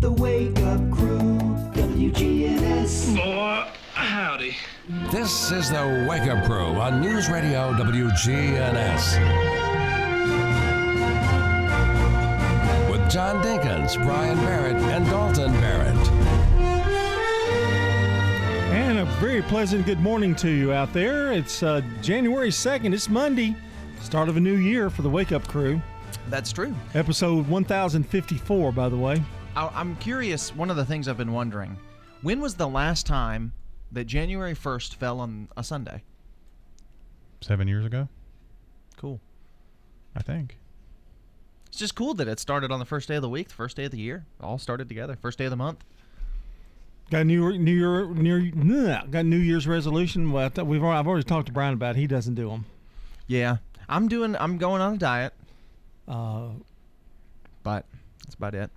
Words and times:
The 0.00 0.10
Wake 0.10 0.58
Up 0.60 0.80
Crew, 0.90 1.38
WGNS. 1.74 3.16
Boy, 3.16 3.70
howdy. 3.92 4.56
This 5.12 5.52
is 5.52 5.68
the 5.68 6.06
Wake 6.08 6.22
Up 6.22 6.42
Crew 6.46 6.80
on 6.80 7.02
News 7.02 7.28
Radio 7.28 7.74
WGNS. 7.74 9.20
With 12.90 13.10
John 13.10 13.44
Dinkins, 13.44 14.02
Brian 14.02 14.38
Barrett, 14.38 14.76
and 14.76 15.04
Dalton 15.04 15.52
Barrett. 15.60 16.08
And 18.72 19.00
a 19.00 19.04
very 19.20 19.42
pleasant 19.42 19.84
good 19.84 20.00
morning 20.00 20.34
to 20.36 20.48
you 20.48 20.72
out 20.72 20.94
there. 20.94 21.30
It's 21.30 21.62
uh, 21.62 21.82
January 22.00 22.48
2nd. 22.48 22.94
It's 22.94 23.10
Monday, 23.10 23.54
start 24.00 24.30
of 24.30 24.38
a 24.38 24.40
new 24.40 24.56
year 24.56 24.88
for 24.88 25.02
the 25.02 25.10
Wake 25.10 25.32
Up 25.32 25.46
Crew. 25.46 25.78
That's 26.30 26.52
true. 26.52 26.74
Episode 26.94 27.46
1054, 27.48 28.72
by 28.72 28.88
the 28.88 28.96
way. 28.96 29.22
I- 29.56 29.70
I'm 29.74 29.96
curious. 29.96 30.54
One 30.54 30.70
of 30.70 30.76
the 30.76 30.84
things 30.84 31.08
I've 31.08 31.16
been 31.18 31.32
wondering: 31.32 31.76
when 32.22 32.40
was 32.40 32.54
the 32.54 32.68
last 32.68 33.06
time 33.06 33.52
that 33.92 34.04
January 34.04 34.54
1st 34.54 34.94
fell 34.94 35.20
on 35.20 35.48
a 35.56 35.64
Sunday? 35.64 36.02
seven 37.42 37.66
years 37.66 37.86
ago, 37.86 38.06
Cool. 38.98 39.18
I 40.14 40.20
think. 40.20 40.58
It's 41.68 41.78
just 41.78 41.94
cool 41.94 42.12
that 42.14 42.28
it 42.28 42.38
started 42.38 42.70
on 42.70 42.78
the 42.80 42.84
first 42.84 43.08
day 43.08 43.14
of 43.16 43.22
the 43.22 43.30
week, 43.30 43.48
the 43.48 43.54
first 43.54 43.76
day 43.78 43.84
of 43.86 43.92
the 43.92 43.98
year. 43.98 44.26
All 44.42 44.58
started 44.58 44.88
together. 44.88 45.16
First 45.16 45.38
day 45.38 45.46
of 45.46 45.50
the 45.50 45.56
month. 45.56 45.82
Got 47.10 47.24
New 47.26 47.56
New 47.58 47.72
Year, 47.72 48.06
New, 48.06 48.52
bleh, 48.52 49.10
got 49.10 49.24
New 49.24 49.38
Year's 49.38 49.66
resolution. 49.66 50.32
Well, 50.32 50.50
I 50.56 50.62
we've 50.62 50.82
already, 50.82 50.98
I've 50.98 51.06
already 51.08 51.24
talked 51.24 51.46
to 51.46 51.52
Brian 51.52 51.72
about. 51.74 51.96
It. 51.96 52.00
He 52.00 52.06
doesn't 52.06 52.34
do 52.34 52.50
them. 52.50 52.66
Yeah, 53.26 53.56
I'm 53.88 54.06
doing. 54.06 54.36
I'm 54.36 54.58
going 54.58 54.82
on 54.82 54.94
a 54.94 54.98
diet, 54.98 55.32
Uh, 56.06 56.50
but 57.62 57.86
that's 58.24 58.34
about 58.34 58.54
it. 58.54 58.70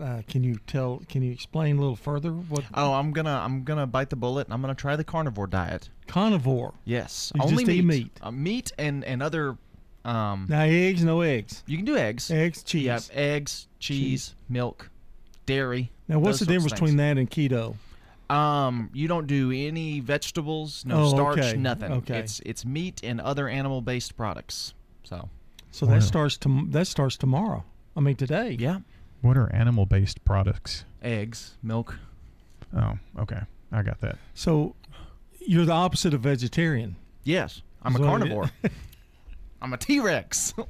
Uh, 0.00 0.22
can 0.28 0.42
you 0.44 0.58
tell? 0.66 1.02
Can 1.08 1.22
you 1.22 1.32
explain 1.32 1.76
a 1.76 1.80
little 1.80 1.96
further 1.96 2.30
what 2.32 2.64
Oh, 2.74 2.94
I'm 2.94 3.12
gonna. 3.12 3.40
I'm 3.44 3.64
gonna 3.64 3.86
bite 3.86 4.10
the 4.10 4.16
bullet 4.16 4.46
and 4.46 4.54
I'm 4.54 4.60
gonna 4.60 4.74
try 4.74 4.96
the 4.96 5.04
carnivore 5.04 5.46
diet. 5.46 5.90
carnivore? 6.06 6.74
Yes, 6.84 7.32
You 7.34 7.42
only 7.42 7.64
just 7.64 7.68
eat 7.76 7.84
meat. 7.84 7.98
meat. 8.04 8.18
Uh, 8.22 8.30
meat 8.30 8.72
and 8.78 9.04
and 9.04 9.22
other. 9.22 9.56
Um, 10.04 10.46
Now 10.48 10.62
eggs, 10.62 11.02
no 11.02 11.20
eggs. 11.22 11.64
you 11.66 11.76
can 11.76 11.84
do 11.84 11.96
eggs. 11.96 12.30
Eggs, 12.30 12.62
cheese. 12.62 12.84
Yeah, 12.84 13.00
eggs, 13.12 13.66
cheese, 13.80 14.34
milk, 14.48 14.88
dairy. 15.46 15.90
Now, 16.06 16.20
what's 16.20 16.38
the 16.38 16.46
difference 16.46 16.72
between 16.74 16.96
that 16.98 17.18
and 17.18 17.28
keto? 17.28 17.74
Um, 18.30 18.90
you 18.92 19.08
don't 19.08 19.26
do 19.26 19.50
any 19.52 20.00
vegetables, 20.00 20.84
no 20.84 21.02
Oh, 21.04 21.08
starch, 21.08 21.38
okay, 21.38 21.56
nothing. 21.56 21.92
okay. 21.92 22.18
It's 22.18 22.40
it's 22.46 22.64
meat 22.64 23.00
and 23.04 23.20
other 23.20 23.48
animal-based 23.48 24.16
products. 24.16 24.74
So 25.04 25.28
So 25.72 25.86
Wow. 25.86 25.94
that 25.94 26.02
starts 26.02 26.36
to 26.38 26.66
that 26.70 26.86
starts 26.86 27.16
tomorrow. 27.16 27.64
I 27.96 28.00
mean 28.00 28.16
today. 28.16 28.56
yeah, 28.58 28.80
What 29.26 29.36
are 29.36 29.52
animal 29.52 29.86
based 29.86 30.24
products? 30.24 30.84
eggs, 31.02 31.54
milk. 31.62 31.98
Oh, 32.76 32.98
okay. 33.18 33.40
I 33.72 33.82
got 33.82 34.00
that. 34.00 34.18
So 34.34 34.74
you're 35.40 35.64
the 35.64 35.72
opposite 35.72 36.14
of 36.14 36.20
vegetarian. 36.20 36.94
Yes, 37.24 37.62
I'm 37.82 37.94
a 37.96 37.98
what 37.98 38.04
it 38.06 38.08
carnivore. 38.08 38.50
I'm 39.62 39.72
a 39.72 39.76
T-Rex. 39.76 40.54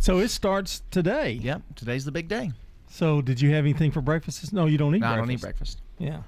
So 0.00 0.18
it 0.18 0.28
starts 0.28 0.82
today. 0.90 1.32
yep, 1.32 1.62
today's 1.76 2.04
the 2.04 2.10
big 2.12 2.26
day. 2.28 2.52
So 2.88 3.20
did 3.22 3.40
you 3.40 3.50
have 3.50 3.64
anything 3.64 3.90
for 3.92 4.00
breakfast? 4.00 4.52
No, 4.52 4.66
you 4.66 4.76
don't 4.78 4.94
eat 4.94 5.00
No, 5.00 5.06
I 5.08 5.10
breakfast. 5.16 5.26
don't 5.26 5.30
eat 5.34 5.40
breakfast. 5.40 5.80
Yeah. 5.98 6.22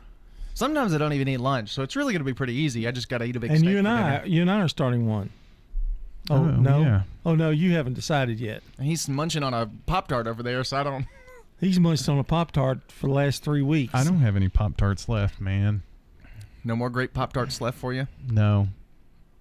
Sometimes 0.54 0.94
I 0.94 0.98
don't 0.98 1.12
even 1.14 1.26
eat 1.26 1.38
lunch, 1.40 1.70
so 1.70 1.82
it's 1.82 1.96
really 1.96 2.12
going 2.12 2.20
to 2.20 2.24
be 2.24 2.34
pretty 2.34 2.52
easy. 2.54 2.86
I 2.86 2.92
just 2.92 3.08
got 3.08 3.18
to 3.18 3.24
eat 3.24 3.34
a 3.36 3.40
big 3.40 3.50
And 3.50 3.58
steak 3.60 3.70
you 3.70 3.78
and 3.78 3.86
for 3.86 3.92
I, 3.92 4.12
dinner. 4.18 4.26
you 4.26 4.42
and 4.42 4.50
I 4.50 4.60
are 4.60 4.68
starting 4.68 5.06
one. 5.08 5.30
Oh, 6.30 6.36
Oh, 6.36 6.44
no. 6.44 6.80
yeah. 6.80 7.02
Oh 7.26 7.34
no, 7.34 7.50
you 7.50 7.72
haven't 7.74 7.94
decided 7.94 8.38
yet. 8.40 8.62
He's 8.80 9.08
munching 9.08 9.42
on 9.42 9.54
a 9.54 9.70
Pop 9.86 10.08
Tart 10.08 10.26
over 10.26 10.42
there, 10.42 10.62
so 10.64 10.76
I 10.78 10.82
don't. 10.82 11.06
He's 11.60 11.80
munched 11.80 12.08
on 12.08 12.18
a 12.18 12.24
pop 12.24 12.50
tart 12.50 12.80
for 12.92 13.06
the 13.06 13.12
last 13.14 13.42
three 13.42 13.62
weeks. 13.62 13.94
I 13.94 14.04
don't 14.04 14.18
have 14.18 14.36
any 14.36 14.48
Pop 14.48 14.76
Tarts 14.76 15.08
left, 15.08 15.40
man. 15.40 15.82
No 16.64 16.76
more 16.76 16.90
great 16.90 17.14
Pop 17.14 17.32
Tarts 17.32 17.60
left 17.60 17.78
for 17.78 17.92
you. 17.94 18.06
No. 18.28 18.68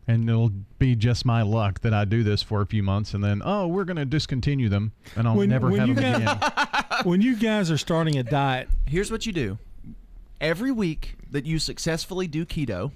And 0.08 0.30
it'll 0.30 0.52
be 0.80 0.96
just 0.96 1.26
my 1.26 1.42
luck 1.42 1.82
that 1.82 1.94
I 1.94 2.06
do 2.06 2.24
this 2.24 2.42
for 2.44 2.62
a 2.62 2.66
few 2.66 2.84
months 2.84 3.14
and 3.14 3.24
then, 3.24 3.42
oh, 3.44 3.68
we're 3.68 3.84
going 3.84 3.98
to 3.98 4.06
discontinue 4.06 4.70
them 4.70 4.92
and 5.18 5.28
I'll 5.28 5.36
When- 5.36 5.50
never 5.50 5.70
when 5.70 5.80
have 5.80 5.88
you 5.90 5.96
them 5.96 6.24
got- 6.24 6.84
again. 6.92 7.00
when 7.10 7.22
you 7.22 7.36
guys 7.36 7.70
are 7.72 7.78
starting 7.78 8.18
a 8.18 8.24
diet, 8.24 8.70
Here's 8.86 9.12
what 9.12 9.26
you 9.26 9.34
do. 9.34 9.58
Every 10.40 10.72
week 10.72 11.16
that 11.32 11.46
you 11.46 11.58
successfully 11.60 12.28
do 12.28 12.46
keto, 12.46 12.92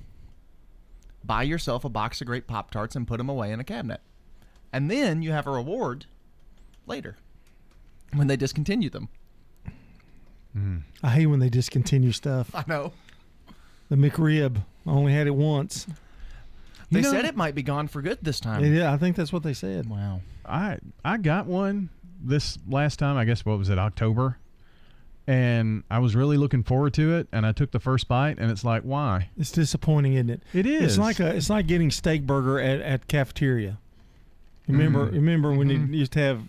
buy 1.28 1.44
yourself 1.44 1.84
a 1.86 1.90
box 1.90 2.22
of 2.22 2.28
great 2.28 2.48
Pop 2.48 2.72
Tarts 2.72 2.96
and 2.96 3.06
put 3.08 3.18
them 3.18 3.30
away 3.30 3.52
in 3.52 3.60
a 3.60 3.64
cabinet. 3.64 4.02
And 4.74 4.90
then 4.90 5.22
you 5.22 5.32
have 5.32 5.46
a 5.48 5.52
reward 5.52 6.06
later 6.86 7.18
when 8.14 8.28
they 8.28 8.38
discontinue 8.38 8.90
them. 8.90 9.10
Hmm. 10.54 10.78
I 11.04 11.10
hate 11.12 11.28
when 11.28 11.40
they 11.40 11.50
discontinue 11.50 12.12
stuff. 12.12 12.50
I 12.56 12.64
know. 12.68 12.94
The 13.90 13.96
McRib, 13.96 14.58
I 14.86 14.90
only 14.90 15.14
had 15.14 15.28
it 15.28 15.36
once. 15.36 15.86
They 16.90 17.00
You 17.00 17.04
know- 17.04 17.12
said 17.12 17.26
it 17.26 17.36
might 17.36 17.54
be 17.56 17.64
gone 17.64 17.88
for 17.88 18.02
good 18.02 18.20
this 18.22 18.40
time. 18.40 18.64
Yeah, 18.66 18.92
I 18.94 18.98
think 18.98 19.16
that's 19.16 19.32
what 19.34 19.44
they 19.44 19.54
said. 19.54 19.90
Wow. 19.90 20.22
I 20.46 20.80
I 21.04 21.18
got 21.18 21.46
one 21.46 21.90
this 22.22 22.58
last 22.68 22.98
time, 23.00 23.18
I 23.18 23.26
guess 23.26 23.46
what 23.46 23.58
was 23.58 23.70
it, 23.70 23.78
October? 23.78 24.38
And 25.28 25.84
I 25.92 26.00
was 26.00 26.16
really 26.16 26.38
looking 26.38 26.64
forward 26.64 26.94
to 26.94 27.16
it 27.16 27.28
and 27.34 27.46
I 27.46 27.52
took 27.52 27.72
the 27.72 27.80
first 27.82 28.08
bite 28.08 28.38
and 28.40 28.50
it's 28.50 28.64
like, 28.64 28.84
why? 28.84 29.30
It's 29.38 29.52
disappointing, 29.52 30.14
isn't 30.14 30.30
it? 30.30 30.42
It 30.54 30.66
is. 30.66 30.84
It's 30.84 30.98
like 30.98 31.20
a 31.20 31.36
it's 31.36 31.50
like 31.50 31.68
getting 31.68 31.92
steak 31.92 32.26
burger 32.26 32.60
at, 32.62 32.80
at 32.82 33.08
cafeteria. 33.08 33.78
Remember 34.70 35.04
remember 35.06 35.54
when 35.54 35.70
Mm-hmm. 35.70 35.94
you 35.94 36.00
used 36.00 36.12
to 36.14 36.20
have 36.20 36.42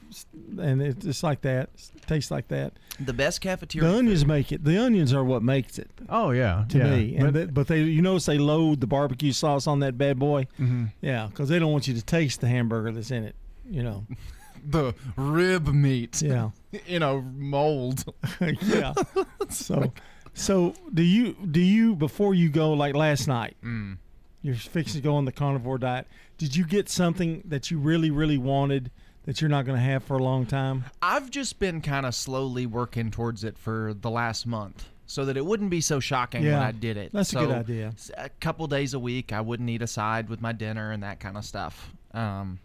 and 0.59 0.81
it's 0.83 1.05
just 1.05 1.23
like 1.23 1.41
that. 1.43 1.71
It 1.97 2.03
tastes 2.07 2.31
like 2.31 2.49
that. 2.49 2.73
The 3.01 3.13
best 3.13 3.41
cafeteria. 3.41 3.89
The 3.89 3.97
onions 3.99 4.25
make 4.27 4.51
it. 4.53 4.65
The 4.65 4.77
onions 4.79 5.13
are 5.13 5.23
what 5.25 5.43
makes 5.43 5.79
it 5.79 5.89
Oh 6.09 6.31
yeah, 6.31 6.65
to 6.69 6.79
yeah. 6.79 6.91
me. 6.97 7.17
And 7.17 7.33
But- 7.33 7.47
but, 7.47 7.55
but 7.55 7.67
they 7.69 7.83
you 7.83 8.03
notice 8.03 8.27
they 8.27 8.39
load 8.39 8.81
the 8.81 8.87
barbecue 8.89 9.33
sauce 9.33 9.67
on 9.67 9.81
that 9.81 9.99
bad 9.99 10.19
boy. 10.21 10.47
Mhm. 10.59 10.93
Yeah, 11.01 11.27
because 11.29 11.49
they 11.49 11.59
don't 11.59 11.73
want 11.73 11.87
you 11.89 11.95
to 11.95 12.03
taste 12.03 12.41
the 12.41 12.49
hamburger 12.49 12.93
that's 12.93 13.11
in 13.11 13.25
it. 13.25 13.35
You 13.69 13.83
know. 13.83 14.07
the 14.69 14.95
rib 15.17 15.69
meat. 15.69 16.21
Yeah. 16.23 16.51
In 16.87 17.03
a 17.03 17.21
mold. 17.21 18.05
yeah. 18.63 18.93
So 19.51 19.93
so 20.35 20.75
do 20.93 21.03
you 21.03 21.35
do 21.51 21.61
you 21.61 21.95
before 21.97 22.35
you 22.35 22.51
go 22.51 22.73
like 22.75 22.95
last 22.95 23.27
night? 23.27 23.57
Mm. 23.65 23.97
You're 24.43 24.55
fixing 24.55 25.01
to 25.01 25.05
go 25.05 25.17
on 25.17 25.25
the 25.25 25.33
carnivore 25.33 25.79
diet. 25.79 26.07
Did 26.37 26.55
you 26.55 26.65
get 26.67 26.89
something 26.89 27.43
that 27.47 27.71
you 27.71 27.79
really 27.79 28.11
really 28.11 28.37
wanted 28.39 28.91
that 29.25 29.41
you're 29.41 29.49
not 29.51 29.65
going 29.65 29.77
to 29.79 29.85
have 29.85 30.05
for 30.05 30.19
a 30.19 30.23
long 30.23 30.45
time? 30.47 30.85
I've 31.01 31.31
just 31.31 31.59
been 31.59 31.81
kind 31.81 32.05
of 32.07 32.15
slowly 32.15 32.67
working 32.67 33.11
towards 33.11 33.43
it 33.43 33.57
for 33.59 33.95
the 33.99 34.11
last 34.11 34.47
month 34.47 34.87
so 35.07 35.25
that 35.25 35.37
it 35.39 35.45
wouldn't 35.45 35.71
be 35.71 35.81
so 35.81 36.01
shocking 36.01 36.45
when 36.45 36.55
I 36.55 36.73
did 36.73 36.99
it. 36.99 37.13
that's 37.13 37.33
a 37.33 37.37
good 37.37 37.51
idea. 37.51 37.95
A 38.19 38.29
couple 38.29 38.67
days 38.67 38.93
a 38.93 38.99
week, 38.99 39.33
I 39.33 39.41
wouldn't 39.41 39.69
eat 39.71 39.81
a 39.81 39.87
side 39.87 40.29
with 40.29 40.43
my 40.43 40.53
dinner 40.53 40.93
and 40.93 41.03
that 41.03 41.19
kind 41.21 41.39
of 41.39 41.45
stuff. 41.47 41.91
Um, 42.13 42.61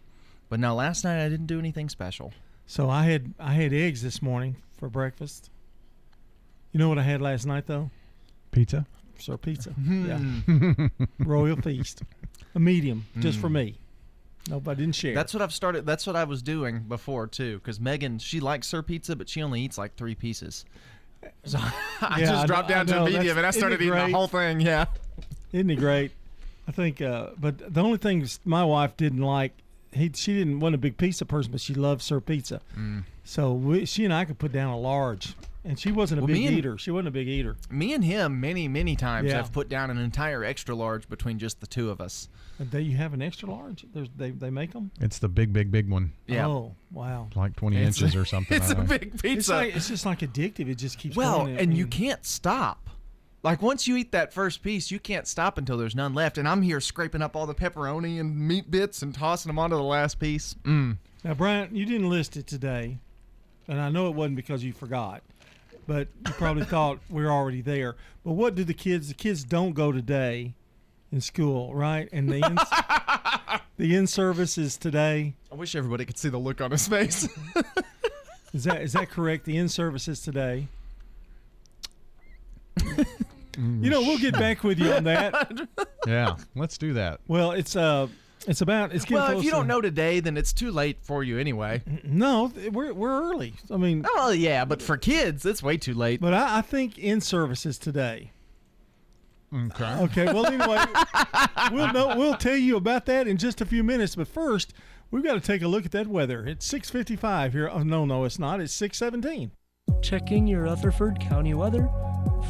but 0.50 0.60
no, 0.60 0.74
last 0.74 1.04
night 1.04 1.24
I 1.24 1.28
didn't 1.30 1.46
do 1.46 1.58
anything 1.58 1.88
special. 1.88 2.32
So 2.66 2.88
I 2.90 3.04
had 3.04 3.34
I 3.38 3.54
had 3.54 3.72
eggs 3.72 4.02
this 4.02 4.22
morning 4.22 4.56
for 4.78 4.88
breakfast. 4.88 5.50
You 6.72 6.78
know 6.78 6.88
what 6.88 6.98
I 6.98 7.02
had 7.02 7.20
last 7.20 7.46
night 7.46 7.66
though? 7.66 7.90
Pizza? 8.50 8.86
Sir 9.18 9.36
pizza. 9.36 9.70
Hmm. 9.72 10.06
Yeah. 10.48 10.88
Royal 11.18 11.56
feast. 11.56 12.02
A 12.54 12.58
medium 12.60 13.06
just 13.20 13.38
for 13.38 13.48
me. 13.48 13.76
Nope, 14.48 14.68
I 14.68 14.74
didn't 14.74 14.94
share. 14.94 15.14
That's 15.14 15.32
what 15.32 15.42
I've 15.42 15.52
started. 15.54 15.86
That's 15.86 16.06
what 16.06 16.16
I 16.16 16.24
was 16.24 16.42
doing 16.42 16.80
before 16.80 17.26
too. 17.26 17.58
Because 17.58 17.80
Megan, 17.80 18.18
she 18.18 18.40
likes 18.40 18.70
her 18.72 18.82
pizza, 18.82 19.16
but 19.16 19.28
she 19.28 19.42
only 19.42 19.60
eats 19.62 19.78
like 19.78 19.96
three 19.96 20.14
pieces. 20.14 20.64
So 21.44 21.58
I 22.02 22.20
Yeah, 22.20 22.26
just 22.26 22.42
I 22.42 22.46
dropped 22.46 22.68
know- 22.68 22.74
down 22.74 22.86
to 22.88 22.94
know. 22.96 23.06
a 23.06 23.10
medium, 23.10 23.38
and 23.38 23.46
I 23.46 23.50
started 23.50 23.80
it 23.80 23.84
eating 23.86 23.94
the 23.94 24.10
whole 24.12 24.26
thing. 24.28 24.60
Yeah. 24.60 24.84
Isn't 25.52 25.70
it 25.70 25.76
great? 25.76 26.12
I 26.68 26.72
think, 26.72 27.00
uh, 27.00 27.28
but 27.38 27.72
the 27.72 27.80
only 27.82 27.96
thing 27.96 28.26
my 28.44 28.62
wife 28.62 28.94
didn't 28.98 29.22
like, 29.22 29.52
he 29.94 30.10
she 30.14 30.34
didn't 30.34 30.60
want 30.60 30.74
a 30.74 30.78
big 30.78 30.96
pizza 30.96 31.24
person, 31.24 31.52
but 31.52 31.60
she 31.60 31.74
loved 31.74 32.02
Sir 32.02 32.20
Pizza. 32.20 32.60
Mm. 32.78 33.04
So 33.24 33.52
we, 33.52 33.84
she 33.86 34.04
and 34.04 34.12
I 34.12 34.24
could 34.24 34.38
put 34.38 34.52
down 34.52 34.72
a 34.72 34.78
large, 34.78 35.34
and 35.64 35.78
she 35.78 35.90
wasn't 35.92 36.18
a 36.20 36.24
Well, 36.24 36.34
big 36.34 36.44
and- 36.44 36.56
eater. 36.58 36.76
She 36.78 36.90
wasn't 36.90 37.08
a 37.08 37.12
big 37.12 37.28
eater. 37.28 37.56
Me 37.70 37.94
and 37.94 38.04
him, 38.04 38.40
many, 38.40 38.68
many 38.68 38.96
times, 38.96 39.30
Yeah. 39.30 39.36
have 39.38 39.52
put 39.52 39.68
down 39.68 39.90
an 39.90 39.98
entire 39.98 40.44
extra 40.44 40.74
large 40.74 41.08
between 41.08 41.38
just 41.38 41.60
the 41.60 41.66
two 41.66 41.90
of 41.90 42.00
us. 42.00 42.28
And 42.58 42.70
they, 42.70 42.82
you 42.82 42.96
have 42.98 43.14
an 43.14 43.22
extra 43.22 43.50
large? 43.50 43.84
There's, 43.92 44.08
they 44.16 44.30
they 44.30 44.50
make 44.50 44.72
them. 44.72 44.90
It's 45.00 45.18
the 45.18 45.28
big, 45.28 45.52
big, 45.52 45.72
big 45.72 45.90
one. 45.90 46.12
Yeah. 46.26 46.46
Oh 46.46 46.74
wow. 46.92 47.28
Like 47.34 47.56
20 47.56 47.76
It's- 47.76 48.00
inches 48.00 48.14
or 48.14 48.24
something. 48.34 48.56
It's 48.56 48.70
I 48.70 48.74
a 48.82 48.86
think. 48.86 48.88
big 48.88 49.12
It's 49.14 49.22
pizza. 49.22 49.54
like 49.54 49.74
it's 49.74 49.88
just 49.88 50.06
like 50.06 50.20
addictive. 50.20 50.68
It 50.68 50.76
just 50.76 50.98
keeps 50.98 51.16
well, 51.16 51.38
going. 51.46 51.56
I 51.56 51.60
and 51.62 51.76
you 51.76 51.86
can't 51.86 52.24
stop. 52.24 52.83
Like 53.44 53.60
once 53.60 53.86
you 53.86 53.98
eat 53.98 54.10
that 54.12 54.32
first 54.32 54.62
piece, 54.62 54.90
you 54.90 54.98
can't 54.98 55.28
stop 55.28 55.58
until 55.58 55.76
there's 55.76 55.94
none 55.94 56.14
left. 56.14 56.38
And 56.38 56.48
I'm 56.48 56.62
here 56.62 56.80
scraping 56.80 57.20
up 57.20 57.36
all 57.36 57.46
the 57.46 57.54
pepperoni 57.54 58.18
and 58.18 58.34
meat 58.34 58.70
bits 58.70 59.02
and 59.02 59.14
tossing 59.14 59.50
them 59.50 59.58
onto 59.58 59.76
the 59.76 59.82
last 59.82 60.18
piece. 60.18 60.54
Mm. 60.62 60.96
Now, 61.22 61.34
Brian, 61.34 61.76
you 61.76 61.84
didn't 61.84 62.08
list 62.08 62.38
it 62.38 62.46
today, 62.46 62.96
and 63.68 63.78
I 63.80 63.90
know 63.90 64.08
it 64.08 64.14
wasn't 64.14 64.36
because 64.36 64.64
you 64.64 64.72
forgot, 64.72 65.22
but 65.86 66.08
you 66.26 66.32
probably 66.32 66.64
thought 66.64 67.00
we 67.10 67.22
are 67.22 67.30
already 67.30 67.60
there. 67.60 67.96
But 68.24 68.32
what 68.32 68.54
do 68.54 68.64
the 68.64 68.72
kids? 68.72 69.08
The 69.08 69.14
kids 69.14 69.44
don't 69.44 69.74
go 69.74 69.92
today 69.92 70.54
in 71.12 71.20
school, 71.20 71.74
right? 71.74 72.08
And 72.12 72.30
the 72.30 72.46
in, 72.46 72.58
the 73.76 73.94
in 73.94 74.06
service 74.06 74.56
is 74.56 74.78
today. 74.78 75.34
I 75.52 75.54
wish 75.54 75.74
everybody 75.74 76.06
could 76.06 76.16
see 76.16 76.30
the 76.30 76.38
look 76.38 76.62
on 76.62 76.70
his 76.70 76.88
face. 76.88 77.28
Is 78.54 78.62
that 78.64 78.82
is 78.82 78.92
that 78.92 79.10
correct? 79.10 79.46
The 79.46 79.56
in 79.56 79.68
services 79.68 80.20
today. 80.20 80.68
You 83.56 83.90
know, 83.90 84.00
we'll 84.00 84.18
get 84.18 84.34
back 84.34 84.64
with 84.64 84.78
you 84.78 84.92
on 84.92 85.04
that. 85.04 85.68
Yeah, 86.06 86.36
let's 86.54 86.76
do 86.76 86.92
that. 86.94 87.20
Well, 87.28 87.52
it's 87.52 87.74
uh, 87.76 88.08
it's 88.46 88.60
about 88.60 88.92
it's 88.94 89.06
getting 89.06 89.16
Well, 89.16 89.38
if 89.38 89.44
you 89.44 89.50
don't 89.50 89.66
know 89.66 89.80
today, 89.80 90.20
then 90.20 90.36
it's 90.36 90.52
too 90.52 90.70
late 90.70 90.98
for 91.02 91.24
you 91.24 91.38
anyway. 91.38 91.82
No, 92.04 92.52
we're 92.72 92.92
we're 92.92 93.22
early. 93.30 93.54
I 93.70 93.78
mean, 93.78 94.04
Oh 94.16 94.30
yeah, 94.32 94.66
but 94.66 94.82
for 94.82 94.98
kids, 94.98 95.46
it's 95.46 95.62
way 95.62 95.78
too 95.78 95.94
late. 95.94 96.20
but 96.20 96.34
I, 96.34 96.58
I 96.58 96.60
think 96.60 96.98
in 96.98 97.22
services 97.22 97.78
today. 97.78 98.32
Okay. 99.54 99.94
Okay. 100.00 100.24
Well, 100.26 100.46
anyway, 100.52 100.84
we'll 101.72 101.92
know, 101.92 102.16
we'll 102.18 102.36
tell 102.36 102.56
you 102.56 102.76
about 102.76 103.06
that 103.06 103.26
in 103.26 103.38
just 103.38 103.60
a 103.60 103.64
few 103.64 103.82
minutes. 103.82 104.16
But 104.16 104.28
first, 104.28 104.74
we've 105.10 105.24
got 105.24 105.34
to 105.34 105.40
take 105.40 105.62
a 105.62 105.68
look 105.68 105.86
at 105.86 105.92
that 105.92 106.06
weather. 106.08 106.44
It's 106.46 106.70
6:55 106.70 107.52
here. 107.52 107.70
Oh 107.72 107.82
no, 107.82 108.04
no, 108.04 108.24
it's 108.24 108.38
not. 108.38 108.60
It's 108.60 108.76
6:17. 108.78 109.52
Checking 110.04 110.46
your 110.46 110.64
Rutherford 110.64 111.18
County 111.18 111.54
weather. 111.54 111.88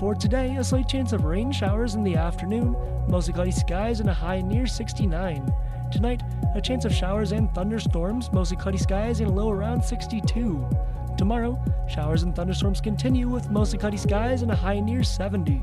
For 0.00 0.12
today, 0.16 0.56
a 0.56 0.64
slight 0.64 0.88
chance 0.88 1.12
of 1.12 1.24
rain 1.24 1.52
showers 1.52 1.94
in 1.94 2.02
the 2.02 2.16
afternoon, 2.16 2.74
mostly 3.06 3.32
cloudy 3.32 3.52
skies 3.52 4.00
and 4.00 4.10
a 4.10 4.12
high 4.12 4.40
near 4.40 4.66
69. 4.66 5.54
Tonight, 5.92 6.22
a 6.56 6.60
chance 6.60 6.84
of 6.84 6.92
showers 6.92 7.30
and 7.30 7.48
thunderstorms, 7.54 8.28
mostly 8.32 8.56
cloudy 8.56 8.78
skies 8.78 9.20
and 9.20 9.30
a 9.30 9.32
low 9.32 9.50
around 9.50 9.84
62. 9.84 10.68
Tomorrow, 11.16 11.56
showers 11.88 12.24
and 12.24 12.34
thunderstorms 12.34 12.80
continue 12.80 13.28
with 13.28 13.48
mostly 13.50 13.78
cloudy 13.78 13.98
skies 13.98 14.42
and 14.42 14.50
a 14.50 14.56
high 14.56 14.80
near 14.80 15.04
70. 15.04 15.62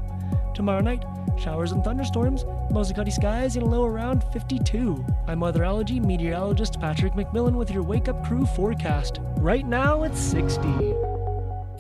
Tomorrow 0.56 0.80
night, 0.80 1.04
showers 1.38 1.74
and 1.74 1.84
thunderstorms, 1.84 2.46
mostly 2.72 2.96
cloudy 2.96 3.12
skies 3.12 3.58
and 3.58 3.66
a 3.66 3.70
low 3.70 3.84
around 3.84 4.24
52. 4.32 5.06
I'm 5.28 5.42
weatherology 5.42 6.02
meteorologist 6.02 6.80
Patrick 6.80 7.16
McMillan 7.16 7.56
with 7.56 7.70
your 7.70 7.84
Wake 7.84 8.08
Up 8.08 8.26
Crew 8.26 8.46
forecast. 8.46 9.20
Right 9.36 9.68
now, 9.68 10.04
it's 10.04 10.22
60. 10.22 11.11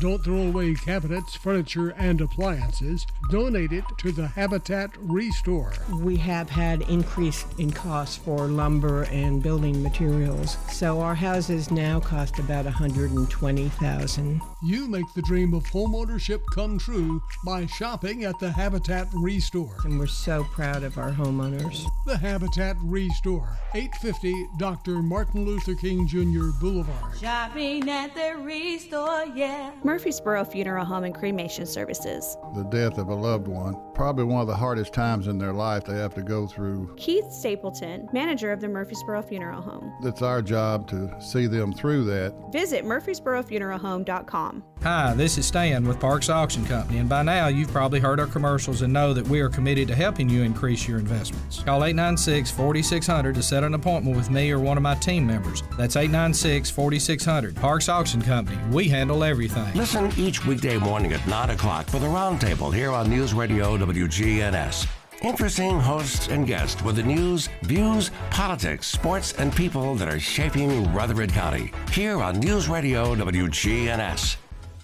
Don't 0.00 0.22
throw 0.24 0.42
away 0.42 0.74
cabinets, 0.74 1.34
furniture, 1.34 1.90
and 1.90 2.20
appliances. 2.20 3.04
Donate 3.30 3.72
it 3.72 3.84
to 3.98 4.12
the 4.12 4.28
Habitat 4.28 4.90
Restore. 4.98 5.72
We 6.00 6.16
have 6.18 6.48
had 6.48 6.82
increase 6.82 7.44
in 7.58 7.70
costs 7.70 8.16
for 8.16 8.46
lumber 8.46 9.02
and 9.04 9.42
building 9.42 9.82
materials, 9.82 10.56
so 10.70 11.00
our 11.00 11.14
houses 11.14 11.70
now 11.70 12.00
cost 12.00 12.38
about 12.38 12.64
120,000. 12.64 14.40
You 14.62 14.88
make 14.88 15.12
the 15.14 15.22
dream 15.22 15.54
of 15.54 15.64
homeownership 15.64 16.40
come 16.54 16.78
true 16.78 17.22
by 17.44 17.66
shopping 17.66 18.24
at 18.24 18.38
the 18.38 18.50
Habitat 18.50 19.08
Restore. 19.14 19.76
And 19.84 19.98
we're 19.98 20.06
so 20.06 20.44
proud 20.44 20.82
of 20.82 20.98
our 20.98 21.12
homeowners. 21.12 21.84
The 22.06 22.16
Habitat 22.16 22.76
Restore, 22.84 23.58
850 23.74 24.48
Dr. 24.58 25.02
Martin 25.02 25.44
Luther 25.44 25.74
King 25.74 26.06
Jr. 26.06 26.50
Boulevard. 26.60 27.18
Shopping 27.18 27.88
at 27.88 28.14
the 28.14 28.36
Restore, 28.42 29.26
yeah. 29.34 29.59
Murfreesboro 29.84 30.44
Funeral 30.44 30.84
Home 30.84 31.04
and 31.04 31.14
Cremation 31.14 31.66
Services. 31.66 32.36
The 32.54 32.64
death 32.64 32.98
of 32.98 33.08
a 33.08 33.14
loved 33.14 33.48
one, 33.48 33.76
probably 33.94 34.24
one 34.24 34.40
of 34.40 34.46
the 34.46 34.54
hardest 34.54 34.92
times 34.92 35.26
in 35.26 35.38
their 35.38 35.52
life 35.52 35.84
they 35.84 35.96
have 35.96 36.14
to 36.14 36.22
go 36.22 36.46
through. 36.46 36.94
Keith 36.96 37.30
Stapleton, 37.30 38.08
manager 38.12 38.52
of 38.52 38.60
the 38.60 38.68
Murfreesboro 38.68 39.22
Funeral 39.22 39.60
Home. 39.60 39.92
It's 40.02 40.22
our 40.22 40.40
job 40.42 40.88
to 40.88 41.14
see 41.20 41.46
them 41.46 41.72
through 41.72 42.04
that. 42.04 42.34
Visit 42.52 42.84
murfreesborofuneralhome.com. 42.84 44.64
Hi, 44.82 45.12
this 45.12 45.36
is 45.36 45.46
Stan 45.46 45.86
with 45.86 46.00
Parks 46.00 46.30
Auction 46.30 46.64
Company, 46.64 46.98
and 46.98 47.08
by 47.08 47.22
now 47.22 47.48
you've 47.48 47.70
probably 47.70 48.00
heard 48.00 48.18
our 48.18 48.26
commercials 48.26 48.80
and 48.80 48.92
know 48.92 49.12
that 49.12 49.28
we 49.28 49.40
are 49.40 49.50
committed 49.50 49.88
to 49.88 49.94
helping 49.94 50.28
you 50.28 50.42
increase 50.42 50.88
your 50.88 50.98
investments. 50.98 51.62
Call 51.62 51.84
896 51.84 52.50
4600 52.50 53.34
to 53.34 53.42
set 53.42 53.62
an 53.62 53.74
appointment 53.74 54.16
with 54.16 54.30
me 54.30 54.50
or 54.50 54.58
one 54.58 54.76
of 54.78 54.82
my 54.82 54.94
team 54.94 55.26
members. 55.26 55.62
That's 55.76 55.96
896 55.96 56.70
4600. 56.70 57.56
Parks 57.56 57.88
Auction 57.90 58.22
Company, 58.22 58.58
we 58.70 58.88
handle 58.88 59.22
everything. 59.22 59.39
Listen 59.74 60.12
each 60.18 60.44
weekday 60.44 60.76
morning 60.76 61.14
at 61.14 61.26
9 61.26 61.50
o'clock 61.50 61.86
for 61.86 61.98
the 61.98 62.06
Roundtable 62.06 62.74
here 62.74 62.90
on 62.90 63.08
News 63.08 63.32
Radio 63.32 63.78
WGNS. 63.78 64.86
Interesting 65.22 65.80
hosts 65.80 66.28
and 66.28 66.46
guests 66.46 66.82
with 66.82 66.96
the 66.96 67.02
news, 67.02 67.48
views, 67.62 68.10
politics, 68.30 68.86
sports, 68.86 69.32
and 69.38 69.54
people 69.54 69.94
that 69.94 70.08
are 70.08 70.20
shaping 70.20 70.92
Rutherford 70.92 71.32
County. 71.32 71.72
Here 71.90 72.20
on 72.20 72.38
News 72.40 72.68
Radio 72.68 73.14
WGNS. 73.14 74.36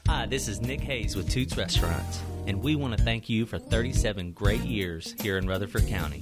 Hi, 0.06 0.24
this 0.24 0.48
is 0.48 0.62
Nick 0.62 0.80
Hayes 0.80 1.16
with 1.16 1.28
Toots 1.28 1.56
Restaurants, 1.56 2.22
and 2.46 2.62
we 2.62 2.76
want 2.76 2.96
to 2.96 3.02
thank 3.02 3.28
you 3.28 3.44
for 3.44 3.58
37 3.58 4.32
great 4.32 4.62
years 4.62 5.14
here 5.20 5.36
in 5.36 5.46
Rutherford 5.46 5.86
County. 5.86 6.20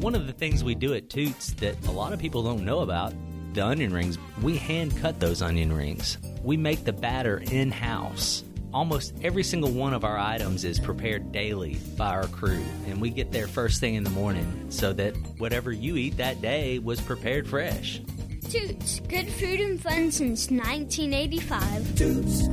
One 0.00 0.16
of 0.16 0.26
the 0.26 0.32
things 0.32 0.64
we 0.64 0.74
do 0.74 0.94
at 0.94 1.08
Toots 1.08 1.52
that 1.54 1.76
a 1.86 1.90
lot 1.92 2.12
of 2.12 2.18
people 2.18 2.42
don't 2.42 2.64
know 2.64 2.80
about 2.80 3.14
the 3.52 3.64
onion 3.64 3.92
rings, 3.92 4.18
we 4.42 4.56
hand 4.56 4.96
cut 4.96 5.20
those 5.20 5.42
onion 5.42 5.72
rings. 5.72 6.18
We 6.42 6.56
make 6.56 6.84
the 6.84 6.92
batter 6.92 7.38
in 7.38 7.70
house. 7.70 8.44
Almost 8.72 9.14
every 9.22 9.42
single 9.42 9.70
one 9.70 9.94
of 9.94 10.04
our 10.04 10.16
items 10.16 10.64
is 10.64 10.78
prepared 10.78 11.32
daily 11.32 11.78
by 11.96 12.10
our 12.10 12.28
crew, 12.28 12.64
and 12.86 13.00
we 13.00 13.10
get 13.10 13.32
there 13.32 13.48
first 13.48 13.80
thing 13.80 13.94
in 13.94 14.04
the 14.04 14.10
morning 14.10 14.66
so 14.70 14.92
that 14.92 15.14
whatever 15.38 15.72
you 15.72 15.96
eat 15.96 16.16
that 16.18 16.40
day 16.40 16.78
was 16.78 17.00
prepared 17.00 17.48
fresh. 17.48 18.00
Toots, 18.48 19.00
good 19.08 19.28
food 19.28 19.60
and 19.60 19.80
fun 19.80 20.10
since 20.10 20.50
1985. 20.50 21.94
Toots. 21.96 22.48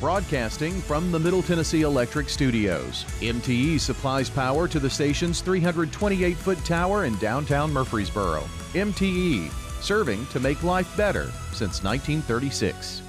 Broadcasting 0.00 0.80
from 0.80 1.12
the 1.12 1.18
Middle 1.20 1.42
Tennessee 1.42 1.82
Electric 1.82 2.28
Studios, 2.28 3.04
MTE 3.20 3.78
supplies 3.78 4.28
power 4.28 4.66
to 4.66 4.80
the 4.80 4.90
station's 4.90 5.40
328 5.40 6.36
foot 6.36 6.58
tower 6.64 7.04
in 7.04 7.16
downtown 7.18 7.72
Murfreesboro. 7.72 8.42
MTE, 8.72 9.48
serving 9.82 10.26
to 10.26 10.40
make 10.40 10.62
life 10.62 10.96
better 10.96 11.30
since 11.52 11.82
1936. 11.82 13.02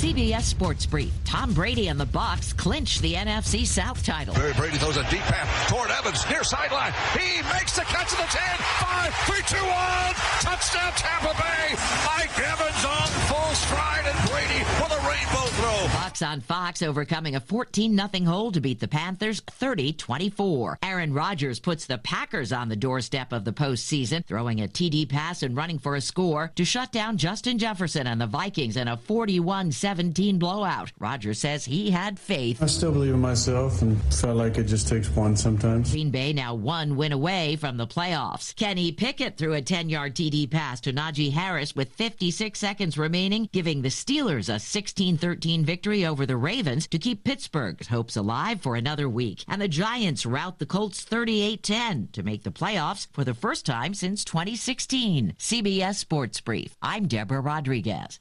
CBS 0.00 0.48
Sports 0.48 0.86
Brief. 0.86 1.12
Tom 1.26 1.52
Brady 1.52 1.88
and 1.88 2.00
the 2.00 2.06
Bucks 2.06 2.54
clinch 2.54 3.00
the 3.00 3.14
NFC 3.14 3.66
South 3.66 4.02
title. 4.02 4.34
Barry 4.34 4.54
Brady 4.54 4.78
throws 4.78 4.96
a 4.96 5.04
deep 5.10 5.20
pass 5.28 5.70
toward 5.70 5.90
Evans 5.90 6.24
near 6.30 6.42
sideline. 6.42 6.94
He 7.12 7.42
makes 7.52 7.76
the 7.76 7.84
catch 7.84 8.10
of 8.10 8.18
the 8.18 8.24
10. 8.24 8.40
5, 8.80 9.14
3, 9.28 9.60
2, 9.60 9.60
1. 9.60 10.14
Touchdown 10.40 10.92
Tampa 10.96 11.36
Bay. 11.36 11.76
Mike 12.08 12.32
Evans 12.32 12.80
on 12.88 13.08
full 13.28 13.52
stride 13.52 14.08
and 14.08 14.16
Brady 14.24 14.64
with 14.80 14.88
a 14.88 14.89
rainbow 15.08 15.46
throw. 15.60 15.88
Bucks 15.92 16.22
on 16.22 16.40
Fox 16.40 16.82
overcoming 16.82 17.36
a 17.36 17.40
14 17.40 17.96
0 17.96 18.24
hole 18.24 18.52
to 18.52 18.60
beat 18.60 18.80
the 18.80 18.88
Panthers 18.88 19.40
30 19.40 19.92
24. 19.94 20.78
Aaron 20.82 21.12
Rodgers 21.12 21.60
puts 21.60 21.86
the 21.86 21.98
Packers 21.98 22.52
on 22.52 22.68
the 22.68 22.76
doorstep 22.76 23.32
of 23.32 23.44
the 23.44 23.52
postseason, 23.52 24.24
throwing 24.24 24.60
a 24.60 24.68
TD 24.68 25.08
pass 25.08 25.42
and 25.42 25.56
running 25.56 25.78
for 25.78 25.96
a 25.96 26.00
score 26.00 26.52
to 26.56 26.64
shut 26.64 26.92
down 26.92 27.16
Justin 27.16 27.58
Jefferson 27.58 28.06
and 28.06 28.20
the 28.20 28.26
Vikings 28.26 28.76
in 28.76 28.88
a 28.88 28.96
41 28.96 29.72
17 29.72 30.38
blowout. 30.38 30.92
Rodgers 30.98 31.38
says 31.38 31.64
he 31.64 31.90
had 31.90 32.18
faith. 32.18 32.62
I 32.62 32.66
still 32.66 32.92
believe 32.92 33.14
in 33.14 33.20
myself 33.20 33.82
and 33.82 34.00
felt 34.12 34.36
like 34.36 34.58
it 34.58 34.64
just 34.64 34.88
takes 34.88 35.08
one 35.10 35.36
sometimes. 35.36 35.90
Green 35.90 36.10
Bay 36.10 36.32
now 36.32 36.54
one 36.54 36.96
win 36.96 37.12
away 37.12 37.56
from 37.56 37.76
the 37.76 37.86
playoffs. 37.86 38.54
Kenny 38.54 38.92
Pickett 38.92 39.36
threw 39.36 39.54
a 39.54 39.62
10 39.62 39.88
yard 39.88 40.14
TD 40.14 40.50
pass 40.50 40.80
to 40.82 40.92
Najee 40.92 41.32
Harris 41.32 41.74
with 41.74 41.92
56 41.92 42.58
seconds 42.58 42.98
remaining, 42.98 43.48
giving 43.52 43.82
the 43.82 43.88
Steelers 43.88 44.52
a 44.52 44.58
16 44.90 45.18
13 45.18 45.64
victory 45.64 46.04
over 46.04 46.26
the 46.26 46.36
Ravens 46.36 46.88
to 46.88 46.98
keep 46.98 47.22
Pittsburgh's 47.22 47.86
hopes 47.86 48.16
alive 48.16 48.60
for 48.60 48.74
another 48.74 49.08
week. 49.08 49.44
And 49.46 49.62
the 49.62 49.68
Giants 49.68 50.26
rout 50.26 50.58
the 50.58 50.66
Colts 50.66 51.02
38 51.02 51.62
10 51.62 52.08
to 52.10 52.24
make 52.24 52.42
the 52.42 52.50
playoffs 52.50 53.06
for 53.12 53.22
the 53.22 53.32
first 53.32 53.64
time 53.64 53.94
since 53.94 54.24
2016. 54.24 55.34
CBS 55.38 55.94
Sports 55.94 56.40
Brief. 56.40 56.76
I'm 56.82 57.06
Deborah 57.06 57.40
Rodriguez. 57.40 58.18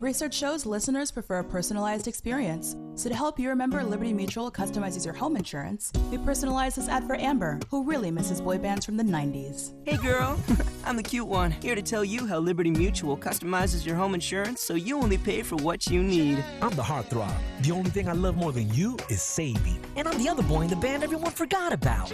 Research 0.00 0.32
shows 0.32 0.64
listeners 0.64 1.10
prefer 1.10 1.40
a 1.40 1.44
personalized 1.44 2.06
experience. 2.06 2.76
So 2.94 3.08
to 3.08 3.16
help 3.16 3.36
you 3.36 3.48
remember, 3.48 3.82
Liberty 3.82 4.12
Mutual 4.12 4.48
customizes 4.48 5.04
your 5.04 5.12
home 5.12 5.36
insurance. 5.36 5.90
We 6.12 6.18
personalized 6.18 6.76
this 6.76 6.88
ad 6.88 7.02
for 7.02 7.16
Amber, 7.16 7.58
who 7.68 7.82
really 7.82 8.12
misses 8.12 8.40
boy 8.40 8.58
bands 8.58 8.86
from 8.86 8.96
the 8.96 9.02
90s. 9.02 9.72
Hey 9.84 9.96
girl, 9.96 10.38
I'm 10.84 10.96
the 10.96 11.02
cute 11.02 11.26
one, 11.26 11.50
here 11.50 11.74
to 11.74 11.82
tell 11.82 12.04
you 12.04 12.28
how 12.28 12.38
Liberty 12.38 12.70
Mutual 12.70 13.16
customizes 13.16 13.84
your 13.84 13.96
home 13.96 14.14
insurance 14.14 14.60
so 14.60 14.74
you 14.74 14.98
only 14.98 15.18
pay 15.18 15.42
for 15.42 15.56
what 15.56 15.88
you 15.88 16.00
need. 16.00 16.44
I'm 16.62 16.76
the 16.76 16.82
heartthrob. 16.82 17.34
The 17.62 17.72
only 17.72 17.90
thing 17.90 18.08
I 18.08 18.12
love 18.12 18.36
more 18.36 18.52
than 18.52 18.72
you 18.72 18.96
is 19.08 19.20
Sadie. 19.20 19.80
And 19.96 20.06
I'm 20.06 20.22
the 20.22 20.28
other 20.28 20.44
boy 20.44 20.60
in 20.60 20.68
the 20.68 20.76
band 20.76 21.02
everyone 21.02 21.32
forgot 21.32 21.72
about. 21.72 22.12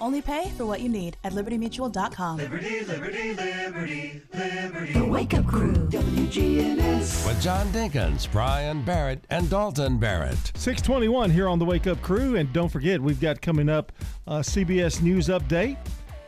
Only 0.00 0.22
pay 0.22 0.50
for 0.56 0.66
what 0.66 0.80
you 0.80 0.88
need 0.88 1.16
at 1.24 1.32
libertymutual.com. 1.32 2.36
Liberty, 2.38 2.84
liberty, 2.84 3.34
liberty, 3.34 4.22
liberty. 4.32 4.92
The 4.92 5.04
Wake 5.04 5.34
Up 5.34 5.46
Crew, 5.46 5.72
WGNS. 5.72 7.26
With 7.26 7.40
John 7.40 7.66
Dinkins, 7.68 8.30
Brian 8.30 8.82
Barrett, 8.82 9.24
and 9.30 9.48
Dalton 9.48 9.98
Barrett. 9.98 10.52
621 10.56 11.30
here 11.30 11.48
on 11.48 11.58
the 11.58 11.64
Wake 11.64 11.86
Up 11.86 12.00
Crew. 12.02 12.36
And 12.36 12.52
don't 12.52 12.68
forget, 12.68 13.00
we've 13.00 13.20
got 13.20 13.40
coming 13.40 13.68
up 13.68 13.92
uh, 14.26 14.34
a 14.34 14.40
CBS 14.40 15.00
News 15.00 15.28
update 15.28 15.76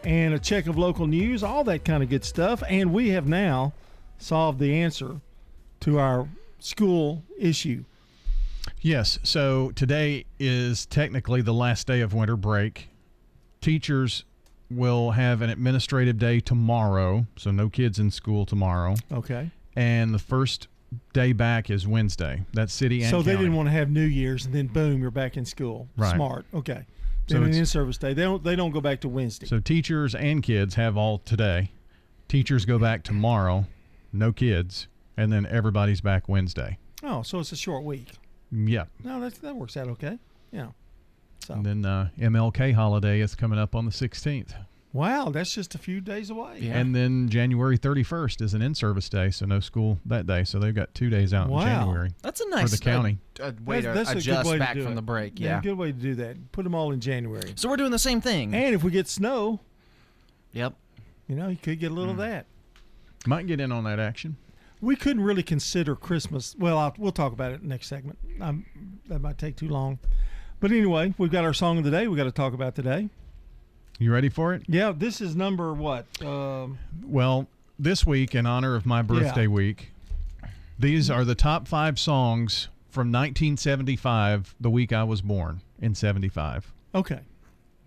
and 0.04 0.34
a 0.34 0.38
check 0.38 0.66
of 0.68 0.78
local 0.78 1.06
news, 1.06 1.42
all 1.42 1.64
that 1.64 1.84
kind 1.84 2.02
of 2.02 2.08
good 2.08 2.24
stuff. 2.24 2.62
And 2.68 2.92
we 2.92 3.08
have 3.10 3.26
now 3.26 3.72
solved 4.18 4.60
the 4.60 4.74
answer 4.74 5.20
to 5.80 5.98
our 5.98 6.28
school 6.60 7.24
issue. 7.38 7.84
Yes. 8.80 9.18
So 9.22 9.72
today 9.72 10.26
is 10.38 10.86
technically 10.86 11.42
the 11.42 11.52
last 11.52 11.86
day 11.86 12.00
of 12.00 12.14
winter 12.14 12.36
break. 12.36 12.88
Teachers 13.60 14.24
will 14.70 15.12
have 15.12 15.42
an 15.42 15.50
administrative 15.50 16.18
day 16.18 16.40
tomorrow, 16.40 17.26
so 17.36 17.50
no 17.50 17.68
kids 17.68 17.98
in 17.98 18.10
school 18.10 18.46
tomorrow. 18.46 18.96
Okay. 19.12 19.50
And 19.76 20.14
the 20.14 20.18
first 20.18 20.68
day 21.12 21.32
back 21.32 21.70
is 21.70 21.86
Wednesday. 21.86 22.44
That's 22.52 22.72
city 22.72 23.02
and 23.02 23.10
so 23.10 23.22
they 23.22 23.32
county. 23.32 23.44
didn't 23.44 23.56
want 23.56 23.68
to 23.68 23.72
have 23.72 23.90
New 23.90 24.04
Year's 24.04 24.46
and 24.46 24.54
then 24.54 24.68
boom, 24.68 25.00
you're 25.00 25.10
back 25.10 25.36
in 25.36 25.44
school. 25.44 25.88
Right. 25.96 26.14
Smart. 26.14 26.46
Okay. 26.54 26.86
So 27.28 27.34
Then 27.34 27.44
an 27.44 27.54
in-service 27.54 27.98
day. 27.98 28.14
They 28.14 28.22
don't. 28.22 28.42
They 28.44 28.54
don't 28.54 28.70
go 28.70 28.80
back 28.80 29.00
to 29.00 29.08
Wednesday. 29.08 29.46
So 29.46 29.58
teachers 29.58 30.14
and 30.14 30.42
kids 30.44 30.76
have 30.76 30.96
all 30.96 31.18
today. 31.18 31.72
Teachers 32.28 32.64
go 32.64 32.78
back 32.78 33.02
tomorrow, 33.02 33.66
no 34.12 34.32
kids, 34.32 34.86
and 35.16 35.32
then 35.32 35.44
everybody's 35.46 36.00
back 36.00 36.28
Wednesday. 36.28 36.78
Oh, 37.02 37.22
so 37.22 37.40
it's 37.40 37.50
a 37.50 37.56
short 37.56 37.82
week. 37.82 38.12
Yeah. 38.52 38.84
No, 39.02 39.20
that 39.20 39.34
that 39.42 39.56
works 39.56 39.76
out 39.76 39.88
okay. 39.88 40.18
Yeah. 40.52 40.68
And 41.50 41.64
then 41.66 41.84
uh, 41.84 42.08
MLK 42.18 42.74
holiday 42.74 43.20
is 43.20 43.34
coming 43.34 43.58
up 43.58 43.74
on 43.74 43.84
the 43.84 43.90
16th. 43.90 44.52
Wow, 44.92 45.28
that's 45.28 45.52
just 45.52 45.74
a 45.74 45.78
few 45.78 46.00
days 46.00 46.30
away. 46.30 46.70
And 46.72 46.94
then 46.94 47.28
January 47.28 47.76
31st 47.76 48.40
is 48.40 48.54
an 48.54 48.62
in-service 48.62 49.10
day, 49.10 49.30
so 49.30 49.44
no 49.44 49.60
school 49.60 49.98
that 50.06 50.26
day. 50.26 50.42
So 50.44 50.58
they've 50.58 50.74
got 50.74 50.94
two 50.94 51.10
days 51.10 51.34
out 51.34 51.50
Wow. 51.50 51.60
in 51.60 51.66
January. 51.66 52.10
That's 52.22 52.40
a 52.40 52.48
nice 52.48 52.70
for 52.70 52.76
the 52.78 52.82
county. 52.82 53.18
uh, 53.38 53.42
uh, 53.44 53.52
way 53.66 53.82
to 53.82 53.88
That's- 53.88 54.06
that's 54.06 54.10
a 54.10 54.14
good 54.14 54.20
adjust 54.20 54.48
way 54.48 54.54
to 54.54 54.58
back 54.58 54.74
do 54.74 54.82
from 54.84 54.92
it. 54.92 54.94
the 54.94 55.02
break. 55.02 55.38
Yeah, 55.38 55.56
Yeah. 55.56 55.60
good 55.60 55.76
way 55.76 55.88
to 55.92 55.98
do 55.98 56.14
that. 56.14 56.50
Put 56.52 56.62
them 56.64 56.74
all 56.74 56.92
in 56.92 57.00
January. 57.00 57.52
So 57.56 57.68
we're 57.68 57.76
doing 57.76 57.90
the 57.90 57.98
same 57.98 58.22
thing. 58.22 58.54
And 58.54 58.74
if 58.74 58.82
we 58.82 58.90
get 58.90 59.06
snow, 59.06 59.60
Yep. 60.52 60.74
you 61.28 61.36
know, 61.36 61.48
you 61.48 61.56
could 61.56 61.78
get 61.78 61.90
a 61.90 61.94
little 61.94 62.12
of 62.12 62.16
that. 62.18 62.46
Might 63.26 63.46
get 63.46 63.60
in 63.60 63.72
on 63.72 63.84
that 63.84 63.98
action. 64.00 64.36
We 64.80 64.96
couldn't 64.96 65.22
really 65.22 65.42
consider 65.42 65.94
Christmas. 65.94 66.54
Well, 66.58 66.78
I'll, 66.78 66.94
we'll 66.96 67.12
talk 67.12 67.32
about 67.34 67.52
it 67.52 67.62
next 67.62 67.88
segment. 67.88 68.18
Um, 68.40 68.64
that 69.08 69.20
might 69.20 69.36
take 69.36 69.56
too 69.56 69.68
long. 69.68 69.98
But 70.60 70.70
anyway, 70.72 71.14
we've 71.18 71.30
got 71.30 71.44
our 71.44 71.52
song 71.54 71.78
of 71.78 71.84
the 71.84 71.90
day. 71.90 72.08
We 72.08 72.16
got 72.16 72.24
to 72.24 72.32
talk 72.32 72.52
about 72.54 72.74
today. 72.74 73.08
You 73.98 74.12
ready 74.12 74.28
for 74.28 74.52
it? 74.54 74.62
Yeah, 74.66 74.92
this 74.96 75.20
is 75.20 75.34
number 75.36 75.72
what? 75.72 76.06
Um, 76.22 76.78
Well, 77.04 77.46
this 77.78 78.06
week, 78.06 78.34
in 78.34 78.46
honor 78.46 78.74
of 78.74 78.84
my 78.86 79.02
birthday 79.02 79.46
week, 79.46 79.92
these 80.78 81.10
are 81.10 81.24
the 81.24 81.34
top 81.34 81.66
five 81.68 81.98
songs 81.98 82.68
from 82.90 83.08
1975, 83.12 84.54
the 84.60 84.70
week 84.70 84.92
I 84.92 85.04
was 85.04 85.20
born 85.22 85.60
in 85.80 85.94
75. 85.94 86.72
okay, 86.94 87.20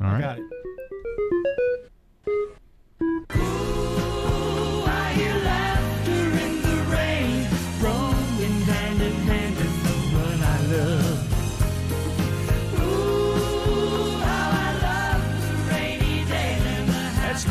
All 0.02 0.08
I 0.08 0.12
right. 0.14 0.22
got 0.22 0.40
it. 0.40 0.46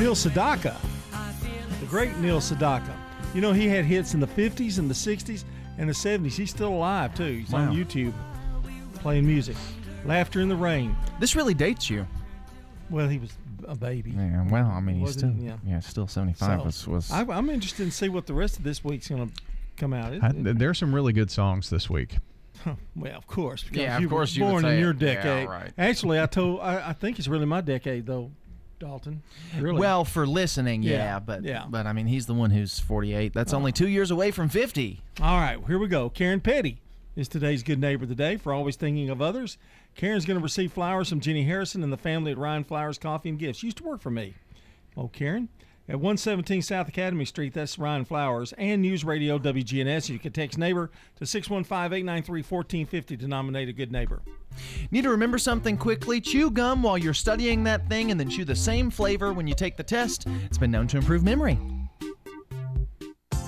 Neil 0.09 0.15
Sedaka, 0.15 0.75
the 1.81 1.87
great 1.87 2.17
Neil 2.17 2.41
Sedaka. 2.41 2.95
You 3.35 3.43
know, 3.43 3.53
he 3.53 3.69
had 3.69 3.85
hits 3.85 4.15
in 4.15 4.21
the 4.21 4.27
50s 4.27 4.79
and 4.79 4.88
the 4.88 4.95
60s 4.95 5.45
and 5.77 5.87
the 5.87 5.93
70s. 5.93 6.33
He's 6.33 6.49
still 6.49 6.71
alive, 6.73 7.15
too. 7.15 7.31
He's 7.45 7.53
on 7.53 7.77
YouTube 7.77 8.15
playing 8.95 9.27
music. 9.27 9.55
Laughter 10.07 10.41
in 10.41 10.49
the 10.49 10.57
Rain. 10.57 10.97
This 11.21 11.37
really 11.37 11.53
dates 11.53 11.91
you. 11.91 12.07
Well, 12.88 13.07
he 13.07 13.19
was 13.19 13.35
a 13.67 13.75
baby. 13.77 14.12
Yeah, 14.12 14.47
well, 14.49 14.69
I 14.69 14.81
mean, 14.81 15.00
he's 15.00 15.12
still 15.12 15.31
yeah, 15.38 15.59
yeah. 15.62 15.81
still 15.81 16.07
75 16.07 16.59
So, 16.61 16.65
was 16.65 16.88
was 16.88 17.11
I, 17.12 17.21
I'm 17.31 17.50
interested 17.50 17.85
to 17.85 17.91
see 17.91 18.09
what 18.09 18.27
the 18.27 18.33
rest 18.33 18.57
of 18.57 18.65
this 18.65 18.83
week's 18.83 19.09
going 19.09 19.29
to 19.29 19.35
come 19.77 19.93
out. 19.93 20.15
It- 20.15 20.23
I, 20.25 20.29
it- 20.31 20.59
there's 20.59 20.79
some 20.79 20.95
really 20.95 21.12
good 21.12 21.31
songs 21.31 21.69
this 21.69 21.91
week. 21.91 22.17
well, 22.97 23.15
of 23.15 23.27
course. 23.27 23.62
because 23.62 23.77
Yeah, 23.79 23.97
of 23.97 24.00
you 24.00 24.09
were 24.09 24.17
course 24.17 24.35
you 24.35 24.45
born 24.45 24.62
say 24.62 24.71
in 24.73 24.79
it. 24.79 24.81
your 24.81 24.95
Yeah, 24.95 25.15
decade. 25.15 25.49
right. 25.50 25.71
Actually, 25.77 26.19
I 26.19 26.25
told. 26.25 26.61
I, 26.61 26.88
I 26.88 26.93
think 26.95 27.19
it's 27.19 27.29
really 27.29 27.45
my 27.45 27.61
decade, 27.61 28.07
though, 28.07 28.31
Dalton. 28.79 29.23
Really. 29.59 29.79
Well, 29.79 30.05
for 30.05 30.27
listening, 30.27 30.83
yeah, 30.83 30.93
Yeah, 30.93 31.19
but 31.19 31.43
yeah. 31.45 31.65
but 31.69 31.87
I 31.87 31.93
mean, 31.93 32.07
he's 32.07 32.27
the 32.27 32.35
one 32.35 32.51
who's 32.51 32.79
48. 32.79 33.33
That's 33.35 33.53
only 33.53 33.73
2 33.73 33.89
years 33.89 34.11
away 34.11 34.31
from 34.31 34.49
50. 34.49 35.03
All 35.21 35.39
right, 35.41 35.59
here 35.67 35.79
we 35.79 35.89
go. 35.89 36.09
Karen 36.11 36.41
Petty 36.41 36.81
is 37.17 37.29
today's 37.29 37.63
good 37.63 37.81
neighbor 37.81 38.05
of 38.05 38.09
the 38.09 38.15
day 38.15 38.37
for 38.37 38.53
always 38.53 38.77
thinking 38.77 39.11
of 39.11 39.21
others. 39.21 39.59
Karen's 39.97 40.25
going 40.25 40.39
to 40.39 40.43
receive 40.43 40.73
flowers 40.73 41.09
from 41.09 41.21
Jenny 41.21 41.43
Harrison 41.43 41.83
and 41.83 41.93
the 41.93 41.97
family 41.97 42.31
at 42.33 42.39
Ryan 42.39 42.63
Flowers 42.63 42.99
Coffee 42.99 43.31
and 43.31 43.39
Gifts. 43.39 43.59
She 43.59 43.67
used 43.67 43.79
to 43.79 43.85
work 43.85 44.01
for 44.01 44.11
me. 44.11 44.35
Oh, 44.97 45.09
Karen. 45.09 45.49
At 45.90 45.97
117 45.97 46.61
South 46.61 46.87
Academy 46.87 47.25
Street, 47.25 47.54
that's 47.54 47.78
Ryan 47.78 48.04
Flowers, 48.04 48.52
and 48.59 48.83
News 48.83 49.04
Radio 49.04 49.38
WGNS. 49.38 50.11
You 50.11 50.18
can 50.18 50.33
text 50.33 50.59
neighbor 50.59 50.90
to 51.16 51.25
615 51.25 51.75
893 51.75 52.42
1450 52.42 53.16
to 53.16 53.26
nominate 53.26 53.71
a 53.71 53.73
good 53.73 53.90
neighbor. 53.90 54.21
Need 54.90 55.04
to 55.04 55.11
remember 55.11 55.38
something 55.38 55.78
quickly? 55.78 56.21
Chew 56.21 56.50
gum 56.50 56.83
while 56.83 56.99
you're 56.99 57.14
studying 57.14 57.64
that 57.64 57.88
thing 57.88 58.11
and 58.11 58.21
then 58.21 58.28
chew 58.28 58.45
the 58.45 58.54
same 58.54 58.90
flavor 58.90 59.33
when 59.33 59.47
you 59.47 59.54
take 59.54 59.78
the 59.78 59.83
test. 59.83 60.26
It's 60.45 60.59
been 60.59 60.71
known 60.71 60.88
to 60.88 60.99
improve 60.99 61.25
memory. 61.25 61.59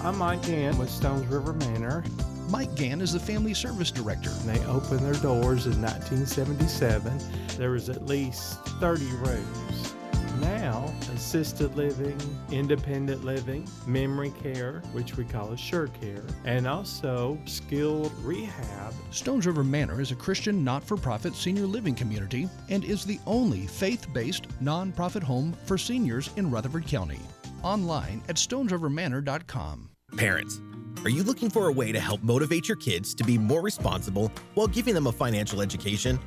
I'm 0.03 0.17
Mike 0.17 0.43
Gann 0.47 0.79
with 0.79 0.89
Stones 0.89 1.27
River 1.27 1.53
Manor. 1.53 2.05
Mike 2.49 2.75
Gann 2.75 3.03
is 3.03 3.13
the 3.13 3.21
Family 3.21 3.53
Service 3.53 3.91
Director. 3.91 4.31
They 4.47 4.65
opened 4.65 5.01
their 5.01 5.21
doors 5.21 5.67
in 5.67 5.81
1977. 5.83 7.21
There 7.59 7.73
was 7.73 7.91
at 7.91 8.07
least 8.07 8.65
30 8.81 9.05
rooms. 9.17 9.95
Now, 10.39 10.93
assisted 11.15 11.75
living, 11.77 12.19
independent 12.51 13.25
living, 13.25 13.69
memory 13.87 14.33
care, 14.43 14.81
which 14.93 15.17
we 15.17 15.25
call 15.25 15.53
assured 15.53 15.93
care, 16.01 16.23
and 16.45 16.67
also 16.67 17.39
skilled 17.47 18.13
rehab. 18.23 18.95
Stones 19.11 19.47
River 19.47 19.65
Manor 19.65 20.01
is 20.01 20.13
a 20.13 20.17
Christian 20.17 20.63
not 20.63 20.85
for 20.85 20.97
profit 20.97 21.35
senior 21.35 21.67
living 21.67 21.95
community 21.95 22.49
and 22.69 22.85
is 22.85 23.05
the 23.05 23.19
only 23.27 23.67
faith 23.67 24.07
based 24.13 24.49
nonprofit 24.63 25.23
home 25.23 25.55
for 25.65 25.77
seniors 25.77 26.31
in 26.37 26.51
Rutherford 26.51 26.87
County. 26.87 27.21
Online 27.63 28.23
at 28.29 28.37
stonesrivermanor.com. 28.37 29.91
Parents, 30.17 30.61
are 31.05 31.11
you 31.11 31.23
looking 31.23 31.51
for 31.51 31.69
a 31.69 31.73
way 31.73 31.93
to 31.93 32.01
help 32.01 32.23
motivate 32.23 32.69
your 32.69 32.77
kids 32.77 33.15
to 33.15 33.25
be 33.25 33.39
more 33.39 33.63
responsible 33.63 34.31
while 34.55 34.67
giving 34.67 34.95
them 34.95 35.07
a 35.07 35.13
financial 35.13 35.61
education? 35.61 36.19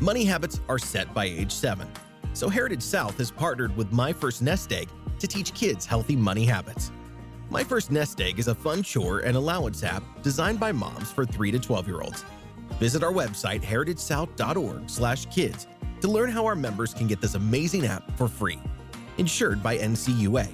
Money 0.00 0.24
habits 0.24 0.60
are 0.68 0.78
set 0.78 1.12
by 1.14 1.24
age 1.24 1.52
7. 1.52 1.88
So 2.36 2.48
Heritage 2.50 2.82
South 2.82 3.16
has 3.16 3.30
partnered 3.30 3.74
with 3.78 3.90
My 3.92 4.12
First 4.12 4.42
Nest 4.42 4.70
Egg 4.70 4.90
to 5.20 5.26
teach 5.26 5.54
kids 5.54 5.86
healthy 5.86 6.14
money 6.14 6.44
habits. 6.44 6.92
My 7.48 7.64
First 7.64 7.90
Nest 7.90 8.20
Egg 8.20 8.38
is 8.38 8.48
a 8.48 8.54
fun 8.54 8.82
chore 8.82 9.20
and 9.20 9.38
allowance 9.38 9.82
app 9.82 10.02
designed 10.22 10.60
by 10.60 10.70
moms 10.70 11.10
for 11.10 11.24
3 11.24 11.50
to 11.50 11.58
12 11.58 11.86
year 11.86 12.02
olds. 12.02 12.26
Visit 12.78 13.02
our 13.02 13.10
website 13.10 13.62
heritagesouth.org/kids 13.62 15.66
to 16.02 16.08
learn 16.08 16.28
how 16.28 16.44
our 16.44 16.54
members 16.54 16.92
can 16.92 17.06
get 17.06 17.22
this 17.22 17.36
amazing 17.36 17.86
app 17.86 18.14
for 18.18 18.28
free. 18.28 18.60
Insured 19.16 19.62
by 19.62 19.78
NCUA. 19.78 20.46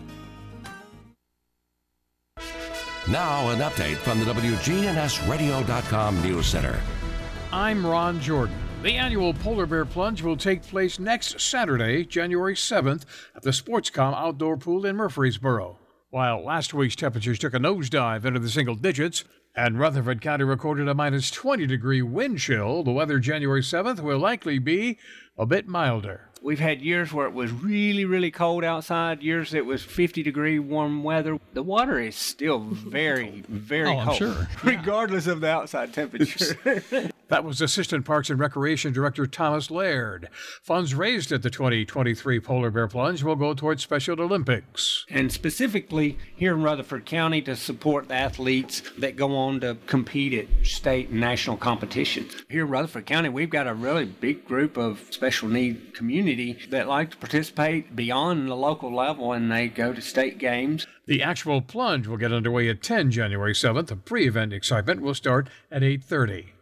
Now, 3.09 3.49
an 3.49 3.59
update 3.59 3.97
from 3.97 4.21
the 4.21 4.27
WGNSradio.com 4.27 6.23
News 6.23 6.47
Center. 6.47 6.81
I'm 7.53 7.85
Ron 7.85 8.21
Jordan. 8.21 8.55
The 8.83 8.97
annual 8.97 9.33
Polar 9.33 9.67
Bear 9.67 9.85
Plunge 9.85 10.23
will 10.23 10.37
take 10.37 10.61
place 10.61 10.99
next 10.99 11.41
Saturday, 11.41 12.05
January 12.05 12.57
7th, 12.57 13.05
at 13.37 13.43
the 13.43 13.51
Sportscom 13.51 14.13
Outdoor 14.13 14.57
Pool 14.57 14.85
in 14.85 14.97
Murfreesboro. 14.97 15.79
While 16.11 16.45
last 16.45 16.75
week's 16.75 16.97
temperatures 16.97 17.39
took 17.39 17.55
a 17.55 17.61
nosedive 17.61 18.25
into 18.25 18.41
the 18.41 18.51
single 18.51 18.75
digits, 18.75 19.23
and 19.55 19.79
Rutherford 19.79 20.21
County 20.21 20.43
recorded 20.43 20.89
a 20.89 20.95
minus 20.95 21.31
20 21.31 21.65
degree 21.69 22.03
wind 22.03 22.41
chill, 22.41 22.83
the 22.83 22.91
weather 22.91 23.21
January 23.21 23.63
7th 23.63 24.01
will 24.01 24.19
likely 24.19 24.59
be 24.59 24.99
a 25.39 25.47
bit 25.47 25.69
milder. 25.69 26.32
We've 26.43 26.59
had 26.59 26.83
years 26.83 27.13
where 27.13 27.27
it 27.27 27.33
was 27.35 27.53
really, 27.53 28.05
really 28.05 28.33
cold 28.33 28.65
outside, 28.65 29.23
years 29.23 29.55
it 29.55 29.65
was 29.65 29.83
50 29.85 30.23
degree 30.25 30.59
warm 30.59 31.05
weather. 31.05 31.39
The 31.53 31.63
water 31.63 32.01
is 32.01 32.17
still 32.17 32.59
very, 32.59 33.45
oh, 33.49 33.53
very 33.53 33.89
Oh, 33.91 34.03
cold, 34.05 34.17
sure. 34.17 34.49
regardless 34.65 35.27
of 35.29 35.41
the 35.41 35.49
outside 35.49 35.93
temperature. 35.93 36.83
That 37.29 37.45
was 37.45 37.63
Assistant 37.63 38.05
Parks 38.05 38.29
and 38.29 38.39
Recreation 38.39 38.93
Director 38.93 39.27
Thomas 39.27 39.71
Laird. 39.71 40.29
Funds 40.61 40.95
raised 40.95 41.33
at 41.33 41.41
the 41.41 41.49
2023 41.49 42.41
Polar 42.41 42.71
Bear 42.71 42.87
Plunge 42.89 43.23
will 43.23 43.37
go 43.37 43.55
towards 43.55 43.83
Special 43.83 44.21
Olympics. 44.21 45.07
and 45.09 45.33
specifically 45.33 46.19
here 46.37 46.53
in 46.53 46.63
Rutherford 46.63 47.07
County 47.07 47.41
to 47.43 47.57
support 47.57 48.09
the 48.09 48.17
athletes 48.17 48.83
that 48.99 49.17
go 49.17 49.35
on 49.35 49.61
to 49.61 49.79
compete 49.87 50.35
at 50.35 50.67
state 50.67 51.09
and 51.09 51.21
national 51.21 51.57
competitions. 51.57 52.35
Here 52.51 52.65
in 52.67 52.71
Rutherford 52.71 53.07
County, 53.07 53.31
we've 53.31 53.49
got 53.49 53.67
a 53.67 53.73
really 53.73 54.05
big 54.05 54.45
group 54.45 54.77
of 54.77 55.01
special 55.09 55.49
need 55.49 55.95
community 55.95 56.32
community 56.33 56.67
that 56.71 56.89
like 56.89 57.11
to 57.11 57.17
participate 57.17 57.95
beyond 57.95 58.49
the 58.49 58.57
local 58.57 58.95
level 58.95 59.33
and 59.33 59.51
they 59.51 59.69
go 59.69 59.93
to 59.93 60.01
state 60.01 60.39
games. 60.39 60.87
The 61.07 61.23
actual 61.23 61.61
plunge 61.61 62.07
will 62.07 62.17
get 62.17 62.33
underway 62.33 62.69
at 62.69 62.83
10 62.83 63.11
January 63.11 63.53
7th. 63.53 63.89
The 63.89 63.97
pre-event 63.97 64.53
excitement 64.53 65.03
will 65.03 65.15
start 65.15 65.49
at 65.71 65.83
8:30. 65.83 66.53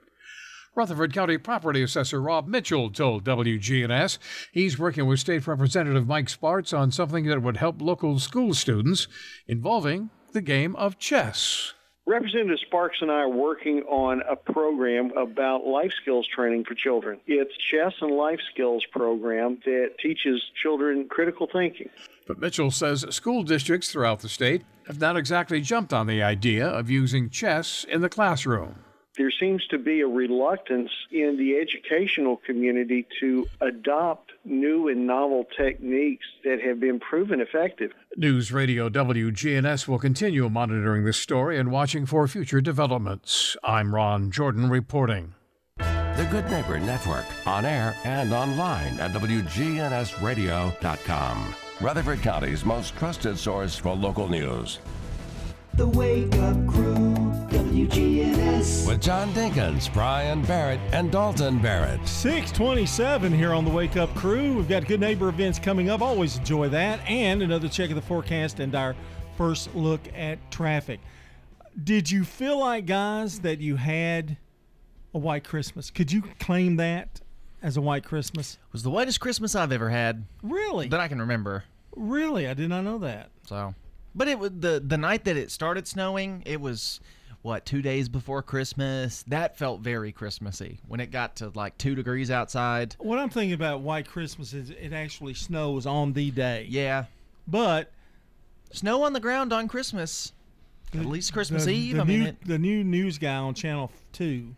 Rutherford 0.77 1.13
County 1.13 1.37
Property 1.37 1.83
Assessor 1.83 2.23
Rob 2.23 2.47
Mitchell 2.47 2.91
told 2.91 3.25
WGNS 3.25 4.19
he's 4.53 4.79
working 4.79 5.07
with 5.07 5.19
State 5.19 5.47
Representative 5.47 6.07
Mike 6.07 6.29
Sparks 6.29 6.73
on 6.73 6.93
something 6.93 7.27
that 7.27 7.43
would 7.43 7.57
help 7.57 7.83
local 7.83 8.19
school 8.19 8.55
students 8.55 9.09
involving 9.49 10.11
the 10.33 10.41
game 10.41 10.77
of 10.77 10.99
chess. 10.99 11.75
Representative 12.07 12.59
Sparks 12.67 12.99
and 13.03 13.11
I 13.11 13.21
are 13.21 13.29
working 13.29 13.83
on 13.83 14.23
a 14.29 14.35
program 14.35 15.17
about 15.17 15.67
life 15.67 15.93
skills 16.01 16.27
training 16.27 16.65
for 16.65 16.75
children. 16.75 17.21
It's 17.27 17.57
chess 17.57 17.93
and 18.01 18.11
life 18.11 18.41
skills 18.53 18.85
program 18.91 19.59
that 19.65 19.93
teaches 20.03 20.43
children 20.61 21.07
critical 21.09 21.47
thinking. 21.53 21.91
But 22.27 22.39
Mitchell 22.39 22.71
says 22.71 23.05
school 23.11 23.43
districts 23.43 23.93
throughout 23.93 24.21
the 24.21 24.29
state 24.29 24.65
have 24.87 24.99
not 24.99 25.17
exactly 25.17 25.61
jumped 25.61 25.93
on 25.93 26.07
the 26.07 26.23
idea 26.23 26.67
of 26.67 26.91
using 26.91 27.29
chess 27.29 27.85
in 27.85 28.01
the 28.01 28.09
classroom. 28.09 28.77
There 29.21 29.31
seems 29.31 29.65
to 29.67 29.77
be 29.77 30.01
a 30.01 30.07
reluctance 30.07 30.91
in 31.11 31.37
the 31.37 31.59
educational 31.59 32.39
community 32.39 33.07
to 33.21 33.47
adopt 33.61 34.33
new 34.47 34.89
and 34.89 35.07
novel 35.07 35.45
techniques 35.55 36.25
that 36.43 36.63
have 36.63 36.81
been 36.81 36.99
proven 36.99 37.43
effective. 37.43 37.93
News 38.17 38.51
Radio 38.51 38.89
WGNS 38.89 39.87
will 39.87 39.99
continue 39.99 40.49
monitoring 40.49 41.05
this 41.05 41.19
story 41.19 41.59
and 41.59 41.71
watching 41.71 42.07
for 42.07 42.27
future 42.29 42.63
developments. 42.63 43.59
I'm 43.63 43.95
Ron 43.95 44.31
Jordan 44.31 44.71
reporting. 44.71 45.35
The 45.77 46.27
Good 46.31 46.51
Neighbor 46.51 46.81
Network, 46.81 47.27
on 47.47 47.67
air 47.67 47.95
and 48.05 48.33
online 48.33 48.99
at 49.01 49.11
WGNSradio.com. 49.11 51.55
Rutherford 51.83 52.23
County's 52.23 52.65
most 52.65 52.97
trusted 52.97 53.39
source 53.39 53.77
for 53.77 53.95
local 53.95 54.29
news. 54.29 54.79
The 55.75 55.87
Wake 55.87 56.35
Up 56.35 56.67
Crew, 56.67 57.10
WGNS. 57.87 58.87
With 58.87 59.01
John 59.01 59.33
Dinkins, 59.33 59.91
Brian 59.95 60.43
Barrett, 60.43 60.81
and 60.93 61.11
Dalton 61.11 61.59
Barrett. 61.61 62.07
627 62.07 63.33
here 63.33 63.55
on 63.55 63.65
the 63.65 63.71
Wake 63.71 63.97
Up 63.97 64.15
Crew. 64.15 64.53
We've 64.53 64.69
got 64.69 64.87
good 64.87 65.01
neighbor 65.01 65.31
events 65.31 65.59
coming 65.59 65.89
up. 65.89 66.03
Always 66.03 66.37
enjoy 66.37 66.69
that. 66.69 67.01
And 67.09 67.41
another 67.43 67.69
check 67.69 67.89
of 67.89 67.97
the 67.97 68.03
forecast 68.03 68.61
and 68.61 68.75
our 68.75 68.95
first 69.39 69.75
look 69.75 70.03
at 70.15 70.51
traffic. 70.51 71.01
Did 71.83 72.11
you 72.11 72.23
feel 72.23 72.61
like, 72.61 72.85
guys, 72.85 73.41
that 73.41 73.61
you 73.61 73.77
had 73.77 74.37
a 75.15 75.19
white 75.19 75.45
Christmas? 75.45 75.91
Could 75.91 76.13
you 76.13 76.23
claim 76.39 76.77
that 76.77 77.23
as 77.63 77.79
a 77.79 77.81
white 77.81 78.05
Christmas? 78.05 78.55
It 78.55 78.73
was 78.73 78.83
the 78.83 78.91
whitest 78.91 79.21
Christmas 79.21 79.55
I've 79.55 79.73
ever 79.73 79.89
had. 79.89 80.27
Really? 80.43 80.89
That 80.89 81.01
I 81.01 81.09
can 81.09 81.19
remember. 81.19 81.65
Really? 81.97 82.47
I 82.47 82.53
did 82.53 82.69
not 82.69 82.83
know 82.83 82.99
that. 82.99 83.31
So, 83.47 83.75
but 84.15 84.29
it 84.29 84.39
was 84.39 84.51
the 84.59 84.83
the 84.85 84.99
night 84.99 85.25
that 85.25 85.39
it 85.39 85.51
started 85.51 85.89
snowing. 85.89 86.43
It 86.45 86.61
was 86.61 87.01
what 87.43 87.65
two 87.65 87.83
days 87.83 88.09
before 88.09 88.43
Christmas. 88.43 89.25
That 89.29 89.57
felt 89.57 89.81
very 89.81 90.13
Christmassy 90.13 90.81
when 90.87 91.01
it 91.01 91.11
got 91.11 91.37
to 91.37 91.51
like 91.55 91.77
two 91.79 91.95
degrees 91.95 92.31
outside. 92.31 92.97
What 92.99 93.19
I'm 93.19 93.31
thinking 93.31 93.55
about 93.55 93.81
white 93.81 94.07
Christmas 94.09 94.53
is 94.53 94.71
it 94.71 94.93
actually 94.93 95.35
snows 95.35 95.87
on 95.87 96.13
the 96.13 96.31
day. 96.31 96.67
Yeah, 96.69 97.05
but 97.47 97.93
snow 98.73 99.03
on 99.03 99.13
the 99.13 99.21
ground 99.21 99.53
on 99.53 99.69
Christmas. 99.69 100.33
At 100.93 101.07
least 101.07 101.33
Christmas 101.33 101.67
the, 101.67 101.73
Eve. 101.73 101.97
The 101.97 102.03
I 102.03 102.05
mean, 102.05 102.21
new, 102.21 102.27
it, 102.27 102.37
the 102.45 102.59
new 102.59 102.83
news 102.83 103.17
guy 103.17 103.37
on 103.37 103.55
Channel 103.55 103.93
Two 104.13 104.57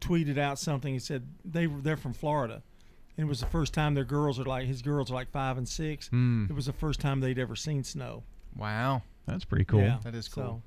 tweeted 0.00 0.36
out 0.36 0.58
something. 0.58 0.92
He 0.92 0.98
said 0.98 1.26
they 1.44 1.66
were 1.66 1.80
they're 1.80 1.96
from 1.96 2.12
Florida, 2.12 2.62
and 3.16 3.26
it 3.26 3.28
was 3.28 3.40
the 3.40 3.46
first 3.46 3.72
time 3.72 3.94
their 3.94 4.04
girls 4.04 4.38
are 4.38 4.44
like 4.44 4.66
his 4.66 4.82
girls 4.82 5.10
are 5.10 5.14
like 5.14 5.30
five 5.30 5.56
and 5.56 5.66
six. 5.66 6.08
Hmm. 6.08 6.46
It 6.50 6.54
was 6.54 6.66
the 6.66 6.72
first 6.74 7.00
time 7.00 7.20
they'd 7.20 7.38
ever 7.38 7.56
seen 7.56 7.82
snow. 7.82 8.24
wow, 8.56 9.02
That's 9.26 9.46
pretty 9.46 9.64
cool. 9.64 9.80
Yeah, 9.80 9.98
that 10.04 10.14
is 10.14 10.28
cool. 10.28 10.44
So, 10.44 10.62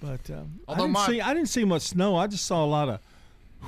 but 0.00 0.28
um, 0.30 0.60
I 0.68 0.74
didn't 0.76 0.90
my- 0.92 1.06
see 1.06 1.20
I 1.20 1.34
didn't 1.34 1.48
see 1.48 1.64
much 1.64 1.82
snow. 1.82 2.16
I 2.16 2.26
just 2.26 2.44
saw 2.46 2.64
a 2.64 2.66
lot 2.66 2.88
of, 2.88 3.00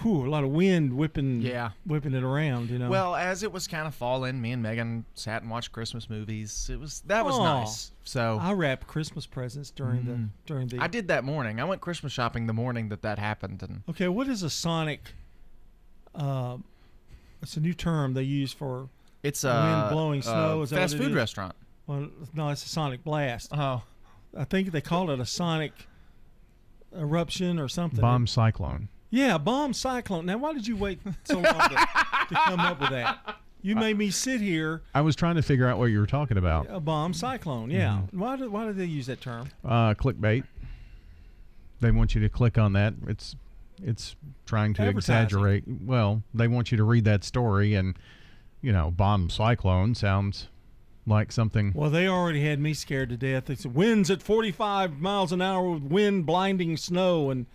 whew, 0.03 0.27
a 0.27 0.31
lot 0.31 0.45
of 0.45 0.51
wind 0.51 0.93
whipping. 0.97 1.41
Yeah. 1.43 1.71
whipping 1.87 2.15
it 2.15 2.23
around. 2.23 2.71
You 2.71 2.79
know. 2.79 2.91
Well, 2.91 3.15
as 3.17 3.43
it 3.43 3.53
was 3.53 3.67
kind 3.67 3.87
of 3.87 3.95
falling, 3.95 4.41
me 4.41 4.53
and 4.53 4.63
Megan 4.63 5.05
sat 5.15 5.43
and 5.43 5.51
watched 5.51 5.73
Christmas 5.73 6.11
movies. 6.11 6.69
It 6.73 6.79
was 6.79 7.01
that 7.07 7.25
was 7.25 7.35
Aw. 7.37 7.61
nice. 7.61 7.93
So 8.05 8.39
I 8.41 8.53
wrapped 8.53 8.87
Christmas 8.87 9.27
presents 9.27 9.71
during 9.71 10.03
Mm. 10.03 10.07
the 10.07 10.29
during 10.47 10.69
the. 10.69 10.79
I 10.81 10.87
did 10.87 11.09
that 11.09 11.25
morning. 11.25 11.61
I 11.61 11.65
went 11.65 11.81
Christmas 11.81 12.13
shopping 12.13 12.47
the 12.47 12.53
morning 12.55 12.89
that 12.91 13.03
that 13.03 13.19
happened, 13.19 13.63
and 13.63 13.83
Okay, 13.89 14.09
what 14.09 14.29
is 14.29 14.43
a 14.43 14.51
sonic? 14.51 15.15
Uh, 16.15 16.59
it's 17.43 17.57
a 17.57 17.61
new 17.61 17.75
term 17.75 18.15
they 18.15 18.23
use 18.23 18.53
for 18.53 18.89
It's 19.23 19.45
a 19.45 19.49
wind 19.53 19.93
blowing 19.93 20.21
uh, 20.21 20.23
snow. 20.23 20.63
is 20.63 20.71
fast 20.71 20.97
food 20.97 21.11
is? 21.11 21.15
restaurant. 21.15 21.55
Well, 21.87 22.09
no, 22.35 22.49
it's 22.49 22.65
a 22.65 22.69
sonic 22.69 23.05
blast. 23.05 23.51
Oh, 23.53 23.83
I 24.37 24.45
think 24.45 24.73
they 24.73 24.81
call 24.81 25.11
it 25.11 25.21
a 25.21 25.27
sonic 25.27 25.73
eruption 26.99 27.59
or 27.59 27.69
something. 27.69 28.01
Bomb 28.01 28.27
cyclone. 28.27 28.89
Yeah, 29.11 29.39
bomb 29.39 29.73
cyclone. 29.73 30.27
Now, 30.27 30.39
why 30.39 30.53
did 30.53 30.67
you 30.67 30.77
wait 30.77 31.01
so 31.25 31.35
long 31.35 31.45
to, 31.45 31.77
to 32.29 32.35
come 32.47 32.61
up 32.61 32.81
with 32.81 32.91
that? 32.91 33.37
You 33.63 33.75
made 33.75 33.99
me 33.99 34.11
sit 34.11 34.41
here. 34.41 34.83
I 34.95 35.01
was 35.01 35.17
trying 35.17 35.37
to 35.37 35.43
figure 35.43 35.67
out 35.69 35.79
what 35.79 35.87
you 35.87 35.99
were 35.99 36.07
talking 36.07 36.37
about. 36.37 36.67
A 36.71 36.79
bomb 36.79 37.13
cyclone. 37.13 37.71
Yeah. 37.71 38.03
Mm-hmm. 38.03 38.21
Why 38.21 38.37
did 38.37 38.49
Why 38.49 38.65
did 38.67 38.77
they 38.77 38.85
use 38.85 39.07
that 39.07 39.21
term? 39.21 39.49
Uh, 39.65 39.95
clickbait. 39.95 40.45
They 41.81 41.91
want 41.91 42.15
you 42.15 42.21
to 42.21 42.29
click 42.29 42.59
on 42.59 42.75
that. 42.75 42.95
It's 43.09 43.35
it's 43.83 44.15
trying 44.47 44.75
to 44.75 44.89
exaggerate. 44.89 45.65
Well, 45.67 46.23
they 46.33 46.49
want 46.49 46.71
you 46.71 46.79
to 46.79 46.85
read 46.85 47.05
that 47.05 47.25
story, 47.25 47.75
and 47.75 47.99
you 48.63 48.73
know, 48.73 48.91
bomb 48.91 49.31
cyclone 49.31 49.95
sounds 49.95 50.49
like 51.07 51.33
something. 51.33 51.73
Well, 51.75 51.91
they 51.91 52.09
already 52.09 52.43
had 52.45 52.59
me 52.61 52.75
scared 52.75 53.11
to 53.11 53.17
death. 53.17 53.49
It's 53.49 53.65
winds 53.65 54.11
at 54.11 54.23
45 54.23 55.01
miles 55.01 55.33
an 55.33 55.41
hour 55.41 55.71
with 55.71 55.83
wind 55.85 56.27
blinding 56.27 56.77
snow. 56.77 57.31
And, 57.31 57.47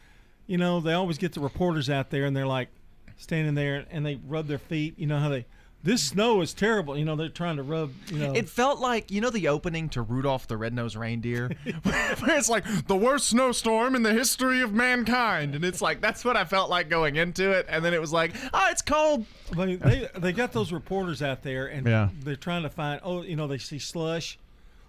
you 0.47 0.57
know, 0.57 0.79
they 0.79 0.93
always 0.93 1.17
get 1.17 1.33
the 1.33 1.41
reporters 1.41 1.89
out 1.89 2.09
there 2.09 2.25
and 2.25 2.35
they're 2.35 2.47
like 2.47 2.69
standing 3.17 3.55
there 3.55 3.85
and 3.91 4.05
they 4.05 4.19
rub 4.25 4.47
their 4.47 4.57
feet. 4.57 4.97
You 4.97 5.07
know 5.07 5.19
how 5.19 5.29
they, 5.29 5.45
this 5.83 6.03
snow 6.03 6.41
is 6.41 6.53
terrible. 6.53 6.97
You 6.97 7.05
know, 7.05 7.15
they're 7.15 7.29
trying 7.29 7.57
to 7.57 7.63
rub, 7.63 7.91
you 8.07 8.19
know. 8.19 8.33
it 8.33 8.47
felt 8.49 8.79
like 8.79 9.09
you 9.11 9.19
know 9.21 9.29
the 9.29 9.47
opening 9.47 9.89
to 9.89 10.01
Rudolph 10.01 10.47
the 10.47 10.57
Red-Nosed 10.57 10.95
Reindeer, 10.95 11.49
where 11.83 12.37
it's 12.37 12.49
like 12.49 12.63
the 12.87 12.95
worst 12.95 13.27
snowstorm 13.27 13.95
in 13.95 14.03
the 14.03 14.13
history 14.13 14.61
of 14.61 14.73
mankind, 14.73 15.55
and 15.55 15.65
it's 15.65 15.81
like 15.81 16.01
that's 16.01 16.23
what 16.23 16.37
I 16.37 16.45
felt 16.45 16.69
like 16.69 16.89
going 16.89 17.15
into 17.15 17.51
it, 17.51 17.65
and 17.69 17.83
then 17.83 17.93
it 17.93 18.01
was 18.01 18.13
like, 18.13 18.33
oh, 18.53 18.67
it's 18.71 18.81
cold. 18.81 19.25
They, 19.55 19.75
they, 19.75 20.07
they 20.17 20.31
got 20.31 20.51
those 20.53 20.71
reporters 20.71 21.21
out 21.21 21.43
there 21.43 21.67
and 21.67 21.85
Yeah. 21.85 22.09
they're 22.21 22.35
trying 22.37 22.63
to 22.63 22.69
find, 22.69 23.01
oh, 23.03 23.21
you 23.21 23.35
know, 23.35 23.47
they 23.47 23.57
see 23.57 23.79
slush 23.79 24.37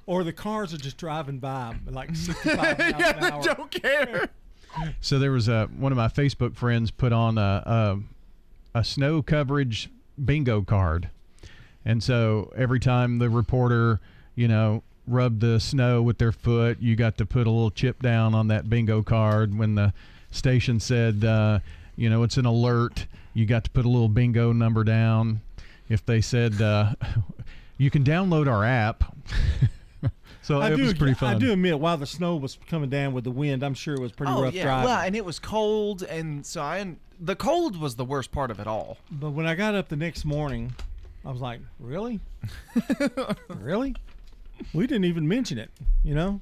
or 0.06 0.22
the 0.24 0.32
cars 0.32 0.72
are 0.72 0.78
just 0.78 0.98
driving 0.98 1.38
by 1.38 1.74
like 1.86 2.14
65 2.16 2.56
miles 2.56 2.78
yeah, 2.78 3.08
an 3.16 3.20
they 3.20 3.30
hour. 3.30 3.42
don't 3.42 3.70
care. 3.70 4.28
So 5.00 5.18
there 5.18 5.32
was 5.32 5.48
a 5.48 5.66
one 5.76 5.90
of 5.92 5.96
my 5.98 6.08
Facebook 6.08 6.54
friends 6.54 6.90
put 6.90 7.12
on 7.12 7.38
a 7.38 7.98
a, 8.74 8.78
a 8.78 8.84
snow 8.84 9.20
coverage 9.22 9.90
bingo 10.22 10.62
card, 10.62 11.10
and 11.84 12.02
so 12.02 12.52
every 12.56 12.80
time 12.80 13.18
the 13.18 13.30
reporter, 13.30 14.00
you 14.34 14.48
know, 14.48 14.82
rubbed 15.06 15.40
the 15.40 15.58
snow 15.60 16.02
with 16.02 16.18
their 16.18 16.32
foot, 16.32 16.78
you 16.80 16.96
got 16.96 17.16
to 17.18 17.26
put 17.26 17.46
a 17.46 17.50
little 17.50 17.70
chip 17.70 18.00
down 18.02 18.34
on 18.34 18.48
that 18.48 18.68
bingo 18.68 19.02
card. 19.02 19.56
When 19.56 19.74
the 19.74 19.92
station 20.30 20.80
said, 20.80 21.24
uh, 21.24 21.60
you 21.96 22.08
know, 22.08 22.22
it's 22.22 22.36
an 22.36 22.46
alert, 22.46 23.06
you 23.34 23.46
got 23.46 23.64
to 23.64 23.70
put 23.70 23.84
a 23.84 23.88
little 23.88 24.08
bingo 24.08 24.52
number 24.52 24.84
down. 24.84 25.40
If 25.88 26.04
they 26.06 26.20
said, 26.20 26.60
uh, 26.60 26.94
you 27.78 27.90
can 27.90 28.04
download 28.04 28.50
our 28.50 28.64
app. 28.64 29.04
so 30.42 30.60
I 30.60 30.72
it 30.72 30.76
do, 30.76 30.84
was 30.84 30.94
pretty 30.94 31.14
fun. 31.14 31.36
I 31.36 31.38
do 31.38 31.52
admit, 31.52 31.78
while 31.78 31.96
the 31.96 32.06
snow 32.06 32.36
was 32.36 32.58
coming 32.68 32.90
down 32.90 33.12
with 33.12 33.24
the 33.24 33.30
wind, 33.30 33.62
I'm 33.62 33.74
sure 33.74 33.94
it 33.94 34.00
was 34.00 34.12
pretty 34.12 34.32
oh 34.32 34.42
rough 34.42 34.54
yeah, 34.54 34.64
driving. 34.64 34.84
well, 34.84 35.00
and 35.00 35.16
it 35.16 35.24
was 35.24 35.38
cold, 35.38 36.02
and 36.02 36.46
so 36.46 36.62
I 36.62 36.96
the 37.24 37.36
cold 37.36 37.80
was 37.80 37.94
the 37.96 38.04
worst 38.04 38.32
part 38.32 38.50
of 38.50 38.58
it 38.60 38.66
all. 38.66 38.98
But 39.10 39.30
when 39.30 39.46
I 39.46 39.54
got 39.54 39.74
up 39.74 39.88
the 39.88 39.96
next 39.96 40.24
morning, 40.24 40.74
I 41.24 41.30
was 41.30 41.40
like, 41.40 41.60
really? 41.78 42.20
really? 43.48 43.94
We 44.74 44.86
didn't 44.86 45.04
even 45.04 45.26
mention 45.28 45.56
it, 45.58 45.70
you 46.02 46.14
know? 46.14 46.40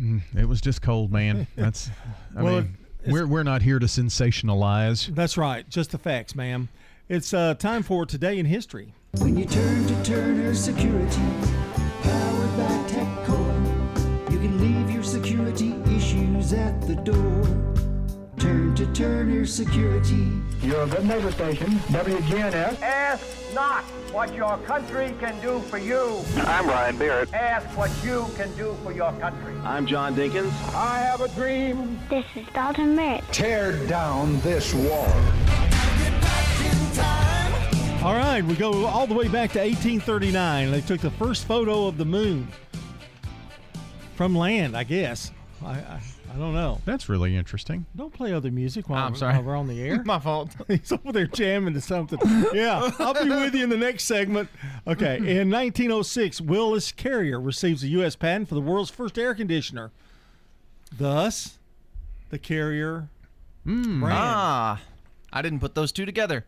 Mm, 0.00 0.22
It 0.36 0.46
was 0.48 0.60
just 0.60 0.82
cold, 0.82 1.12
man. 1.12 1.46
That's. 1.56 1.88
I 2.36 2.42
Well, 2.42 2.54
mean, 2.62 2.76
we're 3.06 3.26
we're 3.26 3.42
not 3.44 3.62
here 3.62 3.78
to 3.78 3.86
sensationalize. 3.86 5.14
That's 5.14 5.36
right. 5.38 5.68
Just 5.70 5.92
the 5.92 5.98
facts, 5.98 6.34
ma'am. 6.34 6.68
It's 7.08 7.32
uh, 7.32 7.54
time 7.54 7.82
for 7.84 8.04
Today 8.04 8.38
in 8.38 8.46
History. 8.46 8.92
When 9.18 9.36
you 9.36 9.44
turn 9.46 9.86
to 9.86 10.02
Turner 10.04 10.54
Security, 10.54 11.22
powered 12.02 12.56
by 12.56 12.84
TechCore, 12.88 14.32
you 14.32 14.38
can 14.40 14.58
leave 14.60 14.90
your 14.92 15.04
security 15.04 15.74
issues 15.96 16.52
at 16.52 16.80
the 16.82 16.96
door. 16.96 17.25
Turn 18.96 19.28
Turner 19.28 19.44
Security. 19.44 20.32
You're 20.62 20.84
a 20.84 20.86
good 20.86 21.04
neighbor 21.04 21.30
station, 21.30 21.66
WGNS. 21.92 22.80
Ask 22.80 23.26
not 23.52 23.84
what 24.10 24.34
your 24.34 24.56
country 24.64 25.14
can 25.20 25.38
do 25.42 25.60
for 25.60 25.76
you. 25.76 26.22
I'm 26.38 26.64
Brian 26.64 26.96
Barrett. 26.96 27.30
Ask 27.34 27.66
what 27.76 27.90
you 28.02 28.26
can 28.36 28.50
do 28.56 28.74
for 28.82 28.92
your 28.92 29.12
country. 29.20 29.54
I'm 29.64 29.86
John 29.86 30.14
Dinkins. 30.14 30.50
I 30.74 31.00
have 31.00 31.20
a 31.20 31.28
dream. 31.28 32.00
This 32.08 32.24
is 32.34 32.46
Dalton 32.54 32.96
Barrett. 32.96 33.22
Tear 33.32 33.86
down 33.86 34.40
this 34.40 34.72
wall. 34.72 35.12
All 38.02 38.14
right, 38.14 38.42
we 38.42 38.54
go 38.54 38.86
all 38.86 39.06
the 39.06 39.14
way 39.14 39.28
back 39.28 39.52
to 39.52 39.58
1839. 39.58 40.70
They 40.70 40.80
took 40.80 41.02
the 41.02 41.10
first 41.10 41.44
photo 41.44 41.86
of 41.86 41.98
the 41.98 42.06
moon 42.06 42.48
from 44.14 44.34
land, 44.34 44.74
I 44.74 44.84
guess. 44.84 45.32
I, 45.62 45.72
I, 45.72 46.00
I 46.36 46.38
don't 46.38 46.52
know. 46.52 46.82
That's 46.84 47.08
really 47.08 47.34
interesting. 47.34 47.86
Don't 47.96 48.12
play 48.12 48.34
other 48.34 48.50
music 48.50 48.90
while, 48.90 48.98
I'm 49.06 49.12
we're- 49.12 49.18
sorry. 49.20 49.32
while 49.36 49.42
we're 49.42 49.56
on 49.56 49.68
the 49.68 49.80
air. 49.82 50.02
My 50.04 50.18
fault. 50.18 50.54
He's 50.68 50.92
over 50.92 51.10
there 51.10 51.26
jamming 51.26 51.72
to 51.72 51.80
something. 51.80 52.18
Yeah, 52.52 52.90
I'll 52.98 53.14
be 53.14 53.30
with 53.30 53.54
you 53.54 53.64
in 53.64 53.70
the 53.70 53.76
next 53.78 54.04
segment. 54.04 54.50
Okay, 54.86 55.16
in 55.16 55.50
1906, 55.50 56.42
Willis 56.42 56.92
Carrier 56.92 57.40
receives 57.40 57.82
a 57.84 57.88
U.S. 57.88 58.16
patent 58.16 58.50
for 58.50 58.54
the 58.54 58.60
world's 58.60 58.90
first 58.90 59.18
air 59.18 59.34
conditioner. 59.34 59.92
Thus, 60.94 61.56
the 62.28 62.38
Carrier 62.38 63.08
brand. 63.64 64.04
Ah, 64.04 64.82
I 65.32 65.40
didn't 65.40 65.60
put 65.60 65.74
those 65.74 65.90
two 65.90 66.04
together. 66.04 66.44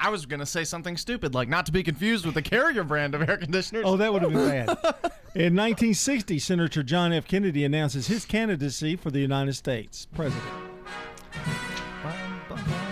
I 0.00 0.08
was 0.08 0.24
gonna 0.24 0.46
say 0.46 0.64
something 0.64 0.96
stupid 0.96 1.34
like 1.34 1.48
not 1.48 1.66
to 1.66 1.72
be 1.72 1.82
confused 1.82 2.24
with 2.24 2.34
the 2.34 2.42
Carrier 2.42 2.84
brand 2.84 3.14
of 3.14 3.28
air 3.28 3.36
conditioners. 3.36 3.84
Oh, 3.86 3.96
that 3.98 4.12
would 4.12 4.22
have 4.22 4.32
been 4.32 4.48
bad. 4.48 4.68
In 5.34 5.54
1960, 5.54 6.38
Senator 6.38 6.82
John 6.82 7.12
F. 7.12 7.28
Kennedy 7.28 7.64
announces 7.64 8.08
his 8.08 8.24
candidacy 8.24 8.96
for 8.96 9.10
the 9.10 9.20
United 9.20 9.52
States 9.52 10.06
president. 10.14 10.44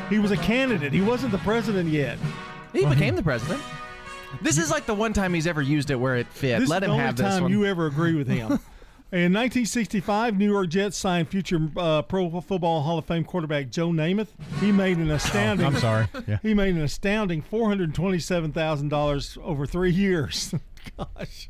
He 0.09 0.19
was 0.19 0.31
a 0.31 0.37
candidate. 0.37 0.93
He 0.93 1.01
wasn't 1.01 1.33
the 1.33 1.39
president 1.39 1.89
yet. 1.89 2.19
He 2.73 2.85
uh-huh. 2.85 2.95
became 2.95 3.17
the 3.17 3.23
president. 3.23 3.63
This 4.43 4.59
is 4.59 4.71
like 4.71 4.87
the 4.87 4.95
one 4.95 5.13
time 5.13 5.35
he's 5.35 5.47
ever 5.47 5.63
used 5.63 5.91
it 5.91 5.97
where 5.97 6.17
it 6.17 6.27
fit. 6.29 6.61
This 6.61 6.69
Let 6.69 6.83
is 6.83 6.87
him 6.87 6.91
the 6.91 6.95
only 6.95 7.05
have 7.07 7.17
this 7.17 7.27
time 7.27 7.43
one. 7.45 7.51
you 7.51 7.65
ever 7.65 7.87
agree 7.87 8.15
with 8.15 8.29
him. 8.29 8.61
In 9.11 9.33
1965, 9.33 10.37
New 10.37 10.51
York 10.51 10.69
Jets 10.69 10.95
signed 10.99 11.31
future 11.31 11.71
uh, 11.79 12.03
Pro 12.03 12.29
Football 12.43 12.83
Hall 12.83 12.99
of 12.99 13.07
Fame 13.07 13.25
quarterback 13.25 13.71
Joe 13.71 13.89
Namath. 13.89 14.29
He 14.61 14.71
made 14.71 14.99
an 14.99 15.11
astounding. 15.11 15.65
I'm 15.67 15.77
sorry. 15.77 16.09
Yeah. 16.27 16.39
He 16.43 16.53
made 16.53 16.75
an 16.75 16.83
astounding 16.83 17.41
four 17.41 17.69
hundred 17.69 17.95
twenty-seven 17.95 18.53
thousand 18.53 18.91
dollars 18.91 19.39
over 19.43 19.65
three 19.65 19.93
years. 19.93 20.53
Gosh, 20.99 21.49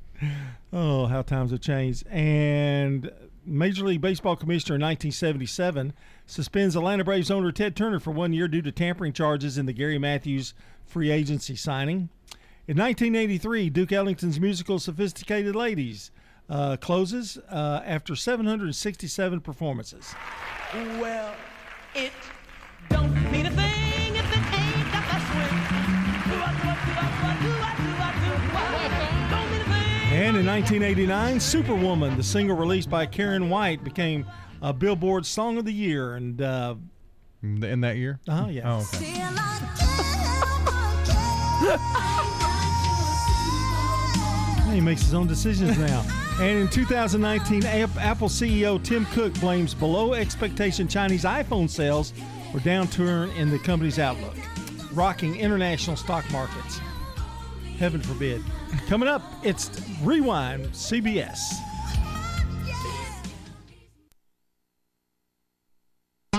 oh, 0.73 1.07
how 1.07 1.23
times 1.23 1.51
have 1.51 1.61
changed. 1.61 2.07
And 2.07 3.11
Major 3.45 3.87
League 3.87 4.01
Baseball 4.01 4.37
commissioner 4.37 4.77
in 4.77 4.83
1977 4.83 5.95
suspends 6.27 6.77
Atlanta 6.77 7.03
Braves 7.03 7.31
owner 7.31 7.51
Ted 7.51 7.75
Turner 7.75 7.99
for 7.99 8.13
one 8.13 8.33
year 8.33 8.47
due 8.47 8.63
to 8.63 8.71
tampering 8.71 9.13
charges 9.13 9.59
in 9.59 9.67
the 9.67 9.73
Gary 9.73 9.99
Matthews 9.99 10.55
free 10.87 11.11
agency 11.11 11.57
signing. 11.57 12.09
In 12.69 12.77
1983, 12.77 13.71
Duke 13.71 13.91
Ellington's 13.91 14.39
musical 14.39 14.79
"Sophisticated 14.79 15.57
Ladies" 15.57 16.13
uh, 16.49 16.77
closes 16.79 17.37
uh, 17.51 17.83
after 17.85 18.15
767 18.17 19.41
performances. 19.41 20.15
Well, 21.01 21.35
it 21.95 22.13
don't 22.91 23.13
mean 23.31 23.47
a 23.47 23.51
thing 23.51 24.17
if 24.17 24.33
it 24.33 24.55
ain't 24.55 24.77
mean 24.77 24.85
a 29.61 29.65
thing. 29.65 30.11
And 30.11 30.37
in 30.37 30.47
1989, 30.47 31.41
Superwoman, 31.41 32.17
the 32.17 32.23
single 32.23 32.57
released 32.57 32.89
by 32.91 33.07
Karyn 33.07 33.49
White, 33.49 33.85
became 33.85 34.27
a 34.63 34.73
Billboard 34.73 35.25
Song 35.27 35.59
of 35.59 35.65
the 35.65 35.73
Year. 35.73 36.15
And 36.17 36.41
uh, 36.43 36.75
In 37.43 37.81
that 37.83 37.97
year? 37.99 38.19
uh 38.29 38.49
yeah. 38.51 38.73
Oh, 38.73 38.89
okay. 38.95 39.15
He 44.73 44.81
makes 44.83 45.01
his 45.03 45.15
own 45.15 45.27
decisions 45.27 45.77
now. 45.79 46.05
and 46.41 46.59
in 46.59 46.69
2019, 46.69 47.65
Apple 47.65 48.29
CEO 48.29 48.83
Tim 48.83 49.05
Cook 49.07 49.35
blames 49.41 49.75
below 49.75 50.15
expectation 50.15 50.87
Chinese 50.87 51.25
iPhone 51.25 51.69
sales 51.69 52.13
for 52.53 52.61
downturn 52.61 53.35
in 53.37 53.51
the 53.51 53.59
company's 53.59 53.99
outlook, 53.99 54.37
rocking 54.93 55.35
international 55.37 55.97
stock 55.97 56.25
markets. 56.31 56.79
Heaven 57.79 58.01
forbid. 58.01 58.43
Coming 58.89 59.09
up, 59.09 59.23
it's 59.43 59.71
Rewind 60.03 60.67
CBS. 60.67 61.39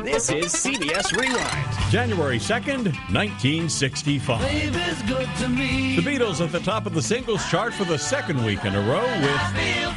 This 0.04 0.30
is 0.30 0.54
CBS 0.54 1.12
Rewind. 1.16 1.92
January 1.92 2.40
2nd, 2.40 2.86
1965. 3.12 4.42
Baby's 4.42 5.02
good 5.04 5.28
to 5.40 5.50
me. 5.50 5.96
The 5.98 6.02
Beatles 6.02 6.44
at 6.44 6.52
the 6.52 6.60
top 6.60 6.86
of 6.86 6.94
the 6.94 7.02
singles 7.02 7.46
chart 7.50 7.74
for 7.74 7.84
the 7.84 7.98
second 7.98 8.44
week 8.46 8.64
in 8.64 8.76
a 8.76 8.82
row 8.82 9.02
with 9.02 9.40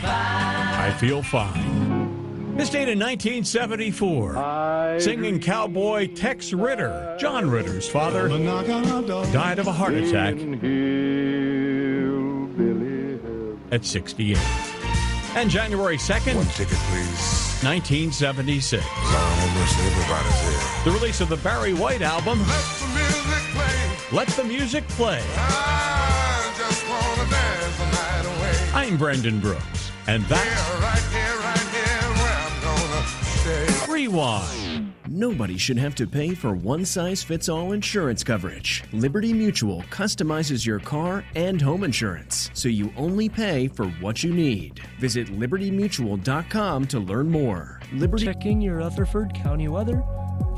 I 0.04 0.94
Feel 0.98 1.22
Fine. 1.22 2.56
This 2.56 2.70
date 2.70 2.88
in 2.88 2.98
1974. 2.98 4.98
Singing 5.00 5.40
cowboy 5.40 6.12
Tex 6.14 6.52
Ritter, 6.52 7.16
John 7.18 7.48
Ritter's 7.48 7.88
father, 7.88 8.28
died 8.28 9.58
of 9.58 9.66
a 9.68 9.72
heart 9.72 9.94
attack 9.94 10.34
at 13.72 13.84
68. 13.84 14.38
And 15.34 15.48
January 15.48 15.96
2nd, 15.96 16.36
One 16.36 16.46
ticket, 16.48 16.76
please. 16.90 17.62
1976. 17.64 18.84
The 20.84 20.90
release 20.90 21.20
of 21.20 21.28
the 21.28 21.36
Barry 21.38 21.72
White 21.72 22.02
album, 22.02 22.40
Let 24.12 24.28
the 24.28 24.44
Music 24.44 24.86
Play. 24.88 25.22
I'm 28.74 28.96
Brendan 28.98 29.40
Brooks, 29.40 29.90
and 30.06 30.22
that's 30.24 30.72
Rewind. 33.88 34.61
Nobody 35.08 35.58
should 35.58 35.78
have 35.78 35.96
to 35.96 36.06
pay 36.06 36.32
for 36.32 36.54
one 36.54 36.84
size 36.84 37.24
fits 37.24 37.48
all 37.48 37.72
insurance 37.72 38.22
coverage. 38.22 38.84
Liberty 38.92 39.32
Mutual 39.32 39.82
customizes 39.90 40.64
your 40.64 40.78
car 40.78 41.24
and 41.34 41.60
home 41.60 41.82
insurance, 41.82 42.50
so 42.54 42.68
you 42.68 42.92
only 42.96 43.28
pay 43.28 43.66
for 43.66 43.86
what 44.00 44.22
you 44.22 44.32
need. 44.32 44.80
Visit 45.00 45.26
libertymutual.com 45.26 46.86
to 46.86 47.00
learn 47.00 47.28
more. 47.28 47.80
Liberty 47.92 48.26
Checking 48.26 48.60
your 48.60 48.76
Rutherford 48.76 49.34
County 49.34 49.66
weather. 49.66 50.04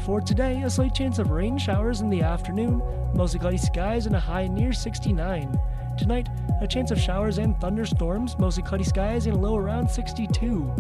For 0.04 0.20
today, 0.20 0.61
a 0.62 0.68
slight 0.68 0.94
chance 0.94 1.18
of 1.18 1.30
rain 1.30 1.57
showers 1.57 2.02
in 2.02 2.11
the 2.11 2.20
afternoon, 2.20 2.83
mostly 3.14 3.40
cloudy 3.40 3.57
skies 3.57 4.04
and 4.04 4.14
a 4.14 4.20
high 4.20 4.46
near 4.46 4.74
69. 4.74 5.59
Tonight, 5.96 6.28
a 6.61 6.66
chance 6.66 6.90
of 6.90 7.00
showers 7.00 7.38
and 7.38 7.59
thunderstorms, 7.61 8.37
mostly 8.38 8.62
cloudy 8.62 8.85
skies 8.85 9.24
and 9.24 9.37
a 9.37 9.38
low 9.38 9.57
around 9.57 9.88
62. 9.88 10.70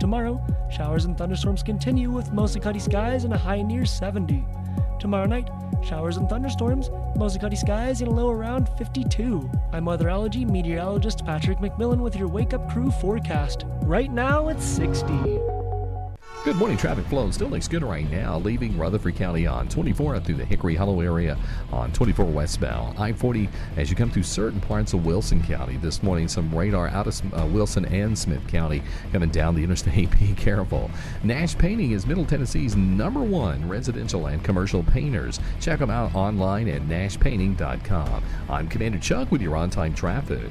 Tomorrow, 0.00 0.42
showers 0.70 1.04
and 1.04 1.16
thunderstorms 1.16 1.62
continue 1.62 2.10
with 2.10 2.32
mostly 2.32 2.58
cloudy 2.58 2.78
skies 2.78 3.24
and 3.24 3.34
a 3.34 3.38
high 3.38 3.60
near 3.60 3.84
70. 3.84 4.42
Tomorrow 4.98 5.26
night, 5.26 5.50
showers 5.84 6.16
and 6.16 6.26
thunderstorms, 6.26 6.90
mostly 7.16 7.38
cloudy 7.38 7.56
skies 7.56 8.00
and 8.00 8.10
a 8.10 8.14
low 8.14 8.30
around 8.30 8.70
52. 8.78 9.50
I'm 9.72 9.84
weatherology 9.84 10.48
meteorologist 10.48 11.26
Patrick 11.26 11.58
McMillan 11.58 12.00
with 12.00 12.16
your 12.16 12.28
Wake 12.28 12.54
Up 12.54 12.70
Crew 12.70 12.90
forecast. 12.90 13.66
Right 13.82 14.10
now, 14.10 14.48
it's 14.48 14.64
60. 14.64 15.59
Good 16.42 16.56
morning. 16.56 16.78
Traffic 16.78 17.04
flow 17.04 17.30
still 17.30 17.48
looks 17.48 17.68
good 17.68 17.82
right 17.82 18.10
now, 18.10 18.38
leaving 18.38 18.78
Rutherford 18.78 19.14
County 19.14 19.46
on 19.46 19.68
24 19.68 20.14
up 20.14 20.24
through 20.24 20.36
the 20.36 20.44
Hickory 20.46 20.74
Hollow 20.74 21.02
area 21.02 21.36
on 21.70 21.92
24 21.92 22.24
westbound. 22.24 22.98
I 22.98 23.12
40 23.12 23.46
as 23.76 23.90
you 23.90 23.96
come 23.96 24.10
through 24.10 24.22
certain 24.22 24.58
parts 24.58 24.94
of 24.94 25.04
Wilson 25.04 25.42
County. 25.42 25.76
This 25.76 26.02
morning, 26.02 26.28
some 26.28 26.50
radar 26.54 26.88
out 26.88 27.06
of 27.06 27.34
uh, 27.34 27.44
Wilson 27.44 27.84
and 27.84 28.18
Smith 28.18 28.40
County 28.48 28.82
coming 29.12 29.28
down 29.28 29.54
the 29.54 29.62
interstate. 29.62 30.10
Be 30.18 30.32
careful. 30.32 30.90
Nash 31.22 31.58
Painting 31.58 31.90
is 31.90 32.06
Middle 32.06 32.24
Tennessee's 32.24 32.74
number 32.74 33.20
one 33.20 33.68
residential 33.68 34.24
and 34.28 34.42
commercial 34.42 34.82
painters. 34.82 35.40
Check 35.60 35.78
them 35.78 35.90
out 35.90 36.14
online 36.14 36.68
at 36.68 36.80
nashpainting.com. 36.80 38.24
I'm 38.48 38.66
Commander 38.66 38.98
Chuck 38.98 39.30
with 39.30 39.42
your 39.42 39.56
on 39.56 39.68
time 39.68 39.92
traffic. 39.92 40.50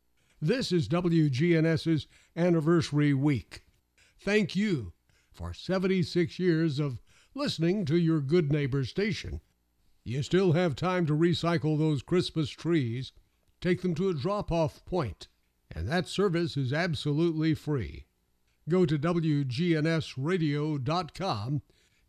This 0.43 0.71
is 0.71 0.87
WGNS's 0.87 2.07
anniversary 2.35 3.13
week. 3.13 3.63
Thank 4.19 4.55
you 4.55 4.91
for 5.31 5.53
76 5.53 6.39
years 6.39 6.79
of 6.79 6.99
listening 7.35 7.85
to 7.85 7.95
your 7.95 8.21
good 8.21 8.51
neighbor 8.51 8.83
station. 8.83 9.39
You 10.03 10.23
still 10.23 10.53
have 10.53 10.75
time 10.75 11.05
to 11.05 11.13
recycle 11.13 11.77
those 11.77 12.01
Christmas 12.01 12.49
trees, 12.49 13.11
take 13.61 13.83
them 13.83 13.93
to 13.93 14.09
a 14.09 14.15
drop 14.15 14.51
off 14.51 14.83
point, 14.83 15.27
and 15.69 15.87
that 15.87 16.07
service 16.07 16.57
is 16.57 16.73
absolutely 16.73 17.53
free. 17.53 18.07
Go 18.67 18.87
to 18.87 18.97
WGNSradio.com 18.97 21.61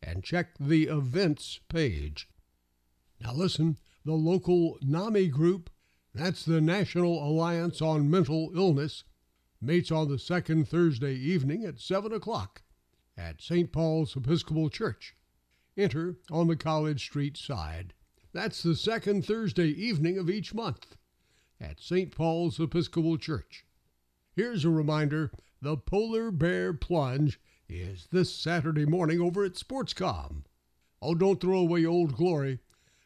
and 0.03 0.25
check 0.25 0.55
the 0.59 0.85
events 0.85 1.61
page. 1.69 2.31
Now, 3.21 3.35
listen, 3.35 3.77
the 4.07 4.15
local 4.15 4.79
NAMI 4.81 5.29
group, 5.29 5.69
that's 6.15 6.45
the 6.45 6.61
National 6.61 7.27
Alliance 7.27 7.81
on 7.81 8.11
Mental 8.11 8.51
Illness, 8.55 9.05
meets 9.61 9.91
on 9.91 10.09
the 10.09 10.19
second 10.19 10.69
Thursday 10.69 11.15
evening 11.15 11.65
at 11.65 11.81
7 11.81 12.13
o'clock 12.13 12.63
at 13.17 13.41
St. 13.41 13.73
Paul's 13.73 14.17
Episcopal 14.17 14.69
Church. 14.69 15.15
Enter 15.77 16.17
on 16.31 16.49
the 16.49 16.57
College 16.57 17.03
Street 17.03 17.37
side. 17.37 17.95
That's 18.33 18.63
the 18.63 18.77
second 18.77 19.25
Thursday 19.25 19.69
evening 19.69 20.19
of 20.19 20.29
each 20.29 20.53
month 20.53 20.97
at 21.61 21.81
St. 21.81 22.15
Paul's 22.15 22.61
Episcopal 22.61 23.17
Church. 23.17 23.65
Here's 24.35 24.65
a 24.65 24.71
reminder 24.71 25.31
the 25.61 25.77
Polar 25.77 26.31
Bear 26.31 26.75
Plunge 26.75 27.41
is 27.69 28.09
this 28.11 28.35
Saturday 28.35 28.85
morning 28.85 29.21
over 29.21 29.45
at 29.45 29.55
Sportscom. 29.55 30.45
Oh, 31.01 31.15
don't 31.15 31.41
throw 31.41 31.59
away 31.61 31.87
Old 31.87 32.17
Glory. 32.17 32.59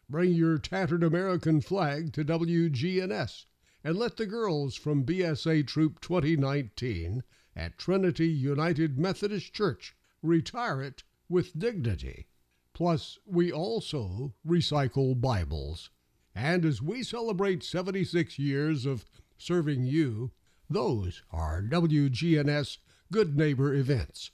Bring 0.09 0.35
your 0.35 0.59
tattered 0.59 1.03
American 1.03 1.61
flag 1.61 2.13
to 2.13 2.25
WGNS 2.25 3.47
and 3.83 3.97
let 3.97 4.17
the 4.17 4.27
girls 4.27 4.77
from 4.77 5.05
BSA 5.05 5.67
Troop 5.67 6.01
2019 6.01 7.25
at 7.57 7.77
Trinity 7.77 8.29
United 8.29 9.01
Methodist 9.01 9.53
Church 9.53 9.97
retire 10.23 10.81
it 10.81 11.03
with 11.29 11.59
dignity. 11.59 12.29
Plus, 12.73 13.19
we 13.27 13.51
also 13.51 14.33
recycle 14.47 15.21
Bibles. 15.21 15.91
And 16.37 16.65
as 16.65 16.81
we 16.81 17.03
celebrate 17.03 17.65
76 17.65 18.39
years 18.39 18.87
of 18.87 19.07
serving 19.37 19.87
you, 19.87 20.31
those 20.71 21.23
are 21.33 21.61
WGNS 21.63 22.79
Good 23.11 23.37
Neighbor 23.37 23.75
events. 23.75 24.31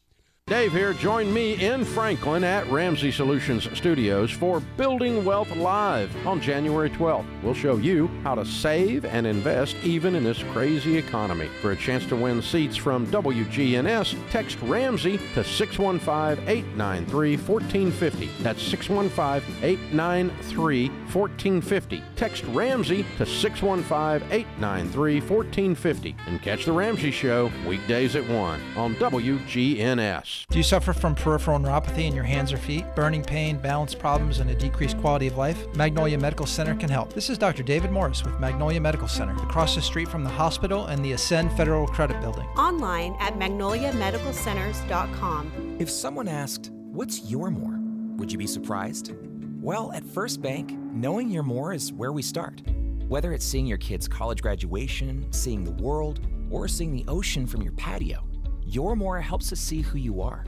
Dave 0.52 0.72
here. 0.72 0.92
Join 0.92 1.32
me 1.32 1.54
in 1.64 1.82
Franklin 1.82 2.44
at 2.44 2.70
Ramsey 2.70 3.10
Solutions 3.10 3.66
Studios 3.74 4.30
for 4.30 4.60
Building 4.76 5.24
Wealth 5.24 5.50
Live 5.56 6.14
on 6.26 6.42
January 6.42 6.90
12th. 6.90 7.24
We'll 7.42 7.54
show 7.54 7.78
you 7.78 8.08
how 8.22 8.34
to 8.34 8.44
save 8.44 9.06
and 9.06 9.26
invest 9.26 9.76
even 9.82 10.14
in 10.14 10.22
this 10.22 10.42
crazy 10.52 10.98
economy. 10.98 11.48
For 11.62 11.70
a 11.70 11.76
chance 11.76 12.04
to 12.04 12.16
win 12.16 12.42
seats 12.42 12.76
from 12.76 13.06
WGNS, 13.06 14.14
text 14.30 14.58
Ramsey 14.60 15.16
to 15.32 15.42
615 15.42 16.46
893 16.46 17.36
1450. 17.38 18.30
That's 18.42 18.62
615 18.62 19.54
893 19.62 20.88
1450. 20.88 22.02
Text 22.14 22.44
Ramsey 22.48 23.06
to 23.16 23.24
615 23.24 24.30
893 24.30 25.20
1450 25.20 26.16
and 26.26 26.42
catch 26.42 26.66
The 26.66 26.72
Ramsey 26.72 27.10
Show 27.10 27.50
weekdays 27.66 28.16
at 28.16 28.28
1 28.28 28.60
on 28.76 28.94
WGNS. 28.96 30.41
Do 30.50 30.58
you 30.58 30.62
suffer 30.62 30.92
from 30.92 31.14
peripheral 31.14 31.58
neuropathy 31.58 32.06
in 32.06 32.14
your 32.14 32.24
hands 32.24 32.52
or 32.52 32.58
feet, 32.58 32.84
burning 32.94 33.22
pain, 33.22 33.56
balance 33.58 33.94
problems, 33.94 34.40
and 34.40 34.50
a 34.50 34.54
decreased 34.54 34.98
quality 34.98 35.26
of 35.28 35.36
life? 35.38 35.66
Magnolia 35.76 36.18
Medical 36.18 36.46
Center 36.46 36.74
can 36.74 36.88
help. 36.90 37.12
This 37.12 37.28
is 37.30 37.38
Dr. 37.38 37.62
David 37.62 37.90
Morris 37.90 38.22
with 38.24 38.38
Magnolia 38.40 38.80
Medical 38.80 39.08
Center, 39.08 39.34
across 39.42 39.74
the 39.74 39.82
street 39.82 40.08
from 40.08 40.24
the 40.24 40.30
hospital 40.30 40.86
and 40.86 41.02
the 41.04 41.12
Ascend 41.12 41.52
Federal 41.52 41.86
Credit 41.86 42.20
Building. 42.20 42.46
Online 42.58 43.16
at 43.20 43.38
magnoliamedicalcenters.com. 43.38 45.76
If 45.78 45.90
someone 45.90 46.28
asked, 46.28 46.70
What's 46.72 47.30
your 47.30 47.50
more? 47.50 47.78
Would 48.18 48.30
you 48.30 48.36
be 48.36 48.46
surprised? 48.46 49.14
Well, 49.62 49.90
at 49.92 50.04
First 50.04 50.42
Bank, 50.42 50.72
knowing 50.92 51.30
your 51.30 51.42
more 51.42 51.72
is 51.72 51.90
where 51.92 52.12
we 52.12 52.20
start. 52.20 52.60
Whether 53.08 53.32
it's 53.32 53.46
seeing 53.46 53.66
your 53.66 53.78
kid's 53.78 54.06
college 54.06 54.42
graduation, 54.42 55.26
seeing 55.32 55.64
the 55.64 55.72
world, 55.82 56.20
or 56.50 56.68
seeing 56.68 56.92
the 56.92 57.06
ocean 57.08 57.46
from 57.46 57.62
your 57.62 57.72
patio, 57.72 58.22
your 58.66 58.96
more 58.96 59.20
helps 59.20 59.52
us 59.52 59.60
see 59.60 59.80
who 59.80 59.98
you 59.98 60.20
are. 60.22 60.44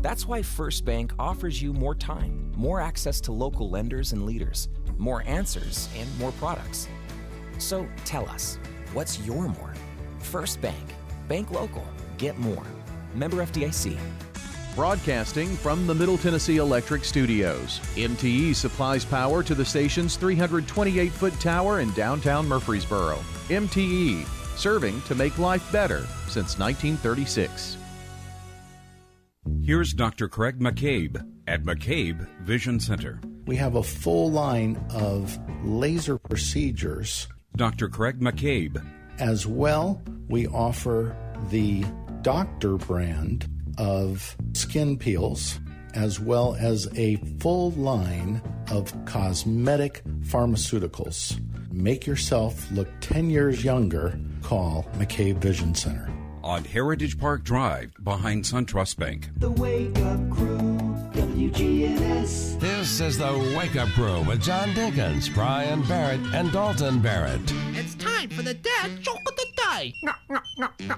That's 0.00 0.26
why 0.26 0.42
First 0.42 0.84
Bank 0.84 1.12
offers 1.18 1.60
you 1.60 1.72
more 1.72 1.94
time, 1.94 2.52
more 2.56 2.80
access 2.80 3.20
to 3.22 3.32
local 3.32 3.68
lenders 3.68 4.12
and 4.12 4.24
leaders, 4.24 4.68
more 4.96 5.24
answers, 5.26 5.88
and 5.96 6.18
more 6.18 6.32
products. 6.32 6.88
So 7.58 7.88
tell 8.04 8.28
us, 8.28 8.58
what's 8.92 9.20
your 9.20 9.48
more? 9.48 9.74
First 10.20 10.60
Bank. 10.60 10.94
Bank 11.26 11.50
local. 11.50 11.84
Get 12.16 12.38
more. 12.38 12.64
Member 13.14 13.38
FDIC. 13.38 13.98
Broadcasting 14.76 15.48
from 15.56 15.88
the 15.88 15.94
Middle 15.94 16.18
Tennessee 16.18 16.58
Electric 16.58 17.04
Studios, 17.04 17.80
MTE 17.96 18.54
supplies 18.54 19.04
power 19.04 19.42
to 19.42 19.54
the 19.56 19.64
station's 19.64 20.16
328 20.16 21.10
foot 21.10 21.32
tower 21.40 21.80
in 21.80 21.90
downtown 21.94 22.46
Murfreesboro. 22.46 23.16
MTE, 23.48 24.24
serving 24.56 25.02
to 25.02 25.16
make 25.16 25.36
life 25.38 25.72
better 25.72 26.06
since 26.28 26.58
1936. 26.58 27.76
Here's 29.62 29.92
Dr. 29.92 30.28
Craig 30.28 30.58
McCabe 30.58 31.26
at 31.46 31.64
McCabe 31.64 32.26
Vision 32.40 32.78
Center. 32.78 33.20
We 33.46 33.56
have 33.56 33.76
a 33.76 33.82
full 33.82 34.30
line 34.30 34.82
of 34.90 35.38
laser 35.64 36.18
procedures. 36.18 37.28
Dr. 37.56 37.88
Craig 37.88 38.20
McCabe. 38.20 38.84
As 39.18 39.46
well, 39.46 40.02
we 40.28 40.46
offer 40.46 41.16
the 41.50 41.84
doctor 42.22 42.76
brand 42.76 43.48
of 43.78 44.36
skin 44.52 44.98
peels, 44.98 45.58
as 45.94 46.20
well 46.20 46.56
as 46.58 46.88
a 46.96 47.16
full 47.40 47.70
line 47.72 48.42
of 48.70 48.92
cosmetic 49.06 50.02
pharmaceuticals. 50.20 51.40
Make 51.72 52.06
yourself 52.06 52.70
look 52.70 52.88
10 53.00 53.30
years 53.30 53.64
younger. 53.64 54.18
Call 54.42 54.84
McCabe 54.98 55.38
Vision 55.38 55.74
Center. 55.74 56.12
On 56.42 56.64
Heritage 56.64 57.18
Park 57.18 57.42
Drive 57.42 57.92
behind 58.02 58.44
SunTrust 58.44 58.96
Bank. 58.96 59.28
The 59.36 59.50
Wake 59.50 59.98
Up 59.98 60.30
Crew, 60.30 60.78
WGNS. 61.12 62.60
This 62.60 63.00
is 63.00 63.18
the 63.18 63.54
Wake 63.56 63.76
Up 63.76 63.88
Crew 63.90 64.22
with 64.22 64.42
John 64.42 64.68
Dinkins, 64.70 65.32
Brian 65.34 65.82
Barrett, 65.82 66.20
and 66.34 66.52
Dalton 66.52 67.00
Barrett. 67.00 67.40
It's 67.72 67.94
time 67.96 68.28
for 68.30 68.42
the 68.42 68.54
dad 68.54 69.00
joke 69.02 69.20
of 69.26 69.36
the 69.36 69.46
day. 69.78 69.94
No, 70.02 70.12
no, 70.28 70.40
no, 70.58 70.68
no. 70.80 70.94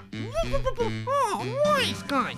Oh, 1.07 1.61
nice 1.77 2.01
guy. 2.03 2.35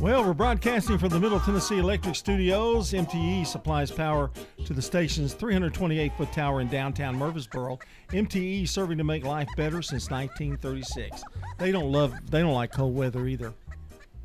Well, 0.00 0.24
we're 0.24 0.34
broadcasting 0.34 0.98
from 0.98 1.08
the 1.08 1.18
Middle 1.20 1.40
Tennessee 1.40 1.78
Electric 1.78 2.14
Studios. 2.14 2.92
MTE 2.92 3.46
supplies 3.46 3.90
power 3.90 4.30
to 4.64 4.72
the 4.72 4.82
station's 4.82 5.34
328 5.34 6.12
foot 6.16 6.32
tower 6.32 6.60
in 6.60 6.68
downtown 6.68 7.16
Murfreesboro. 7.16 7.78
MTE 8.10 8.68
serving 8.68 8.98
to 8.98 9.04
make 9.04 9.24
life 9.24 9.48
better 9.56 9.82
since 9.82 10.10
1936. 10.10 11.22
They 11.58 11.72
don't 11.72 11.90
love, 11.90 12.14
they 12.30 12.40
don't 12.40 12.54
like 12.54 12.72
cold 12.72 12.94
weather 12.94 13.26
either. 13.26 13.52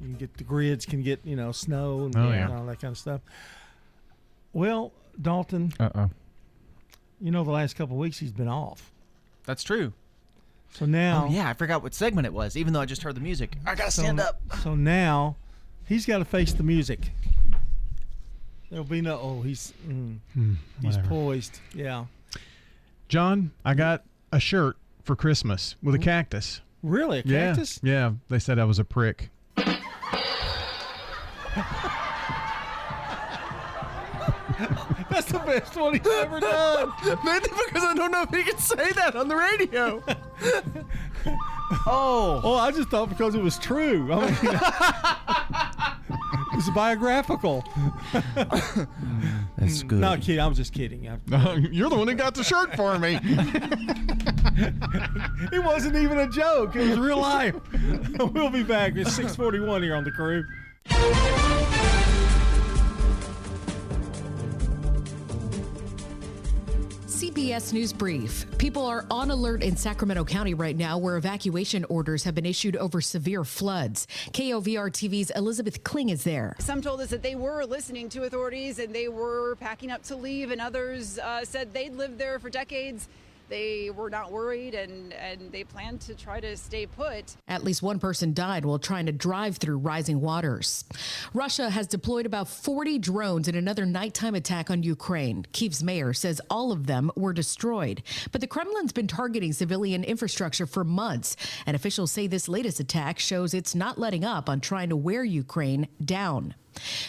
You 0.01 0.07
can 0.09 0.15
get 0.17 0.33
the 0.37 0.43
grids 0.43 0.85
can 0.85 1.01
get 1.01 1.21
you 1.23 1.35
know 1.37 1.51
snow 1.53 2.05
and, 2.05 2.15
Oh, 2.17 2.29
and 2.29 2.51
all 2.53 2.65
that 2.65 2.81
kind 2.81 2.91
of 2.91 2.97
stuff. 2.97 3.21
Well, 4.51 4.91
Dalton, 5.21 5.71
Uh 5.79 5.89
oh. 5.95 6.09
you 7.21 7.31
know 7.31 7.43
the 7.43 7.51
last 7.51 7.75
couple 7.75 7.95
of 7.95 7.99
weeks 7.99 8.19
he's 8.19 8.33
been 8.33 8.49
off. 8.49 8.91
That's 9.45 9.63
true. 9.63 9.93
So 10.73 10.85
now, 10.85 11.25
Oh 11.27 11.33
yeah, 11.33 11.49
I 11.49 11.53
forgot 11.53 11.83
what 11.83 11.93
segment 11.93 12.25
it 12.25 12.33
was. 12.33 12.57
Even 12.57 12.73
though 12.73 12.81
I 12.81 12.85
just 12.85 13.03
heard 13.03 13.15
the 13.15 13.21
music, 13.21 13.55
I 13.65 13.75
gotta 13.75 13.91
so, 13.91 14.01
stand 14.01 14.19
up. 14.19 14.41
So 14.63 14.75
now 14.75 15.35
he's 15.85 16.05
got 16.05 16.17
to 16.19 16.25
face 16.25 16.53
the 16.53 16.63
music. 16.63 17.11
There'll 18.69 18.83
be 18.85 19.01
no. 19.01 19.19
Oh, 19.21 19.41
he's 19.41 19.71
mm, 19.87 20.17
Hmm, 20.33 20.53
he's 20.81 20.97
poised. 20.97 21.59
Yeah. 21.75 22.05
John, 23.07 23.51
I 23.63 23.75
got 23.75 24.03
a 24.31 24.39
shirt 24.39 24.77
for 25.03 25.15
Christmas 25.15 25.75
with 25.83 25.93
a 25.93 25.99
cactus. 25.99 26.61
Really, 26.81 27.19
a 27.19 27.23
Yeah, 27.23 27.47
cactus? 27.49 27.79
Yeah, 27.83 28.13
they 28.29 28.39
said 28.39 28.57
I 28.57 28.63
was 28.65 28.79
a 28.79 28.83
prick. 28.83 29.29
That's 35.13 35.31
the 35.31 35.37
best 35.39 35.75
one 35.75 35.93
he's 35.93 36.07
ever 36.07 36.39
done. 36.39 36.91
Mainly 37.23 37.49
because 37.67 37.83
I 37.83 37.93
don't 37.95 38.09
know 38.11 38.23
if 38.23 38.29
he 38.31 38.43
can 38.43 38.57
say 38.57 38.91
that 38.93 39.15
on 39.15 39.27
the 39.27 39.35
radio. 39.35 40.03
oh. 41.85 42.41
Oh, 42.43 42.55
I 42.55 42.71
just 42.71 42.89
thought 42.89 43.09
because 43.09 43.35
it 43.35 43.41
was 43.43 43.59
true. 43.59 44.11
I 44.11 44.25
mean, 44.25 44.37
it's 46.59 46.69
biographical. 46.71 47.63
That's 49.57 49.83
good. 49.83 49.99
No, 49.99 50.15
kidding. 50.17 50.39
I 50.39 50.47
was 50.47 50.57
just 50.57 50.73
kidding. 50.73 51.07
I- 51.07 51.19
You're 51.71 51.89
the 51.91 51.95
one 51.95 52.07
who 52.07 52.15
got 52.15 52.33
the 52.33 52.43
shirt 52.43 52.75
for 52.75 52.97
me. 52.97 53.19
it 55.51 55.63
wasn't 55.63 55.95
even 55.95 56.17
a 56.17 56.27
joke. 56.29 56.75
It 56.75 56.89
was 56.89 56.99
real 56.99 57.19
life. 57.19 57.55
we'll 58.17 58.49
be 58.49 58.63
back. 58.63 58.93
It's 58.95 59.13
641 59.13 59.83
here 59.83 59.95
on 59.95 60.03
the 60.03 60.11
crew. 60.11 60.43
CBS 67.33 67.73
News 67.73 67.91
Brief. 67.91 68.45
People 68.59 68.85
are 68.85 69.07
on 69.09 69.31
alert 69.31 69.63
in 69.63 69.75
Sacramento 69.75 70.23
County 70.23 70.53
right 70.53 70.77
now 70.77 70.99
where 70.99 71.17
evacuation 71.17 71.83
orders 71.85 72.23
have 72.23 72.35
been 72.35 72.45
issued 72.45 72.75
over 72.75 73.01
severe 73.01 73.43
floods. 73.43 74.05
KOVR 74.33 74.91
TV's 74.91 75.31
Elizabeth 75.31 75.83
Kling 75.83 76.09
is 76.09 76.23
there. 76.23 76.55
Some 76.59 76.79
told 76.79 77.01
us 77.01 77.09
that 77.09 77.23
they 77.23 77.33
were 77.33 77.65
listening 77.65 78.07
to 78.09 78.25
authorities 78.25 78.77
and 78.77 78.93
they 78.93 79.07
were 79.07 79.55
packing 79.55 79.89
up 79.89 80.03
to 80.03 80.15
leave, 80.15 80.51
and 80.51 80.61
others 80.61 81.17
uh, 81.17 81.43
said 81.43 81.73
they'd 81.73 81.95
lived 81.95 82.19
there 82.19 82.37
for 82.37 82.51
decades. 82.51 83.07
They 83.53 83.91
were 83.91 84.09
not 84.09 84.31
worried 84.31 84.73
and, 84.73 85.13
and 85.13 85.51
they 85.51 85.63
planned 85.63 86.01
to 86.01 86.15
try 86.15 86.39
to 86.39 86.57
stay 86.57 86.87
put. 86.87 87.35
At 87.47 87.63
least 87.63 87.83
one 87.83 87.99
person 87.99 88.33
died 88.33 88.65
while 88.65 88.79
trying 88.79 89.05
to 89.05 89.11
drive 89.11 89.57
through 89.57 89.77
rising 89.77 90.21
waters. 90.21 90.83
Russia 91.35 91.69
has 91.69 91.85
deployed 91.85 92.25
about 92.25 92.47
40 92.47 92.97
drones 92.97 93.47
in 93.47 93.53
another 93.53 93.85
nighttime 93.85 94.33
attack 94.33 94.71
on 94.71 94.81
Ukraine. 94.81 95.45
Kiev's 95.53 95.83
mayor 95.83 96.13
says 96.13 96.41
all 96.49 96.71
of 96.71 96.87
them 96.87 97.11
were 97.15 97.31
destroyed. 97.31 98.01
But 98.31 98.41
the 98.41 98.47
Kremlin's 98.47 98.91
been 98.91 99.05
targeting 99.05 99.53
civilian 99.53 100.03
infrastructure 100.03 100.65
for 100.65 100.83
months, 100.83 101.37
and 101.67 101.75
officials 101.75 102.11
say 102.11 102.25
this 102.25 102.49
latest 102.49 102.79
attack 102.79 103.19
shows 103.19 103.53
it's 103.53 103.75
not 103.75 103.99
letting 103.99 104.25
up 104.25 104.49
on 104.49 104.61
trying 104.61 104.89
to 104.89 104.95
wear 104.95 105.23
Ukraine 105.23 105.87
down. 106.03 106.55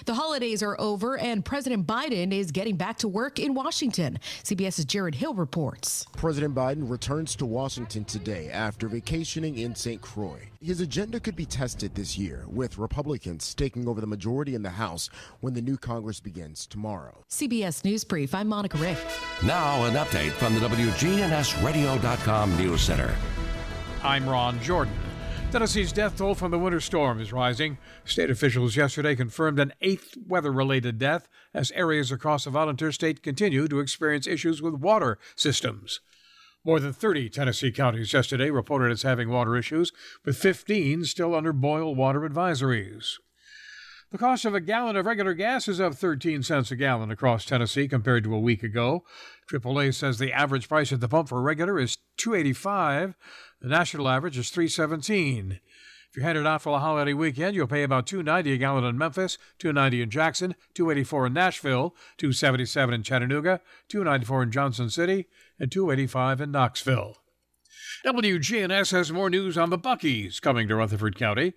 The 0.05 0.14
holidays 0.14 0.62
are 0.62 0.81
over, 0.81 1.18
and 1.18 1.44
President 1.44 1.87
Biden 1.87 2.33
is 2.33 2.50
getting 2.50 2.77
back 2.77 2.98
to 2.98 3.09
work 3.09 3.38
in 3.38 3.55
Washington. 3.55 4.18
CBS's 4.42 4.85
Jared 4.85 5.14
Hill 5.14 5.35
reports. 5.35 6.07
President 6.16 6.55
Biden 6.55 6.88
returns 6.90 7.35
to 7.37 7.46
Washington 7.46 8.05
today 8.05 8.50
after 8.50 8.88
vacationing 8.88 9.59
in 9.59 9.74
St. 9.74 10.00
Croix. 10.00 10.48
His 10.61 10.81
agenda 10.81 11.20
could 11.20 11.37
be 11.37 11.44
tested 11.46 11.94
this 11.94 12.16
year, 12.16 12.44
with 12.48 12.79
Republicans 12.79 13.55
taking 13.55 13.87
over 13.87 14.00
the 14.00 14.07
majority 14.07 14.55
in 14.55 14.62
the 14.62 14.70
House 14.70 15.11
when 15.40 15.55
the 15.55 15.62
new 15.62 15.77
Congress 15.77 16.20
begins 16.20 16.66
tomorrow. 16.66 17.24
CBS 17.31 17.85
News 17.85 18.05
Brief, 18.05 18.35
I'm 18.35 18.48
Monica 18.48 18.79
Rick. 18.79 18.98
Now, 19.44 19.85
an 19.85 19.94
update 19.94 20.31
from 20.33 20.55
the 20.55 20.61
WGNSradio.com 20.61 22.57
News 22.57 22.81
Center. 22.81 23.14
I'm 24.03 24.29
Ron 24.29 24.61
Jordan. 24.61 24.94
Tennessee's 25.54 25.92
death 25.92 26.18
toll 26.18 26.34
from 26.34 26.50
the 26.50 26.58
winter 26.58 26.80
storm 26.80 27.20
is 27.20 27.32
rising. 27.32 27.78
State 28.04 28.28
officials 28.28 28.74
yesterday 28.74 29.14
confirmed 29.14 29.60
an 29.60 29.72
eighth 29.80 30.16
weather 30.26 30.50
related 30.50 30.98
death 30.98 31.28
as 31.54 31.70
areas 31.76 32.10
across 32.10 32.42
the 32.42 32.50
volunteer 32.50 32.90
state 32.90 33.22
continue 33.22 33.68
to 33.68 33.78
experience 33.78 34.26
issues 34.26 34.60
with 34.60 34.74
water 34.74 35.16
systems. 35.36 36.00
More 36.64 36.80
than 36.80 36.92
30 36.92 37.28
Tennessee 37.28 37.70
counties 37.70 38.12
yesterday 38.12 38.50
reported 38.50 38.90
as 38.90 39.02
having 39.02 39.28
water 39.28 39.56
issues, 39.56 39.92
with 40.24 40.36
15 40.36 41.04
still 41.04 41.36
under 41.36 41.52
boil 41.52 41.94
water 41.94 42.28
advisories. 42.28 43.12
The 44.14 44.18
cost 44.18 44.44
of 44.44 44.54
a 44.54 44.60
gallon 44.60 44.94
of 44.94 45.06
regular 45.06 45.34
gas 45.34 45.66
is 45.66 45.80
up 45.80 45.94
13 45.94 46.44
cents 46.44 46.70
a 46.70 46.76
gallon 46.76 47.10
across 47.10 47.44
Tennessee 47.44 47.88
compared 47.88 48.22
to 48.22 48.34
a 48.34 48.38
week 48.38 48.62
ago. 48.62 49.04
AAA 49.50 49.92
says 49.92 50.18
the 50.18 50.32
average 50.32 50.68
price 50.68 50.92
at 50.92 51.00
the 51.00 51.08
pump 51.08 51.28
for 51.28 51.42
regular 51.42 51.80
is 51.80 51.98
285. 52.16 53.16
The 53.64 53.70
national 53.70 54.11
average 54.11 54.37
is 54.37 54.50
317. 54.50 55.53
If 56.11 56.16
you're 56.16 56.27
headed 56.27 56.46
out 56.46 56.61
for 56.61 56.77
a 56.77 56.81
holiday 56.81 57.14
weekend, 57.14 57.57
you'll 57.57 57.66
pay 57.66 57.83
about 57.83 58.07
290 58.07 58.53
a 58.53 58.59
gallon 58.59 58.85
in 58.85 58.98
Memphis, 58.98 59.38
290 59.59 60.03
in 60.03 60.11
Jackson, 60.11 60.55
284 60.74 61.29
in 61.29 61.33
Nashville, 61.33 61.96
277 62.18 62.94
in 62.94 63.03
Chattanooga, 63.03 63.62
294 63.88 64.42
in 64.42 64.53
Johnson 64.53 64.90
City, 64.90 65.29
and 65.59 65.72
285 65.72 66.42
in 66.42 66.50
Knoxville. 66.50 67.16
WGNS 68.05 68.90
has 68.92 69.11
more 69.11 69.31
news 69.31 69.57
on 69.57 69.70
the 69.70 69.79
Buc-ee's 69.79 70.40
coming 70.40 70.68
to 70.68 70.77
Rutherford 70.77 71.16
County. 71.16 71.55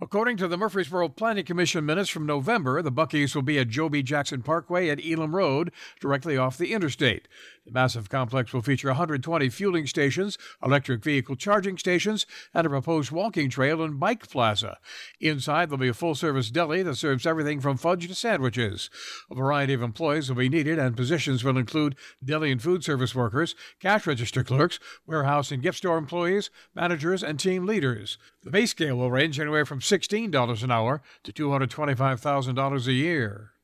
According 0.00 0.36
to 0.36 0.46
the 0.46 0.58
Murfreesboro 0.58 1.08
Planning 1.08 1.46
Commission 1.46 1.84
minutes 1.84 2.10
from 2.10 2.26
November, 2.26 2.82
the 2.82 2.92
Buc-ee's 2.92 3.34
will 3.34 3.42
be 3.42 3.58
at 3.58 3.68
Joe 3.68 3.88
B. 3.88 4.00
Jackson 4.00 4.42
Parkway 4.42 4.90
at 4.90 5.04
Elam 5.04 5.34
Road, 5.34 5.72
directly 5.98 6.36
off 6.36 6.56
the 6.56 6.72
interstate. 6.72 7.26
The 7.66 7.72
massive 7.72 8.08
complex 8.08 8.52
will 8.52 8.62
feature 8.62 8.88
120 8.88 9.48
fueling 9.48 9.88
stations, 9.88 10.38
electric 10.62 11.02
vehicle 11.02 11.34
charging 11.34 11.76
stations, 11.78 12.24
and 12.54 12.64
a 12.64 12.70
proposed 12.70 13.10
walking 13.10 13.50
trail 13.50 13.82
and 13.82 13.98
bike 13.98 14.28
plaza. 14.30 14.78
Inside, 15.20 15.68
there'll 15.68 15.78
be 15.78 15.88
a 15.88 15.94
full 15.94 16.14
service 16.14 16.48
deli 16.48 16.84
that 16.84 16.94
serves 16.94 17.26
everything 17.26 17.60
from 17.60 17.76
fudge 17.76 18.06
to 18.06 18.14
sandwiches. 18.14 18.88
A 19.32 19.34
variety 19.34 19.72
of 19.72 19.82
employees 19.82 20.28
will 20.28 20.36
be 20.36 20.48
needed, 20.48 20.78
and 20.78 20.96
positions 20.96 21.42
will 21.42 21.58
include 21.58 21.96
deli 22.24 22.52
and 22.52 22.62
food 22.62 22.84
service 22.84 23.16
workers, 23.16 23.56
cash 23.80 24.06
register 24.06 24.44
clerks, 24.44 24.78
warehouse 25.04 25.50
and 25.50 25.60
gift 25.60 25.78
store 25.78 25.98
employees, 25.98 26.50
managers, 26.72 27.24
and 27.24 27.40
team 27.40 27.66
leaders. 27.66 28.16
The 28.44 28.52
base 28.52 28.70
scale 28.70 28.96
will 28.96 29.10
range 29.10 29.40
anywhere 29.40 29.66
from 29.66 29.80
$16 29.80 30.62
an 30.62 30.70
hour 30.70 31.02
to 31.24 31.32
$225,000 31.32 32.86
a 32.86 32.92
year. 32.92 33.55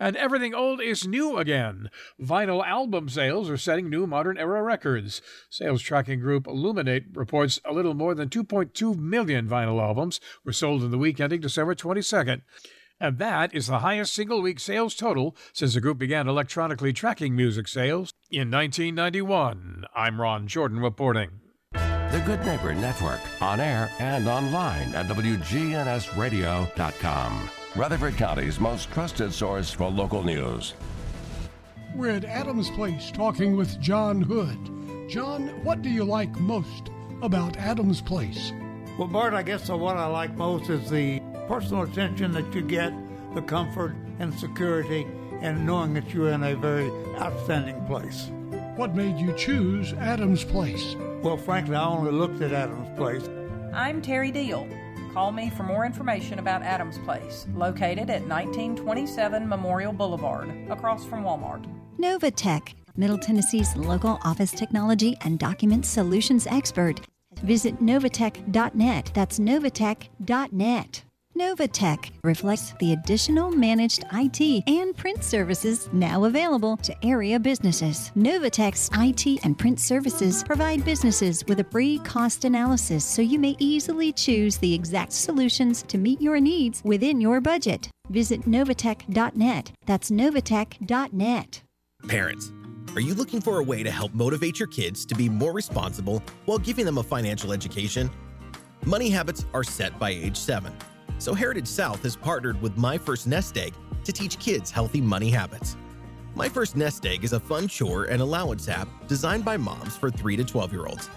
And 0.00 0.16
everything 0.16 0.54
old 0.54 0.80
is 0.80 1.06
new 1.06 1.36
again. 1.36 1.90
Vinyl 2.20 2.66
album 2.66 3.08
sales 3.08 3.48
are 3.48 3.56
setting 3.56 3.88
new 3.88 4.06
modern 4.06 4.36
era 4.36 4.62
records. 4.62 5.22
Sales 5.48 5.82
tracking 5.82 6.20
group 6.20 6.44
Luminate 6.44 7.16
reports 7.16 7.60
a 7.64 7.72
little 7.72 7.94
more 7.94 8.14
than 8.14 8.28
2.2 8.28 8.96
million 8.96 9.48
vinyl 9.48 9.80
albums 9.80 10.20
were 10.44 10.52
sold 10.52 10.82
in 10.82 10.90
the 10.90 10.98
week 10.98 11.20
ending 11.20 11.40
December 11.40 11.74
22nd. 11.74 12.42
And 12.98 13.18
that 13.18 13.54
is 13.54 13.66
the 13.66 13.80
highest 13.80 14.14
single 14.14 14.42
week 14.42 14.60
sales 14.60 14.94
total 14.94 15.36
since 15.52 15.74
the 15.74 15.80
group 15.80 15.98
began 15.98 16.28
electronically 16.28 16.92
tracking 16.92 17.34
music 17.34 17.66
sales 17.66 18.12
in 18.30 18.48
1991. 18.50 19.86
I'm 19.94 20.20
Ron 20.20 20.46
Jordan 20.46 20.80
reporting. 20.80 21.40
The 21.72 22.22
Good 22.26 22.44
Neighbor 22.44 22.74
Network, 22.74 23.20
on 23.40 23.58
air 23.58 23.90
and 23.98 24.28
online 24.28 24.94
at 24.94 25.06
WGNSradio.com. 25.06 27.50
Rutherford 27.74 28.18
County's 28.18 28.60
most 28.60 28.90
trusted 28.90 29.32
source 29.32 29.70
for 29.70 29.88
local 29.88 30.22
news. 30.22 30.74
We're 31.94 32.10
at 32.10 32.24
Adams 32.26 32.68
Place 32.68 33.10
talking 33.10 33.56
with 33.56 33.80
John 33.80 34.20
Hood. 34.20 35.08
John, 35.08 35.48
what 35.64 35.80
do 35.80 35.88
you 35.88 36.04
like 36.04 36.38
most 36.38 36.90
about 37.22 37.56
Adams 37.56 38.02
Place? 38.02 38.52
Well, 38.98 39.08
Bart, 39.08 39.32
I 39.32 39.42
guess 39.42 39.70
what 39.70 39.96
I 39.96 40.04
like 40.04 40.36
most 40.36 40.68
is 40.68 40.90
the 40.90 41.20
personal 41.48 41.84
attention 41.84 42.32
that 42.32 42.54
you 42.54 42.60
get, 42.60 42.92
the 43.34 43.40
comfort 43.40 43.96
and 44.18 44.38
security, 44.38 45.06
and 45.40 45.64
knowing 45.64 45.94
that 45.94 46.12
you're 46.12 46.28
in 46.28 46.42
a 46.42 46.54
very 46.54 46.90
outstanding 47.16 47.82
place. 47.86 48.30
What 48.76 48.94
made 48.94 49.16
you 49.18 49.32
choose 49.34 49.94
Adams 49.94 50.44
Place? 50.44 50.94
Well, 51.22 51.38
frankly, 51.38 51.76
I 51.76 51.86
only 51.86 52.12
looked 52.12 52.42
at 52.42 52.52
Adams 52.52 52.98
Place. 52.98 53.26
I'm 53.72 54.02
Terry 54.02 54.30
Deal. 54.30 54.68
Call 55.12 55.30
me 55.30 55.50
for 55.50 55.62
more 55.62 55.84
information 55.84 56.38
about 56.38 56.62
Adams 56.62 56.98
Place, 56.98 57.46
located 57.54 58.08
at 58.08 58.22
1927 58.22 59.46
Memorial 59.46 59.92
Boulevard, 59.92 60.48
across 60.70 61.04
from 61.04 61.22
Walmart. 61.22 61.66
Novatech, 61.98 62.72
Middle 62.96 63.18
Tennessee's 63.18 63.76
local 63.76 64.18
office 64.24 64.52
technology 64.52 65.16
and 65.20 65.38
document 65.38 65.84
solutions 65.84 66.46
expert. 66.46 67.00
Visit 67.42 67.78
novatech.net. 67.80 69.10
That's 69.14 69.38
novatech.net. 69.38 71.02
Novatech 71.36 72.10
reflects 72.24 72.74
the 72.78 72.92
additional 72.92 73.50
managed 73.50 74.04
IT 74.12 74.64
and 74.66 74.94
print 74.94 75.24
services 75.24 75.88
now 75.90 76.24
available 76.24 76.76
to 76.78 76.94
area 77.04 77.40
businesses. 77.40 78.12
Novatech's 78.14 78.90
IT 78.92 79.42
and 79.42 79.58
print 79.58 79.80
services 79.80 80.44
provide 80.44 80.84
businesses 80.84 81.42
with 81.48 81.60
a 81.60 81.64
free 81.64 81.98
cost 82.00 82.44
analysis 82.44 83.02
so 83.02 83.22
you 83.22 83.38
may 83.38 83.56
easily 83.58 84.12
choose 84.12 84.58
the 84.58 84.74
exact 84.74 85.12
solutions 85.12 85.82
to 85.84 85.96
meet 85.96 86.20
your 86.20 86.38
needs 86.38 86.82
within 86.84 87.18
your 87.18 87.40
budget. 87.40 87.88
Visit 88.10 88.42
novatech.net. 88.42 89.72
That's 89.86 90.10
novatech.net. 90.10 91.62
Parents, 92.08 92.52
are 92.94 93.00
you 93.00 93.14
looking 93.14 93.40
for 93.40 93.58
a 93.58 93.64
way 93.64 93.82
to 93.82 93.90
help 93.90 94.12
motivate 94.12 94.58
your 94.58 94.68
kids 94.68 95.06
to 95.06 95.14
be 95.14 95.30
more 95.30 95.54
responsible 95.54 96.22
while 96.44 96.58
giving 96.58 96.84
them 96.84 96.98
a 96.98 97.02
financial 97.02 97.54
education? 97.54 98.10
Money 98.84 99.08
habits 99.08 99.46
are 99.54 99.64
set 99.64 99.98
by 99.98 100.10
age 100.10 100.36
7 100.36 100.74
so 101.22 101.32
Heritage 101.32 101.68
South 101.68 102.02
has 102.02 102.16
partnered 102.16 102.60
with 102.60 102.76
My 102.76 102.98
First 102.98 103.28
Nest 103.28 103.56
Egg 103.56 103.74
to 104.02 104.12
teach 104.12 104.40
kids 104.40 104.72
healthy 104.72 105.00
money 105.00 105.30
habits. 105.30 105.76
My 106.34 106.48
First 106.48 106.74
Nest 106.74 107.06
Egg 107.06 107.22
is 107.22 107.32
a 107.32 107.38
fun 107.38 107.68
chore 107.68 108.06
and 108.06 108.20
allowance 108.20 108.68
app 108.68 108.88
designed 109.06 109.44
by 109.44 109.56
moms 109.56 109.96
for 109.96 110.10
3 110.10 110.36
to 110.36 110.42
12 110.42 110.72
year 110.72 110.86
olds. 110.86 111.08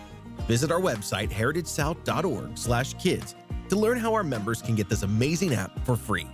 Visit 0.47 0.71
our 0.71 0.79
website 0.79 1.31
heritagesouth.org/kids 1.31 3.35
to 3.67 3.75
learn 3.75 3.97
how 3.97 4.13
our 4.13 4.23
members 4.23 4.61
can 4.61 4.75
get 4.75 4.89
this 4.89 5.01
amazing 5.01 5.55
app 5.55 5.83
for 5.83 5.95
free. 5.95 6.27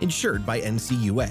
Insured 0.00 0.46
by 0.46 0.62
NCUA. 0.62 1.30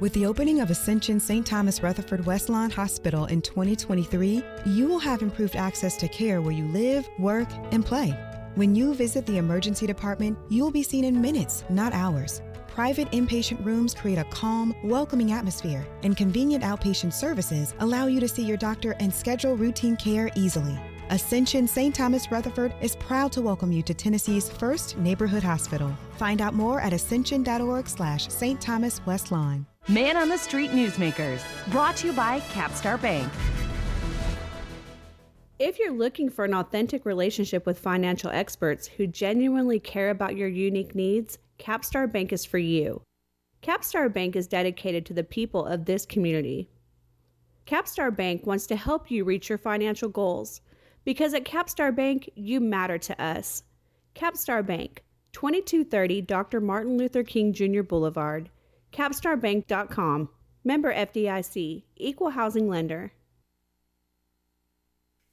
With 0.00 0.12
the 0.12 0.26
opening 0.26 0.60
of 0.60 0.70
Ascension 0.70 1.20
St. 1.20 1.46
Thomas 1.46 1.80
Rutherford 1.80 2.26
Westlawn 2.26 2.72
Hospital 2.72 3.26
in 3.26 3.40
2023, 3.40 4.42
you 4.66 4.88
will 4.88 4.98
have 4.98 5.22
improved 5.22 5.54
access 5.54 5.96
to 5.98 6.08
care 6.08 6.42
where 6.42 6.52
you 6.52 6.66
live, 6.66 7.08
work, 7.20 7.48
and 7.70 7.86
play. 7.86 8.10
When 8.56 8.74
you 8.74 8.92
visit 8.94 9.24
the 9.24 9.38
emergency 9.38 9.86
department, 9.86 10.36
you 10.48 10.64
will 10.64 10.72
be 10.72 10.82
seen 10.82 11.04
in 11.04 11.20
minutes, 11.20 11.62
not 11.70 11.92
hours. 11.92 12.42
private 12.66 13.08
inpatient 13.12 13.64
rooms 13.64 13.94
create 13.94 14.18
a 14.18 14.24
calm, 14.24 14.74
welcoming 14.82 15.30
atmosphere, 15.30 15.86
and 16.02 16.16
convenient 16.16 16.64
outpatient 16.64 17.12
services 17.12 17.72
allow 17.78 18.08
you 18.08 18.18
to 18.18 18.26
see 18.26 18.42
your 18.42 18.56
doctor 18.56 18.96
and 18.98 19.14
schedule 19.14 19.56
routine 19.56 19.96
care 19.96 20.28
easily. 20.34 20.76
Ascension 21.10 21.68
St. 21.68 21.94
Thomas 21.94 22.32
Rutherford 22.32 22.74
is 22.80 22.96
proud 22.96 23.30
to 23.30 23.42
welcome 23.42 23.70
you 23.70 23.82
to 23.84 23.94
Tennessee's 23.94 24.50
first 24.50 24.98
neighborhood 24.98 25.44
hospital. 25.44 25.96
Find 26.16 26.40
out 26.40 26.52
more 26.52 26.80
at 26.80 26.92
ascension.org 26.92 27.88
slash 27.88 28.26
St. 28.28 28.60
Thomas 28.60 29.00
West 29.06 29.30
Lawn. 29.30 29.66
Man 29.88 30.16
on 30.16 30.30
the 30.30 30.38
Street 30.38 30.70
Newsmakers, 30.70 31.42
brought 31.70 31.98
to 31.98 32.06
you 32.06 32.14
by 32.14 32.40
Capstar 32.40 32.98
Bank. 32.98 33.30
If 35.58 35.78
you're 35.78 35.92
looking 35.92 36.30
for 36.30 36.46
an 36.46 36.54
authentic 36.54 37.04
relationship 37.04 37.66
with 37.66 37.78
financial 37.78 38.30
experts 38.30 38.86
who 38.86 39.06
genuinely 39.06 39.78
care 39.78 40.08
about 40.08 40.36
your 40.36 40.48
unique 40.48 40.94
needs, 40.94 41.36
Capstar 41.58 42.10
Bank 42.10 42.32
is 42.32 42.46
for 42.46 42.56
you. 42.56 43.02
Capstar 43.62 44.10
Bank 44.10 44.36
is 44.36 44.46
dedicated 44.46 45.04
to 45.04 45.12
the 45.12 45.22
people 45.22 45.66
of 45.66 45.84
this 45.84 46.06
community. 46.06 46.70
Capstar 47.66 48.16
Bank 48.16 48.46
wants 48.46 48.66
to 48.68 48.76
help 48.76 49.10
you 49.10 49.22
reach 49.22 49.50
your 49.50 49.58
financial 49.58 50.08
goals 50.08 50.62
because 51.04 51.34
at 51.34 51.44
Capstar 51.44 51.94
Bank, 51.94 52.30
you 52.34 52.58
matter 52.58 52.96
to 52.96 53.22
us. 53.22 53.64
Capstar 54.14 54.64
Bank, 54.64 55.04
2230 55.32 56.22
Dr. 56.22 56.62
Martin 56.62 56.96
Luther 56.96 57.22
King 57.22 57.52
Jr. 57.52 57.82
Boulevard, 57.82 58.48
capstarbank.com. 58.94 60.28
Member 60.64 60.94
FDIC, 60.94 61.82
Equal 61.96 62.30
Housing 62.30 62.68
Lender. 62.68 63.12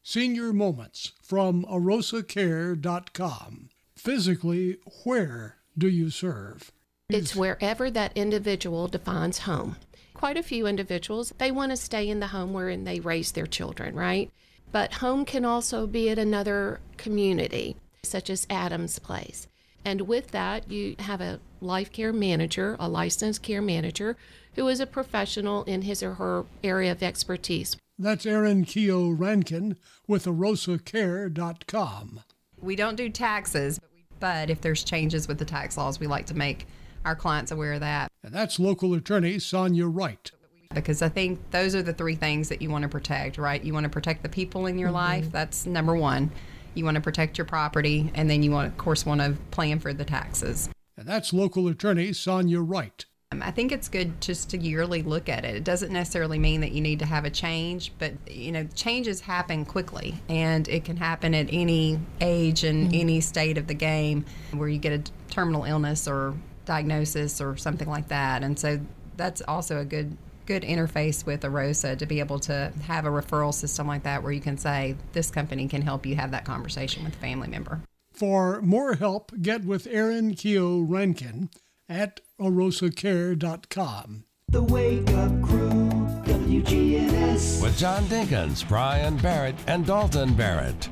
Senior 0.04 0.52
Moments 0.52 1.14
from 1.22 1.64
arosacare.com. 1.66 3.70
Physically, 3.96 4.78
where 5.04 5.58
do 5.78 5.88
you 5.88 6.10
serve? 6.10 6.72
It's 7.08 7.36
wherever 7.36 7.92
that 7.92 8.12
individual 8.16 8.88
defines 8.88 9.40
home. 9.40 9.78
Quite 10.14 10.38
a 10.38 10.44
few 10.44 10.66
individuals, 10.66 11.34
they 11.38 11.52
want 11.52 11.72
to 11.72 11.78
stay 11.78 12.10
in 12.10 12.20
the 12.20 12.28
home 12.28 12.54
wherein 12.54 12.84
they 12.84 13.00
raise 13.00 13.32
their 13.32 13.46
children, 13.46 13.96
right? 13.96 14.32
But 14.72 14.96
home 14.96 15.26
can 15.26 15.46
also 15.46 15.88
be 15.88 16.10
at 16.10 16.20
another 16.20 16.80
community, 16.98 17.76
such 18.04 18.30
as 18.30 18.48
Adams 18.50 19.00
Place. 19.00 19.48
And 19.84 20.02
with 20.02 20.32
that, 20.32 20.72
you 20.72 20.96
have 21.00 21.22
a 21.22 21.40
life 21.62 21.92
care 21.92 22.12
manager, 22.12 22.76
a 22.80 22.90
licensed 22.90 23.42
care 23.42 23.62
manager, 23.62 24.18
who 24.56 24.68
is 24.68 24.80
a 24.80 24.86
professional 24.86 25.64
in 25.64 25.84
his 25.84 26.04
or 26.04 26.16
her 26.16 26.46
area 26.64 26.92
of 26.92 27.02
expertise. 27.02 27.78
That's 27.98 28.26
Erin 28.26 28.66
Keogh 28.66 29.12
Rankin 29.12 29.78
with 30.08 30.26
arosacare.com. 30.26 32.22
We 32.60 32.76
don't 32.76 32.96
do 32.96 33.10
taxes, 33.10 33.80
but 34.20 34.50
if 34.50 34.62
there's 34.62 34.84
changes 34.84 35.28
with 35.28 35.38
the 35.38 35.46
tax 35.46 35.78
laws, 35.78 36.00
we 36.00 36.08
like 36.08 36.26
to 36.28 36.36
make 36.36 36.66
our 37.06 37.16
clients 37.16 37.52
aware 37.52 37.74
of 37.74 37.80
that. 37.82 38.12
And 38.24 38.34
that's 38.34 38.60
local 38.60 38.94
attorney 38.94 39.40
Sonia 39.40 39.88
Wright. 39.88 40.32
Because 40.74 41.02
I 41.02 41.10
think 41.10 41.52
those 41.52 41.76
are 41.76 41.84
the 41.84 41.94
three 41.94 42.16
things 42.16 42.50
that 42.50 42.62
you 42.62 42.70
want 42.70 42.84
to 42.84 42.90
protect, 42.90 43.38
right? 43.38 43.62
You 43.62 43.74
want 43.74 43.84
to 43.84 43.90
protect 43.90 44.24
the 44.24 44.30
people 44.30 44.68
in 44.68 44.80
your 44.80 44.88
mm-hmm. 44.88 44.96
life. 44.96 45.32
That's 45.32 45.66
number 45.66 45.96
one. 45.96 46.32
You 46.74 46.86
want 46.86 46.96
to 46.96 47.02
protect 47.02 47.38
your 47.38 47.46
property, 47.46 48.10
and 48.16 48.30
then 48.30 48.42
you 48.44 48.52
want, 48.52 48.68
of 48.68 48.78
course, 48.78 49.06
want 49.06 49.20
to 49.20 49.36
plan 49.52 49.80
for 49.80 49.92
the 49.94 50.06
taxes. 50.06 50.70
And 51.02 51.10
that's 51.10 51.34
local 51.34 51.68
attorney 51.68 52.14
Sonia 52.14 52.62
Wright. 52.62 53.06
Um, 53.32 53.42
I 53.42 53.50
think 53.50 53.72
it's 53.72 53.90
good 53.90 54.22
just 54.22 54.52
to 54.52 54.58
yearly 54.60 55.02
look 55.02 55.30
at 55.30 55.44
it. 55.44 55.56
It 55.56 55.64
doesn't 55.64 55.92
necessarily 55.92 56.38
mean 56.38 56.62
that 56.62 56.74
you 56.74 56.82
need 56.82 57.00
to 57.00 57.08
have 57.08 57.26
a 57.26 57.32
change, 57.32 57.92
but 57.98 58.14
you 58.30 58.52
know, 58.52 58.68
changes 58.76 59.22
happen 59.22 59.66
quickly, 59.66 60.22
and 60.30 60.68
it 60.68 60.86
can 60.86 60.98
happen 60.98 61.34
at 61.34 61.48
any 61.52 62.00
age 62.22 62.64
and 62.64 62.86
mm-hmm. 62.86 63.02
any 63.02 63.20
state 63.20 63.58
of 63.58 63.66
the 63.66 63.74
game 63.74 64.26
where 64.54 64.70
you 64.70 64.78
get 64.78 64.92
a 64.92 65.12
terminal 65.32 65.64
illness 65.64 66.08
or 66.08 66.36
diagnosis 66.66 67.42
or 67.42 67.58
something 67.58 67.90
like 67.90 68.10
that. 68.10 68.44
And 68.44 68.60
so 68.60 68.80
that's 69.18 69.42
also 69.48 69.80
a 69.80 69.86
good 69.86 70.16
good 70.46 70.62
interface 70.62 71.26
with 71.26 71.42
Arosa 71.42 71.98
to 71.98 72.06
be 72.06 72.20
able 72.20 72.38
to 72.42 72.72
have 72.84 73.06
a 73.06 73.10
referral 73.10 73.56
system 73.56 73.88
like 73.88 74.04
that 74.04 74.22
where 74.22 74.32
you 74.32 74.42
can 74.42 74.58
say 74.60 74.96
this 75.14 75.32
company 75.32 75.68
can 75.68 75.82
help 75.82 76.06
you 76.06 76.16
have 76.16 76.30
that 76.30 76.46
conversation 76.46 77.04
with 77.04 77.16
a 77.16 77.18
family 77.18 77.48
member. 77.48 77.82
For 78.22 78.62
more 78.62 78.94
help, 78.94 79.32
get 79.42 79.66
with 79.66 79.88
Erin 79.88 80.36
Keogh 80.36 80.82
Rankin 80.82 81.50
at 81.90 82.20
arosacare.com. 82.40 84.26
The 84.48 84.62
Wake 84.62 85.10
Up 85.10 85.42
Crew, 85.42 85.90
WGNS. 86.26 87.64
With 87.64 87.76
John 87.80 88.04
Dinkins, 88.04 88.68
Brian 88.68 89.18
Barrett, 89.18 89.56
and 89.66 89.88
Dalton 89.88 90.36
Barrett. 90.36 90.88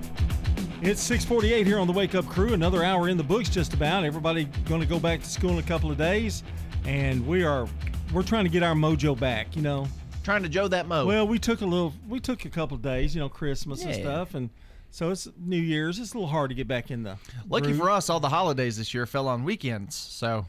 It's 0.81 1.03
648 1.03 1.67
here 1.67 1.77
on 1.77 1.85
the 1.85 1.93
Wake 1.93 2.15
Up 2.15 2.25
Crew. 2.25 2.53
Another 2.55 2.83
hour 2.83 3.09
in 3.09 3.17
the 3.17 3.23
books 3.23 3.47
just 3.47 3.75
about. 3.75 4.03
Everybody 4.03 4.45
going 4.65 4.81
to 4.81 4.87
go 4.87 4.99
back 4.99 5.21
to 5.21 5.29
school 5.29 5.51
in 5.51 5.59
a 5.59 5.61
couple 5.61 5.91
of 5.91 5.99
days. 5.99 6.41
And 6.85 7.27
we 7.27 7.43
are 7.43 7.67
we're 8.11 8.23
trying 8.23 8.45
to 8.45 8.49
get 8.49 8.63
our 8.63 8.73
mojo 8.73 9.15
back, 9.15 9.55
you 9.55 9.61
know. 9.61 9.87
Trying 10.23 10.41
to 10.41 10.49
Joe 10.49 10.67
that 10.69 10.87
mo. 10.87 11.05
Well, 11.05 11.27
we 11.27 11.37
took 11.37 11.61
a 11.61 11.65
little 11.67 11.93
we 12.07 12.19
took 12.19 12.45
a 12.45 12.49
couple 12.49 12.73
of 12.73 12.81
days, 12.81 13.13
you 13.13 13.21
know, 13.21 13.29
Christmas 13.29 13.83
yeah. 13.83 13.89
and 13.89 14.01
stuff 14.01 14.33
and 14.33 14.49
so 14.91 15.11
it's 15.11 15.27
New 15.37 15.61
Year's. 15.61 15.99
It's 15.99 16.13
a 16.13 16.17
little 16.17 16.29
hard 16.29 16.49
to 16.49 16.55
get 16.55 16.67
back 16.67 16.91
in 16.91 17.03
the. 17.03 17.17
Lucky 17.49 17.67
groove. 17.67 17.77
for 17.77 17.89
us, 17.89 18.09
all 18.09 18.19
the 18.19 18.29
holidays 18.29 18.77
this 18.77 18.93
year 18.93 19.05
fell 19.05 19.27
on 19.27 19.43
weekends. 19.43 19.95
So 19.95 20.45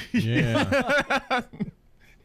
Yeah. 0.12 1.40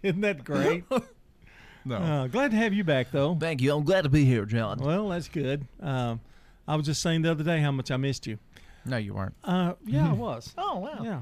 Isn't 0.03 0.22
that 0.22 0.43
great? 0.43 0.84
no. 1.86 1.95
Uh, 1.95 2.28
glad 2.28 2.51
to 2.51 2.58
have 2.58 2.74
you 2.74 2.84
back, 2.84 3.12
though. 3.12 3.36
Thank 3.36 3.62
you. 3.62 3.74
I'm 3.74 3.84
glad 3.84 4.03
to 4.03 4.10
be 4.10 4.26
here, 4.26 4.45
John. 4.45 4.80
Well, 4.80 5.10
that's 5.10 5.28
good. 5.28 5.68
Um, 5.82 6.22
I 6.68 6.76
was 6.76 6.86
just 6.86 7.01
saying 7.01 7.24
the 7.24 7.32
other 7.32 7.43
day 7.43 7.60
how 7.60 7.72
much 7.72 7.91
I 7.91 7.97
missed 7.97 8.28
you. 8.28 8.38
No, 8.86 8.97
you 8.97 9.14
weren't. 9.14 9.36
Uh, 9.43 9.74
yeah, 9.86 10.10
I 10.10 10.14
was. 10.14 10.53
Oh, 10.58 10.80
wow. 10.80 10.99
Yeah. 11.03 11.22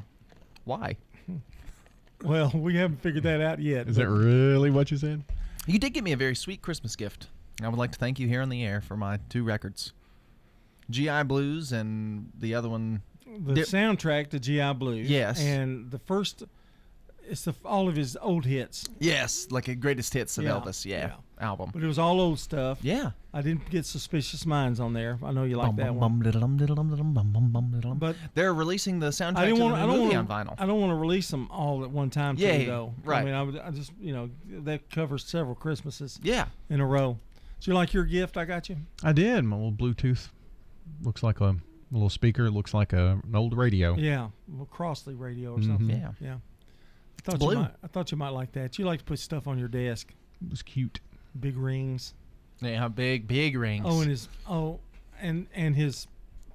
Why? 0.65 0.97
Well, 2.23 2.51
we 2.53 2.75
haven't 2.75 3.01
figured 3.01 3.23
that 3.23 3.41
out 3.41 3.59
yet. 3.59 3.87
Is 3.87 3.95
that 3.97 4.07
really 4.07 4.71
what 4.71 4.91
you 4.91 4.97
said? 4.97 5.23
You 5.67 5.79
did 5.79 5.93
give 5.93 6.03
me 6.03 6.11
a 6.11 6.17
very 6.17 6.35
sweet 6.35 6.61
Christmas 6.61 6.95
gift. 6.95 7.27
I 7.63 7.67
would 7.69 7.77
like 7.79 7.91
to 7.93 7.97
thank 7.99 8.19
you 8.19 8.27
here 8.27 8.41
on 8.41 8.49
the 8.49 8.63
air 8.63 8.81
for 8.81 8.95
my 8.95 9.19
two 9.29 9.43
records. 9.43 9.93
GI 10.89 11.23
Blues 11.23 11.71
and 11.71 12.31
the 12.37 12.55
other 12.55 12.69
one 12.69 13.01
the 13.39 13.53
Dip. 13.53 13.67
soundtrack 13.67 14.29
to 14.29 14.39
GI 14.39 14.73
Blues. 14.73 15.09
Yes, 15.09 15.41
and 15.41 15.91
the 15.91 15.99
first, 15.99 16.43
it's 17.27 17.43
the, 17.43 17.53
all 17.65 17.89
of 17.89 17.95
his 17.95 18.17
old 18.21 18.45
hits. 18.45 18.85
Yes, 18.99 19.47
like 19.51 19.67
a 19.67 19.75
greatest 19.75 20.13
hits 20.13 20.37
of 20.37 20.45
yeah. 20.45 20.51
Elvis. 20.51 20.85
Yeah, 20.85 20.97
yeah, 20.97 21.13
album. 21.39 21.71
But 21.73 21.83
it 21.83 21.87
was 21.87 21.99
all 21.99 22.21
old 22.21 22.39
stuff. 22.39 22.79
Yeah, 22.81 23.11
I 23.33 23.41
didn't 23.41 23.69
get 23.69 23.85
Suspicious 23.85 24.45
Minds 24.45 24.79
on 24.79 24.93
there. 24.93 25.19
I 25.23 25.31
know 25.31 25.43
you 25.43 25.57
like 25.57 25.75
that 25.75 25.93
one. 25.93 26.19
But 27.99 28.15
they're 28.33 28.53
releasing 28.53 28.99
the 28.99 29.07
soundtrack 29.09 29.37
I 29.37 29.45
didn't 29.45 29.61
want, 29.61 29.75
to 29.75 29.77
the 29.77 29.83
I 29.83 29.87
don't 29.87 29.97
movie 29.97 30.15
wanna, 30.15 30.33
on 30.33 30.47
vinyl. 30.47 30.55
I 30.57 30.65
don't 30.65 30.79
want 30.79 30.91
to 30.91 30.95
release 30.95 31.29
them 31.29 31.49
all 31.51 31.83
at 31.83 31.89
one 31.89 32.09
time. 32.09 32.35
Yeah, 32.37 32.57
too, 32.57 32.65
though. 32.65 32.93
right. 33.03 33.21
I 33.21 33.25
mean, 33.25 33.33
I, 33.33 33.43
would, 33.43 33.57
I 33.59 33.71
just 33.71 33.91
you 33.99 34.13
know 34.13 34.29
that 34.63 34.89
covers 34.89 35.25
several 35.25 35.55
Christmases. 35.55 36.19
Yeah, 36.23 36.45
in 36.69 36.79
a 36.79 36.85
row. 36.85 37.19
So 37.59 37.71
you 37.71 37.75
like 37.75 37.93
your 37.93 38.03
gift? 38.03 38.37
I 38.37 38.45
got 38.45 38.69
you. 38.69 38.77
I 39.03 39.11
did. 39.13 39.43
My 39.43 39.55
little 39.55 39.71
Bluetooth 39.71 40.27
looks 41.01 41.23
like 41.23 41.41
a 41.41 41.55
a 41.91 41.93
little 41.93 42.09
speaker. 42.09 42.49
Looks 42.49 42.73
like 42.73 42.93
a, 42.93 43.21
an 43.23 43.35
old 43.35 43.55
radio. 43.55 43.95
Yeah, 43.95 44.27
a 44.27 44.51
little 44.51 44.67
Crosley 44.67 45.17
radio 45.17 45.53
or 45.53 45.61
something. 45.61 45.87
Mm-hmm. 45.87 46.23
Yeah, 46.23 46.27
yeah. 46.29 46.37
I 47.27 47.37
thought 47.37 47.51
you 47.51 47.57
might. 47.57 47.71
I 47.83 47.87
thought 47.87 48.11
you 48.11 48.17
might 48.17 48.29
like 48.29 48.51
that. 48.53 48.77
You 48.77 48.85
like 48.85 48.99
to 48.99 49.05
put 49.05 49.19
stuff 49.19 49.47
on 49.47 49.57
your 49.57 49.67
desk. 49.67 50.13
It 50.43 50.49
was 50.49 50.61
cute. 50.61 50.99
Big 51.39 51.57
rings. 51.57 52.13
Yeah, 52.61 52.87
big 52.87 53.27
big 53.27 53.57
rings. 53.57 53.85
Oh, 53.87 54.01
and 54.01 54.09
his 54.09 54.29
oh, 54.49 54.79
and 55.19 55.47
and 55.53 55.75
his 55.75 56.07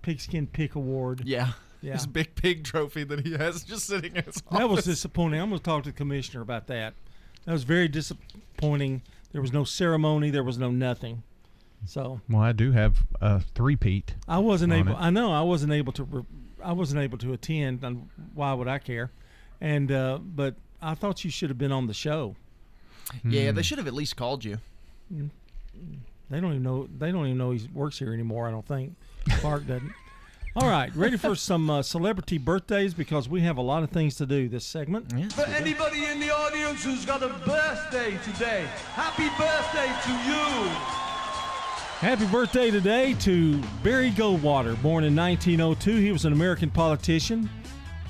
pigskin 0.02 0.46
pick 0.46 0.74
award. 0.74 1.22
Yeah. 1.24 1.52
Yeah. 1.82 1.94
His 1.94 2.06
big 2.06 2.34
pig 2.34 2.64
trophy 2.64 3.04
that 3.04 3.26
he 3.26 3.32
has 3.32 3.64
just 3.64 3.86
sitting 3.86 4.14
in 4.14 4.24
his 4.24 4.42
office. 4.46 4.58
That 4.58 4.68
was 4.68 4.84
disappointing. 4.84 5.40
I'm 5.40 5.48
going 5.48 5.60
to 5.60 5.64
talk 5.64 5.84
to 5.84 5.90
the 5.90 5.96
commissioner 5.96 6.42
about 6.42 6.66
that. 6.66 6.92
That 7.46 7.52
was 7.52 7.64
very 7.64 7.88
disappointing. 7.88 9.00
There 9.32 9.40
was 9.40 9.50
no 9.50 9.64
ceremony. 9.64 10.28
There 10.28 10.44
was 10.44 10.58
no 10.58 10.70
nothing. 10.70 11.22
So 11.86 12.20
well, 12.28 12.42
I 12.42 12.52
do 12.52 12.72
have 12.72 12.98
a 13.20 13.40
three-peat. 13.40 14.14
I 14.28 14.38
wasn't 14.38 14.72
able. 14.72 14.92
It. 14.92 14.98
I 14.98 15.10
know 15.10 15.32
I 15.32 15.42
wasn't 15.42 15.72
able 15.72 15.92
to. 15.94 16.04
Re, 16.04 16.22
I 16.62 16.72
wasn't 16.72 17.00
able 17.00 17.18
to 17.18 17.32
attend. 17.32 17.82
And 17.82 18.08
why 18.34 18.52
would 18.52 18.68
I 18.68 18.78
care? 18.78 19.10
And 19.60 19.90
uh, 19.90 20.18
but 20.18 20.54
I 20.82 20.94
thought 20.94 21.24
you 21.24 21.30
should 21.30 21.50
have 21.50 21.58
been 21.58 21.72
on 21.72 21.86
the 21.86 21.94
show. 21.94 22.36
Yeah, 23.24 23.50
they 23.52 23.62
should 23.62 23.78
have 23.78 23.86
at 23.86 23.94
least 23.94 24.16
called 24.16 24.44
you. 24.44 24.58
Mm. 25.12 25.30
They 26.30 26.40
don't 26.40 26.50
even 26.50 26.62
know. 26.62 26.88
They 26.98 27.10
don't 27.10 27.26
even 27.26 27.38
know 27.38 27.50
he 27.50 27.68
works 27.74 27.98
here 27.98 28.12
anymore. 28.12 28.46
I 28.46 28.50
don't 28.50 28.66
think. 28.66 28.94
Clark 29.40 29.66
doesn't. 29.66 29.92
All 30.56 30.68
right, 30.68 30.94
ready 30.96 31.16
for 31.16 31.36
some 31.36 31.70
uh, 31.70 31.80
celebrity 31.80 32.36
birthdays 32.36 32.92
because 32.92 33.28
we 33.28 33.40
have 33.42 33.56
a 33.56 33.62
lot 33.62 33.84
of 33.84 33.90
things 33.90 34.16
to 34.16 34.26
do 34.26 34.48
this 34.48 34.66
segment. 34.66 35.12
Yeah. 35.16 35.28
For 35.28 35.46
anybody 35.46 36.06
in 36.06 36.18
the 36.18 36.30
audience 36.30 36.82
who's 36.82 37.04
got 37.04 37.22
a 37.22 37.28
birthday 37.28 38.18
today, 38.24 38.66
happy 38.94 39.28
birthday 39.38 39.86
to 39.86 40.12
you. 40.28 40.99
Happy 42.00 42.26
birthday 42.28 42.70
today 42.70 43.12
to 43.12 43.58
Barry 43.82 44.10
Goldwater, 44.10 44.80
born 44.80 45.04
in 45.04 45.14
1902. 45.14 45.96
He 45.96 46.10
was 46.10 46.24
an 46.24 46.32
American 46.32 46.70
politician. 46.70 47.50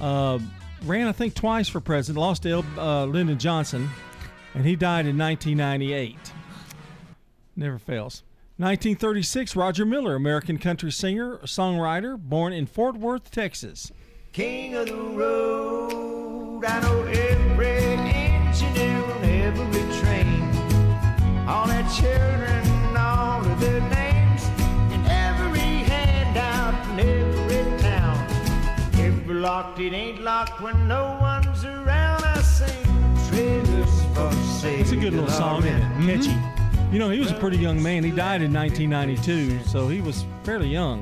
Uh, 0.00 0.38
ran, 0.84 1.08
I 1.08 1.12
think, 1.12 1.34
twice 1.34 1.68
for 1.68 1.80
president. 1.80 2.20
Lost 2.20 2.44
to 2.44 2.64
uh, 2.78 3.06
Lyndon 3.06 3.36
Johnson, 3.36 3.90
and 4.54 4.64
he 4.64 4.76
died 4.76 5.06
in 5.06 5.18
1998. 5.18 6.16
Never 7.56 7.80
fails. 7.80 8.22
1936, 8.58 9.56
Roger 9.56 9.84
Miller, 9.84 10.14
American 10.14 10.56
country 10.56 10.92
singer, 10.92 11.38
songwriter, 11.38 12.16
born 12.16 12.52
in 12.52 12.66
Fort 12.66 12.96
Worth, 12.96 13.32
Texas. 13.32 13.90
King 14.32 14.76
of 14.76 14.86
the 14.86 14.94
road. 14.94 16.64
I 16.64 16.80
know 16.80 17.02
every 17.02 17.66
every 19.50 20.00
train. 20.00 20.42
All 21.48 21.66
children, 21.66 22.39
locked, 29.40 29.78
it 29.80 29.92
ain't 29.92 30.20
locked 30.20 30.60
when 30.60 30.86
no 30.86 31.16
one's 31.20 31.64
around. 31.64 32.22
I 32.24 32.40
sing 32.42 32.68
trailers 33.28 34.04
for 34.14 34.32
sale. 34.60 34.80
It's 34.80 34.92
a 34.92 34.96
good 34.96 35.12
little 35.14 35.30
song, 35.30 35.64
isn't 35.64 36.08
it? 36.08 36.24
Catchy. 36.24 36.92
You 36.92 36.98
know, 36.98 37.10
he 37.10 37.20
was 37.20 37.30
a 37.30 37.34
pretty 37.34 37.56
young 37.56 37.82
man. 37.82 38.02
He 38.04 38.10
died 38.10 38.42
in 38.42 38.52
1992, 38.52 39.60
so 39.68 39.88
he 39.88 40.00
was 40.00 40.24
fairly 40.44 40.68
young. 40.68 41.00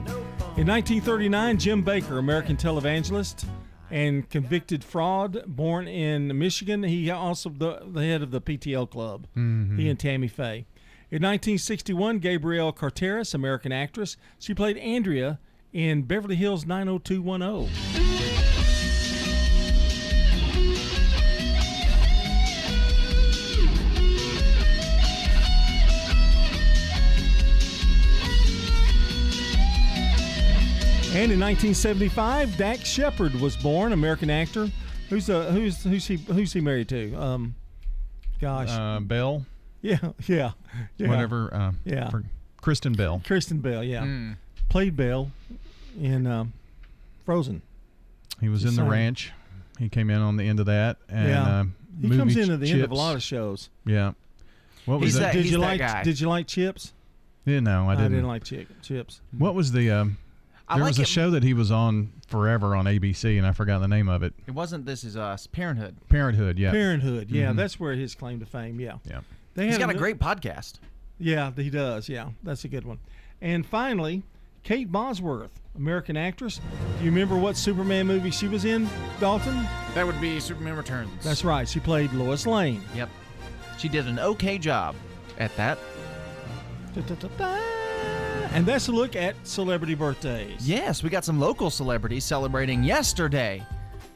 In 0.57 0.67
1939, 0.67 1.59
Jim 1.59 1.83
Bakker, 1.85 2.19
American 2.19 2.57
televangelist 2.57 3.45
and 3.91 4.29
convicted 4.29 4.85
fraud, 4.85 5.43
born 5.47 5.89
in 5.89 6.37
Michigan. 6.39 6.83
He 6.83 7.11
also 7.11 7.49
the, 7.49 7.83
the 7.91 8.03
head 8.05 8.23
of 8.23 8.31
the 8.31 8.41
PTL 8.41 8.91
Club. 8.91 9.27
Mhm. 9.37 9.79
He 9.79 9.89
and 9.89 9.99
Tammy 9.99 10.29
Faye. 10.29 10.67
In 11.11 11.23
1961, 11.23 12.19
Gabrielle 12.19 12.71
Carteris, 12.73 13.33
American 13.33 13.73
actress, 13.73 14.19
she 14.39 14.53
played 14.53 14.77
Andrea 14.77 15.39
in 15.73 16.03
Beverly 16.03 16.37
Hills 16.37 16.67
90210. 16.67 18.18
And 31.15 31.33
in 31.33 31.41
1975, 31.41 32.57
Dax 32.59 32.89
Shepard 32.89 33.35
was 33.41 33.57
born, 33.57 33.93
American 33.93 34.29
actor. 34.31 34.69
Who's 35.09 35.31
uh, 35.31 35.51
who's 35.51 35.83
who's 35.83 36.07
he 36.07 36.17
who's 36.17 36.53
he 36.53 36.61
married 36.61 36.89
to? 36.91 37.15
Um, 37.15 37.55
gosh, 38.41 38.69
Uh, 38.71 39.01
Bell, 39.01 39.47
yeah, 39.81 39.97
yeah, 40.27 40.53
yeah. 40.99 41.09
whatever. 41.09 41.53
Uh, 41.53 41.73
Yeah. 41.85 42.11
for 42.11 42.25
Kristen 42.61 42.93
Bell. 42.93 43.23
Kristen 43.27 43.59
Bell, 43.61 43.83
yeah, 43.83 44.03
Mm. 44.05 44.37
played 44.69 44.97
Bell 44.97 45.31
in 46.01 46.27
um, 46.27 46.53
Frozen. 47.25 47.63
He 48.41 48.49
was 48.51 48.61
Just 48.63 48.73
in 48.73 48.77
the 48.77 48.83
saying. 48.83 48.91
ranch. 49.05 49.33
He 49.79 49.89
came 49.89 50.11
in 50.11 50.21
on 50.21 50.37
the 50.37 50.45
end 50.47 50.61
of 50.61 50.67
that. 50.67 50.99
And, 51.09 51.29
Yeah. 51.29 51.43
uh, 51.61 51.65
He 52.03 52.17
comes 52.17 52.37
in 52.37 52.51
at 52.51 52.61
the 52.61 52.71
end 52.71 52.83
of 52.83 52.91
a 52.91 52.95
lot 52.95 53.17
of 53.17 53.23
shows. 53.23 53.71
Yeah. 53.87 54.13
What 54.85 55.01
was 55.01 55.15
Did- 55.15 55.23
that? 55.23 55.33
Did 55.33 55.47
you 55.47 55.59
like? 55.59 56.05
Did 56.05 56.21
you 56.21 56.29
like 56.29 56.47
Chips? 56.47 56.93
Yeah, 57.47 57.61
no, 57.61 57.89
I 57.89 57.95
didn't. 57.95 58.05
I 58.05 58.09
didn't 58.17 58.27
like 58.29 58.49
chi- 58.49 58.67
Chips. 58.83 59.21
What 59.37 59.55
was 59.55 59.73
the? 59.73 59.91
Um, 59.91 60.19
I 60.69 60.75
there 60.77 60.85
like 60.85 60.91
was 60.91 60.99
a 60.99 61.03
it- 61.03 61.09
show 61.09 61.31
that 61.31 61.43
he 61.43 61.55
was 61.55 61.71
on 61.71 62.13
forever 62.29 62.77
on 62.77 62.85
ABC, 62.87 63.39
and 63.39 63.47
I 63.47 63.53
forgot 63.53 63.79
the 63.81 63.89
name 63.89 64.09
of 64.09 64.23
it. 64.23 64.35
It 64.47 64.51
wasn't 64.53 64.85
This 64.85 65.03
Is 65.03 65.17
Us. 65.17 65.47
Parenthood. 65.47 65.97
Parenthood, 66.09 66.59
yeah. 66.59 66.71
Parenthood, 66.71 67.31
yeah, 67.31 67.53
Mhm. 67.53 67.57
that's 67.57 67.81
where 67.81 67.95
his 67.95 68.15
claim 68.15 68.39
to 68.41 68.47
fame. 68.47 68.79
Yeah, 68.81 68.99
yeah. 69.09 69.21
They 69.55 69.65
He's 69.65 69.75
had 69.75 69.81
got 69.81 69.89
a 69.89 69.91
ano- 69.93 69.99
great 69.99 70.19
podcast. 70.19 70.75
Yeah, 71.19 71.51
he 71.57 71.71
does. 71.71 72.09
Yeah, 72.09 72.31
that's 72.43 72.65
a 72.65 72.69
good 72.69 72.85
one. 72.85 72.99
And 73.41 73.65
finally, 73.65 74.23
Kate 74.63 74.93
Bosworth, 74.93 75.59
American 75.77 76.17
actress. 76.17 76.61
Do 76.99 77.05
you 77.05 77.11
remember 77.11 77.37
what 77.39 77.57
Superman 77.57 78.07
movie 78.07 78.31
she 78.31 78.47
was 78.47 78.65
in, 78.67 78.89
Dalton? 79.21 79.67
That 79.95 80.07
would 80.07 80.21
be 80.21 80.39
Superman 80.39 80.77
Returns. 80.77 81.11
That's 81.25 81.45
right. 81.45 81.67
She 81.69 81.81
played 81.81 82.13
Lois 82.13 82.47
Lane. 82.47 82.83
Yep. 82.95 83.09
She 83.79 83.89
did 83.89 84.07
an 84.07 84.19
okay 84.19 84.59
job 84.59 84.95
at 85.39 85.57
that. 85.57 85.79
And 88.53 88.67
that's 88.67 88.89
a 88.89 88.93
look 88.93 89.15
at 89.15 89.35
celebrity 89.47 89.95
birthdays. 89.95 90.67
Yes, 90.69 91.03
we 91.03 91.11
got 91.11 91.25
some 91.25 91.39
local 91.39 91.71
celebrities 91.71 92.25
celebrating 92.25 92.83
yesterday. 92.83 93.63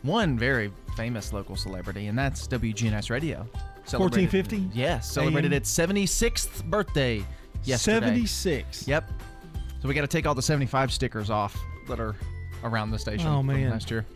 One 0.03 0.39
very 0.39 0.73
famous 0.97 1.33
local 1.33 1.55
celebrity, 1.55 2.07
and 2.09 2.19
that's 2.19 2.47
WGNS 2.49 3.11
Radio. 3.11 3.47
Celebrated- 3.85 4.33
1450? 4.33 4.71
Yes, 4.73 5.11
celebrated 5.11 5.53
AM? 5.53 5.57
its 5.59 5.71
76th 5.71 6.65
birthday 6.65 7.25
yesterday. 7.65 8.07
76. 8.07 8.89
Yep. 8.89 9.11
So 9.81 9.89
we 9.89 9.95
got 9.95 10.01
to 10.03 10.07
take 10.07 10.27
all 10.27 10.35
the 10.35 10.43
75 10.43 10.93
stickers 10.93 11.31
off 11.31 11.57
that 11.89 12.01
are 12.01 12.15
around 12.65 12.91
the 12.91 12.99
station 12.99 13.27
Oh, 13.29 13.39
from 13.39 13.47
man. 13.49 13.71
last 13.71 13.91
year. 13.91 14.07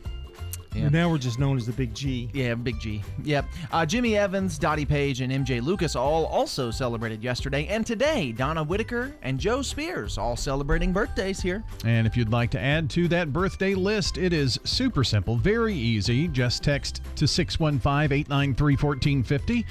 And 0.77 0.93
Now 0.93 1.11
we're 1.11 1.19
just 1.19 1.39
known 1.39 1.57
as 1.57 1.67
the 1.67 1.73
Big 1.73 1.95
G. 1.95 2.31
Yeah, 2.33 2.55
Big 2.55 2.79
G. 2.81 3.03
Yep. 3.25 3.47
Uh, 3.73 3.87
Jimmy 3.87 4.17
Evans, 4.17 4.59
Dottie 4.59 4.85
Page, 4.85 5.21
and 5.21 5.33
MJ 5.33 5.63
Lucas 5.63 5.97
all 5.97 6.27
also 6.27 6.71
celebrated 6.71 7.23
yesterday. 7.23 7.67
And 7.67 7.87
today, 7.87 8.33
Donna 8.33 8.63
Whitaker 8.63 9.15
and 9.23 9.39
Joe 9.39 9.63
Spears 9.63 10.19
all 10.19 10.37
celebrating 10.37 10.93
birthdays 10.93 11.41
here. 11.41 11.65
And 11.85 12.07
if 12.07 12.17
you'd 12.17 12.31
like 12.31 12.51
to 12.51 12.61
add 12.61 12.91
to 12.91 13.09
that 13.09 13.33
birthday 13.33 13.75
list, 13.75 14.19
it 14.19 14.33
is 14.33 14.59
super 14.65 15.05
simple, 15.05 15.37
very 15.37 15.75
easy. 15.75 16.29
Just 16.29 16.63
text 16.63 17.03
to 17.17 17.27
615 17.27 18.17
893 18.19 18.73
1450. 18.77 19.67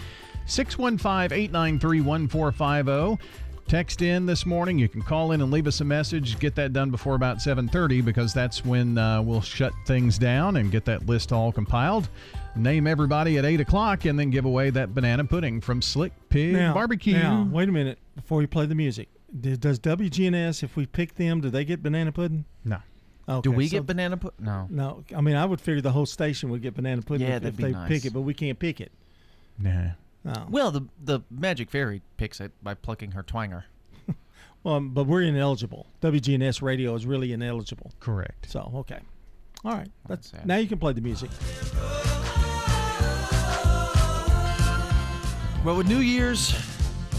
615 0.48 1.38
893 1.38 2.02
1450. 2.02 3.26
Text 3.68 4.04
in 4.04 4.28
this 4.28 4.46
morning. 4.46 4.78
You 4.78 4.88
can 4.88 5.02
call 5.02 5.32
in 5.32 5.42
and 5.42 5.52
leave 5.52 5.66
us 5.66 5.82
a 5.82 5.84
message. 5.84 6.38
Get 6.40 6.54
that 6.56 6.72
done 6.72 6.92
before 6.92 7.16
about 7.16 7.38
7:30 7.38 8.06
because 8.06 8.32
that's 8.32 8.64
when 8.64 8.96
uh, 9.00 9.24
we'll 9.24 9.42
shut 9.42 9.74
things 9.88 10.20
down 10.20 10.58
and 10.58 10.72
get 10.72 10.86
that 10.86 11.08
list 11.08 11.32
all 11.32 11.52
compiled. 11.52 12.08
Name 12.56 12.86
everybody 12.86 13.38
at 13.40 13.44
8 13.44 13.62
o'clock 13.62 14.06
and 14.06 14.20
then 14.20 14.30
give 14.30 14.46
away 14.46 14.70
that 14.70 14.94
banana 14.94 15.26
pudding 15.26 15.62
from 15.62 15.82
Slick 15.82 16.14
Pig 16.30 16.54
Now, 16.54 16.74
Barbecue. 16.76 17.14
Now, 17.18 17.48
wait 17.52 17.68
a 17.68 17.72
minute 17.72 17.98
before 18.16 18.42
you 18.42 18.48
play 18.48 18.68
the 18.68 18.76
music. 18.76 19.10
Does 19.42 19.80
WGNS, 19.80 20.62
if 20.64 20.76
we 20.78 20.86
pick 20.86 21.16
them, 21.16 21.42
do 21.42 21.50
they 21.50 21.66
get 21.66 21.82
banana 21.84 22.12
pudding? 22.12 22.46
No. 22.64 22.78
Okay, 23.28 23.42
Do 23.42 23.52
we 23.52 23.68
so- 23.68 23.78
get 23.78 23.88
banana 23.88 24.16
pudding? 24.16 24.46
No. 24.46 24.68
No, 24.70 25.04
I 25.16 25.22
mean 25.22 25.36
I 25.36 25.44
would 25.44 25.60
figure 25.60 25.82
the 25.82 25.92
whole 25.92 26.06
station 26.06 26.50
would 26.52 26.62
get 26.62 26.76
banana 26.76 27.02
pudding 27.02 27.28
Yeah, 27.28 27.38
if, 27.38 27.42
that'd 27.42 27.56
if 27.56 27.58
be 27.58 27.64
they 27.64 27.72
nice. 27.72 27.88
pick 27.90 28.06
it, 28.06 28.14
but 28.14 28.22
we 28.22 28.36
can't 28.36 28.60
pick 28.60 28.80
it. 28.80 28.92
Nah. 29.58 29.90
No. 30.26 30.48
Well, 30.50 30.72
the 30.72 30.82
the 31.02 31.22
Magic 31.30 31.70
Fairy 31.70 32.02
picks 32.18 32.42
it 32.42 32.52
by 32.62 32.74
plucking 32.74 33.12
her 33.12 33.24
twanger. 33.24 33.64
Well, 34.64 34.80
but 34.80 35.06
we're 35.06 35.22
ineligible. 35.22 35.86
WGNS 36.02 36.60
radio 36.64 36.96
is 36.96 37.06
really 37.06 37.32
ineligible. 37.34 37.92
Correct. 38.00 38.50
So 38.50 38.72
okay, 38.78 38.98
all 39.64 39.74
right. 39.74 39.92
That's 40.08 40.34
now 40.44 40.56
you 40.56 40.68
can 40.68 40.80
play 40.80 40.94
the 40.94 41.02
music. 41.02 41.30
Well, 45.64 45.78
with 45.78 45.88
New 45.88 46.00
Year's 46.00 46.54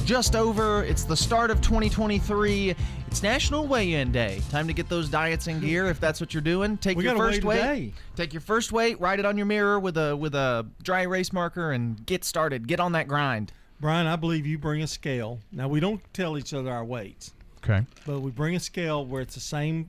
just 0.04 0.34
over, 0.36 0.84
it's 0.84 1.04
the 1.04 1.16
start 1.16 1.50
of 1.52 1.60
2023. 1.60 2.74
It's 3.16 3.22
National 3.22 3.66
Weigh-In 3.66 4.12
Day. 4.12 4.42
Time 4.50 4.66
to 4.66 4.74
get 4.74 4.90
those 4.90 5.08
diets 5.08 5.46
in 5.46 5.58
gear 5.60 5.86
if 5.86 5.98
that's 5.98 6.20
what 6.20 6.34
you're 6.34 6.42
doing. 6.42 6.76
Take 6.76 6.98
We 6.98 7.04
your 7.04 7.14
gotta 7.14 7.30
first 7.30 7.44
weigh 7.44 7.56
weight. 7.56 7.62
today. 7.62 7.92
Take 8.14 8.34
your 8.34 8.42
first 8.42 8.72
weight, 8.72 9.00
write 9.00 9.18
it 9.18 9.24
on 9.24 9.38
your 9.38 9.46
mirror 9.46 9.80
with 9.80 9.96
a 9.96 10.14
with 10.14 10.34
a 10.34 10.66
dry 10.82 11.00
erase 11.04 11.32
marker, 11.32 11.72
and 11.72 12.04
get 12.04 12.24
started. 12.24 12.68
Get 12.68 12.78
on 12.78 12.92
that 12.92 13.08
grind. 13.08 13.52
Brian, 13.80 14.06
I 14.06 14.16
believe 14.16 14.46
you 14.46 14.58
bring 14.58 14.82
a 14.82 14.86
scale. 14.86 15.40
Now 15.50 15.66
we 15.66 15.80
don't 15.80 16.02
tell 16.12 16.36
each 16.36 16.52
other 16.52 16.70
our 16.70 16.84
weights, 16.84 17.32
Okay. 17.64 17.86
but 18.04 18.20
we 18.20 18.30
bring 18.30 18.54
a 18.54 18.60
scale 18.60 19.06
where 19.06 19.22
it's 19.22 19.32
the 19.34 19.40
same 19.40 19.88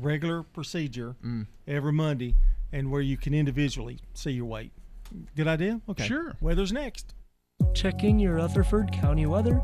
regular 0.00 0.42
procedure 0.42 1.14
Mm. 1.24 1.46
every 1.68 1.92
Monday, 1.92 2.34
and 2.72 2.90
where 2.90 3.02
you 3.02 3.16
can 3.16 3.34
individually 3.34 4.00
see 4.14 4.32
your 4.32 4.46
weight. 4.46 4.72
Good 5.36 5.46
idea? 5.46 5.80
Okay. 5.88 6.08
Sure. 6.08 6.34
Weather's 6.40 6.72
next. 6.72 7.14
Checking 7.78 8.18
your 8.18 8.34
Rutherford 8.34 8.90
County 8.90 9.26
weather. 9.26 9.62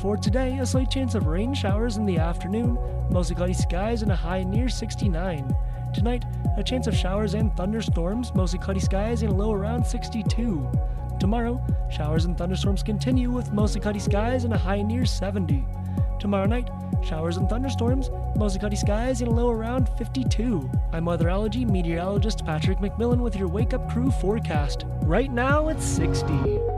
For 0.00 0.16
today, 0.16 0.58
a 0.58 0.64
slight 0.64 0.92
chance 0.92 1.16
of 1.16 1.26
rain 1.26 1.52
showers 1.52 1.96
in 1.96 2.06
the 2.06 2.16
afternoon, 2.16 2.78
mostly 3.10 3.34
cloudy 3.34 3.52
skies 3.52 4.02
and 4.02 4.12
a 4.12 4.14
high 4.14 4.44
near 4.44 4.68
69. 4.68 5.56
Tonight, 5.92 6.24
a 6.56 6.62
chance 6.62 6.86
of 6.86 6.94
showers 6.94 7.34
and 7.34 7.52
thunderstorms, 7.56 8.32
mostly 8.32 8.60
cloudy 8.60 8.78
skies 8.78 9.22
and 9.22 9.32
a 9.32 9.34
low 9.34 9.52
around 9.52 9.84
62. 9.84 10.70
Tomorrow, 11.18 11.60
showers 11.90 12.26
and 12.26 12.38
thunderstorms 12.38 12.84
continue 12.84 13.32
with 13.32 13.52
mostly 13.52 13.80
cloudy 13.80 13.98
skies 13.98 14.44
and 14.44 14.54
a 14.54 14.58
high 14.58 14.82
near 14.82 15.04
70. 15.04 15.64
Tomorrow 16.20 16.46
night, 16.46 16.70
showers 17.02 17.38
and 17.38 17.48
thunderstorms, 17.48 18.08
mostly 18.36 18.60
cloudy 18.60 18.76
skies 18.76 19.20
and 19.20 19.32
a 19.32 19.34
low 19.34 19.50
around 19.50 19.88
52. 19.98 20.70
I'm 20.92 21.06
weatherology 21.06 21.68
meteorologist 21.68 22.46
Patrick 22.46 22.78
McMillan 22.78 23.18
with 23.18 23.34
your 23.34 23.48
Wake 23.48 23.74
Up 23.74 23.90
Crew 23.90 24.12
forecast. 24.12 24.84
Right 25.02 25.32
now, 25.32 25.70
it's 25.70 25.84
60. 25.84 26.77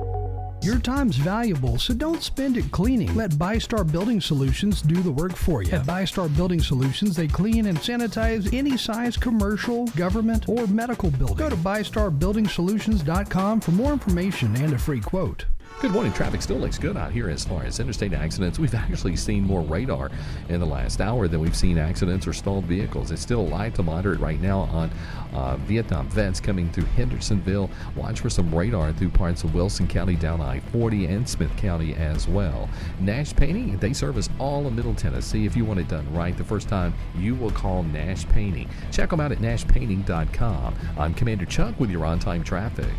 Your 0.62 0.78
time's 0.78 1.16
valuable, 1.16 1.78
so 1.78 1.94
don't 1.94 2.22
spend 2.22 2.58
it 2.58 2.70
cleaning. 2.70 3.14
Let 3.14 3.30
ByStar 3.30 3.90
Building 3.90 4.20
Solutions 4.20 4.82
do 4.82 5.00
the 5.00 5.10
work 5.10 5.34
for 5.34 5.62
you. 5.62 5.72
At 5.72 5.86
ByStar 5.86 6.36
Building 6.36 6.60
Solutions, 6.60 7.16
they 7.16 7.28
clean 7.28 7.64
and 7.64 7.78
sanitize 7.78 8.52
any 8.52 8.76
size 8.76 9.16
commercial, 9.16 9.86
government, 9.88 10.50
or 10.50 10.66
medical 10.66 11.10
building. 11.12 11.38
Go 11.38 11.48
to 11.48 11.56
ByStarBuildingSolutions.com 11.56 13.60
for 13.60 13.70
more 13.70 13.94
information 13.94 14.54
and 14.56 14.74
a 14.74 14.78
free 14.78 15.00
quote. 15.00 15.46
Good 15.80 15.92
morning. 15.92 16.12
Traffic 16.12 16.42
still 16.42 16.58
looks 16.58 16.76
good 16.76 16.98
out 16.98 17.10
here 17.10 17.30
as 17.30 17.42
far 17.42 17.64
as 17.64 17.80
interstate 17.80 18.12
accidents. 18.12 18.58
We've 18.58 18.74
actually 18.74 19.16
seen 19.16 19.44
more 19.44 19.62
radar 19.62 20.10
in 20.50 20.60
the 20.60 20.66
last 20.66 21.00
hour 21.00 21.26
than 21.26 21.40
we've 21.40 21.56
seen 21.56 21.78
accidents 21.78 22.26
or 22.26 22.34
stalled 22.34 22.66
vehicles. 22.66 23.10
It's 23.10 23.22
still 23.22 23.46
light 23.46 23.76
to 23.76 23.82
moderate 23.82 24.20
right 24.20 24.38
now 24.42 24.58
on 24.58 24.90
uh, 25.32 25.56
Vietnam 25.56 26.06
vets 26.10 26.38
coming 26.38 26.70
through 26.70 26.84
Hendersonville. 26.84 27.70
Watch 27.96 28.20
for 28.20 28.28
some 28.28 28.54
radar 28.54 28.92
through 28.92 29.08
parts 29.08 29.42
of 29.42 29.54
Wilson 29.54 29.88
County 29.88 30.16
down 30.16 30.42
I 30.42 30.60
40 30.60 31.06
and 31.06 31.26
Smith 31.26 31.56
County 31.56 31.94
as 31.94 32.28
well. 32.28 32.68
Nash 33.00 33.34
Painting, 33.34 33.78
they 33.78 33.94
service 33.94 34.28
all 34.38 34.66
of 34.66 34.74
Middle 34.74 34.94
Tennessee. 34.94 35.46
If 35.46 35.56
you 35.56 35.64
want 35.64 35.80
it 35.80 35.88
done 35.88 36.12
right 36.12 36.36
the 36.36 36.44
first 36.44 36.68
time, 36.68 36.92
you 37.16 37.34
will 37.34 37.52
call 37.52 37.84
Nash 37.84 38.28
Painting. 38.28 38.68
Check 38.92 39.08
them 39.08 39.20
out 39.20 39.32
at 39.32 39.38
nashpainting.com. 39.38 40.74
I'm 40.98 41.14
Commander 41.14 41.46
Chuck 41.46 41.80
with 41.80 41.88
your 41.88 42.04
on 42.04 42.18
time 42.18 42.44
traffic. 42.44 42.90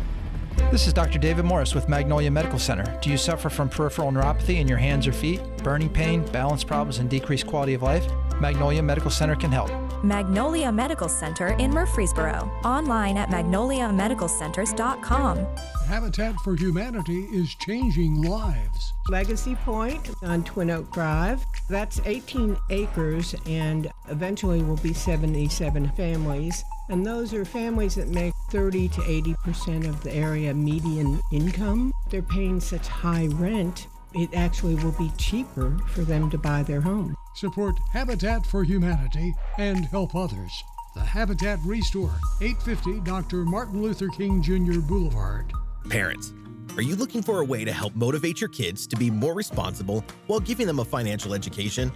This 0.72 0.86
is 0.86 0.94
Dr. 0.94 1.18
David 1.18 1.44
Morris 1.44 1.74
with 1.74 1.86
Magnolia 1.86 2.30
Medical 2.30 2.58
Center. 2.58 2.98
Do 3.02 3.10
you 3.10 3.18
suffer 3.18 3.50
from 3.50 3.68
peripheral 3.68 4.10
neuropathy 4.10 4.58
in 4.58 4.66
your 4.66 4.78
hands 4.78 5.06
or 5.06 5.12
feet, 5.12 5.42
burning 5.58 5.90
pain, 5.90 6.24
balance 6.32 6.64
problems, 6.64 6.96
and 6.96 7.10
decreased 7.10 7.46
quality 7.46 7.74
of 7.74 7.82
life? 7.82 8.06
Magnolia 8.42 8.82
Medical 8.82 9.10
Center 9.10 9.36
can 9.36 9.52
help. 9.52 9.70
Magnolia 10.02 10.72
Medical 10.72 11.08
Center 11.08 11.50
in 11.58 11.70
Murfreesboro. 11.70 12.50
Online 12.64 13.16
at 13.16 13.28
magnoliamedicalcenters.com. 13.28 15.46
Habitat 15.86 16.34
for 16.40 16.56
Humanity 16.56 17.28
is 17.32 17.54
changing 17.54 18.20
lives. 18.22 18.94
Legacy 19.08 19.54
Point 19.64 20.10
on 20.22 20.42
Twin 20.42 20.70
Oak 20.70 20.90
Drive. 20.90 21.44
That's 21.68 22.00
18 22.04 22.56
acres 22.70 23.36
and 23.46 23.88
eventually 24.08 24.64
will 24.64 24.78
be 24.78 24.92
77 24.92 25.90
families. 25.90 26.64
And 26.88 27.06
those 27.06 27.32
are 27.32 27.44
families 27.44 27.94
that 27.94 28.08
make 28.08 28.34
30 28.50 28.88
to 28.88 29.04
80 29.08 29.34
percent 29.44 29.86
of 29.86 30.02
the 30.02 30.12
area 30.12 30.52
median 30.52 31.20
income. 31.30 31.92
They're 32.10 32.22
paying 32.22 32.58
such 32.58 32.88
high 32.88 33.28
rent, 33.34 33.86
it 34.14 34.34
actually 34.34 34.74
will 34.76 34.92
be 34.92 35.10
cheaper 35.16 35.76
for 35.88 36.02
them 36.02 36.30
to 36.30 36.38
buy 36.38 36.62
their 36.62 36.80
home. 36.80 37.14
Support 37.36 37.74
Habitat 37.92 38.46
for 38.46 38.64
Humanity 38.64 39.34
and 39.58 39.84
help 39.86 40.14
others. 40.14 40.52
The 40.94 41.00
Habitat 41.00 41.58
Restore, 41.64 42.14
850 42.42 43.00
Dr. 43.00 43.44
Martin 43.44 43.82
Luther 43.82 44.08
King 44.08 44.42
Jr. 44.42 44.80
Boulevard. 44.80 45.52
Parents, 45.88 46.32
are 46.76 46.82
you 46.82 46.96
looking 46.96 47.22
for 47.22 47.40
a 47.40 47.44
way 47.44 47.64
to 47.64 47.72
help 47.72 47.94
motivate 47.94 48.40
your 48.40 48.48
kids 48.48 48.86
to 48.88 48.96
be 48.96 49.10
more 49.10 49.34
responsible 49.34 50.04
while 50.26 50.40
giving 50.40 50.66
them 50.66 50.80
a 50.80 50.84
financial 50.84 51.34
education? 51.34 51.90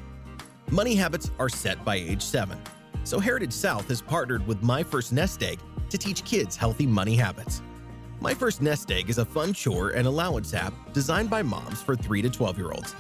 Money 0.71 0.95
habits 0.95 1.31
are 1.39 1.49
set 1.49 1.85
by 1.85 1.97
age 1.97 2.23
7. 2.23 2.59
So 3.05 3.21
Heritage 3.21 3.53
South 3.53 3.89
has 3.89 4.03
partnered 4.03 4.47
with 4.47 4.63
My 4.63 4.83
First 4.83 5.13
Nest 5.13 5.43
Egg 5.43 5.61
to 5.91 5.99
teach 5.99 6.25
kids 6.25 6.57
healthy 6.57 6.87
money 6.87 7.15
habits. 7.15 7.63
My 8.21 8.33
First 8.33 8.63
Nest 8.63 8.91
Egg 8.91 9.11
is 9.11 9.19
a 9.19 9.25
fun 9.25 9.53
chore 9.53 9.91
and 9.91 10.07
allowance 10.07 10.55
app 10.55 10.73
designed 10.93 11.29
by 11.29 11.43
moms 11.43 11.83
for 11.83 11.95
3 11.95 12.23
to 12.23 12.31
12 12.31 12.57
year 12.57 12.73
olds. 12.73 12.95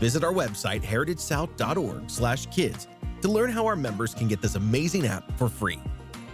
Visit 0.00 0.24
our 0.24 0.32
website 0.32 0.82
heritagesouth.org/kids 0.82 2.88
to 3.22 3.28
learn 3.28 3.50
how 3.50 3.64
our 3.64 3.76
members 3.76 4.12
can 4.12 4.28
get 4.28 4.42
this 4.42 4.56
amazing 4.56 5.06
app 5.06 5.38
for 5.38 5.48
free. 5.48 5.80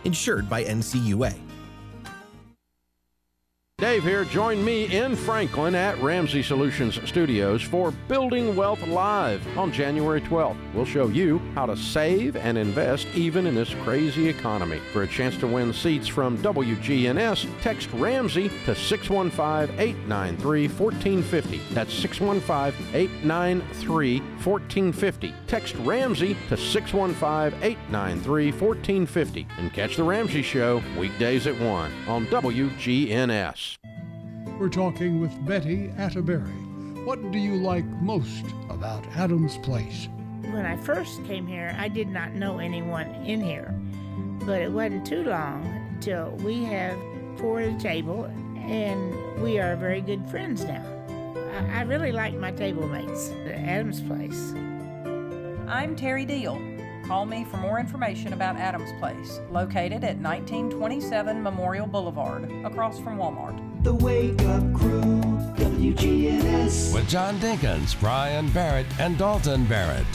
Insured 0.04 0.48
by 0.48 0.64
NCUA. 0.64 1.51
Dave 3.82 4.04
here. 4.04 4.24
Join 4.24 4.64
me 4.64 4.84
in 4.94 5.16
Franklin 5.16 5.74
at 5.74 6.00
Ramsey 6.00 6.40
Solutions 6.40 7.00
Studios 7.04 7.62
for 7.62 7.90
Building 8.06 8.54
Wealth 8.54 8.80
Live 8.86 9.44
on 9.58 9.72
January 9.72 10.20
12th. 10.20 10.56
We'll 10.72 10.84
show 10.84 11.08
you 11.08 11.40
how 11.56 11.66
to 11.66 11.76
save 11.76 12.36
and 12.36 12.56
invest 12.56 13.08
even 13.12 13.44
in 13.44 13.56
this 13.56 13.74
crazy 13.82 14.28
economy. 14.28 14.80
For 14.92 15.02
a 15.02 15.08
chance 15.08 15.36
to 15.38 15.48
win 15.48 15.72
seats 15.72 16.06
from 16.06 16.38
WGNS, 16.38 17.60
text 17.60 17.88
Ramsey 17.94 18.50
to 18.66 18.76
615 18.76 19.76
893 19.80 20.68
1450. 20.68 21.60
That's 21.74 21.92
615 21.92 22.86
893 22.94 24.20
1450. 24.20 25.34
Text 25.48 25.74
Ramsey 25.80 26.36
to 26.50 26.56
615 26.56 27.60
893 27.60 28.52
1450 28.52 29.46
and 29.58 29.72
catch 29.72 29.96
The 29.96 30.04
Ramsey 30.04 30.42
Show 30.42 30.80
weekdays 30.96 31.48
at 31.48 31.58
1 31.58 31.92
on 32.06 32.26
WGNS. 32.26 33.71
We're 34.58 34.68
talking 34.68 35.20
with 35.20 35.44
Betty 35.44 35.92
Atterbury. 35.98 36.52
What 37.04 37.32
do 37.32 37.38
you 37.38 37.56
like 37.56 37.84
most 38.00 38.44
about 38.68 39.04
Adams 39.16 39.58
Place? 39.58 40.08
When 40.42 40.66
I 40.66 40.76
first 40.76 41.24
came 41.24 41.46
here, 41.46 41.74
I 41.78 41.88
did 41.88 42.08
not 42.08 42.34
know 42.34 42.58
anyone 42.58 43.08
in 43.24 43.40
here, 43.40 43.74
but 44.46 44.60
it 44.60 44.70
wasn't 44.70 45.06
too 45.06 45.24
long 45.24 45.96
till 46.00 46.30
we 46.44 46.62
have 46.64 46.96
four 47.38 47.60
at 47.60 47.74
a 47.74 47.78
table, 47.78 48.24
and 48.56 49.42
we 49.42 49.58
are 49.58 49.74
very 49.74 50.00
good 50.00 50.28
friends 50.30 50.62
now. 50.64 50.84
I, 51.54 51.80
I 51.80 51.82
really 51.82 52.12
like 52.12 52.34
my 52.34 52.52
table 52.52 52.86
mates 52.86 53.30
at 53.46 53.52
Adams 53.52 54.00
Place. 54.00 54.52
I'm 55.66 55.96
Terry 55.96 56.24
Deal. 56.24 56.54
Call 57.04 57.26
me 57.26 57.44
for 57.44 57.56
more 57.56 57.80
information 57.80 58.32
about 58.32 58.56
Adams 58.56 58.90
Place, 59.00 59.40
located 59.50 60.04
at 60.04 60.16
1927 60.18 61.42
Memorial 61.42 61.86
Boulevard, 61.86 62.50
across 62.64 63.00
from 63.00 63.18
Walmart. 63.18 63.58
The 63.82 63.92
Wake 63.92 64.40
Up 64.42 64.72
Crew, 64.72 65.20
WGNS. 65.56 66.94
With 66.94 67.08
John 67.08 67.38
Dinkins, 67.38 67.98
Brian 67.98 68.48
Barrett, 68.50 68.86
and 69.00 69.18
Dalton 69.18 69.64
Barrett. 69.66 70.06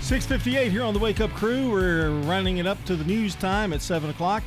658 0.00 0.70
here 0.70 0.84
on 0.84 0.94
the 0.94 1.00
Wake 1.00 1.20
Up 1.20 1.30
Crew. 1.30 1.72
We're 1.72 2.10
running 2.20 2.58
it 2.58 2.66
up 2.66 2.82
to 2.84 2.94
the 2.94 3.04
news 3.04 3.34
time 3.34 3.72
at 3.72 3.82
7 3.82 4.08
o'clock. 4.08 4.44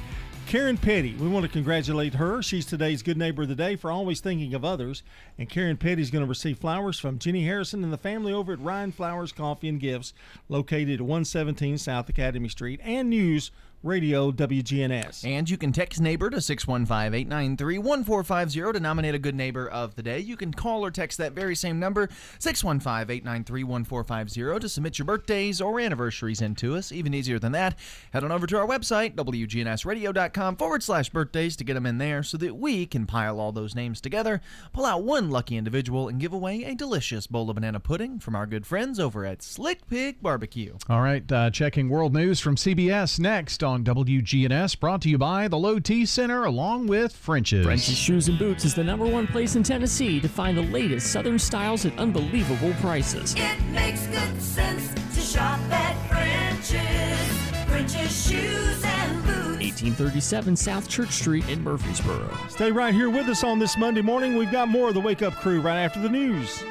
Karen 0.50 0.78
Petty, 0.80 1.14
we 1.14 1.28
want 1.28 1.46
to 1.46 1.52
congratulate 1.52 2.16
her. 2.16 2.42
She's 2.42 2.66
today's 2.66 3.04
Good 3.04 3.18
Neighbor 3.18 3.44
of 3.44 3.50
the 3.50 3.54
Day 3.54 3.76
for 3.76 3.92
always 3.92 4.20
thinking 4.20 4.56
of 4.56 4.66
others. 4.66 5.04
And 5.38 5.48
Karen 5.48 5.78
Petty 5.78 6.02
is 6.02 6.10
going 6.10 6.24
to 6.24 6.28
receive 6.28 6.58
flowers 6.58 6.98
from 6.98 7.20
Jenny 7.20 7.44
Harrison 7.44 7.84
and 7.84 7.94
the 7.94 8.00
family 8.00 8.34
over 8.34 8.54
at 8.54 8.60
Ryan 8.60 8.92
Flowers 8.92 9.32
Coffee 9.32 9.70
and 9.70 9.80
Gifts, 9.80 10.12
located 10.48 10.96
at 10.96 11.02
117 11.02 11.78
South 11.78 12.10
Academy 12.10 12.50
Street, 12.50 12.80
and 12.84 13.12
News 13.12 13.52
Radio 13.82 14.30
WGNS. 14.32 15.26
And 15.26 15.50
you 15.50 15.58
can 15.58 15.72
text 15.72 16.02
neighbor 16.02 16.30
to 16.30 16.42
615 16.42 17.14
893 17.14 17.78
1450 17.78 18.74
to 18.74 18.80
nominate 18.82 19.16
a 19.16 19.20
good 19.20 19.36
neighbor 19.36 19.70
of 19.70 19.96
the 19.96 20.04
day. 20.04 20.20
You 20.20 20.36
can 20.36 20.54
call 20.54 20.84
or 20.84 20.92
text 20.92 21.18
that 21.20 21.32
very 21.32 21.56
same 21.56 21.80
number, 21.80 22.10
615 22.40 23.10
893 23.10 23.64
1450, 23.64 24.60
to 24.60 24.70
submit 24.70 25.00
your 25.00 25.06
birthdays 25.06 25.62
or 25.62 25.80
anniversaries 25.80 26.42
into 26.42 26.76
us. 26.76 26.92
Even 26.92 27.14
easier 27.14 27.40
than 27.40 27.54
that, 27.54 27.76
head 28.12 28.24
on 28.26 28.32
over 28.34 28.46
to 28.48 28.58
our 28.58 28.68
website, 28.68 29.16
WGNSradio.com 29.16 30.58
forward 30.58 30.84
slash 30.84 31.10
birthdays, 31.10 31.56
to 31.56 31.64
get 31.64 31.76
them 31.76 31.86
in 31.86 32.00
there 32.00 32.22
so 32.22 32.38
that 32.38 32.58
we 32.58 32.86
can 32.86 33.06
pile 33.06 33.40
all 33.40 33.54
those 33.54 33.76
names 33.76 34.02
together, 34.02 34.42
pull 34.74 34.86
out 34.86 35.04
one 35.04 35.30
lucky 35.30 35.56
individual, 35.56 36.10
and 36.10 36.20
give 36.20 36.34
away 36.34 36.64
a 36.66 36.76
delicious 36.76 37.28
bowl 37.28 37.50
of 37.50 37.56
banana 37.56 37.80
pudding 37.80 38.20
from 38.20 38.36
our 38.36 38.46
good 38.46 38.68
friends 38.68 39.00
over 39.00 39.26
at 39.26 39.42
Slick 39.42 39.88
Pig 39.88 40.22
Barbecue. 40.22 40.76
All 40.90 41.02
right, 41.02 41.30
uh, 41.32 41.50
checking 41.50 41.88
world 41.88 42.14
news 42.14 42.42
from 42.42 42.58
CBS 42.58 43.20
next 43.20 43.64
on 43.70 43.84
WGNS, 43.84 44.80
brought 44.80 45.00
to 45.04 45.10
you 45.10 45.20
by 45.20 45.48
the 45.48 45.58
Low 45.58 45.78
T 45.78 46.04
Center 46.04 46.44
along 46.44 46.88
with 46.88 47.16
French's. 47.16 47.64
French's 47.64 47.96
Shoes 47.96 48.28
and 48.28 48.40
Boots 48.40 48.66
is 48.66 48.74
the 48.74 48.84
number 48.84 49.06
one 49.06 49.28
place 49.28 49.56
in 49.56 49.62
Tennessee 49.62 50.20
to 50.20 50.28
find 50.28 50.58
the 50.58 50.64
latest 50.64 51.12
Southern 51.12 51.38
styles 51.38 51.86
at 51.86 51.98
unbelievable 52.00 52.74
prices. 52.82 53.36
It 53.38 53.62
makes 53.66 54.08
good 54.08 54.42
sense 54.42 54.92
to 55.14 55.22
shop 55.22 55.60
at 55.72 55.96
French's. 56.10 57.70
French's 57.70 58.28
Shoes 58.28 58.84
and 58.84 59.24
Boots. 59.24 59.62
1837 59.62 60.56
South 60.56 60.90
Church 60.90 61.12
Street 61.12 61.48
in 61.48 61.64
Murfreesboro. 61.64 62.36
Stay 62.50 62.72
right 62.72 62.94
here 62.94 63.12
with 63.12 63.30
us 63.30 63.44
on 63.44 63.60
this 63.60 63.78
Monday 63.78 64.02
morning. 64.02 64.36
We've 64.36 64.52
got 64.52 64.68
more 64.68 64.88
of 64.88 64.96
the 64.96 65.02
Wake 65.02 65.22
Up 65.22 65.36
Crew 65.36 65.62
right 65.62 65.78
after 65.78 66.00
the 66.02 66.10
news. 66.10 66.64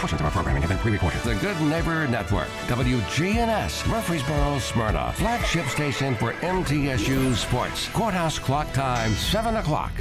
Portions 0.00 0.22
of 0.22 0.24
our 0.24 0.32
programming 0.32 0.62
have 0.62 0.70
been 0.70 0.78
pre-recorded. 0.78 1.20
The 1.24 1.34
Good 1.34 1.60
Neighbor 1.60 2.08
Network, 2.08 2.48
WGNS, 2.68 3.86
Murfreesboro, 3.86 4.58
Smyrna, 4.58 5.12
flagship 5.14 5.66
station 5.66 6.14
for 6.14 6.32
MTSU 6.32 7.34
Sports. 7.34 7.86
Courthouse 7.88 8.38
clock 8.38 8.72
time, 8.72 9.12
7 9.12 9.56
o'clock. 9.56 9.92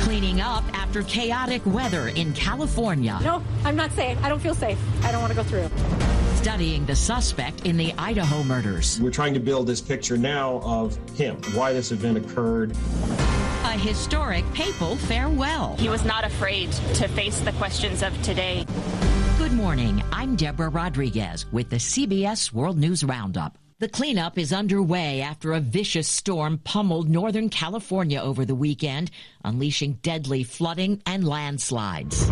Cleaning 0.00 0.40
up 0.40 0.64
after 0.72 1.02
chaotic 1.02 1.60
weather 1.66 2.08
in 2.08 2.32
California. 2.32 3.18
No, 3.22 3.42
I'm 3.66 3.76
not 3.76 3.92
safe. 3.92 4.16
I 4.24 4.30
don't 4.30 4.40
feel 4.40 4.54
safe. 4.54 4.78
I 5.04 5.12
don't 5.12 5.20
want 5.20 5.34
to 5.34 5.36
go 5.36 5.42
through. 5.42 5.68
Studying 6.36 6.86
the 6.86 6.96
suspect 6.96 7.66
in 7.66 7.76
the 7.76 7.92
Idaho 7.98 8.42
murders. 8.42 8.98
We're 9.02 9.10
trying 9.10 9.34
to 9.34 9.40
build 9.40 9.66
this 9.66 9.82
picture 9.82 10.16
now 10.16 10.62
of 10.64 10.96
him, 11.10 11.36
why 11.52 11.74
this 11.74 11.92
event 11.92 12.16
occurred. 12.16 12.74
A 13.64 13.72
historic 13.72 14.44
papal 14.54 14.96
farewell. 14.96 15.76
He 15.78 15.88
was 15.88 16.04
not 16.04 16.24
afraid 16.24 16.70
to 16.94 17.08
face 17.08 17.40
the 17.40 17.52
questions 17.52 18.02
of 18.02 18.20
today. 18.22 18.64
Good 19.36 19.52
morning. 19.52 20.02
I'm 20.12 20.36
Deborah 20.36 20.68
Rodriguez 20.68 21.44
with 21.52 21.68
the 21.68 21.76
CBS 21.76 22.52
World 22.52 22.78
News 22.78 23.04
Roundup. 23.04 23.58
The 23.80 23.88
cleanup 23.88 24.38
is 24.38 24.52
underway 24.52 25.20
after 25.20 25.52
a 25.52 25.60
vicious 25.60 26.08
storm 26.08 26.58
pummeled 26.58 27.08
Northern 27.08 27.48
California 27.48 28.20
over 28.20 28.44
the 28.44 28.54
weekend, 28.54 29.10
unleashing 29.44 29.94
deadly 30.02 30.44
flooding 30.44 31.02
and 31.06 31.26
landslides. 31.26 32.30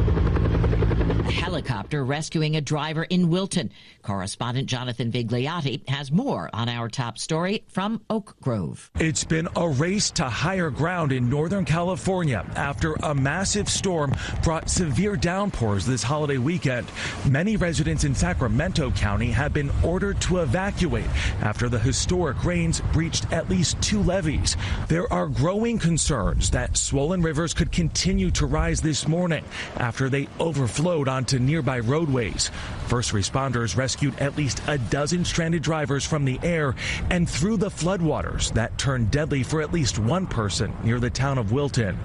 Helicopter 1.30 2.04
rescuing 2.04 2.56
a 2.56 2.60
driver 2.60 3.04
in 3.04 3.28
Wilton. 3.28 3.70
Correspondent 4.02 4.68
Jonathan 4.68 5.10
Vigliotti 5.10 5.88
has 5.88 6.12
more 6.12 6.50
on 6.52 6.68
our 6.68 6.88
top 6.88 7.18
story 7.18 7.64
from 7.68 8.00
Oak 8.10 8.36
Grove. 8.40 8.90
It's 8.98 9.24
been 9.24 9.48
a 9.56 9.68
race 9.68 10.10
to 10.12 10.24
higher 10.24 10.70
ground 10.70 11.12
in 11.12 11.28
Northern 11.28 11.64
California 11.64 12.44
after 12.56 12.94
a 13.02 13.14
massive 13.14 13.68
storm 13.68 14.14
brought 14.42 14.70
severe 14.70 15.16
downpours 15.16 15.84
this 15.84 16.02
holiday 16.02 16.38
weekend. 16.38 16.86
Many 17.28 17.56
residents 17.56 18.04
in 18.04 18.14
Sacramento 18.14 18.90
County 18.92 19.30
have 19.30 19.52
been 19.52 19.70
ordered 19.82 20.20
to 20.22 20.38
evacuate 20.38 21.08
after 21.40 21.68
the 21.68 21.78
historic 21.78 22.44
rains 22.44 22.80
breached 22.92 23.30
at 23.32 23.48
least 23.48 23.80
two 23.82 24.02
levees. 24.02 24.56
There 24.88 25.12
are 25.12 25.26
growing 25.26 25.78
concerns 25.78 26.50
that 26.50 26.76
swollen 26.76 27.22
rivers 27.22 27.54
could 27.54 27.72
continue 27.72 28.30
to 28.32 28.46
rise 28.46 28.80
this 28.80 29.08
morning 29.08 29.44
after 29.76 30.08
they 30.08 30.28
overflowed 30.38 31.08
onto 31.16 31.38
nearby 31.38 31.78
roadways. 31.78 32.50
First 32.88 33.12
responders 33.12 33.76
rescued 33.76 34.18
at 34.18 34.36
least 34.36 34.60
a 34.68 34.76
dozen 34.76 35.24
stranded 35.24 35.62
drivers 35.62 36.04
from 36.04 36.26
the 36.26 36.38
air 36.42 36.74
and 37.10 37.28
through 37.28 37.56
the 37.56 37.70
floodwaters 37.70 38.52
that 38.52 38.76
turned 38.76 39.10
deadly 39.10 39.42
for 39.42 39.62
at 39.62 39.72
least 39.72 39.98
one 39.98 40.26
person 40.26 40.72
near 40.84 41.00
the 41.00 41.10
town 41.10 41.38
of 41.38 41.52
Wilton. 41.52 41.98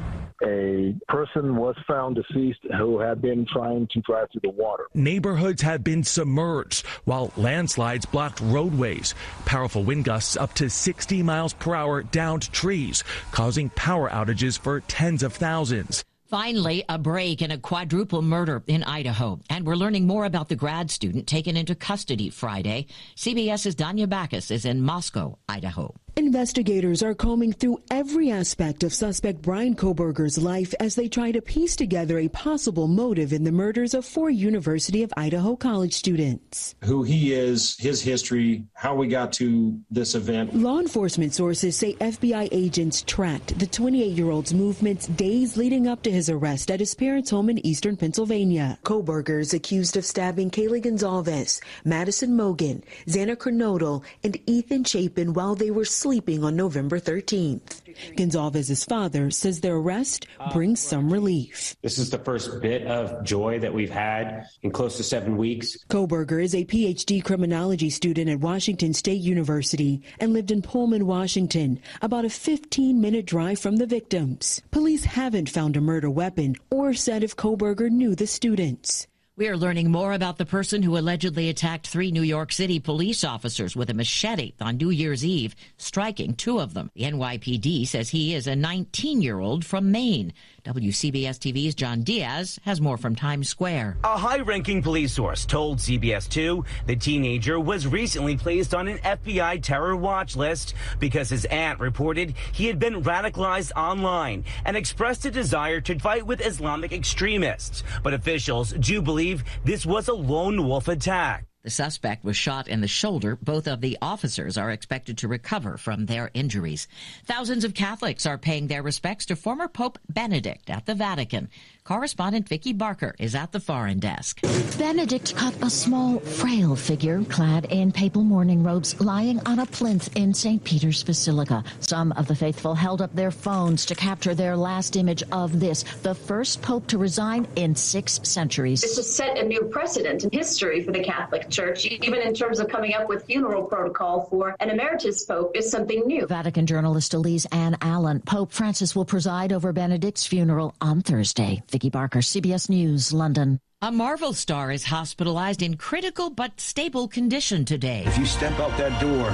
A 0.44 0.96
person 1.08 1.56
was 1.56 1.76
found 1.88 2.16
deceased 2.16 2.62
who 2.78 3.00
had 3.00 3.22
been 3.22 3.46
trying 3.46 3.88
to 3.92 4.00
drive 4.00 4.28
through 4.32 4.42
the 4.44 4.50
water. 4.50 4.88
Neighborhoods 4.94 5.62
have 5.62 5.84
been 5.84 6.04
submerged 6.04 6.88
while 7.06 7.32
landslides 7.38 8.08
blocked 8.08 8.40
roadways. 8.42 9.14
Powerful 9.46 9.84
wind 9.84 10.06
gusts 10.06 10.36
up 10.38 10.54
to 10.54 10.70
60 10.70 11.22
miles 11.22 11.54
per 11.54 11.76
hour 11.76 12.02
downed 12.02 12.52
trees, 12.52 13.04
causing 13.32 13.70
power 13.72 14.10
outages 14.10 14.58
for 14.58 14.80
tens 14.80 15.22
of 15.22 15.34
thousands. 15.34 16.04
Finally, 16.32 16.86
a 16.88 16.98
break 16.98 17.42
in 17.42 17.52
a 17.52 17.58
quadruple 17.58 18.22
murder 18.22 18.64
in 18.66 18.84
Idaho. 18.84 19.38
And 19.50 19.66
we're 19.66 19.76
learning 19.76 20.08
more 20.08 20.24
about 20.24 20.48
the 20.48 20.56
grad 20.56 20.90
student 20.90 21.28
taken 21.28 21.58
into 21.58 21.76
custody 21.76 22.30
Friday. 22.30 22.88
CBS's 23.18 23.76
Danya 23.76 24.08
Bacchus 24.08 24.50
is 24.50 24.64
in 24.64 24.82
Moscow, 24.82 25.38
Idaho. 25.50 25.94
Investigators 26.18 27.02
are 27.02 27.14
combing 27.14 27.54
through 27.54 27.82
every 27.90 28.32
aspect 28.32 28.84
of 28.84 28.94
suspect 28.94 29.42
Bryan 29.42 29.76
Kohberger's 29.76 30.38
life 30.38 30.74
as 30.80 30.96
they 30.96 31.08
try 31.08 31.32
to 31.32 31.42
piece 31.42 31.76
together 31.76 32.20
a 32.20 32.28
possible 32.28 32.88
motive 32.88 33.32
in 33.32 33.46
the 33.46 33.52
murders 33.52 33.94
of 33.94 34.06
four 34.06 34.30
University 34.30 35.04
of 35.04 35.14
Idaho 35.16 35.56
college 35.56 35.94
students. 35.94 36.76
Who 36.84 37.04
he 37.04 37.34
is, 37.34 37.78
his 37.78 38.02
history, 38.02 38.66
how 38.74 38.94
we 38.94 39.08
got 39.08 39.32
to 39.34 39.80
this 39.90 40.14
event. 40.14 40.54
Law 40.54 40.80
enforcement 40.80 41.34
sources 41.34 41.78
say 41.78 41.94
FBI 41.94 42.50
agents 42.52 43.04
tracked 43.04 43.58
the 43.58 43.68
28 43.68 44.12
year 44.12 44.32
old's 44.32 44.54
movements 44.54 45.08
days 45.08 45.56
leading 45.56 45.88
up 45.88 46.04
to 46.04 46.12
his 46.12 46.30
arrest 46.30 46.70
at 46.72 46.82
his 46.82 46.94
parents' 46.94 47.30
home 47.30 47.50
in 47.50 47.66
eastern 47.66 47.96
Pennsylvania. 47.96 48.78
Kohberger 48.84 49.40
is 49.40 49.54
accused 49.54 49.96
of 49.96 50.06
stabbing 50.06 50.52
Kaylee 50.52 50.84
Goncalves, 50.84 51.62
Madison 51.86 52.36
Mogan, 52.36 52.84
Xana 53.08 53.38
Kernodle, 53.38 54.04
and 54.24 54.38
Ethan 54.46 54.84
Chapin 54.84 55.34
while 55.34 55.56
they 55.56 55.72
were 55.72 55.86
sleeping 56.02 56.44
on 56.44 56.56
November 56.56 57.00
13th. 57.00 57.82
Goncalves's 58.18 58.84
father 58.86 59.30
says 59.30 59.62
the 59.62 59.70
arrest 59.70 60.26
brings 60.52 60.80
some 60.80 61.14
relief. 61.14 61.76
This 61.84 62.00
is 62.00 62.10
the 62.10 62.18
first 62.18 62.60
bit 62.60 62.88
of 62.88 63.24
joy 63.24 63.60
that 63.60 63.72
we've 63.72 63.92
had 63.92 64.48
in 64.64 64.72
close 64.72 64.98
to 64.98 65.04
seven 65.04 65.38
weeks. 65.38 65.78
Kohberger 65.90 66.44
is 66.44 66.56
a 66.56 66.66
PhD 66.66 67.24
criminology 67.24 67.92
student 67.92 68.32
at 68.32 68.40
Washington 68.40 68.96
State 68.96 69.22
University 69.22 70.02
and 70.20 70.34
lived 70.34 70.50
in 70.50 70.64
Pullman, 70.64 71.06
Washington, 71.06 71.80
about 72.02 72.26
a 72.26 72.30
15 72.32 73.00
minute 73.00 73.28
drive 73.28 73.60
from 73.60 73.76
the 73.76 73.86
victims. 73.86 74.60
Police 74.72 75.04
haven't 75.04 75.50
found 75.50 75.78
a 75.78 75.82
murder 75.82 76.10
weapon 76.10 76.56
or 76.72 76.96
said 76.96 77.24
if 77.24 77.36
Kohberger 77.36 77.92
knew 77.92 78.16
the 78.16 78.26
students. 78.26 79.08
We 79.38 79.48
are 79.48 79.56
learning 79.56 79.90
more 79.90 80.12
about 80.12 80.38
the 80.38 80.46
person 80.46 80.84
who 80.84 80.98
allegedly 80.98 81.48
attacked 81.48 81.88
three 81.88 82.12
New 82.12 82.22
York 82.22 82.52
City 82.52 82.82
police 82.82 83.24
officers 83.24 83.78
with 83.78 83.90
a 83.90 83.94
machete 83.94 84.52
on 84.60 84.76
New 84.76 84.90
Year's 84.90 85.24
Eve, 85.24 85.56
striking 85.78 86.36
two 86.36 86.60
of 86.60 86.74
them. 86.74 86.92
The 86.96 87.04
NYPD 87.04 87.88
says 87.88 88.10
he 88.10 88.36
is 88.36 88.46
a 88.46 88.58
19 88.58 89.22
year 89.22 89.40
old 89.40 89.64
from 89.64 89.90
Maine. 89.90 90.34
WCBS 90.64 91.38
TV's 91.40 91.76
John 91.76 92.02
Diaz 92.02 92.60
has 92.64 92.82
more 92.82 92.98
from 92.98 93.16
Times 93.16 93.50
Square. 93.50 93.98
A 94.04 94.18
high 94.18 94.40
ranking 94.40 94.82
police 94.82 95.14
source 95.14 95.46
told 95.46 95.80
CBS 95.80 96.30
2 96.30 96.64
the 96.86 96.96
teenager 96.96 97.60
was 97.60 97.88
recently 97.88 98.38
placed 98.38 98.74
on 98.74 98.88
an 98.88 98.98
FBI 99.00 99.62
terror 99.62 99.96
watch 99.96 100.36
list 100.36 100.74
because 101.00 101.30
his 101.30 101.46
aunt 101.46 101.80
reported 101.80 102.36
he 102.52 102.68
had 102.68 102.80
been 102.80 103.04
radicalized 103.04 103.72
online 103.76 104.44
and 104.66 104.78
expressed 104.78 105.26
a 105.26 105.32
desire 105.32 105.82
to 105.82 106.00
fight 106.00 106.26
with 106.26 106.46
Islamic 106.46 106.92
extremists. 106.92 107.84
But 108.04 108.14
officials 108.14 108.74
do 108.74 109.02
believe 109.02 109.44
this 109.66 109.86
was 109.86 110.08
a 110.08 110.14
lone 110.14 110.68
wolf 110.68 110.88
attack. 110.88 111.46
The 111.64 111.70
suspect 111.70 112.24
was 112.24 112.36
shot 112.36 112.68
in 112.68 112.82
the 112.82 112.88
shoulder. 112.88 113.36
Both 113.36 113.68
of 113.68 113.82
the 113.82 113.96
officers 114.02 114.58
are 114.58 114.72
expected 114.72 115.20
to 115.20 115.28
recover 115.28 115.78
from 115.78 116.08
their 116.08 116.32
injuries. 116.34 116.88
Thousands 117.26 117.64
of 117.64 117.76
Catholics 117.76 118.26
are 118.26 118.40
paying 118.40 118.66
their 118.66 118.82
respects 118.82 119.28
to 119.28 119.36
former 119.36 119.68
Pope 119.68 120.00
Benedict 120.10 120.72
at 120.72 120.88
the 120.88 120.96
Vatican. 120.96 121.50
Correspondent 121.84 122.48
Vicki 122.48 122.74
Barker 122.74 123.16
is 123.18 123.34
at 123.34 123.52
the 123.52 123.60
foreign 123.60 123.98
desk. 123.98 124.40
Benedict 124.78 125.36
caught 125.36 125.56
a 125.64 125.70
small, 125.70 126.20
frail 126.20 126.76
figure 126.76 127.24
clad 127.24 127.66
in 127.66 127.92
papal 127.92 128.24
mourning 128.24 128.64
robes 128.64 129.02
lying 129.02 129.40
on 129.48 129.58
a 129.58 129.66
plinth 129.66 130.16
in 130.16 130.32
St. 130.32 130.64
Peter's 130.64 131.04
Basilica. 131.04 131.64
Some 131.80 132.12
of 132.12 132.28
the 132.28 132.36
faithful 132.36 132.76
held 132.76 133.02
up 133.02 133.14
their 133.16 133.32
phones 133.32 133.84
to 133.88 133.96
capture 133.96 134.36
their 134.36 134.56
last 134.56 134.96
image 134.96 135.24
of 135.32 135.60
this, 135.60 135.82
the 136.04 136.14
first 136.14 136.62
pope 136.62 136.86
to 136.86 137.00
resign 137.00 137.48
in 137.56 137.76
six 137.76 138.20
centuries. 138.24 138.82
This 138.82 138.98
has 138.98 139.14
set 139.14 139.40
a 139.40 139.44
new 139.44 139.64
precedent 139.64 140.24
in 140.24 140.30
history 140.30 140.84
for 140.84 140.92
the 140.92 141.04
Catholic 141.04 141.50
Church, 141.50 141.88
even 141.88 142.22
in 142.22 142.36
terms 142.36 142.60
of 142.60 142.68
coming 142.68 142.94
up 142.94 143.10
with 143.10 143.26
funeral 143.26 143.64
protocol 143.64 144.28
for 144.30 144.56
an 144.60 144.70
emeritus 144.70 145.26
pope 145.26 145.58
is 145.58 145.72
something 145.72 146.06
new. 146.06 146.28
Vatican 146.28 146.68
journalist 146.68 147.16
Elise 147.16 147.48
Ann 147.48 147.76
Allen. 147.82 148.22
Pope 148.22 148.52
Francis 148.52 148.96
will 148.96 149.06
preside 149.06 149.52
over 149.52 149.74
Benedict's 149.74 150.28
funeral 150.28 150.76
on 150.80 151.02
Thursday. 151.02 151.64
Vicki 151.72 151.90
Barker, 151.90 152.20
CBS 152.20 152.70
News, 152.70 153.14
London. 153.14 153.60
A 153.82 153.92
Marvel 153.92 154.34
star 154.34 154.72
is 154.72 154.84
hospitalized 154.84 155.64
in 155.64 155.78
critical 155.78 156.30
but 156.30 156.60
stable 156.60 157.08
condition 157.08 157.66
today. 157.66 158.04
If 158.06 158.18
you 158.18 158.26
step 158.26 158.60
out 158.60 158.78
that 158.78 159.02
door, 159.02 159.32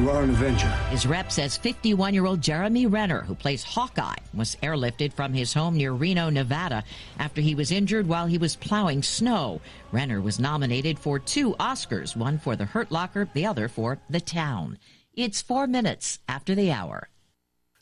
you 0.00 0.08
are 0.10 0.22
an 0.22 0.30
Avenger. 0.30 0.68
His 0.88 1.04
rep 1.04 1.30
says 1.30 1.58
51 1.58 2.14
year 2.14 2.24
old 2.24 2.40
Jeremy 2.40 2.86
Renner, 2.86 3.20
who 3.20 3.34
plays 3.34 3.62
Hawkeye, 3.62 4.14
was 4.32 4.56
airlifted 4.62 5.12
from 5.12 5.34
his 5.34 5.52
home 5.52 5.76
near 5.76 5.92
Reno, 5.92 6.30
Nevada, 6.30 6.84
after 7.18 7.42
he 7.42 7.54
was 7.54 7.70
injured 7.72 8.06
while 8.06 8.26
he 8.26 8.38
was 8.38 8.56
plowing 8.56 9.02
snow. 9.02 9.60
Renner 9.90 10.22
was 10.22 10.38
nominated 10.38 10.98
for 10.98 11.18
two 11.18 11.52
Oscars, 11.54 12.16
one 12.16 12.38
for 12.38 12.56
The 12.56 12.64
Hurt 12.64 12.90
Locker, 12.90 13.28
the 13.34 13.44
other 13.44 13.68
for 13.68 13.98
The 14.08 14.20
Town. 14.20 14.78
It's 15.14 15.42
four 15.42 15.66
minutes 15.66 16.20
after 16.28 16.54
the 16.54 16.72
hour. 16.72 17.08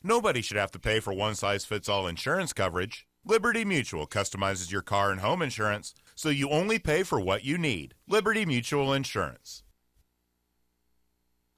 Nobody 0.03 0.41
should 0.41 0.57
have 0.57 0.71
to 0.71 0.79
pay 0.79 0.99
for 0.99 1.13
one 1.13 1.35
size 1.35 1.63
fits 1.63 1.87
all 1.87 2.07
insurance 2.07 2.51
coverage. 2.51 3.07
Liberty 3.25 3.63
Mutual 3.63 4.07
customizes 4.07 4.71
your 4.71 4.81
car 4.81 5.11
and 5.11 5.21
home 5.21 5.43
insurance 5.43 5.93
so 6.15 6.29
you 6.29 6.49
only 6.49 6.79
pay 6.79 7.03
for 7.03 7.19
what 7.19 7.43
you 7.43 7.55
need. 7.55 7.93
Liberty 8.07 8.45
Mutual 8.45 8.93
Insurance. 8.93 9.61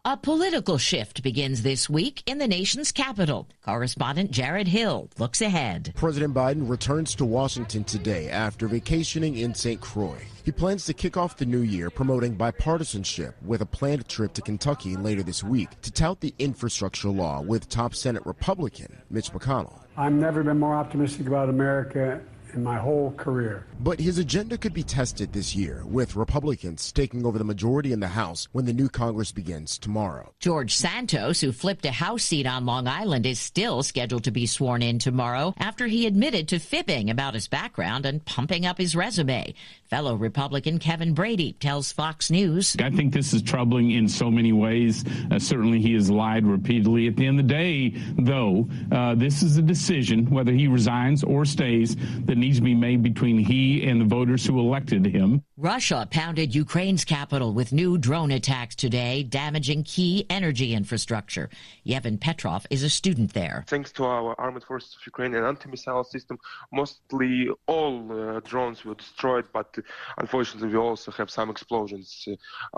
A 0.03 0.17
political 0.17 0.77
shift 0.77 1.23
begins 1.23 1.61
this 1.61 1.89
week 1.89 2.21
in 2.25 2.37
the 2.37 2.47
nation's 2.49 2.91
capital. 2.91 3.47
Correspondent 3.63 4.31
Jared 4.31 4.67
Hill 4.67 5.09
looks 5.17 5.41
ahead. 5.41 5.93
President 5.95 6.33
Biden 6.33 6.69
returns 6.69 7.15
to 7.15 7.23
Washington 7.23 7.85
today 7.85 8.29
after 8.29 8.67
vacationing 8.67 9.37
in 9.37 9.55
St. 9.55 9.79
Croix. 9.79 10.19
He 10.43 10.51
plans 10.51 10.85
to 10.87 10.93
kick 10.93 11.15
off 11.15 11.37
the 11.37 11.45
new 11.45 11.61
year 11.61 11.89
promoting 11.89 12.35
bipartisanship 12.35 13.35
with 13.41 13.61
a 13.61 13.65
planned 13.65 14.09
trip 14.09 14.33
to 14.33 14.41
Kentucky 14.41 14.97
later 14.97 15.23
this 15.23 15.41
week 15.41 15.69
to 15.81 15.91
tout 15.91 16.19
the 16.19 16.35
infrastructure 16.37 17.07
law 17.07 17.39
with 17.39 17.69
top 17.69 17.95
Senate 17.95 18.25
Republican 18.25 19.01
Mitch 19.09 19.31
McConnell. 19.31 19.82
I've 19.95 20.13
never 20.13 20.43
been 20.43 20.59
more 20.59 20.75
optimistic 20.75 21.27
about 21.27 21.49
America 21.49 22.19
in 22.53 22.63
my 22.63 22.77
whole 22.77 23.11
career. 23.11 23.65
But 23.79 23.99
his 23.99 24.17
agenda 24.17 24.57
could 24.57 24.73
be 24.73 24.83
tested 24.83 25.33
this 25.33 25.55
year, 25.55 25.83
with 25.85 26.15
Republicans 26.15 26.91
taking 26.91 27.25
over 27.25 27.37
the 27.37 27.43
majority 27.43 27.91
in 27.91 27.99
the 27.99 28.07
House 28.07 28.47
when 28.51 28.65
the 28.65 28.73
new 28.73 28.89
Congress 28.89 29.31
begins 29.31 29.77
tomorrow. 29.77 30.33
George 30.39 30.75
Santos, 30.75 31.41
who 31.41 31.51
flipped 31.51 31.85
a 31.85 31.91
House 31.91 32.23
seat 32.23 32.45
on 32.45 32.65
Long 32.65 32.87
Island, 32.87 33.25
is 33.25 33.39
still 33.39 33.83
scheduled 33.83 34.23
to 34.25 34.31
be 34.31 34.45
sworn 34.45 34.81
in 34.81 34.99
tomorrow 34.99 35.53
after 35.57 35.87
he 35.87 36.05
admitted 36.05 36.47
to 36.49 36.59
fibbing 36.59 37.09
about 37.09 37.33
his 37.33 37.47
background 37.47 38.05
and 38.05 38.23
pumping 38.25 38.65
up 38.65 38.77
his 38.77 38.95
resume. 38.95 39.53
Fellow 39.93 40.15
Republican 40.15 40.79
Kevin 40.79 41.13
Brady 41.13 41.53
tells 41.53 41.91
Fox 41.91 42.31
News. 42.31 42.75
I 42.79 42.89
think 42.89 43.13
this 43.13 43.31
is 43.31 43.43
troubling 43.43 43.91
in 43.91 44.09
so 44.09 44.31
many 44.31 44.51
ways. 44.51 45.05
Uh, 45.29 45.37
certainly, 45.37 45.79
he 45.81 45.93
has 45.93 46.09
lied 46.09 46.47
repeatedly. 46.47 47.05
At 47.05 47.15
the 47.15 47.27
end 47.27 47.39
of 47.39 47.47
the 47.47 47.53
day, 47.53 47.93
though, 48.17 48.67
uh, 48.91 49.13
this 49.13 49.43
is 49.43 49.57
a 49.57 49.61
decision, 49.61 50.31
whether 50.31 50.51
he 50.51 50.67
resigns 50.67 51.23
or 51.23 51.45
stays, 51.45 51.95
that 52.25 52.39
needs 52.39 52.57
to 52.57 52.63
be 52.63 52.73
made 52.73 53.03
between 53.03 53.37
he 53.37 53.87
and 53.87 54.01
the 54.01 54.05
voters 54.05 54.43
who 54.43 54.59
elected 54.59 55.05
him. 55.05 55.43
Russia 55.57 56.07
pounded 56.09 56.55
Ukraine's 56.55 57.05
capital 57.05 57.53
with 57.53 57.71
new 57.71 57.95
drone 57.95 58.31
attacks 58.31 58.73
today, 58.73 59.21
damaging 59.21 59.83
key 59.83 60.25
energy 60.27 60.73
infrastructure. 60.73 61.47
Yevhen 61.85 62.19
Petrov 62.19 62.65
is 62.71 62.81
a 62.81 62.89
student 62.89 63.35
there. 63.35 63.63
Thanks 63.67 63.91
to 63.91 64.03
our 64.03 64.33
armed 64.39 64.63
forces 64.63 64.95
of 64.95 65.05
Ukraine 65.05 65.35
and 65.35 65.45
anti-missile 65.45 66.05
system, 66.05 66.39
mostly 66.71 67.49
all 67.67 68.11
uh, 68.11 68.39
drones 68.39 68.83
were 68.83 68.95
destroyed, 68.95 69.45
but 69.53 69.77
unfortunately 70.17 70.69
we 70.69 70.75
also 70.75 71.11
have 71.11 71.29
some 71.29 71.51
explosions 71.51 72.27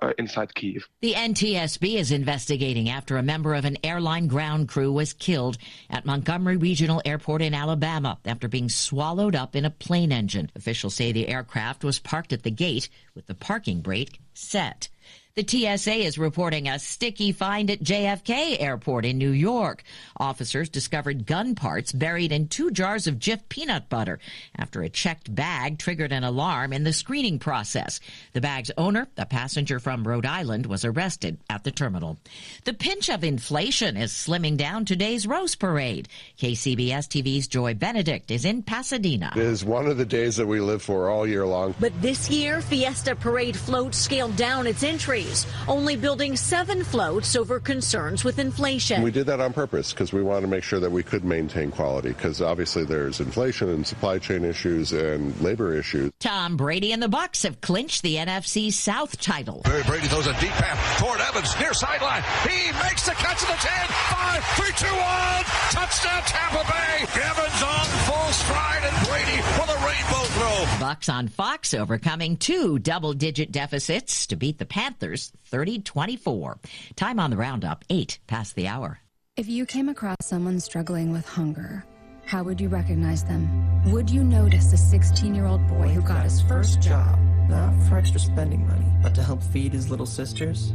uh, 0.01 0.11
inside 0.17 0.53
Kiev. 0.53 0.85
The 0.99 1.13
NTSB 1.13 1.95
is 1.95 2.11
investigating 2.11 2.89
after 2.89 3.15
a 3.15 3.23
member 3.23 3.55
of 3.55 3.63
an 3.63 3.77
airline 3.85 4.27
ground 4.27 4.67
crew 4.67 4.91
was 4.91 5.13
killed 5.13 5.57
at 5.89 6.05
Montgomery 6.05 6.57
Regional 6.57 7.01
Airport 7.05 7.41
in 7.41 7.53
Alabama 7.53 8.17
after 8.25 8.49
being 8.49 8.67
swallowed 8.67 9.33
up 9.33 9.55
in 9.55 9.63
a 9.63 9.69
plane 9.69 10.11
engine. 10.11 10.51
Officials 10.57 10.95
say 10.95 11.13
the 11.13 11.29
aircraft 11.29 11.85
was 11.85 11.99
parked 11.99 12.33
at 12.33 12.43
the 12.43 12.51
gate 12.51 12.64
with 13.13 13.27
the 13.27 13.35
parking 13.35 13.81
brake 13.81 14.19
set. 14.33 14.89
The 15.35 15.45
TSA 15.45 15.95
is 15.95 16.17
reporting 16.17 16.69
a 16.69 16.79
sticky 16.79 17.33
find 17.33 17.69
at 17.69 17.83
JFK 17.83 18.55
Airport 18.57 19.03
in 19.03 19.17
New 19.17 19.31
York. 19.31 19.83
Officers 20.15 20.69
discovered 20.69 21.25
gun 21.25 21.55
parts 21.55 21.91
buried 21.91 22.31
in 22.31 22.47
two 22.47 22.71
jars 22.71 23.05
of 23.05 23.15
Jif 23.15 23.41
peanut 23.49 23.89
butter 23.89 24.19
after 24.57 24.81
a 24.81 24.87
checked 24.87 25.35
bag 25.35 25.77
triggered 25.77 26.13
an 26.13 26.23
alarm 26.23 26.71
in 26.71 26.85
the 26.85 26.93
screening 26.93 27.37
process. 27.37 27.99
The 28.31 28.39
bag's 28.39 28.71
owner, 28.77 29.09
a 29.17 29.25
passenger 29.25 29.81
from 29.81 30.07
Rhode 30.07 30.25
Island, 30.25 30.67
was 30.67 30.85
arrested 30.85 31.37
at 31.49 31.65
the 31.65 31.71
terminal. 31.71 32.17
The 32.63 32.73
pinch 32.73 33.09
of 33.09 33.25
inflation 33.25 33.97
is 33.97 34.13
slimming 34.13 34.55
down 34.55 34.85
today's 34.85 35.27
Rose 35.27 35.55
parade. 35.55 36.07
KCBS 36.39 37.09
TV's 37.09 37.49
Joy 37.49 37.73
Benedict 37.73 38.31
is 38.31 38.45
in 38.45 38.63
Pasadena. 38.63 39.33
It 39.35 39.41
is 39.41 39.65
one 39.65 39.87
of 39.87 39.97
the 39.97 40.05
days 40.05 40.37
that 40.37 40.47
we 40.47 40.61
live 40.61 40.81
for 40.81 41.09
all 41.09 41.27
year 41.27 41.45
long. 41.45 41.75
But 41.77 41.91
this 42.01 42.29
year, 42.29 42.61
Fiesta 42.61 43.17
Parade 43.17 43.57
floats 43.57 43.97
scaled 43.97 44.37
down 44.37 44.65
its 44.65 44.81
entries, 45.25 45.45
only 45.67 45.95
building 45.95 46.35
seven 46.35 46.83
floats 46.83 47.35
over 47.35 47.59
concerns 47.59 48.23
with 48.23 48.39
inflation. 48.39 49.01
We 49.01 49.11
did 49.11 49.25
that 49.27 49.39
on 49.39 49.53
purpose 49.53 49.91
because 49.93 50.13
we 50.13 50.23
wanted 50.23 50.41
to 50.41 50.47
make 50.47 50.63
sure 50.63 50.79
that 50.79 50.91
we 50.91 51.03
could 51.03 51.23
maintain 51.23 51.71
quality 51.71 52.09
because 52.09 52.41
obviously 52.41 52.85
there's 52.85 53.19
inflation 53.19 53.69
and 53.69 53.85
supply 53.85 54.19
chain 54.19 54.45
issues 54.45 54.91
and 54.91 55.39
labor 55.41 55.73
issues. 55.73 56.11
Tom 56.19 56.57
Brady 56.57 56.91
and 56.91 57.01
the 57.01 57.07
Bucs 57.07 57.43
have 57.43 57.61
clinched 57.61 58.01
the 58.03 58.15
NFC 58.15 58.71
South 58.71 59.19
title. 59.19 59.61
Barry 59.63 59.83
Brady 59.83 60.07
throws 60.07 60.27
a 60.27 60.33
deep 60.39 60.51
pass 60.51 60.99
toward 60.99 61.19
Evans 61.21 61.57
near 61.59 61.73
sideline. 61.73 62.23
He 62.43 62.71
makes 62.83 63.05
the 63.05 63.11
catch 63.11 63.41
of 63.41 63.47
the 63.47 63.53
10. 63.53 63.87
5, 63.87 64.43
3, 64.43 64.89
2, 64.89 64.95
1. 64.95 65.45
Touchdown 65.71 66.21
Tampa 66.25 66.63
Bay. 66.71 67.05
Evans 67.21 67.63
on 67.63 67.85
full 68.05 68.31
stride 68.31 68.83
and 68.83 69.07
Brady 69.07 69.37
with 69.57 69.67
the 69.67 69.79
rainbow 69.85 70.25
throw. 70.35 70.65
Bucs 70.85 71.11
on 71.11 71.27
Fox 71.27 71.73
overcoming 71.73 72.37
two 72.37 72.79
double-digit 72.79 73.51
deficits 73.51 74.27
to 74.27 74.35
beat 74.35 74.57
the 74.57 74.65
Panthers 74.65 75.14
30-24. 75.15 76.57
Time 76.95 77.19
on 77.19 77.29
the 77.29 77.37
roundup, 77.37 77.83
8 77.89 78.19
past 78.27 78.55
the 78.55 78.67
hour. 78.67 78.99
If 79.37 79.49
you 79.49 79.65
came 79.65 79.89
across 79.89 80.15
someone 80.21 80.59
struggling 80.61 81.11
with 81.11 81.27
hunger, 81.27 81.83
how 82.25 82.43
would 82.43 82.61
you 82.61 82.69
recognize 82.69 83.23
them? 83.23 83.83
Would 83.91 84.09
you 84.09 84.23
notice 84.23 84.71
a 84.73 84.77
16 84.77 85.35
year 85.35 85.45
old 85.45 85.67
boy 85.67 85.89
who 85.89 86.01
got 86.01 86.23
his 86.23 86.41
first 86.41 86.81
job? 86.81 87.19
Not 87.49 87.73
for 87.83 87.97
extra 87.97 88.19
spending 88.19 88.65
money, 88.65 88.87
but 89.03 89.13
to 89.15 89.23
help 89.23 89.43
feed 89.43 89.73
his 89.73 89.89
little 89.89 90.05
sisters? 90.05 90.73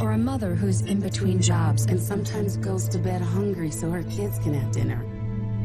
Or 0.00 0.12
a 0.12 0.18
mother 0.18 0.54
who's 0.54 0.80
in 0.80 1.00
between 1.00 1.40
jobs 1.42 1.84
and 1.86 2.00
sometimes 2.00 2.56
goes 2.56 2.88
to 2.88 2.98
bed 2.98 3.20
hungry 3.20 3.70
so 3.70 3.90
her 3.90 4.02
kids 4.04 4.38
can 4.38 4.54
have 4.54 4.72
dinner? 4.72 5.04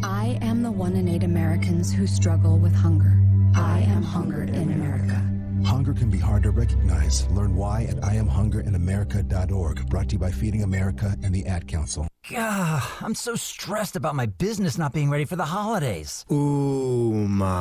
I 0.04 0.38
am 0.42 0.64
the 0.64 0.72
one 0.72 0.96
in 0.96 1.08
eight 1.08 1.24
Americans 1.24 1.94
who 1.94 2.06
struggle 2.06 2.60
with 2.60 2.76
hunger. 2.76 3.18
I 3.56 3.80
am 3.82 4.04
hungered 4.04 4.50
in 4.50 4.72
America. 4.72 5.33
Hunger 5.64 5.94
can 5.94 6.10
be 6.10 6.20
hard 6.20 6.44
to 6.44 6.52
recognize. 6.52 7.28
Learn 7.30 7.56
why 7.56 7.84
at 7.84 7.98
IamHungerInAmerica.org. 7.98 9.90
Brought 9.90 10.10
to 10.10 10.14
you 10.14 10.20
by 10.20 10.32
Feeding 10.32 10.64
America 10.64 11.16
and 11.24 11.34
the 11.34 11.46
Ad 11.46 11.68
Council. 11.68 12.08
Gah, 12.30 12.82
I'm 13.02 13.16
so 13.16 13.36
stressed 13.36 13.98
about 13.98 14.16
my 14.16 14.28
business 14.28 14.78
not 14.78 14.94
being 14.94 15.10
ready 15.10 15.26
for 15.26 15.36
the 15.36 15.44
holidays. 15.44 16.24
Ooma. 16.30 17.54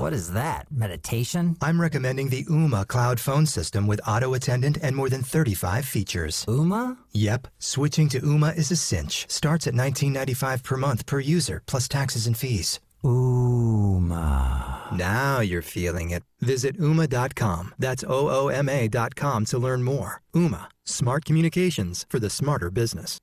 What 0.00 0.12
is 0.12 0.32
that? 0.32 0.66
Meditation? 0.72 1.56
I'm 1.62 1.80
recommending 1.80 2.30
the 2.30 2.44
Ooma 2.46 2.84
cloud 2.88 3.20
phone 3.20 3.46
system 3.46 3.86
with 3.86 4.00
auto 4.08 4.34
attendant 4.34 4.78
and 4.82 4.96
more 4.96 5.08
than 5.08 5.22
35 5.22 5.84
features. 5.84 6.44
Ooma? 6.46 6.96
Yep. 7.12 7.46
Switching 7.60 8.08
to 8.08 8.20
Ooma 8.22 8.56
is 8.56 8.72
a 8.72 8.76
cinch. 8.76 9.26
Starts 9.30 9.68
at 9.68 9.74
$19.95 9.74 10.64
per 10.64 10.76
month 10.76 11.06
per 11.06 11.20
user, 11.20 11.62
plus 11.66 11.86
taxes 11.86 12.26
and 12.26 12.36
fees. 12.36 12.80
Ooma. 13.04 14.96
Now 14.96 15.40
you're 15.40 15.62
feeling 15.62 16.10
it. 16.10 16.22
Visit 16.40 16.78
Ooma.com. 16.78 17.74
That's 17.78 18.04
O 18.04 18.28
O 18.28 18.48
M 18.48 18.68
A.com 18.68 19.44
to 19.46 19.58
learn 19.58 19.82
more. 19.82 20.22
Ooma. 20.34 20.66
Smart 20.84 21.24
communications 21.24 22.06
for 22.08 22.18
the 22.18 22.30
smarter 22.30 22.70
business. 22.70 23.18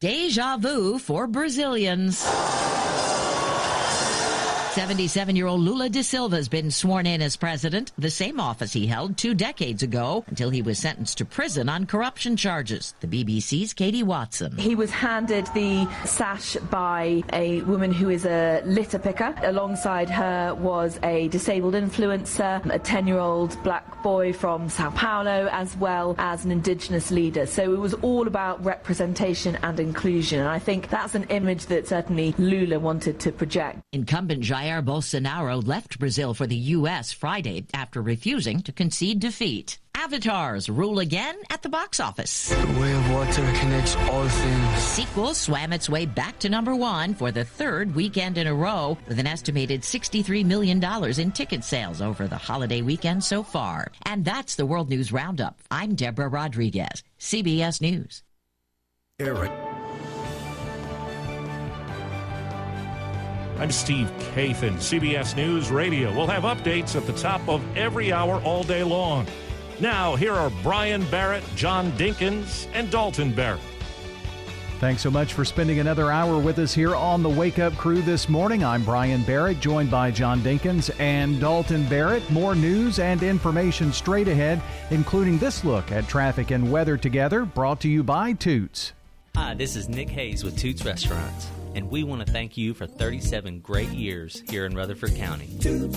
Deja 0.00 0.56
vu 0.56 0.98
for 0.98 1.28
Brazilians. 1.28 2.24
77 4.72 5.36
year 5.36 5.48
old 5.48 5.60
Lula 5.60 5.90
da 5.90 6.00
Silva 6.00 6.36
has 6.36 6.48
been 6.48 6.70
sworn 6.70 7.04
in 7.04 7.20
as 7.20 7.36
president, 7.36 7.92
the 7.98 8.08
same 8.08 8.40
office 8.40 8.72
he 8.72 8.86
held 8.86 9.18
two 9.18 9.34
decades 9.34 9.82
ago 9.82 10.24
until 10.28 10.48
he 10.48 10.62
was 10.62 10.78
sentenced 10.78 11.18
to 11.18 11.26
prison 11.26 11.68
on 11.68 11.84
corruption 11.84 12.38
charges. 12.38 12.94
The 13.00 13.06
BBC's 13.06 13.74
Katie 13.74 14.02
Watson. 14.02 14.56
He 14.56 14.74
was 14.74 14.90
handed 14.90 15.46
the 15.48 15.86
sash 16.06 16.56
by 16.70 17.22
a 17.34 17.60
woman 17.62 17.92
who 17.92 18.08
is 18.08 18.24
a 18.24 18.62
litter 18.64 18.98
picker. 18.98 19.34
Alongside 19.42 20.08
her 20.08 20.54
was 20.54 20.98
a 21.02 21.28
disabled 21.28 21.74
influencer, 21.74 22.64
a 22.72 22.78
10 22.78 23.06
year 23.06 23.18
old 23.18 23.62
black 23.62 24.02
boy 24.02 24.32
from 24.32 24.70
Sao 24.70 24.88
Paulo, 24.92 25.50
as 25.52 25.76
well 25.76 26.14
as 26.16 26.46
an 26.46 26.50
indigenous 26.50 27.10
leader. 27.10 27.44
So 27.44 27.74
it 27.74 27.78
was 27.78 27.92
all 27.92 28.26
about 28.26 28.64
representation 28.64 29.58
and 29.62 29.78
inclusion. 29.78 30.40
And 30.40 30.48
I 30.48 30.58
think 30.58 30.88
that's 30.88 31.14
an 31.14 31.24
image 31.24 31.66
that 31.66 31.88
certainly 31.88 32.34
Lula 32.38 32.80
wanted 32.80 33.20
to 33.20 33.32
project. 33.32 33.78
Incumbent 33.92 34.42
Jair 34.42 34.61
Bolsonaro 34.62 35.66
left 35.66 35.98
Brazil 35.98 36.34
for 36.34 36.46
the 36.46 36.56
U.S. 36.56 37.12
Friday 37.12 37.66
after 37.74 38.00
refusing 38.00 38.60
to 38.62 38.72
concede 38.72 39.18
defeat. 39.18 39.78
Avatars 39.94 40.68
rule 40.68 41.00
again 41.00 41.36
at 41.50 41.62
the 41.62 41.68
box 41.68 42.00
office. 42.00 42.48
The 42.48 42.80
way 42.80 42.92
of 42.92 43.10
water 43.10 43.52
connects 43.58 43.96
all 43.96 44.28
things. 44.28 44.78
Sequel 44.78 45.34
swam 45.34 45.72
its 45.72 45.88
way 45.88 46.06
back 46.06 46.38
to 46.40 46.48
number 46.48 46.76
one 46.76 47.14
for 47.14 47.32
the 47.32 47.44
third 47.44 47.94
weekend 47.94 48.38
in 48.38 48.46
a 48.46 48.54
row 48.54 48.96
with 49.08 49.18
an 49.18 49.26
estimated 49.26 49.82
$63 49.82 50.44
million 50.44 50.82
in 51.20 51.32
ticket 51.32 51.64
sales 51.64 52.00
over 52.00 52.28
the 52.28 52.36
holiday 52.36 52.82
weekend 52.82 53.24
so 53.24 53.42
far. 53.42 53.90
And 54.04 54.24
that's 54.24 54.54
the 54.54 54.66
World 54.66 54.90
News 54.90 55.12
Roundup. 55.12 55.58
I'm 55.70 55.94
Deborah 55.94 56.28
Rodriguez, 56.28 57.02
CBS 57.18 57.80
News. 57.80 58.22
Eric. 59.18 59.71
I'm 63.58 63.70
Steve 63.70 64.10
Kathan, 64.34 64.74
CBS 64.76 65.36
News 65.36 65.70
Radio. 65.70 66.12
We'll 66.12 66.26
have 66.26 66.42
updates 66.42 66.96
at 66.96 67.06
the 67.06 67.12
top 67.12 67.46
of 67.48 67.62
every 67.76 68.12
hour 68.12 68.40
all 68.42 68.64
day 68.64 68.82
long. 68.82 69.26
Now, 69.78 70.16
here 70.16 70.32
are 70.32 70.50
Brian 70.62 71.04
Barrett, 71.10 71.44
John 71.54 71.92
Dinkins, 71.92 72.66
and 72.72 72.90
Dalton 72.90 73.32
Barrett. 73.32 73.60
Thanks 74.80 75.02
so 75.02 75.12
much 75.12 75.34
for 75.34 75.44
spending 75.44 75.78
another 75.78 76.10
hour 76.10 76.40
with 76.40 76.58
us 76.58 76.74
here 76.74 76.96
on 76.96 77.22
the 77.22 77.28
Wake 77.28 77.60
Up 77.60 77.72
Crew 77.74 78.02
this 78.02 78.28
morning. 78.28 78.64
I'm 78.64 78.82
Brian 78.82 79.22
Barrett, 79.22 79.60
joined 79.60 79.92
by 79.92 80.10
John 80.10 80.40
Dinkins 80.40 80.90
and 80.98 81.40
Dalton 81.40 81.84
Barrett. 81.88 82.28
More 82.30 82.56
news 82.56 82.98
and 82.98 83.22
information 83.22 83.92
straight 83.92 84.26
ahead, 84.26 84.60
including 84.90 85.38
this 85.38 85.62
look 85.62 85.92
at 85.92 86.08
traffic 86.08 86.50
and 86.50 86.72
weather 86.72 86.96
together, 86.96 87.44
brought 87.44 87.80
to 87.82 87.88
you 87.88 88.02
by 88.02 88.32
Toots. 88.32 88.92
Hi, 89.36 89.54
this 89.54 89.76
is 89.76 89.88
Nick 89.88 90.10
Hayes 90.10 90.42
with 90.42 90.58
Toots 90.58 90.84
Restaurants 90.84 91.48
and 91.74 91.90
we 91.90 92.04
want 92.04 92.24
to 92.24 92.32
thank 92.32 92.56
you 92.56 92.74
for 92.74 92.86
37 92.86 93.60
great 93.60 93.88
years 93.90 94.42
here 94.48 94.66
in 94.66 94.74
Rutherford 94.74 95.14
County. 95.16 95.48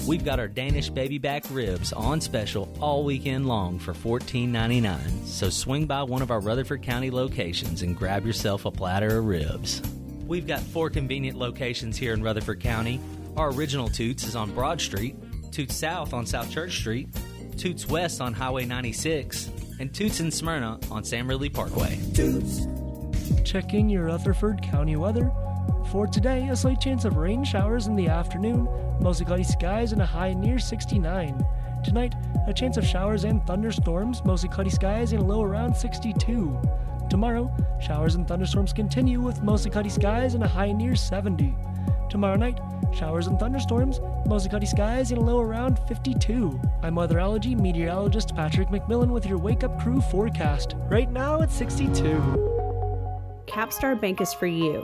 We've 0.07 0.23
got 0.23 0.39
our 0.39 0.47
Danish 0.47 0.89
baby 0.89 1.17
back 1.17 1.43
ribs 1.49 1.91
on 1.93 2.21
special 2.21 2.73
all 2.80 3.03
weekend 3.03 3.47
long 3.47 3.80
for 3.80 3.93
$14.99, 3.93 5.26
so 5.26 5.49
swing 5.49 5.86
by 5.86 6.03
one 6.03 6.21
of 6.21 6.32
our 6.32 6.39
Rutherford 6.39 6.84
County 6.84 7.11
locations 7.11 7.82
and 7.82 7.97
grab 7.97 8.26
yourself 8.26 8.65
a 8.65 8.71
platter 8.71 9.17
of 9.17 9.26
ribs. 9.26 9.82
We've 10.28 10.47
got 10.47 10.61
four 10.61 10.89
convenient 10.89 11.38
locations 11.38 11.97
here 11.97 12.13
in 12.13 12.23
Rutherford 12.23 12.59
County. 12.59 12.99
Our 13.38 13.51
original 13.51 13.88
Toots 13.88 14.26
is 14.26 14.36
on 14.36 14.51
Broad 14.51 14.82
Street, 14.82 15.15
Toots 15.51 15.76
South 15.76 16.13
on 16.13 16.26
South 16.26 16.49
Church 16.49 16.78
Street, 16.78 17.09
Toots 17.57 17.88
West 17.88 18.21
on 18.21 18.34
Highway 18.34 18.65
96, 18.65 19.49
and 19.80 19.93
Toots 19.93 20.19
in 20.19 20.32
Smyrna 20.32 20.80
on 20.89 21.03
Sam 21.03 21.28
Ridley 21.28 21.49
Parkway. 21.49 21.99
Toots. 22.13 22.65
Checking 23.43 23.89
your 23.89 24.05
Rutherford 24.05 24.61
County 24.61 24.95
weather. 24.95 25.32
For 25.91 26.07
today, 26.07 26.49
a 26.49 26.55
slight 26.55 26.82
chance 26.82 27.05
of 27.05 27.18
rain 27.18 27.43
showers 27.43 27.88
in 27.88 27.95
the 27.95 28.07
afternoon, 28.07 28.68
mostly 28.99 29.26
cloudy 29.26 29.43
skies 29.43 29.91
and 29.91 30.01
a 30.01 30.05
high 30.05 30.34
near 30.34 30.59
69. 30.59 31.45
Tonight, 31.84 32.16
a 32.47 32.53
chance 32.53 32.78
of 32.78 32.86
showers 32.86 33.24
and 33.24 33.45
thunderstorms, 33.45 34.24
mostly 34.26 34.49
cloudy 34.49 34.72
skies 34.72 35.13
and 35.13 35.22
a 35.22 35.26
low 35.26 35.43
around 35.43 35.76
62. 35.76 36.59
Tomorrow, 37.09 37.55
showers 37.80 38.16
and 38.16 38.28
thunderstorms 38.28 38.74
continue 38.74 39.22
with 39.22 39.43
mostly 39.43 39.70
cloudy 39.70 39.89
skies 39.89 40.34
and 40.34 40.43
a 40.43 40.47
high 40.47 40.72
near 40.72 40.95
70. 40.95 41.55
Tomorrow 42.09 42.38
night, 42.38 42.59
showers 42.93 43.28
and 43.28 43.39
thunderstorms, 43.39 43.99
mostly 44.26 44.49
cloudy 44.49 44.66
skies 44.66 45.11
and 45.11 45.22
a 45.22 45.24
low 45.24 45.39
around 45.39 45.78
52. 45.88 46.59
I'm 46.82 46.95
weatherology 46.95 47.59
meteorologist 47.59 48.36
Patrick 48.36 48.70
McMillan 48.70 49.09
with 49.09 49.26
your 49.26 49.38
Wake 49.38 49.63
Up 49.63 49.80
Crew 49.80 50.01
forecast. 50.01 50.76
Right 50.89 51.11
now 51.11 51.41
it's 51.41 51.55
62. 51.55 52.01
Capstar 53.45 53.99
Bank 53.99 54.22
is 54.22 54.34
for 54.34 54.47
you. 54.47 54.84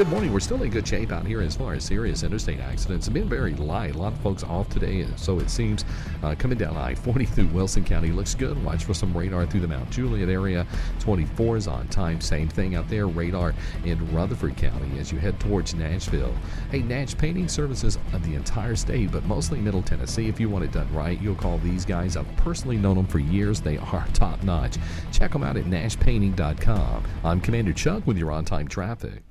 Good 0.00 0.08
morning. 0.08 0.32
We're 0.32 0.40
still 0.40 0.62
in 0.62 0.70
good 0.70 0.88
shape 0.88 1.12
out 1.12 1.26
here 1.26 1.42
as 1.42 1.54
far 1.56 1.74
as 1.74 1.84
serious 1.84 2.22
interstate 2.22 2.58
accidents. 2.58 3.06
It's 3.06 3.12
been 3.12 3.28
very 3.28 3.52
light. 3.56 3.94
A 3.94 3.98
lot 3.98 4.14
of 4.14 4.20
folks 4.20 4.42
off 4.42 4.70
today, 4.70 5.06
so 5.16 5.38
it 5.40 5.50
seems. 5.50 5.84
Uh, 6.22 6.34
coming 6.34 6.56
down 6.56 6.74
I 6.74 6.94
40 6.94 7.26
through 7.26 7.48
Wilson 7.48 7.84
County 7.84 8.10
looks 8.10 8.34
good. 8.34 8.64
Watch 8.64 8.84
for 8.84 8.94
some 8.94 9.14
radar 9.14 9.44
through 9.44 9.60
the 9.60 9.68
Mount 9.68 9.90
Juliet 9.90 10.30
area. 10.30 10.66
24 11.00 11.58
is 11.58 11.68
on 11.68 11.86
time. 11.88 12.18
Same 12.22 12.48
thing 12.48 12.76
out 12.76 12.88
there. 12.88 13.08
Radar 13.08 13.52
in 13.84 14.10
Rutherford 14.14 14.56
County 14.56 14.98
as 14.98 15.12
you 15.12 15.18
head 15.18 15.38
towards 15.38 15.74
Nashville. 15.74 16.34
Hey, 16.70 16.80
Nash 16.80 17.14
Painting 17.14 17.46
Services 17.46 17.98
of 18.14 18.24
the 18.24 18.36
entire 18.36 18.76
state, 18.76 19.12
but 19.12 19.26
mostly 19.26 19.60
Middle 19.60 19.82
Tennessee. 19.82 20.28
If 20.28 20.40
you 20.40 20.48
want 20.48 20.64
it 20.64 20.72
done 20.72 20.90
right, 20.94 21.20
you'll 21.20 21.34
call 21.34 21.58
these 21.58 21.84
guys. 21.84 22.16
I've 22.16 22.36
personally 22.38 22.78
known 22.78 22.96
them 22.96 23.06
for 23.06 23.18
years. 23.18 23.60
They 23.60 23.76
are 23.76 24.06
top 24.14 24.42
notch. 24.44 24.78
Check 25.12 25.32
them 25.32 25.42
out 25.42 25.58
at 25.58 25.66
nashpainting.com. 25.66 27.04
I'm 27.22 27.40
Commander 27.42 27.74
Chuck 27.74 28.06
with 28.06 28.16
your 28.16 28.30
on 28.30 28.46
time 28.46 28.66
traffic. 28.66 29.24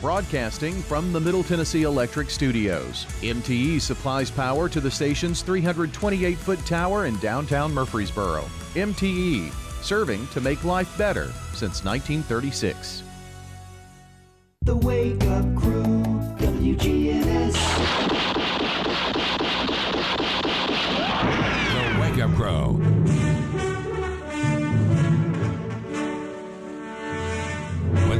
Broadcasting 0.00 0.80
from 0.82 1.12
the 1.12 1.18
Middle 1.18 1.42
Tennessee 1.42 1.82
Electric 1.82 2.30
Studios, 2.30 3.04
MTE 3.20 3.80
supplies 3.80 4.30
power 4.30 4.68
to 4.68 4.80
the 4.80 4.90
station's 4.90 5.42
328 5.42 6.38
foot 6.38 6.64
tower 6.64 7.06
in 7.06 7.18
downtown 7.18 7.74
Murfreesboro. 7.74 8.44
MTE, 8.74 9.50
serving 9.82 10.24
to 10.28 10.40
make 10.40 10.62
life 10.62 10.96
better 10.96 11.32
since 11.52 11.84
1936. 11.84 13.02
The 14.62 14.76
Wake 14.76 15.24
Up 15.24 15.56
Crew, 15.56 16.04
WGNS. 16.38 17.56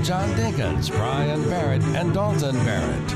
John 0.08 0.30
Dinkins, 0.30 0.90
Brian 0.90 1.46
Barrett, 1.50 1.82
and 1.82 2.14
Dalton 2.14 2.54
Barrett. 2.64 3.14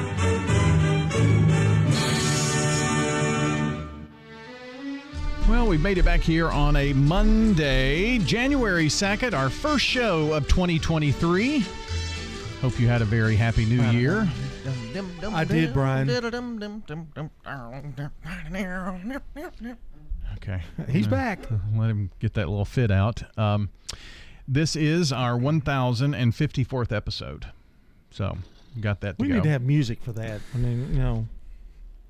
Well, 5.49 5.67
we've 5.67 5.81
made 5.81 5.97
it 5.97 6.05
back 6.05 6.21
here 6.21 6.51
on 6.51 6.77
a 6.77 6.93
Monday, 6.93 8.19
January 8.19 8.89
2nd, 8.89 9.33
our 9.33 9.49
first 9.49 9.87
show 9.87 10.35
of 10.35 10.47
2023. 10.49 11.65
Hope 12.61 12.79
you 12.79 12.89
had 12.89 13.01
a 13.01 13.07
very 13.07 13.37
happy 13.37 13.65
new 13.65 13.83
year. 13.85 14.29
I 15.33 15.45
did, 15.45 15.73
Brian. 15.73 16.07
Okay. 20.37 20.61
He's 20.91 21.07
back. 21.07 21.39
Let 21.75 21.89
him 21.89 22.11
get 22.19 22.35
that 22.35 22.51
little 22.51 22.67
fit 22.67 22.91
out. 22.91 23.23
Um, 23.39 23.71
this 24.53 24.77
is 24.77 25.13
our 25.13 25.39
1054th 25.39 26.93
episode. 26.93 27.47
So, 28.11 28.37
got 28.81 29.01
that 29.01 29.19
to 29.19 29.23
We 29.23 29.29
go. 29.29 29.35
need 29.35 29.45
to 29.45 29.49
have 29.51 29.63
music 29.63 30.03
for 30.03 30.13
that. 30.13 30.41
I 30.55 30.59
mean, 30.59 30.93
you 30.93 30.99
know, 30.99 31.27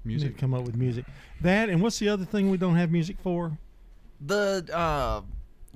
Music? 0.05 0.31
Need 0.31 0.35
to 0.35 0.41
come 0.41 0.53
up 0.53 0.65
with 0.65 0.75
music. 0.75 1.05
That 1.43 1.69
and 1.69 1.81
what's 1.81 2.01
the 2.01 2.09
other 2.09 2.25
thing 2.25 2.51
we 2.51 2.57
don't 2.57 2.75
have 2.75 2.91
music 2.91 3.19
for? 3.23 3.53
The 4.21 4.69
uh, 4.75 5.21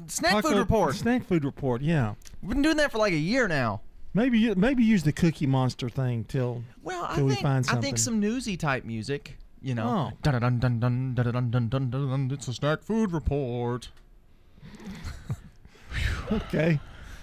snack 0.09 0.33
Taco- 0.33 0.49
food 0.49 0.59
report. 0.59 0.97
Snack 0.97 1.25
food 1.27 1.45
report. 1.45 1.81
Yeah. 1.81 2.15
We've 2.43 2.51
been 2.55 2.63
doing 2.63 2.77
that 2.79 2.91
for 2.91 2.99
like 2.99 3.13
a 3.13 3.17
year 3.19 3.47
now. 3.47 3.83
Maybe 4.15 4.41
you- 4.41 4.57
maybe 4.57 4.83
use 4.83 5.05
the 5.05 5.13
Cookie 5.13 5.47
Monster 5.47 5.89
thing 5.89 6.25
till 6.25 6.65
Well, 6.83 7.05
I 7.09 7.15
till 7.15 7.27
we 7.27 7.35
think 7.35 7.43
find 7.45 7.65
I 7.65 7.69
something. 7.69 7.83
think 7.83 7.99
some 7.99 8.19
newsy 8.19 8.57
type 8.57 8.85
music. 8.85 9.39
You 9.63 9.77
know, 9.77 10.11
Oh. 10.13 10.17
dun 10.23 10.41
dun 10.41 10.59
dun 10.59 10.81
dun 10.81 11.15
dun 11.15 11.25
dun 11.33 11.51
dun 11.51 11.69
dun 11.69 11.91
dun 11.91 12.09
dun. 12.11 12.31
It's 12.33 12.49
a 12.49 12.53
snack 12.55 12.83
food 12.83 13.13
report. 13.13 13.91
Okay. 16.33 16.81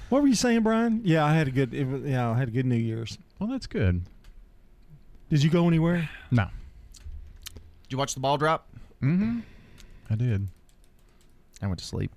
What 0.09 0.21
were 0.21 0.27
you 0.27 0.35
saying, 0.35 0.61
Brian? 0.61 1.01
Yeah, 1.03 1.25
I 1.25 1.33
had 1.33 1.47
a 1.47 1.51
good. 1.51 1.73
It 1.73 1.85
was, 1.85 2.03
yeah, 2.03 2.29
I 2.29 2.37
had 2.37 2.47
a 2.49 2.51
good 2.51 2.65
New 2.65 2.75
Year's. 2.75 3.17
Well, 3.39 3.49
that's 3.49 3.67
good. 3.67 4.03
Did 5.29 5.43
you 5.43 5.49
go 5.49 5.67
anywhere? 5.67 6.09
No. 6.31 6.45
Did 7.83 7.91
you 7.91 7.97
watch 7.97 8.13
the 8.13 8.19
ball 8.19 8.37
drop? 8.37 8.67
Mm-hmm. 9.01 9.39
I 10.09 10.15
did. 10.15 10.47
I 11.61 11.67
went 11.67 11.79
to 11.79 11.85
sleep. 11.85 12.11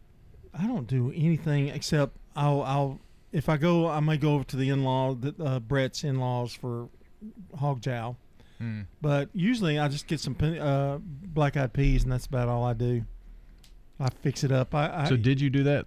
I 0.59 0.67
don't 0.67 0.87
do 0.87 1.13
anything 1.15 1.69
except 1.69 2.17
I'll 2.35 2.63
I'll 2.63 3.01
if 3.33 3.49
I 3.49 3.57
go 3.57 3.89
I 3.89 4.01
may 4.01 4.17
go 4.17 4.35
over 4.35 4.45
to 4.45 4.57
the 4.57 4.69
in 4.71 4.85
law 4.85 5.15
the 5.15 5.35
uh, 5.43 5.61
Brett's 5.61 6.05
in 6.05 6.19
laws 6.19 6.53
for 6.55 6.89
hog 7.59 7.81
jowl. 7.81 8.17
Hmm. 8.59 8.83
but 9.03 9.29
usually 9.35 9.79
I 9.79 9.89
just 9.89 10.07
get 10.07 10.19
some 10.19 10.35
pe- 10.35 10.59
uh, 10.59 10.97
black 11.03 11.59
eyed 11.59 11.75
peas 11.75 12.05
and 12.05 12.13
that's 12.13 12.25
about 12.25 12.49
all 12.49 12.65
I 12.65 12.73
do. 12.73 13.05
I 14.01 14.09
fix 14.09 14.45
it 14.45 14.53
up. 14.53 14.75
I, 14.75 15.03
I 15.03 15.09
So, 15.11 15.17
did 15.19 15.43
you 15.43 15.51
do 15.51 15.63
that? 15.65 15.85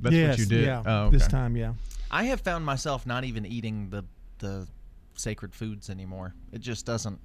That's 0.00 0.14
yes, 0.14 0.28
what 0.30 0.38
you 0.38 0.46
did? 0.46 0.64
Yeah, 0.66 0.82
Oh, 0.86 1.10
this 1.10 1.26
time, 1.26 1.56
yeah. 1.56 1.74
I 2.10 2.24
have 2.24 2.40
found 2.40 2.64
myself 2.64 3.06
not 3.06 3.24
even 3.24 3.44
eating 3.46 3.90
the 3.90 4.04
the 4.38 4.66
sacred 5.14 5.54
foods 5.54 5.90
anymore. 5.90 6.34
It 6.52 6.60
just 6.60 6.86
doesn't. 6.86 7.18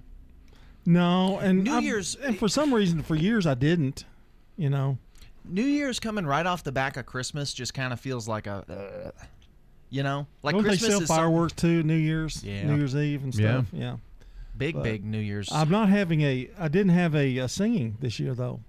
No, 0.86 1.40
and 1.40 1.64
New 1.64 1.74
I'm- 1.74 1.84
Year's- 1.84 2.16
and 2.16 2.38
for 2.38 2.48
some 2.48 2.74
reason 2.74 3.02
for 3.04 3.16
years 3.16 3.46
I 3.46 3.54
didn't. 3.54 4.06
You 4.58 4.70
know, 4.70 4.98
New 5.46 5.64
Year's 5.64 6.00
coming 6.00 6.26
right 6.26 6.46
off 6.46 6.64
the 6.64 6.72
back 6.72 6.98
of 6.98 7.06
Christmas 7.06 7.54
just 7.54 7.74
kind 7.74 7.92
of 7.94 8.00
feels 8.00 8.28
like 8.28 8.46
a, 8.48 9.14
uh, 9.18 9.24
you 9.90 10.04
know, 10.04 10.28
like 10.44 10.54
don't 10.54 10.64
Christmas 10.64 10.82
they 10.82 10.90
sell 10.90 11.02
is 11.02 11.08
some- 11.08 11.16
fireworks 11.18 11.54
too? 11.54 11.82
New 11.84 11.96
Year's, 11.96 12.44
Yeah. 12.44 12.66
New 12.68 12.76
Year's 12.78 12.96
Eve 12.96 13.24
and 13.24 13.34
stuff. 13.34 13.66
Yeah, 13.72 13.98
big 14.58 14.76
But 14.76 14.84
big 14.84 15.06
New 15.06 15.20
Year's. 15.20 15.50
I'm 15.52 15.70
not 15.70 15.90
having 15.90 16.22
a. 16.22 16.50
I 16.60 16.68
didn't 16.68 16.92
have 16.94 17.16
a, 17.16 17.40
uh 17.40 17.48
singing 17.48 17.98
this 18.00 18.20
year 18.20 18.34
though. 18.36 18.60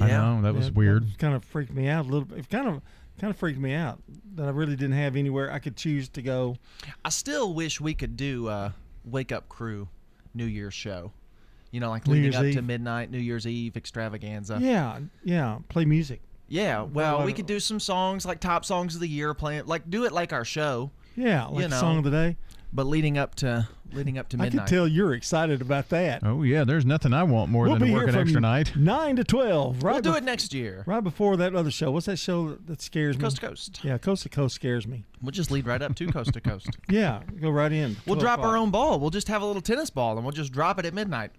I 0.00 0.08
know, 0.08 0.40
that 0.42 0.54
was 0.54 0.70
weird. 0.72 1.18
kind 1.18 1.34
of 1.34 1.44
freaked 1.44 1.72
me 1.72 1.88
out 1.88 2.06
a 2.06 2.08
little 2.08 2.24
bit. 2.24 2.38
It 2.38 2.50
kind 2.50 2.66
of 2.68 2.82
kind 3.20 3.30
of 3.30 3.36
freaked 3.36 3.58
me 3.60 3.74
out 3.74 3.98
that 4.34 4.46
I 4.46 4.50
really 4.50 4.76
didn't 4.76 4.96
have 4.96 5.16
anywhere 5.16 5.52
I 5.52 5.58
could 5.58 5.76
choose 5.76 6.08
to 6.10 6.22
go. 6.22 6.56
I 7.04 7.08
still 7.10 7.54
wish 7.54 7.80
we 7.80 7.94
could 7.94 8.16
do 8.16 8.48
a 8.48 8.74
Wake 9.04 9.32
Up 9.32 9.48
Crew 9.48 9.88
New 10.34 10.46
Year's 10.46 10.74
show. 10.74 11.12
You 11.70 11.80
know, 11.80 11.90
like 11.90 12.06
New 12.06 12.14
leading 12.14 12.32
Year's 12.32 12.36
up 12.36 12.52
to 12.54 12.62
midnight, 12.62 13.10
New 13.10 13.18
Year's 13.18 13.46
Eve 13.46 13.76
extravaganza. 13.76 14.58
yeah, 14.60 15.00
yeah. 15.24 15.58
Play 15.68 15.84
music. 15.84 16.20
Yeah, 16.46 16.82
well, 16.82 17.18
Well, 17.18 17.26
we 17.26 17.32
could 17.32 17.46
do 17.46 17.58
some 17.58 17.80
songs 17.80 18.24
like 18.26 18.38
top 18.38 18.64
songs 18.64 18.94
of 18.94 19.00
the 19.00 19.08
year, 19.08 19.34
playing 19.34 19.66
like 19.66 19.88
do 19.90 20.04
it 20.04 20.12
like 20.12 20.32
our 20.32 20.44
show. 20.44 20.90
Yeah, 21.16 21.46
like 21.46 21.62
you 21.62 21.68
know, 21.68 21.80
song 21.80 21.98
of 21.98 22.04
the 22.04 22.10
day. 22.10 22.36
But 22.72 22.86
leading 22.86 23.18
up 23.18 23.34
to 23.36 23.68
leading 23.92 24.18
up 24.18 24.28
to 24.30 24.36
midnight. 24.36 24.46
I 24.46 24.50
midnight. 24.56 24.66
could 24.68 24.74
tell 24.74 24.88
you're 24.88 25.14
excited 25.14 25.60
about 25.60 25.88
that. 25.90 26.22
Oh, 26.24 26.42
yeah. 26.42 26.64
There's 26.64 26.84
nothing 26.84 27.12
I 27.12 27.22
want 27.22 27.50
more 27.50 27.64
we'll 27.64 27.74
than 27.74 27.82
be 27.82 27.88
to 27.88 27.92
work 27.94 28.00
here 28.02 28.08
an 28.08 28.14
from 28.14 28.22
extra 28.22 28.40
night. 28.40 28.76
nine 28.76 29.16
to 29.16 29.24
twelve. 29.24 29.82
Right 29.82 29.92
we'll 29.92 30.02
do 30.02 30.12
bef- 30.12 30.18
it 30.18 30.24
next 30.24 30.52
year. 30.54 30.82
Right 30.86 31.02
before 31.04 31.36
that 31.36 31.54
other 31.54 31.70
show. 31.70 31.90
What's 31.90 32.06
that 32.06 32.18
show 32.18 32.50
that- 32.50 32.66
that 32.66 32.82
scares 32.82 33.16
me? 33.16 33.22
Coast 33.22 33.36
to 33.36 33.46
Coast. 33.48 33.80
Yeah, 33.84 33.98
coast 33.98 34.22
to 34.24 34.28
coast 34.28 34.54
scares 34.54 34.86
me. 34.86 35.04
We'll 35.22 35.30
just 35.32 35.50
lead 35.50 35.66
right 35.66 35.80
up 35.82 35.94
to 35.96 36.06
Coast 36.10 36.32
to 36.32 36.40
Coast. 36.40 36.68
Yeah, 36.88 37.22
go 37.40 37.50
right 37.50 37.72
in. 37.72 37.96
We'll 38.06 38.16
12 38.16 38.20
drop 38.20 38.38
our 38.40 38.56
own 38.56 38.70
ball. 38.70 38.98
We'll 39.00 39.10
just 39.10 39.28
have 39.28 39.42
a 39.42 39.46
little 39.46 39.62
tennis 39.62 39.90
ball 39.90 40.16
and 40.16 40.24
we'll 40.24 40.32
just 40.32 40.52
drop 40.52 40.78
it 40.78 40.86
at 40.86 40.94
midnight. 40.94 41.30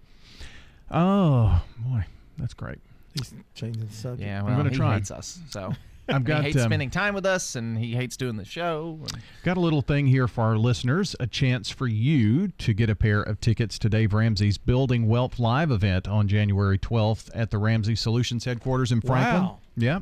Oh, 0.90 1.62
boy. 1.78 2.04
That's 2.38 2.54
great. 2.54 2.78
He's 3.14 3.32
changing 3.54 3.86
the 3.86 3.92
subject. 3.92 4.26
Yeah, 4.26 4.42
I'm 4.44 4.56
gonna 4.56 4.70
he 4.70 4.76
try. 4.76 4.94
hates 4.94 5.10
us, 5.10 5.38
so 5.50 5.72
I've 6.08 6.24
got, 6.24 6.38
he 6.42 6.50
hates 6.50 6.62
um, 6.62 6.68
spending 6.68 6.90
time 6.90 7.14
with 7.14 7.26
us, 7.26 7.56
and 7.56 7.76
he 7.78 7.94
hates 7.94 8.16
doing 8.16 8.36
the 8.36 8.44
show. 8.44 8.98
and- 9.12 9.22
Got 9.44 9.56
a 9.56 9.60
little 9.60 9.82
thing 9.82 10.06
here 10.06 10.28
for 10.28 10.42
our 10.44 10.56
listeners 10.56 11.16
a 11.18 11.26
chance 11.26 11.70
for 11.70 11.86
you 11.86 12.48
to 12.48 12.72
get 12.74 12.88
a 12.90 12.94
pair 12.94 13.22
of 13.22 13.40
tickets 13.40 13.78
to 13.80 13.88
Dave 13.88 14.12
Ramsey's 14.14 14.58
Building 14.58 15.08
Wealth 15.08 15.38
Live 15.38 15.70
event 15.70 16.06
on 16.06 16.28
January 16.28 16.78
12th 16.78 17.30
at 17.34 17.50
the 17.50 17.58
Ramsey 17.58 17.96
Solutions 17.96 18.44
headquarters 18.44 18.92
in 18.92 19.00
Franklin. 19.00 19.42
Wow. 19.42 19.58
Yeah. 19.76 20.00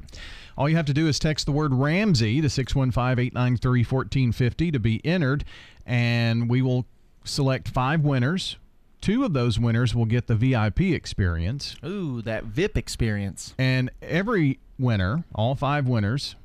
All 0.56 0.68
you 0.68 0.76
have 0.76 0.86
to 0.86 0.94
do 0.94 1.08
is 1.08 1.18
text 1.18 1.46
the 1.46 1.52
word 1.52 1.74
Ramsey 1.74 2.40
to 2.40 2.48
615 2.48 3.18
893 3.26 3.80
1450 3.84 4.70
to 4.72 4.78
be 4.78 5.04
entered, 5.04 5.44
and 5.84 6.48
we 6.48 6.62
will 6.62 6.86
select 7.24 7.68
five 7.68 8.02
winners. 8.02 8.56
Two 9.00 9.24
of 9.24 9.32
those 9.34 9.58
winners 9.58 9.94
will 9.94 10.06
get 10.06 10.28
the 10.28 10.34
VIP 10.36 10.80
experience. 10.82 11.76
Ooh, 11.84 12.22
that 12.22 12.44
VIP 12.44 12.78
experience. 12.78 13.54
And 13.58 13.90
every 14.00 14.60
winner, 14.78 15.24
all 15.34 15.54
five 15.54 15.86
winners, 15.88 16.36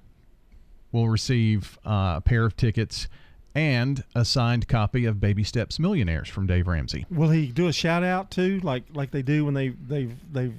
will 0.91 1.09
receive 1.09 1.77
uh, 1.85 2.15
a 2.17 2.21
pair 2.23 2.45
of 2.45 2.55
tickets 2.57 3.07
and 3.55 4.03
a 4.15 4.23
signed 4.23 4.67
copy 4.67 5.05
of 5.05 5.19
Baby 5.19 5.43
Steps 5.43 5.79
Millionaires 5.79 6.29
from 6.29 6.47
Dave 6.47 6.67
Ramsey. 6.67 7.05
Will 7.09 7.29
he 7.29 7.47
do 7.47 7.67
a 7.67 7.73
shout 7.73 8.03
out 8.03 8.31
too, 8.31 8.59
like 8.63 8.83
like 8.93 9.11
they 9.11 9.21
do 9.21 9.45
when 9.45 9.53
they 9.53 9.69
they've 9.69 10.13
they've 10.31 10.53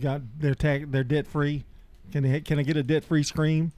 got 0.00 0.20
their 0.38 0.54
tag 0.54 0.90
their 0.90 1.04
debt 1.04 1.26
free? 1.26 1.64
Can 2.12 2.24
they 2.24 2.40
can 2.40 2.58
I 2.58 2.62
get 2.62 2.76
a 2.76 2.82
debt 2.82 3.04
free 3.04 3.22
scream? 3.22 3.72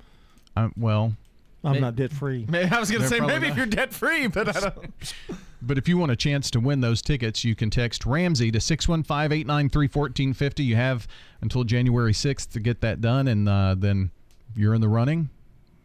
Uh, 0.57 0.69
well, 0.77 1.15
I'm 1.63 1.75
May- 1.75 1.81
not 1.81 1.97
debt 1.97 2.13
free. 2.13 2.47
Maybe, 2.49 2.71
I 2.71 2.81
was 2.81 2.91
going 2.91 3.03
to 3.03 3.09
say 3.09 3.19
probably 3.19 3.35
maybe 3.35 3.47
if 3.47 3.51
not. 3.51 3.57
you're 3.59 3.67
debt 3.67 3.93
free, 3.93 4.27
but 4.27 4.57
I 4.57 4.61
don't. 4.61 5.15
But 5.61 5.77
if 5.79 5.89
you 5.89 5.99
want 5.99 6.13
a 6.13 6.17
chance 6.17 6.51
to 6.53 6.61
win 6.61 6.81
those 6.81 7.03
tickets, 7.03 7.45
you 7.45 7.55
can 7.55 7.71
text 7.71 8.07
Ramsey 8.07 8.51
to 8.53 8.61
615 8.61 9.33
893 9.33 9.87
1450. 9.87 10.63
You 10.63 10.77
have 10.77 11.09
until 11.41 11.65
January 11.65 12.13
6th 12.13 12.51
to 12.53 12.61
get 12.61 12.81
that 12.83 13.01
done, 13.01 13.27
and 13.29 13.49
uh, 13.49 13.75
then 13.77 14.11
you're 14.55 14.75
in 14.75 14.81
the 14.81 14.89
running. 14.89 15.31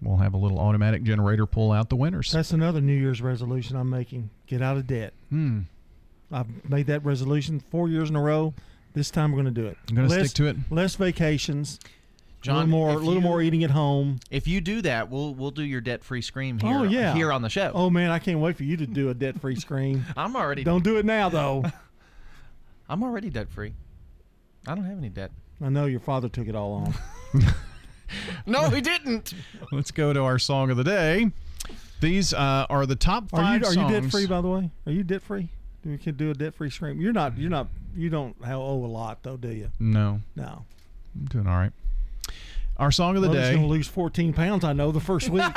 We'll 0.01 0.17
have 0.17 0.33
a 0.33 0.37
little 0.37 0.59
automatic 0.59 1.03
generator 1.03 1.45
pull 1.45 1.71
out 1.71 1.89
the 1.89 1.95
winners. 1.95 2.31
That's 2.31 2.51
another 2.51 2.81
New 2.81 2.93
Year's 2.93 3.21
resolution 3.21 3.75
I'm 3.77 3.89
making. 3.89 4.29
Get 4.47 4.61
out 4.61 4.77
of 4.77 4.85
debt. 4.85 5.13
Hmm. 5.29 5.61
I've 6.31 6.47
made 6.69 6.87
that 6.87 7.05
resolution 7.05 7.59
four 7.59 7.87
years 7.87 8.09
in 8.09 8.15
a 8.15 8.21
row. 8.21 8.53
This 8.93 9.09
time 9.09 9.31
we're 9.31 9.41
going 9.41 9.53
to 9.53 9.61
do 9.61 9.67
it. 9.67 9.77
I'm 9.89 9.95
gonna 9.95 10.07
Less- 10.07 10.29
stick 10.29 10.35
to 10.37 10.47
it. 10.47 10.57
Less 10.69 10.95
vacations. 10.95 11.79
A 12.43 12.45
John, 12.45 12.55
little 12.55 12.69
more, 12.69 12.89
a 12.89 12.93
little 12.97 13.13
you- 13.15 13.21
more 13.21 13.41
eating 13.41 13.63
at 13.63 13.71
home. 13.71 14.19
If 14.29 14.47
you 14.47 14.61
do 14.61 14.81
that, 14.83 15.09
we'll 15.09 15.33
we'll 15.33 15.51
do 15.51 15.63
your 15.63 15.81
debt 15.81 16.03
free 16.03 16.21
scream 16.21 16.59
here. 16.59 16.77
oh 16.77 16.83
yeah, 16.83 17.13
here 17.13 17.31
on 17.31 17.41
the 17.41 17.49
show. 17.49 17.71
Oh 17.73 17.89
man, 17.89 18.11
I 18.11 18.19
can't 18.19 18.39
wait 18.39 18.57
for 18.57 18.63
you 18.63 18.77
to 18.77 18.85
do 18.85 19.09
a 19.09 19.13
debt 19.13 19.39
free 19.41 19.55
scream. 19.55 20.05
I'm 20.17 20.35
already. 20.35 20.63
Don't 20.63 20.83
do 20.83 20.97
it 20.97 21.05
now 21.05 21.29
though. 21.29 21.63
I'm 22.89 23.01
already 23.03 23.29
debt 23.29 23.49
free. 23.49 23.73
I 24.67 24.75
don't 24.75 24.85
have 24.85 24.97
any 24.97 25.09
debt. 25.09 25.31
I 25.63 25.69
know 25.69 25.85
your 25.85 25.99
father 25.99 26.29
took 26.29 26.47
it 26.47 26.55
all 26.55 26.73
on. 26.73 26.93
No, 28.45 28.69
he 28.69 28.79
didn't. 28.81 29.33
Let's 29.71 29.89
go 29.89 30.13
to 30.13 30.21
our 30.21 30.37
song 30.37 30.69
of 30.69 30.77
the 30.77 30.83
day. 30.83 31.31
These 31.99 32.33
uh, 32.33 32.67
are 32.69 32.85
the 32.85 32.95
top 32.95 33.25
Are 33.33 33.37
five 33.41 33.61
you 33.61 33.67
are 33.67 33.73
you 33.73 34.01
debt 34.01 34.11
free 34.11 34.27
by 34.27 34.41
the 34.41 34.49
way? 34.49 34.69
Are 34.85 34.91
you 34.91 35.03
debt 35.03 35.23
free? 35.23 35.49
Do 35.83 35.89
we 35.89 35.97
can 35.97 36.15
do 36.15 36.29
a 36.29 36.33
debt 36.33 36.53
free 36.53 36.69
scream. 36.69 37.01
You're 37.01 37.13
not. 37.13 37.37
You're 37.37 37.49
not. 37.49 37.69
You 37.95 38.09
don't 38.09 38.35
have 38.43 38.59
owe 38.59 38.85
a 38.85 38.87
lot 38.87 39.23
though, 39.23 39.37
do 39.37 39.49
you? 39.49 39.69
No, 39.79 40.19
No. 40.35 40.65
I'm 41.15 41.25
doing 41.25 41.47
all 41.47 41.55
right. 41.57 41.71
Our 42.77 42.91
song 42.91 43.15
of 43.15 43.21
the 43.21 43.29
he's 43.29 43.37
day. 43.37 43.51
going 43.51 43.63
to 43.63 43.67
lose 43.69 43.87
14 43.87 44.33
pounds. 44.33 44.63
I 44.63 44.73
know 44.73 44.91
the 44.91 44.99
first 44.99 45.29
week. 45.29 45.43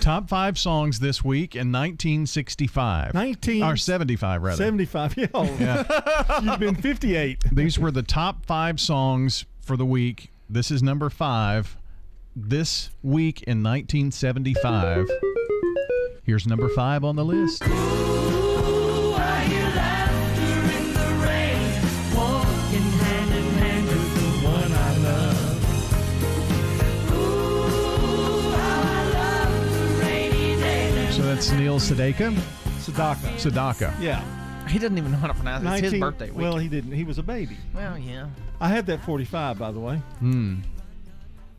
Top 0.00 0.28
five 0.28 0.58
songs 0.58 1.00
this 1.00 1.24
week 1.24 1.54
in 1.54 1.72
1965. 1.72 3.14
19 3.14 3.62
or 3.62 3.76
75 3.76 4.42
rather. 4.42 4.56
75. 4.56 5.16
Yeah. 5.16 5.26
Yeah. 5.34 6.40
You've 6.42 6.60
been 6.60 6.74
58. 6.74 7.44
These 7.52 7.78
were 7.78 7.90
the 7.90 8.02
top 8.02 8.44
five 8.46 8.80
songs 8.80 9.44
for 9.60 9.76
the 9.76 9.86
week. 9.86 10.30
This 10.48 10.70
is 10.70 10.82
number 10.82 11.08
five. 11.10 11.76
This 12.36 12.90
week 13.02 13.42
in 13.42 13.62
1975. 13.62 15.08
Here's 16.24 16.46
number 16.46 16.68
five 16.70 17.04
on 17.04 17.16
the 17.16 17.24
list. 17.24 17.62
That's 31.28 31.50
Neil 31.52 31.78
Sedaka. 31.78 32.32
Sedaka. 32.80 33.16
Sedaka. 33.36 34.00
Yeah. 34.00 34.24
He 34.66 34.78
doesn't 34.78 34.96
even 34.96 35.12
know 35.12 35.18
how 35.18 35.26
to 35.26 35.34
pronounce 35.34 35.62
it. 35.62 35.68
It's 35.68 35.80
his 35.80 35.92
19 35.92 36.00
birthday 36.00 36.30
week. 36.30 36.38
Well, 36.40 36.56
he 36.56 36.68
didn't. 36.68 36.92
He 36.92 37.04
was 37.04 37.18
a 37.18 37.22
baby. 37.22 37.58
Well, 37.74 37.98
yeah. 37.98 38.28
I 38.62 38.68
had 38.68 38.86
that 38.86 39.04
45, 39.04 39.58
by 39.58 39.70
the 39.70 39.78
way. 39.78 39.96
Hmm. 40.20 40.60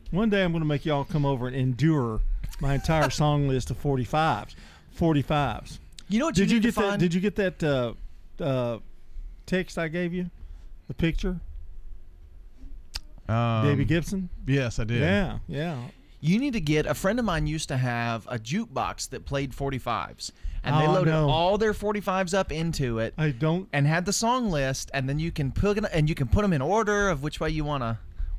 One 0.09 0.31
day 0.31 0.43
I'm 0.43 0.51
going 0.53 0.63
to 0.63 0.67
make 0.67 0.85
y'all 0.85 1.03
come 1.03 1.23
over 1.23 1.45
and 1.45 1.55
endure 1.55 2.19
my 2.59 2.73
entire 2.73 3.11
song 3.11 3.47
list 3.47 3.69
of 3.69 3.79
45s. 3.79 4.55
45s. 4.99 5.77
You 6.07 6.17
know 6.17 6.25
what 6.25 6.33
did 6.35 6.49
you 6.49 6.57
you 6.57 6.61
need 6.61 6.63
to 6.63 6.67
get 6.69 6.75
that? 6.75 6.89
find? 6.89 6.99
Did 6.99 7.13
you 7.13 7.21
get 7.21 7.35
that 7.35 7.63
uh, 7.63 7.93
uh, 8.43 8.79
text 9.45 9.77
I 9.77 9.87
gave 9.87 10.13
you? 10.15 10.31
The 10.87 10.95
picture, 10.95 11.39
Um, 13.27 13.63
Davy 13.67 13.85
Gibson. 13.85 14.29
Yes, 14.47 14.79
I 14.79 14.83
did. 14.85 15.01
Yeah, 15.01 15.37
yeah. 15.47 15.77
You 16.21 16.39
need 16.39 16.53
to 16.53 16.61
get 16.61 16.85
a 16.85 16.93
friend 16.93 17.17
of 17.19 17.25
mine 17.25 17.47
used 17.47 17.69
to 17.69 17.77
have 17.77 18.25
a 18.27 18.37
jukebox 18.37 19.09
that 19.09 19.25
played 19.25 19.51
45s. 19.53 20.31
And 20.63 20.75
they 20.75 20.85
Oh, 20.85 20.91
I 20.91 20.93
loaded 20.93 21.11
know. 21.11 21.29
all 21.29 21.57
their 21.57 21.73
45s 21.73 22.33
up 22.37 22.51
into 22.51 22.99
it. 22.99 23.13
I 23.17 23.29
don't. 23.31 23.69
And 23.71 23.87
had 23.87 24.05
the 24.05 24.11
song 24.11 24.51
list, 24.51 24.91
and 24.93 25.07
then 25.07 25.17
you 25.17 25.31
can 25.31 25.53
put 25.53 25.77
it, 25.77 25.85
and 25.93 26.09
you 26.09 26.15
can 26.15 26.27
put 26.27 26.41
them 26.41 26.51
in 26.51 26.61
order 26.61 27.07
of 27.07 27.23
which 27.23 27.39
way 27.39 27.49
you 27.49 27.63
want 27.63 27.83
to. 27.83 27.97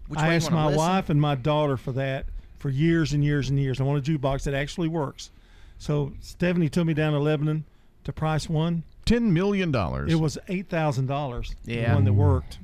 Which 0.09 0.21
I 0.21 0.29
way 0.29 0.37
asked 0.37 0.51
you 0.51 0.55
wanna 0.57 0.65
my 0.65 0.71
listen. 0.77 0.89
wife 0.89 1.11
and 1.11 1.21
my 1.21 1.35
daughter 1.37 1.77
for 1.79 1.93
that 1.93 2.27
for 2.59 2.69
years 2.69 3.15
and 3.15 3.25
years 3.25 3.49
and 3.49 3.59
years. 3.59 3.81
I 3.81 3.85
want 3.85 4.07
a 4.07 4.11
jukebox 4.13 4.43
that 4.43 4.53
actually 4.53 4.89
works. 4.89 5.31
So 5.79 6.13
Stephanie 6.21 6.69
took 6.69 6.85
me 6.87 6.93
down 6.93 7.15
to 7.15 7.19
Lebanon 7.19 7.65
to 8.05 8.13
price 8.13 8.47
one. 8.51 8.83
Ten 9.07 9.33
million 9.33 9.73
dollars. 9.73 10.13
It 10.13 10.17
was 10.21 10.37
eight 10.49 10.69
thousand 10.69 11.07
dollars. 11.07 11.55
Yeah. 11.65 11.89
the 11.91 11.95
one 11.95 12.05
that 12.05 12.13
worked. 12.13 12.59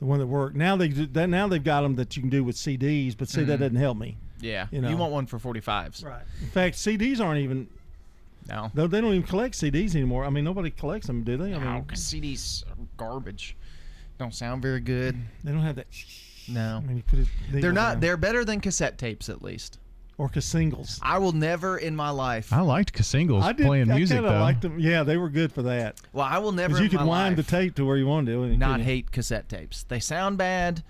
The 0.00 0.04
one 0.04 0.18
that 0.18 0.26
worked. 0.26 0.54
Now 0.56 0.76
they 0.76 0.88
do, 0.88 1.06
that 1.06 1.28
now 1.30 1.48
they've 1.48 1.64
got 1.64 1.80
them 1.80 1.94
that 1.96 2.14
you 2.16 2.20
can 2.22 2.28
do 2.30 2.44
with 2.44 2.56
CDs, 2.56 3.16
but 3.16 3.28
see 3.30 3.42
that 3.44 3.56
Mhm. 3.56 3.60
doesn't 3.60 3.76
help 3.76 3.96
me. 3.96 4.18
Yeah, 4.42 4.66
You 4.70 4.80
know. 4.80 4.94
want 4.96 5.12
one 5.12 5.26
for 5.26 5.38
45s. 5.38 6.04
Right. 6.04 6.22
In 6.40 6.48
fact, 6.48 6.76
CDs 6.76 7.20
aren't 7.20 7.40
even. 7.40 7.68
No. 8.48 8.70
Though 8.74 8.86
they 8.88 9.00
don't 9.00 9.12
even 9.14 9.22
collect 9.26 9.54
CDs 9.54 9.94
anymore. 9.94 10.24
I 10.24 10.30
mean, 10.30 10.44
nobody 10.44 10.70
collects 10.70 11.06
them, 11.06 11.22
do 11.22 11.36
they? 11.36 11.54
I 11.54 11.58
No, 11.58 11.74
mean, 11.74 11.84
'cause 11.84 12.00
CDs 12.00 12.64
are 12.68 12.74
garbage. 12.96 13.56
Don't 14.18 14.34
sound 14.34 14.60
very 14.62 14.80
good. 14.80 15.16
they 15.44 15.52
don't 15.52 15.62
have 15.62 15.76
that. 15.76 15.86
No. 16.48 16.78
I 16.82 16.86
mean, 16.86 16.96
you 16.98 17.02
put 17.04 17.20
it. 17.20 17.28
They're 17.52 17.72
not. 17.72 17.92
down. 17.94 18.00
They're 18.00 18.16
better 18.16 18.44
than 18.44 18.60
cassette 18.60 18.98
tapes, 18.98 19.28
at 19.28 19.42
least. 19.42 19.78
or 20.18 20.30
singles. 20.40 21.00
I 21.02 21.18
will 21.18 21.32
never 21.32 21.78
in 21.78 21.96
my 21.96 22.10
life. 22.10 22.52
I 22.52 22.60
liked 22.60 23.02
Singles 23.04 23.42
I 23.44 23.52
did. 23.52 23.66
playing 23.66 23.90
I 23.90 23.96
music 23.96 24.16
kinda 24.18 24.30
though. 24.30 24.40
liked 24.40 24.60
them. 24.62 24.78
Yeah, 24.78 25.02
they 25.02 25.16
were 25.16 25.30
good 25.30 25.50
for 25.52 25.62
that. 25.62 26.00
Well, 26.12 26.26
I 26.26 26.38
will 26.38 26.52
never. 26.52 26.76
You 26.78 26.84
in 26.84 26.90
could 26.90 27.00
my 27.00 27.04
wind 27.06 27.36
life 27.38 27.46
the 27.46 27.50
tape 27.50 27.74
to 27.76 27.84
where 27.84 27.96
you 27.96 28.06
wanted 28.06 28.30
to. 28.32 28.42
and 28.44 28.58
not 28.58 28.72
couldn't- 28.72 28.86
hate 28.86 29.10
cassette 29.10 29.48
tapes. 29.48 29.82
They 29.84 29.98
sound 29.98 30.36
bad. 30.38 30.82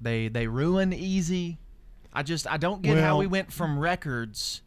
They 0.00 0.28
they 0.28 0.46
ruin 0.48 0.92
easy. 0.92 1.58
I 2.16 2.22
just 2.22 2.50
I 2.50 2.56
don't 2.56 2.80
get 2.82 2.96
how 2.98 3.18
we 3.18 3.26
went 3.26 3.52
from 3.52 3.78
records 3.78 4.62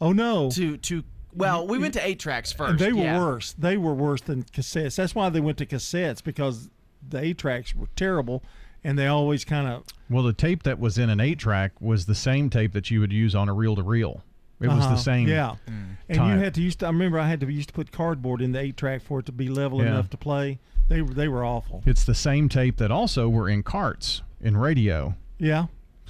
Oh 0.00 0.12
no. 0.12 0.50
to 0.50 0.76
to 0.78 1.04
well 1.32 1.66
we 1.66 1.78
went 1.78 1.94
to 1.94 2.06
eight 2.06 2.18
tracks 2.18 2.52
first. 2.52 2.70
And 2.72 2.78
they 2.80 2.92
were 2.92 3.04
yeah. 3.04 3.18
worse. 3.18 3.52
They 3.52 3.76
were 3.76 3.94
worse 3.94 4.20
than 4.20 4.42
cassettes. 4.42 4.96
That's 4.96 5.14
why 5.14 5.28
they 5.30 5.40
went 5.40 5.58
to 5.58 5.66
cassettes 5.66 6.22
because 6.22 6.68
the 7.08 7.20
eight 7.22 7.38
tracks 7.38 7.74
were 7.74 7.86
terrible, 7.96 8.42
and 8.82 8.98
they 8.98 9.06
always 9.06 9.44
kind 9.44 9.68
of. 9.68 9.84
Well, 10.10 10.24
the 10.24 10.32
tape 10.32 10.64
that 10.64 10.78
was 10.80 10.98
in 10.98 11.10
an 11.10 11.20
eight 11.20 11.38
track 11.38 11.72
was 11.80 12.06
the 12.06 12.14
same 12.14 12.50
tape 12.50 12.72
that 12.72 12.90
you 12.90 13.00
would 13.00 13.12
use 13.12 13.34
on 13.34 13.48
a 13.48 13.54
reel 13.54 13.76
to 13.76 13.82
reel. 13.82 14.22
It 14.60 14.68
was 14.68 14.86
the 14.86 14.96
same. 14.96 15.26
Uh-huh. 15.26 15.56
Yeah, 15.66 15.72
and 16.08 16.18
type. 16.18 16.32
you 16.32 16.42
had 16.42 16.54
to 16.54 16.62
use. 16.62 16.76
I 16.82 16.86
remember 16.86 17.18
I 17.18 17.28
had 17.28 17.40
to 17.40 17.50
used 17.52 17.68
to 17.68 17.74
put 17.74 17.92
cardboard 17.92 18.40
in 18.40 18.52
the 18.52 18.60
eight 18.60 18.76
track 18.76 19.02
for 19.02 19.20
it 19.20 19.26
to 19.26 19.32
be 19.32 19.48
level 19.48 19.80
Yeah. 19.82 19.88
enough 19.90 20.10
to 20.10 20.16
play. 20.16 20.58
They 20.88 21.02
were 21.02 21.12
they 21.14 21.28
were 21.28 21.44
awful. 21.44 21.82
It's 21.86 22.04
the 22.04 22.14
same 22.14 22.48
tape 22.48 22.78
that 22.78 22.90
also 22.90 23.28
were 23.28 23.48
in 23.48 23.62
carts 23.62 24.22
in 24.40 24.56
radio. 24.56 25.14
Yeah. 25.38 25.66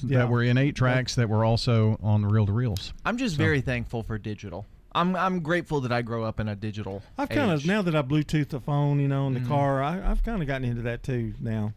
Yeah. 0.09 0.19
That 0.19 0.29
were 0.31 0.43
in 0.43 0.57
eight 0.59 0.75
tracks 0.75 1.15
that 1.17 1.29
were 1.29 1.45
also 1.45 1.99
on 2.03 2.23
the 2.23 2.29
reel 2.29 2.47
to 2.47 2.53
reels. 2.53 2.93
I'm 3.05 3.17
just 3.19 3.37
So- 3.37 3.43
very 3.43 3.61
thankful 3.61 4.03
for 4.03 4.19
digital. 4.19 4.67
I'm 4.97 5.17
I'm 5.17 5.41
grateful 5.41 5.81
that 5.81 5.91
I 5.93 6.03
grew 6.03 6.23
up 6.23 6.39
in 6.39 6.47
a 6.49 6.55
digital. 6.55 7.03
I've 7.19 7.29
kind 7.29 7.51
of 7.51 7.67
now 7.67 7.83
that 7.83 7.97
I 7.97 8.03
Bluetooth 8.03 8.51
the 8.51 8.61
phone, 8.61 9.01
you 9.01 9.09
know, 9.09 9.27
in 9.27 9.35
the 9.35 9.41
Mm-hmm. 9.41 9.49
car. 9.49 9.83
I, 9.83 10.09
I've 10.11 10.23
kind 10.23 10.41
of 10.41 10.47
gotten 10.47 10.65
into 10.69 10.83
that 10.83 11.03
too 11.03 11.35
now. 11.41 11.73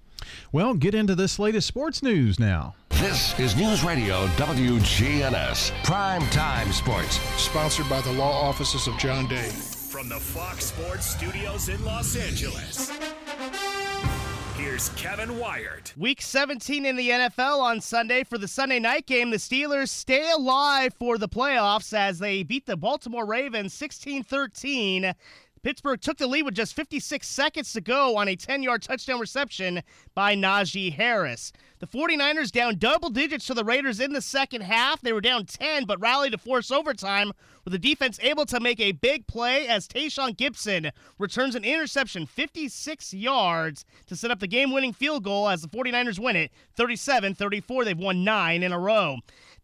Well, 0.52 0.74
get 0.76 0.94
into 0.94 1.16
this 1.16 1.40
latest 1.40 1.68
sports 1.68 2.04
news 2.04 2.40
now. 2.40 2.76
This 2.90 3.38
is 3.40 3.56
News 3.56 3.84
Radio 3.84 4.28
WGNS 4.38 5.72
Prime 5.84 6.22
Time 6.30 6.72
Sports. 6.72 7.20
Sponsored 7.42 7.88
by 7.90 8.02
the 8.02 8.12
law 8.14 8.42
offices 8.48 8.88
of 8.88 8.98
John 8.98 9.28
Day. 9.28 9.50
From 9.50 10.10
the 10.10 10.20
Fox 10.20 10.66
Sports 10.66 11.06
Studios 11.08 11.70
in 11.70 11.84
Los 11.86 12.16
Angeles. 12.16 12.92
Here's 14.68 14.90
Kevin 14.90 15.40
Wyatt. 15.40 15.94
Week 15.96 16.22
17 16.22 16.86
in 16.86 16.98
the 16.98 17.10
NFL 17.10 17.60
on 17.62 17.80
Sunday 17.80 18.26
for 18.26 18.38
the 18.38 18.50
Sunday 18.50 18.80
night 18.80 19.08
game. 19.08 19.32
The 19.32 19.38
Steelers 19.38 19.88
stay 19.88 20.30
alive 20.30 20.94
for 20.94 21.18
the 21.18 21.30
playoffs 21.30 21.94
as 21.94 22.20
they 22.20 22.44
beat 22.44 22.66
the 22.66 22.76
Baltimore 22.76 23.26
Ravens 23.26 23.74
16 23.74 24.26
13. 24.26 25.16
Pittsburgh 25.68 26.00
took 26.00 26.18
the 26.18 26.28
lead 26.28 26.44
with 26.44 26.54
just 26.54 26.74
56 26.78 27.28
seconds 27.28 27.74
to 27.74 27.82
go 27.82 28.16
on 28.16 28.30
a 28.30 28.38
10 28.38 28.64
yard 28.64 28.82
touchdown 28.82 29.20
reception 29.20 29.84
by 30.16 30.34
Najee 30.34 30.94
Harris. 30.94 31.52
The 31.80 31.88
49ers 31.88 32.54
down 32.54 32.78
double 32.78 33.10
digits 33.10 33.48
to 33.48 33.54
the 33.54 33.66
Raiders 33.66 34.00
in 34.00 34.14
the 34.14 34.22
second 34.22 34.62
half. 34.62 35.02
They 35.02 35.12
were 35.12 35.20
down 35.20 35.46
10 35.46 35.84
but 35.84 36.00
rallied 36.00 36.32
to 36.32 36.38
force 36.38 36.72
overtime 36.72 37.34
with 37.66 37.74
the 37.74 37.80
defense 37.80 38.18
able 38.24 38.46
to 38.46 38.62
make 38.62 38.80
a 38.80 38.94
big 38.94 39.28
play 39.28 39.68
as 39.68 39.90
Tashaun 39.90 40.38
Gipson 40.38 40.90
returns 41.20 41.54
an 41.54 41.66
interception 41.66 42.28
56 42.28 43.14
yards 43.14 43.84
to 44.06 44.16
set 44.16 44.32
up 44.32 44.40
the 44.40 44.48
game 44.48 44.72
winning 44.72 44.94
field 44.94 45.26
goal 45.26 45.50
as 45.50 45.62
the 45.62 45.68
49ers 45.68 46.18
win 46.18 46.38
it 46.38 46.50
37 46.78 47.36
34. 47.36 47.84
They've 47.84 47.98
won 47.98 48.24
nine 48.24 48.64
in 48.64 48.72
a 48.72 48.80
row. 48.80 49.18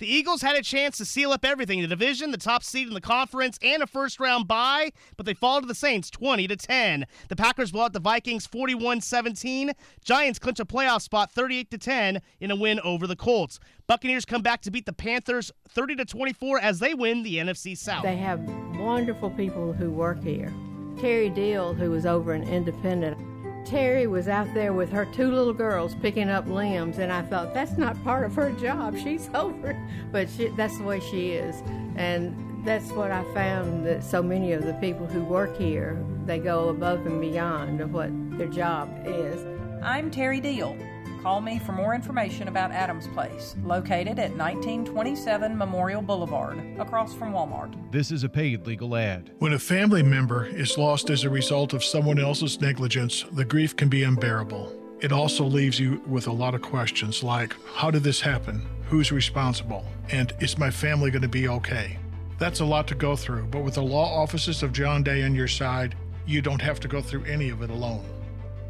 The 0.04 0.14
Eagles 0.14 0.42
had 0.42 0.58
a 0.58 0.62
chance 0.62 0.98
to 0.98 1.06
seal 1.06 1.32
up 1.32 1.46
everything 1.46 1.80
the 1.80 1.88
division, 1.88 2.32
the 2.32 2.38
top 2.38 2.62
seed 2.62 2.90
in 2.90 2.94
the 2.94 3.00
conference, 3.00 3.58
and 3.64 3.82
a 3.82 3.88
first 3.88 4.20
round 4.20 4.50
bye, 4.50 4.92
but 5.16 5.26
they 5.26 5.34
fall 5.34 5.62
to 5.62 5.66
the 5.66 5.74
Saints 5.74 6.10
20 6.10 6.46
to 6.50 6.58
10. 6.58 7.06
The 7.30 7.38
Packers 7.38 7.72
blow 7.72 7.86
out 7.86 7.94
the 7.94 8.02
Vikings 8.02 8.46
41 8.46 9.00
17. 9.00 9.72
Giants 10.04 10.40
clinch 10.40 10.60
a 10.60 10.66
playoff 10.66 11.04
spot 11.04 11.32
38 11.32 11.72
to 11.72 11.78
10 11.78 12.22
in 12.42 12.52
a 12.52 12.56
win 12.58 12.82
over 12.82 13.08
the 13.08 13.16
Colts. 13.16 13.62
Buccaneers 13.88 14.26
come 14.26 14.42
back 14.42 14.62
to 14.64 14.72
beat 14.72 14.86
the 14.86 14.92
Panthers 14.92 15.54
30 15.70 15.96
to 15.96 16.04
24 16.04 16.60
as 16.60 16.80
they 16.80 16.94
win 16.94 17.24
the 17.24 17.38
NFC 17.38 17.78
South. 17.78 18.04
They 18.04 18.18
have 18.18 18.42
wonderful 18.78 19.30
people 19.30 19.72
who 19.72 19.90
work 19.90 20.22
here. 20.22 20.52
Terry 21.00 21.30
Deal, 21.30 21.74
who 21.74 21.92
was 21.92 22.06
over 22.06 22.34
in 22.34 22.44
Independent, 22.44 23.18
Terry 23.66 24.08
was 24.08 24.28
out 24.28 24.54
there 24.54 24.74
with 24.74 24.92
her 24.92 25.06
two 25.06 25.32
little 25.32 25.54
girls 25.54 25.96
picking 25.96 26.30
up 26.30 26.48
limbs, 26.48 27.00
and 27.00 27.12
I 27.12 27.22
thought 27.22 27.54
that's 27.54 27.78
not 27.78 28.02
part 28.04 28.26
of 28.26 28.36
her 28.36 28.52
job. 28.52 28.98
She's 28.98 29.30
over, 29.34 29.72
it. 29.72 29.78
but 30.12 30.30
she, 30.30 30.48
that's 30.50 30.78
the 30.78 30.84
way 30.84 31.00
she 31.00 31.32
is, 31.32 31.62
and 31.96 32.66
that's 32.66 32.92
what 32.92 33.12
I 33.12 33.24
found 33.34 33.86
that 33.86 34.04
so 34.04 34.22
many 34.24 34.54
of 34.54 34.66
the 34.66 34.74
people 34.76 35.06
who 35.06 35.24
work 35.24 35.58
here 35.58 36.04
they 36.26 36.40
go 36.40 36.70
above 36.70 37.06
and 37.06 37.20
beyond 37.20 37.82
of 37.82 37.94
what 37.94 38.10
their 38.38 38.48
job 38.48 38.90
is. 39.06 39.46
I'm 39.84 40.10
Terry 40.10 40.40
Deal. 40.40 40.78
Call 41.24 41.40
me 41.40 41.58
for 41.58 41.72
more 41.72 41.96
information 41.96 42.50
about 42.50 42.72
Adams 42.72 43.08
Place, 43.08 43.56
located 43.64 44.20
at 44.20 44.36
1927 44.36 45.58
Memorial 45.58 46.02
Boulevard, 46.02 46.62
across 46.78 47.14
from 47.14 47.32
Walmart. 47.32 47.74
This 47.94 48.12
is 48.12 48.26
a 48.26 48.30
paid 48.30 48.68
legal 48.68 48.94
ad. 48.98 49.32
When 49.40 49.54
a 49.54 49.60
family 49.60 50.04
member 50.04 50.46
is 50.46 50.78
lost 50.78 51.10
as 51.10 51.24
a 51.24 51.30
result 51.30 51.72
of 51.72 51.82
someone 51.82 52.20
else's 52.20 52.60
negligence, 52.60 53.24
the 53.32 53.46
grief 53.46 53.74
can 53.74 53.88
be 53.88 54.04
unbearable. 54.04 54.78
It 55.00 55.14
also 55.14 55.46
leaves 55.46 55.80
you 55.80 56.02
with 56.06 56.28
a 56.28 56.32
lot 56.34 56.56
of 56.56 56.62
questions 56.62 57.24
like 57.24 57.56
How 57.74 57.90
did 57.90 58.04
this 58.04 58.20
happen? 58.20 58.62
Who's 58.90 59.14
responsible? 59.14 59.86
And 60.12 60.34
is 60.42 60.58
my 60.58 60.72
family 60.72 61.10
going 61.10 61.22
to 61.22 61.30
be 61.30 61.48
okay? 61.48 62.00
That's 62.38 62.60
a 62.60 62.66
lot 62.66 62.86
to 62.90 62.96
go 62.96 63.16
through, 63.16 63.46
but 63.46 63.64
with 63.64 63.76
the 63.76 63.82
law 63.82 64.22
offices 64.22 64.62
of 64.62 64.74
John 64.74 65.04
Day 65.04 65.24
on 65.24 65.36
your 65.36 65.48
side, 65.48 65.96
you 66.26 66.42
don't 66.42 66.62
have 66.62 66.82
to 66.82 66.90
go 66.90 67.02
through 67.02 67.24
any 67.24 67.50
of 67.50 67.62
it 67.62 67.70
alone. 67.70 68.04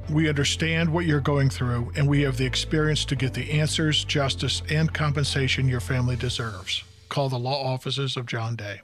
We 0.10 0.30
understand 0.30 0.92
what 0.92 1.06
you're 1.06 1.22
going 1.22 1.50
through, 1.50 1.92
and 1.96 2.08
we 2.08 2.22
have 2.24 2.38
the 2.38 2.46
experience 2.46 3.06
to 3.06 3.16
get 3.16 3.34
the 3.34 3.52
answers, 3.52 4.04
justice, 4.04 4.62
and 4.70 4.94
compensation 4.94 5.68
your 5.68 5.80
family 5.80 6.16
deserves. 6.16 6.84
Call 7.10 7.30
the 7.30 7.40
law 7.40 7.74
offices 7.74 8.18
of 8.18 8.26
John 8.26 8.56
Day. 8.56 8.82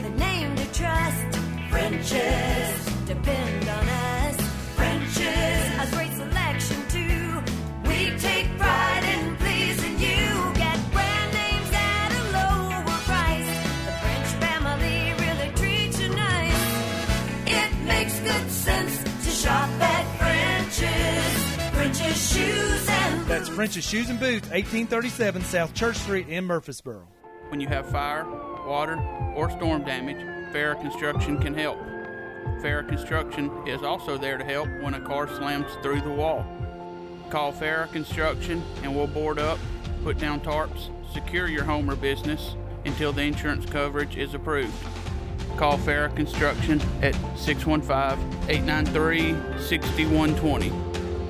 The 0.00 0.10
name 0.16 0.56
to 0.56 0.72
trust. 0.72 1.38
That's 23.32 23.48
French's 23.48 23.88
Shoes 23.88 24.10
and 24.10 24.20
Boots, 24.20 24.50
1837 24.50 25.42
South 25.44 25.72
Church 25.72 25.96
Street 25.96 26.28
in 26.28 26.44
Murfreesboro. 26.44 27.08
When 27.48 27.62
you 27.62 27.68
have 27.68 27.88
fire, 27.88 28.26
water, 28.66 29.00
or 29.34 29.50
storm 29.50 29.84
damage, 29.84 30.18
Farrah 30.52 30.78
Construction 30.78 31.40
can 31.40 31.54
help. 31.54 31.78
Farrah 32.60 32.86
Construction 32.86 33.50
is 33.66 33.82
also 33.82 34.18
there 34.18 34.36
to 34.36 34.44
help 34.44 34.68
when 34.82 34.92
a 34.92 35.00
car 35.00 35.28
slams 35.28 35.72
through 35.82 36.02
the 36.02 36.10
wall. 36.10 36.44
Call 37.30 37.54
Farrah 37.54 37.90
Construction 37.90 38.62
and 38.82 38.94
we'll 38.94 39.06
board 39.06 39.38
up, 39.38 39.58
put 40.04 40.18
down 40.18 40.38
tarps, 40.40 40.90
secure 41.10 41.48
your 41.48 41.64
home 41.64 41.88
or 41.88 41.96
business 41.96 42.54
until 42.84 43.14
the 43.14 43.22
insurance 43.22 43.64
coverage 43.64 44.14
is 44.14 44.34
approved. 44.34 44.74
Call 45.56 45.78
Farrah 45.78 46.14
Construction 46.14 46.82
at 47.00 47.14
615 47.38 48.50
893 48.50 49.32
6120. 49.58 50.70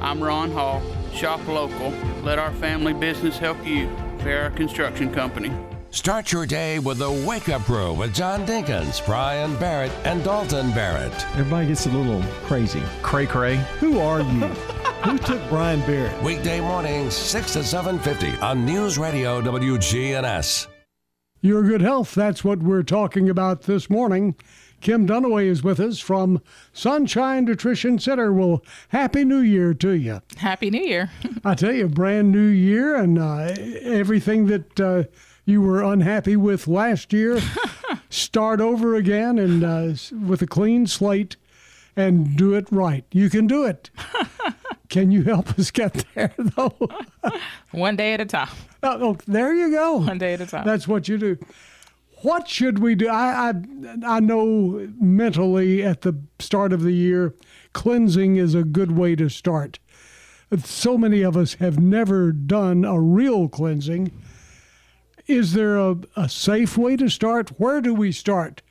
I'm 0.01 0.21
Ron 0.21 0.51
Hall. 0.51 0.83
Shop 1.15 1.47
local. 1.47 1.91
Let 2.23 2.39
our 2.39 2.53
family 2.53 2.93
business 2.93 3.39
help 3.39 3.65
you. 3.67 3.89
Farrah 4.19 4.55
Construction 4.55 5.13
Company. 5.13 5.53
Start 5.91 6.33
your 6.33 6.47
day 6.47 6.79
with 6.79 6.99
the 6.99 7.13
Wake 7.27 7.51
Up 7.51 7.63
Crew 7.63 7.93
with 7.93 8.15
John 8.15 8.47
Dinkins, 8.47 9.05
Brian 9.05 9.55
Barrett, 9.57 9.93
and 10.05 10.25
Dalton 10.25 10.71
Barrett. 10.71 11.13
Everybody 11.33 11.69
gets 11.69 11.85
a 11.85 11.91
little 11.91 12.23
crazy. 12.45 12.83
Cray 13.03 13.27
cray. 13.27 13.57
Who 13.79 13.99
are 13.99 14.21
you? 14.23 14.41
Who 15.05 15.19
took 15.19 15.47
Brian 15.49 15.81
Barrett? 15.81 16.23
Weekday 16.23 16.61
mornings, 16.61 17.15
6 17.15 17.53
to 17.55 17.59
7.50 17.59 18.41
on 18.41 18.65
News 18.65 18.97
Radio 18.97 19.43
WGNS. 19.43 20.69
Your 21.43 21.63
good 21.65 21.81
health, 21.83 22.15
that's 22.15 22.45
what 22.45 22.61
we're 22.61 22.85
talking 22.85 23.29
about 23.29 23.63
this 23.63 23.91
morning. 23.91 24.37
Kim 24.83 25.07
Dunaway 25.07 25.47
is 25.47 25.63
with 25.63 25.79
us 25.79 26.01
from 26.01 26.43
Sunshine 26.73 27.45
Nutrition 27.45 28.01
Center. 28.01 28.33
Well, 28.33 28.65
Happy 28.89 29.25
New 29.25 29.39
Year 29.39 29.75
to 29.75 29.93
you. 29.93 30.23
Happy 30.37 30.71
New 30.71 30.83
Year. 30.83 31.09
I 31.45 31.55
tell 31.55 31.73
you, 31.73 31.87
brand 31.87 32.33
new 32.33 32.49
year 32.49 32.97
and 32.97 33.17
uh, 33.17 33.55
everything 33.83 34.47
that 34.49 34.81
uh, 34.81 35.05
you 35.45 35.63
were 35.63 35.85
unhappy 35.85 36.35
with 36.35 36.67
last 36.67 37.13
year, 37.13 37.41
start 38.11 38.61
over 38.61 38.97
again 38.97 39.39
and 39.39 39.63
uh, 39.63 39.95
with 40.27 40.43
a 40.43 40.49
clean 40.49 40.89
slate 40.89 41.37
and 41.95 42.37
do 42.37 42.55
it 42.55 42.67
right. 42.73 43.05
You 43.13 43.31
can 43.31 43.47
do 43.47 43.65
it. 43.65 43.89
can 44.89 45.13
you 45.13 45.23
help 45.23 45.57
us 45.61 45.71
get 45.71 46.05
there, 46.17 46.35
though? 46.37 46.75
One 47.71 47.95
day 47.95 48.15
at 48.15 48.21
a 48.21 48.27
time. 48.27 48.49
Oh, 48.83 49.11
oh, 49.11 49.19
there 49.29 49.55
you 49.55 49.71
go. 49.71 49.99
One 49.99 50.19
day 50.19 50.33
at 50.33 50.41
a 50.41 50.47
time. 50.47 50.67
That's 50.67 50.89
what 50.89 51.07
you 51.07 51.19
do. 51.19 51.39
What 52.23 52.49
should 52.49 52.79
we 52.79 52.95
do? 52.95 53.09
I, 53.09 53.51
I 53.51 53.55
I 54.17 54.21
know 54.21 54.89
mentally 55.01 55.83
at 55.83 56.03
the 56.03 56.21
start 56.39 56.73
of 56.73 56.83
the 56.83 56.93
year, 56.93 57.35
cleansing 57.73 58.37
is 58.37 58.55
a 58.55 58.63
good 58.63 58.93
way 58.93 59.17
to 59.17 59.29
start. 59.29 59.79
So 60.65 60.99
many 60.99 61.23
of 61.23 61.37
us 61.37 61.55
have 61.55 61.81
never 61.81 62.31
done 62.31 62.85
a 62.85 63.01
real 63.01 63.49
cleansing. 63.49 64.13
Is 65.27 65.55
there 65.55 65.77
a, 65.79 65.97
a 66.17 66.29
safe 66.29 66.77
way 66.77 66.97
to 66.97 67.09
start? 67.09 67.51
Where 67.59 67.81
do 67.81 67.95
we 67.95 68.13
start? 68.13 68.63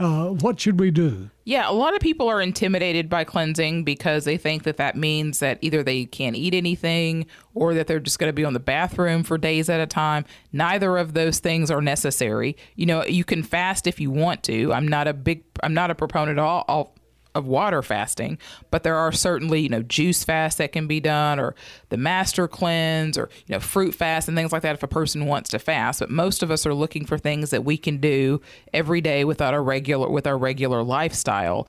Uh, 0.00 0.28
what 0.28 0.58
should 0.60 0.80
we 0.80 0.90
do? 0.90 1.30
Yeah, 1.48 1.70
a 1.70 1.72
lot 1.72 1.94
of 1.94 2.00
people 2.00 2.28
are 2.28 2.42
intimidated 2.42 3.08
by 3.08 3.24
cleansing 3.24 3.84
because 3.84 4.26
they 4.26 4.36
think 4.36 4.64
that 4.64 4.76
that 4.76 4.98
means 4.98 5.38
that 5.38 5.56
either 5.62 5.82
they 5.82 6.04
can't 6.04 6.36
eat 6.36 6.52
anything 6.52 7.24
or 7.54 7.72
that 7.72 7.86
they're 7.86 8.00
just 8.00 8.18
going 8.18 8.28
to 8.28 8.34
be 8.34 8.44
on 8.44 8.52
the 8.52 8.60
bathroom 8.60 9.22
for 9.22 9.38
days 9.38 9.70
at 9.70 9.80
a 9.80 9.86
time. 9.86 10.26
Neither 10.52 10.98
of 10.98 11.14
those 11.14 11.38
things 11.38 11.70
are 11.70 11.80
necessary. 11.80 12.54
You 12.76 12.84
know, 12.84 13.02
you 13.02 13.24
can 13.24 13.42
fast 13.42 13.86
if 13.86 13.98
you 13.98 14.10
want 14.10 14.42
to. 14.42 14.74
I'm 14.74 14.86
not 14.86 15.08
a 15.08 15.14
big 15.14 15.42
I'm 15.62 15.72
not 15.72 15.90
a 15.90 15.94
proponent 15.94 16.38
all, 16.38 16.66
all 16.68 16.94
of 17.38 17.46
water 17.46 17.82
fasting, 17.82 18.36
but 18.70 18.82
there 18.82 18.96
are 18.96 19.12
certainly, 19.12 19.60
you 19.60 19.68
know, 19.70 19.82
juice 19.82 20.24
fast 20.24 20.58
that 20.58 20.72
can 20.72 20.86
be 20.86 21.00
done 21.00 21.40
or 21.40 21.54
the 21.88 21.96
master 21.96 22.46
cleanse 22.46 23.16
or, 23.16 23.30
you 23.46 23.54
know, 23.54 23.60
fruit 23.60 23.94
fast 23.94 24.28
and 24.28 24.36
things 24.36 24.52
like 24.52 24.62
that 24.62 24.74
if 24.74 24.82
a 24.82 24.88
person 24.88 25.24
wants 25.24 25.48
to 25.50 25.58
fast. 25.58 26.00
But 26.00 26.10
most 26.10 26.42
of 26.42 26.50
us 26.50 26.66
are 26.66 26.74
looking 26.74 27.06
for 27.06 27.16
things 27.16 27.50
that 27.50 27.64
we 27.64 27.78
can 27.78 27.98
do 27.98 28.42
every 28.74 29.00
day 29.00 29.24
without 29.24 29.54
our 29.54 29.62
regular 29.62 30.10
with 30.10 30.26
our 30.26 30.36
regular 30.36 30.82
lifestyle. 30.82 31.66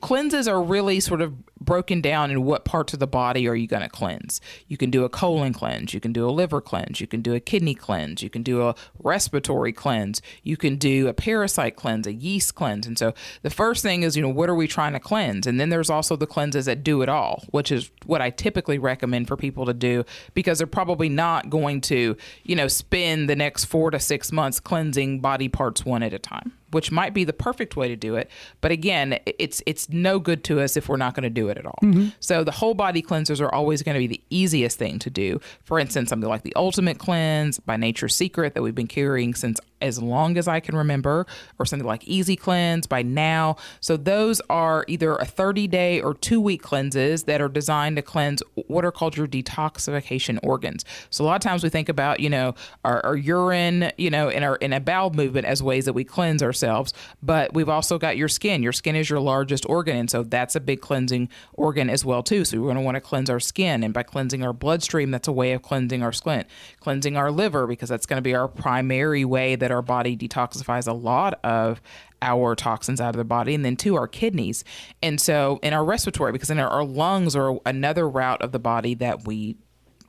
Cleanses 0.00 0.46
are 0.46 0.62
really 0.62 1.00
sort 1.00 1.20
of 1.20 1.34
broken 1.60 2.00
down 2.00 2.30
in 2.30 2.44
what 2.44 2.64
parts 2.64 2.92
of 2.92 3.00
the 3.00 3.06
body 3.06 3.48
are 3.48 3.54
you 3.54 3.66
going 3.66 3.82
to 3.82 3.88
cleanse. 3.88 4.40
You 4.66 4.76
can 4.76 4.90
do 4.90 5.04
a 5.04 5.08
colon 5.08 5.52
cleanse, 5.52 5.92
you 5.92 6.00
can 6.00 6.12
do 6.12 6.28
a 6.28 6.30
liver 6.30 6.60
cleanse, 6.60 7.00
you 7.00 7.06
can 7.06 7.20
do 7.20 7.34
a 7.34 7.40
kidney 7.40 7.74
cleanse, 7.74 8.22
you 8.22 8.30
can 8.30 8.42
do 8.42 8.66
a 8.66 8.74
respiratory 9.02 9.72
cleanse, 9.72 10.22
you 10.42 10.56
can 10.56 10.76
do 10.76 11.08
a 11.08 11.14
parasite 11.14 11.76
cleanse, 11.76 12.06
a 12.06 12.12
yeast 12.12 12.54
cleanse. 12.54 12.86
And 12.86 12.98
so 12.98 13.12
the 13.42 13.50
first 13.50 13.82
thing 13.82 14.02
is, 14.02 14.16
you 14.16 14.22
know, 14.22 14.28
what 14.28 14.48
are 14.48 14.54
we 14.54 14.68
trying 14.68 14.92
to 14.92 15.00
cleanse? 15.00 15.46
And 15.46 15.60
then 15.60 15.68
there's 15.68 15.90
also 15.90 16.16
the 16.16 16.26
cleanses 16.26 16.66
that 16.66 16.84
do 16.84 17.02
it 17.02 17.08
all, 17.08 17.44
which 17.50 17.72
is 17.72 17.90
what 18.06 18.22
I 18.22 18.30
typically 18.30 18.78
recommend 18.78 19.28
for 19.28 19.36
people 19.36 19.66
to 19.66 19.74
do 19.74 20.04
because 20.34 20.58
they're 20.58 20.66
probably 20.66 21.08
not 21.08 21.50
going 21.50 21.80
to, 21.82 22.16
you 22.44 22.56
know, 22.56 22.68
spend 22.68 23.28
the 23.28 23.36
next 23.36 23.66
4 23.66 23.90
to 23.90 24.00
6 24.00 24.32
months 24.32 24.60
cleansing 24.60 25.20
body 25.20 25.48
parts 25.48 25.84
one 25.84 26.02
at 26.02 26.12
a 26.12 26.18
time 26.18 26.52
which 26.70 26.92
might 26.92 27.14
be 27.14 27.24
the 27.24 27.32
perfect 27.32 27.76
way 27.76 27.88
to 27.88 27.96
do 27.96 28.16
it. 28.16 28.30
But 28.60 28.72
again, 28.72 29.18
it's 29.26 29.62
it's 29.66 29.88
no 29.88 30.18
good 30.18 30.44
to 30.44 30.60
us 30.60 30.76
if 30.76 30.88
we're 30.88 30.96
not 30.96 31.14
going 31.14 31.24
to 31.24 31.30
do 31.30 31.47
it 31.48 31.58
at 31.58 31.66
all. 31.66 31.78
Mhm. 31.82 32.12
So 32.20 32.44
the 32.44 32.50
whole 32.52 32.74
body 32.74 33.02
cleansers 33.02 33.40
are 33.40 33.52
always 33.54 33.82
going 33.82 33.94
to 33.94 33.98
be 34.00 34.06
the 34.06 34.20
easiest 34.30 34.78
thing 34.78 34.98
to 35.00 35.10
do. 35.10 35.40
For 35.64 35.78
instance, 35.78 36.08
something 36.10 36.28
like 36.28 36.42
the 36.42 36.54
Ultimate 36.56 36.98
Cleanse 36.98 37.58
by 37.58 37.76
Nature's 37.76 38.14
Secret 38.14 38.54
that 38.54 38.62
we've 38.62 38.74
been 38.74 38.86
carrying 38.86 39.34
since 39.34 39.60
as 39.80 40.02
long 40.02 40.36
as 40.36 40.48
I 40.48 40.58
can 40.58 40.74
remember, 40.74 41.24
or 41.60 41.64
something 41.64 41.86
like 41.86 42.02
Easy 42.08 42.34
Cleanse 42.34 42.88
by 42.88 43.00
now. 43.02 43.54
So 43.78 43.96
those 43.96 44.40
are 44.50 44.84
either 44.88 45.14
a 45.14 45.24
30 45.24 45.68
day 45.68 46.00
or 46.00 46.14
two 46.14 46.40
week 46.40 46.62
cleanses 46.62 47.22
that 47.24 47.40
are 47.40 47.48
designed 47.48 47.94
to 47.94 48.02
cleanse 48.02 48.42
what 48.66 48.84
are 48.84 48.90
called 48.90 49.16
your 49.16 49.28
detoxification 49.28 50.38
organs. 50.42 50.84
So 51.10 51.24
a 51.24 51.26
lot 51.26 51.36
of 51.36 51.42
times 51.42 51.62
we 51.62 51.68
think 51.68 51.88
about, 51.88 52.20
you 52.20 52.30
know, 52.30 52.54
our, 52.84 53.04
our 53.04 53.16
urine, 53.16 53.92
you 53.96 54.10
know, 54.10 54.28
in 54.28 54.42
our 54.42 54.56
in 54.56 54.72
a 54.72 54.80
bowel 54.80 55.10
movement 55.10 55.46
as 55.46 55.62
ways 55.62 55.84
that 55.84 55.92
we 55.92 56.04
cleanse 56.04 56.42
ourselves, 56.42 56.92
but 57.22 57.54
we've 57.54 57.68
also 57.68 57.98
got 57.98 58.16
your 58.16 58.28
skin. 58.28 58.62
Your 58.62 58.72
skin 58.72 58.96
is 58.96 59.08
your 59.08 59.20
largest 59.20 59.64
organ, 59.68 59.96
and 59.96 60.10
so 60.10 60.22
that's 60.22 60.56
a 60.56 60.60
big 60.60 60.80
cleansing 60.80 61.28
organ 61.54 61.90
as 61.90 62.04
well 62.04 62.22
too. 62.22 62.44
So 62.44 62.58
we're 62.58 62.66
going 62.66 62.76
to 62.76 62.82
want 62.82 62.96
to 62.96 63.00
cleanse 63.00 63.30
our 63.30 63.40
skin, 63.40 63.82
and 63.82 63.92
by 63.94 64.02
cleansing 64.02 64.42
our 64.42 64.52
bloodstream, 64.52 65.10
that's 65.10 65.28
a 65.28 65.32
way 65.32 65.52
of 65.52 65.62
cleansing 65.62 66.02
our 66.02 66.12
skin. 66.12 66.44
Cleansing 66.80 67.16
our 67.16 67.30
liver 67.30 67.66
because 67.66 67.88
that's 67.88 68.06
going 68.06 68.18
to 68.18 68.22
be 68.22 68.34
our 68.34 68.48
primary 68.48 69.24
way 69.24 69.56
that 69.56 69.70
our 69.70 69.82
body 69.82 70.16
detoxifies 70.16 70.86
a 70.86 70.92
lot 70.92 71.38
of 71.44 71.80
our 72.22 72.54
toxins 72.54 73.00
out 73.00 73.10
of 73.10 73.16
the 73.16 73.24
body 73.24 73.54
and 73.54 73.64
then 73.64 73.76
two 73.76 73.94
our 73.94 74.08
kidneys 74.08 74.64
and 75.02 75.20
so 75.20 75.60
in 75.62 75.72
our 75.72 75.84
respiratory 75.84 76.32
because 76.32 76.50
in 76.50 76.58
our, 76.58 76.68
our 76.68 76.84
lungs 76.84 77.36
are 77.36 77.60
another 77.64 78.08
route 78.08 78.42
of 78.42 78.50
the 78.50 78.58
body 78.58 78.94
that 78.94 79.24
we 79.24 79.56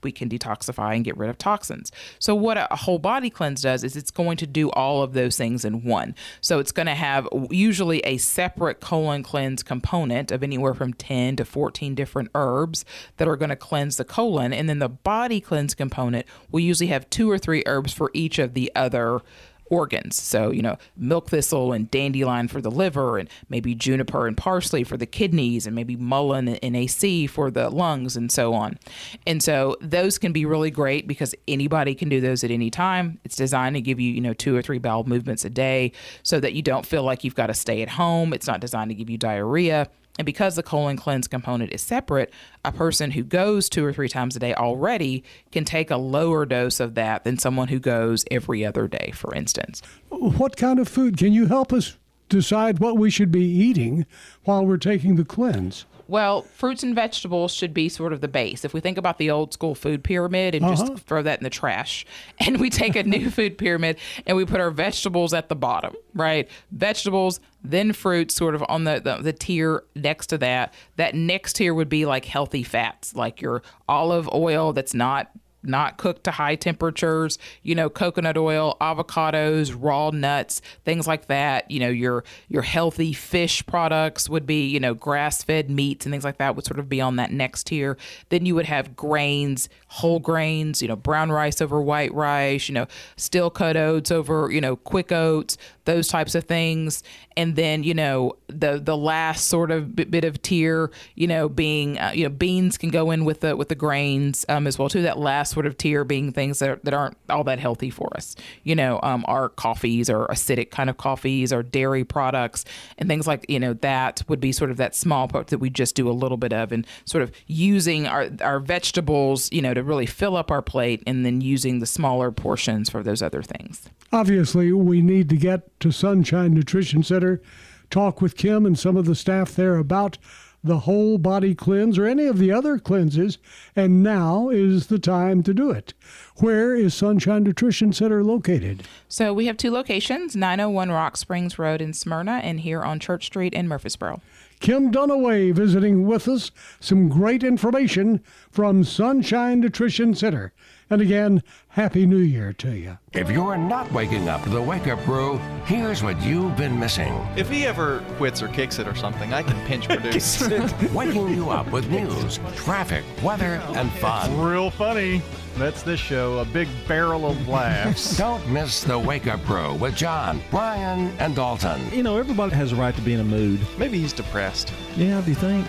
we 0.04 0.12
can 0.12 0.30
detoxify 0.30 0.96
and 0.96 1.06
get 1.06 1.18
rid 1.18 1.30
of 1.30 1.38
toxins. 1.38 1.92
So 2.20 2.36
what 2.36 2.58
a 2.58 2.76
whole 2.76 3.00
body 3.00 3.30
cleanse 3.30 3.62
does 3.62 3.84
is 3.84 3.96
it's 3.96 4.12
going 4.12 4.38
to 4.38 4.48
do 4.48 4.70
all 4.72 5.04
of 5.04 5.14
those 5.14 5.38
things 5.38 5.66
in 5.66 5.84
one. 5.84 6.16
So 6.42 6.60
it's 6.60 6.72
going 6.72 6.88
to 6.88 6.96
have 6.96 7.28
usually 7.50 8.00
a 8.00 8.18
separate 8.18 8.80
colon 8.80 9.24
cleanse 9.24 9.64
component 9.64 10.32
of 10.32 10.44
anywhere 10.44 10.74
from 10.74 10.94
10 10.94 11.36
to 11.38 11.46
14 11.46 11.96
different 11.96 12.30
herbs 12.36 12.86
that 13.18 13.28
are 13.28 13.36
going 13.36 13.50
to 13.50 13.56
cleanse 13.56 13.98
the 13.98 14.06
colon 14.06 14.54
and 14.54 14.70
then 14.70 14.80
the 14.80 14.90
body 14.90 15.40
cleanse 15.40 15.74
component 15.74 16.26
will 16.52 16.60
usually 16.60 16.88
have 16.88 17.10
two 17.10 17.30
or 17.30 17.38
three 17.38 17.64
herbs 17.66 17.94
for 17.94 18.12
each 18.14 18.40
of 18.40 18.54
the 18.54 18.72
other 18.76 19.22
organs. 19.70 20.22
So, 20.22 20.52
you 20.52 20.62
know, 20.62 20.78
milk 20.98 21.30
thistle 21.30 21.72
and 21.74 21.90
dandelion 21.90 22.48
for 22.48 22.62
the 22.62 22.72
liver, 22.72 23.18
and 23.18 23.30
maybe 23.50 23.76
juniper 23.76 24.28
and 24.28 24.36
parsley 24.36 24.84
for 24.84 24.98
the 24.98 25.06
kidneys, 25.06 25.66
and 25.66 25.76
maybe 25.76 25.96
mullein 25.96 26.48
and 26.48 26.76
AC 26.76 27.28
for 27.28 27.52
the 27.52 27.70
lungs, 27.70 28.16
and 28.16 28.32
so 28.32 28.54
on. 28.54 28.78
And 29.26 29.42
so, 29.42 29.76
those 29.82 30.18
can 30.18 30.32
be 30.32 30.46
really 30.46 30.72
great 30.72 31.08
because 31.08 31.34
anybody 31.48 31.96
can 31.96 32.10
do 32.10 32.22
those 32.22 32.44
at 32.44 32.52
any 32.52 32.70
time. 32.70 33.20
It's 33.24 33.36
designed 33.36 33.76
to 33.76 33.82
give 33.82 34.00
you, 34.00 34.12
you 34.12 34.22
know, 34.22 34.34
two 34.34 34.56
or 34.56 34.62
three 34.62 34.80
bowel 34.80 35.04
movements 35.04 35.46
a 35.46 35.50
day 35.50 35.92
so 36.24 36.40
that 36.40 36.54
you 36.54 36.62
don't 36.62 36.86
feel 36.86 37.04
like 37.04 37.24
you've 37.24 37.36
got 37.36 37.48
to 37.48 37.54
stay 37.54 37.82
at 37.82 37.90
home. 37.90 38.34
It's 38.34 38.48
not 38.48 38.60
designed 38.60 38.90
to 38.90 38.96
give 38.96 39.10
you 39.10 39.18
diarrhea. 39.18 39.90
And 40.18 40.26
because 40.26 40.56
the 40.56 40.64
colon 40.64 40.98
cleanse 40.98 41.28
component 41.30 41.72
is 41.72 41.82
separate, 41.82 42.34
a 42.66 42.72
person 42.74 43.12
who 43.12 43.24
goes 43.24 43.70
two 43.70 43.86
or 43.86 43.94
three 43.94 44.10
times 44.10 44.36
a 44.36 44.40
day 44.40 44.54
already 44.54 45.24
can 45.52 45.64
take 45.64 45.90
a 45.90 45.96
lower 45.98 46.46
dose 46.46 46.82
of 46.82 46.96
that 46.96 47.24
than 47.24 47.38
someone 47.38 47.70
who 47.70 47.80
goes 47.80 48.26
every 48.30 48.66
other 48.66 48.88
day, 48.88 49.12
for 49.16 49.34
instance. 49.34 49.82
What 50.10 50.58
kind 50.58 50.78
of 50.80 50.90
food 50.90 51.18
can 51.18 51.32
you 51.32 51.46
help 51.48 51.72
us 51.72 51.96
decide 52.28 52.80
what 52.80 52.98
we 52.98 53.10
should 53.10 53.32
be 53.32 53.46
eating 53.46 54.06
while 54.44 54.66
we're 54.66 54.78
taking 54.78 55.16
the 55.16 55.24
cleanse? 55.26 55.86
Well, 56.10 56.42
fruits 56.42 56.82
and 56.82 56.96
vegetables 56.96 57.54
should 57.54 57.72
be 57.72 57.88
sort 57.88 58.14
of 58.14 58.22
the 58.22 58.28
base. 58.28 58.66
If 58.66 58.74
we 58.74 58.80
think 58.80 58.98
about 58.98 59.20
the 59.20 59.30
old 59.30 59.54
school 59.54 59.76
food 59.76 60.04
pyramid 60.04 60.56
and 60.56 60.66
Uh-huh. 60.66 60.76
just 60.88 61.04
throw 61.06 61.22
that 61.22 61.40
in 61.40 61.44
the 61.44 61.52
trash, 61.52 62.04
and 62.40 62.60
we 62.60 62.70
take 62.72 62.96
a 62.96 63.04
new 63.04 63.30
food 63.30 63.58
pyramid 63.60 63.98
and 64.26 64.36
we 64.36 64.44
put 64.44 64.60
our 64.60 64.72
vegetables 64.72 65.34
at 65.36 65.50
the 65.50 65.56
bottom, 65.56 65.94
right? 66.16 66.50
Vegetables, 66.72 67.40
then 67.64 67.94
fruits, 67.94 68.36
sort 68.36 68.56
of 68.56 68.64
on 68.70 68.86
the, 68.86 69.02
the 69.04 69.18
the 69.22 69.34
tier 69.34 69.84
next 69.96 70.28
to 70.28 70.38
that. 70.38 70.74
That 70.96 71.16
next 71.16 71.54
tier 71.54 71.74
would 71.74 71.90
be 71.90 72.06
like 72.06 72.26
healthy 72.26 72.64
fats, 72.64 73.16
like 73.16 73.42
your 73.42 73.62
olive 73.88 74.30
oil 74.34 74.74
that's 74.74 74.94
not 74.94 75.32
not 75.62 75.98
cooked 75.98 76.24
to 76.24 76.32
high 76.32 76.56
temperatures, 76.56 77.38
you 77.64 77.76
know, 77.76 77.90
coconut 77.90 78.38
oil, 78.38 78.78
avocados, 78.80 79.76
raw 79.78 80.10
nuts, 80.10 80.62
things 80.86 81.06
like 81.06 81.28
that. 81.28 81.70
You 81.70 81.82
know, 81.82 81.90
your 81.90 82.24
your 82.48 82.62
healthy 82.62 83.14
fish 83.14 83.66
products 83.66 84.30
would 84.30 84.46
be, 84.46 84.68
you 84.68 84.80
know, 84.80 84.94
grass-fed 84.94 85.70
meats 85.70 86.06
and 86.06 86.14
things 86.14 86.24
like 86.24 86.38
that 86.38 86.56
would 86.56 86.66
sort 86.66 86.80
of 86.80 86.88
be 86.88 87.02
on 87.02 87.18
that 87.18 87.32
next 87.32 87.66
tier. 87.66 87.98
Then 88.30 88.46
you 88.46 88.56
would 88.56 88.68
have 88.68 88.96
grains, 88.96 89.68
whole 89.88 90.20
grains, 90.20 90.82
you 90.82 90.88
know, 90.88 90.96
brown 90.96 91.32
rice 91.32 91.62
over 91.62 91.82
white 91.82 92.14
rice, 92.14 92.70
you 92.70 92.76
know, 92.76 92.88
steel 93.18 93.50
cut 93.50 93.76
oats 93.76 94.12
over, 94.12 94.50
you 94.52 94.62
know, 94.62 94.78
quick 94.78 95.12
oats, 95.12 95.58
those 95.90 96.08
types 96.08 96.36
of 96.36 96.44
things. 96.44 97.04
And 97.36 97.56
then, 97.56 97.84
you 97.84 97.94
know, 97.94 98.34
the 98.48 98.80
the 98.80 98.96
last 98.96 99.48
sort 99.48 99.72
of 99.72 99.96
bit, 99.96 100.12
bit 100.12 100.24
of 100.24 100.42
tier, 100.42 100.92
you 101.16 101.26
know, 101.26 101.50
being 101.50 101.98
uh, 101.98 102.12
you 102.14 102.24
know, 102.24 102.30
beans 102.30 102.78
can 102.78 102.90
go 102.90 103.12
in 103.12 103.26
with 103.26 103.40
the 103.40 103.56
with 103.56 103.70
the 103.70 103.76
grains 103.76 104.46
um, 104.50 104.68
as 104.68 104.78
well 104.78 104.90
too. 104.90 105.02
That 105.02 105.18
last 105.18 105.54
sort 105.54 105.66
of 105.66 105.78
tier 105.78 106.04
being 106.04 106.32
things 106.32 106.60
that, 106.60 106.70
are, 106.70 106.80
that 106.84 106.94
aren't 106.94 107.18
all 107.30 107.44
that 107.46 107.60
healthy 107.60 107.90
for 107.90 108.16
us. 108.16 108.36
You 108.64 108.76
know, 108.76 109.00
um, 109.02 109.26
our 109.28 109.50
coffees 109.50 110.10
or 110.10 110.28
acidic 110.28 110.70
kind 110.70 110.90
of 110.90 110.98
coffees 110.98 111.52
or 111.52 111.64
dairy 111.64 112.04
products 112.04 112.66
and 112.98 113.10
things 113.10 113.26
like 113.26 113.46
you 113.50 113.60
know 113.60 113.74
that 113.74 114.22
would 114.28 114.40
be 114.40 114.52
sort 114.52 114.70
of 114.70 114.78
that 114.78 114.96
small 114.96 115.28
part 115.28 115.48
that 115.48 115.60
we 115.60 115.70
just 115.70 115.96
do 115.96 116.10
a 116.10 116.14
little 116.14 116.38
bit 116.38 116.54
of 116.54 116.72
and 116.72 116.86
sort 117.06 117.24
of 117.24 117.32
using 117.48 118.06
our 118.06 118.30
our 118.42 118.60
vegetables, 118.60 119.52
you 119.52 119.62
know, 119.62 119.74
to 119.74 119.82
really 119.82 120.06
fill 120.06 120.36
up 120.36 120.52
our 120.52 120.62
plate 120.62 121.02
and 121.08 121.26
then 121.26 121.42
using 121.42 121.80
the 121.80 121.86
smaller 121.86 122.32
portions 122.32 122.90
for 122.90 123.02
those 123.02 123.22
other 123.22 123.42
things. 123.42 123.90
Obviously, 124.12 124.72
we 124.72 125.02
need 125.02 125.30
to 125.30 125.38
get 125.38 125.79
to 125.80 125.92
Sunshine 125.92 126.54
Nutrition 126.54 127.04
Center, 127.04 127.42
talk 127.90 128.22
with 128.22 128.36
Kim 128.36 128.66
and 128.66 128.78
some 128.78 128.98
of 128.98 129.06
the 129.06 129.16
staff 129.16 129.56
there 129.56 129.78
about 129.78 130.18
the 130.64 130.80
whole 130.80 131.18
body 131.18 131.56
cleanse 131.56 131.98
or 131.98 132.06
any 132.06 132.26
of 132.26 132.38
the 132.38 132.52
other 132.52 132.78
cleanses, 132.78 133.38
and 133.76 134.04
now 134.04 134.50
is 134.50 134.88
the 134.88 135.00
time 135.00 135.42
to 135.44 135.54
do 135.54 135.72
it. 135.72 135.94
Where 136.38 136.76
is 136.76 136.94
Sunshine 136.94 137.44
Nutrition 137.44 137.94
Center 137.94 138.24
located? 138.24 138.84
So 139.08 139.34
we 139.34 139.46
have 139.46 139.56
two 139.56 139.72
locations 139.72 140.36
901 140.36 140.92
Rock 140.92 141.16
Springs 141.16 141.58
Road 141.58 141.82
in 141.82 141.94
Smyrna 141.94 142.42
and 142.44 142.60
here 142.60 142.82
on 142.82 143.00
Church 143.00 143.28
Street 143.28 143.54
in 143.54 143.68
Murfreesboro. 143.68 144.22
Kim 144.60 144.92
Dunaway 144.92 145.54
visiting 145.54 146.06
with 146.06 146.28
us. 146.28 146.52
Some 146.82 147.08
great 147.08 147.44
information 147.44 148.22
from 148.52 148.84
Sunshine 148.84 149.62
Nutrition 149.62 150.14
Center. 150.14 150.52
And 150.92 151.02
again, 151.02 151.44
Happy 151.70 152.08
New 152.08 152.18
Year 152.18 152.52
to 152.54 152.72
you. 152.76 152.98
If 153.14 153.30
you're 153.30 153.58
not 153.58 153.92
waking 153.92 154.28
up 154.28 154.42
to 154.44 154.50
the 154.50 154.62
wake 154.62 154.88
up 154.88 155.00
crew, 155.02 155.38
here's 155.66 156.02
what 156.02 156.20
you've 156.24 156.58
been 156.58 156.80
missing. 156.80 157.14
If 157.38 157.48
he 157.48 157.68
ever 157.68 158.04
quits 158.18 158.42
or 158.42 158.48
kicks 158.48 158.80
it 158.80 158.88
or 158.88 158.96
something, 158.96 159.32
I 159.32 159.44
can 159.44 159.64
pinch 159.68 159.88
produce. 159.88 160.42
Waking 160.94 161.30
you 161.30 161.52
up 161.52 161.72
with 161.72 161.90
news, 161.92 162.40
traffic, 162.56 163.04
weather, 163.24 163.62
and 163.76 163.92
fun. 163.94 164.40
Real 164.40 164.72
funny. 164.72 165.22
That's 165.58 165.84
this 165.84 166.00
show, 166.00 166.40
a 166.40 166.46
big 166.46 166.68
barrel 166.88 167.30
of 167.30 167.48
laughs. 167.48 168.18
Don't 168.18 168.48
miss 168.50 168.84
the 168.84 168.98
wake 168.98 169.28
up 169.28 169.44
crew 169.44 169.76
with 169.76 169.96
John, 169.96 170.42
Brian, 170.50 171.10
and 171.20 171.36
Dalton. 171.36 171.82
You 171.94 172.02
know, 172.02 172.18
everybody 172.18 172.56
has 172.56 172.72
a 172.72 172.76
right 172.76 172.96
to 172.96 173.02
be 173.02 173.14
in 173.14 173.20
a 173.20 173.24
mood. 173.26 173.60
Maybe 173.78 174.00
he's 174.00 174.14
depressed. 174.14 174.74
Yeah, 174.96 175.22
do 175.22 175.30
you 175.30 175.36
think? 175.36 175.68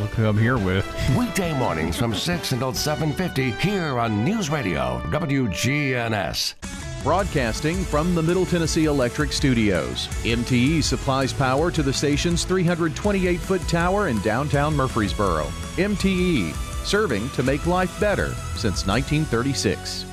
Look 0.00 0.10
who 0.10 0.26
I'm 0.26 0.38
here 0.38 0.58
with. 0.58 0.86
Weekday 1.16 1.56
mornings 1.58 1.96
from 1.96 2.14
6 2.14 2.52
until 2.52 2.72
7.50 2.72 3.58
here 3.58 3.98
on 3.98 4.24
News 4.24 4.50
Radio 4.50 5.00
WGNS. 5.06 6.54
Broadcasting 7.02 7.82
from 7.84 8.14
the 8.14 8.22
Middle 8.22 8.44
Tennessee 8.44 8.84
Electric 8.84 9.32
Studios, 9.32 10.06
MTE 10.22 10.82
supplies 10.82 11.32
power 11.32 11.70
to 11.70 11.82
the 11.82 11.92
station's 11.92 12.44
328 12.44 13.40
foot 13.40 13.62
tower 13.62 14.08
in 14.08 14.20
downtown 14.20 14.76
Murfreesboro. 14.76 15.44
MTE, 15.76 16.52
serving 16.84 17.30
to 17.30 17.42
make 17.42 17.66
life 17.66 17.98
better 18.00 18.34
since 18.54 18.86
1936. 18.86 20.09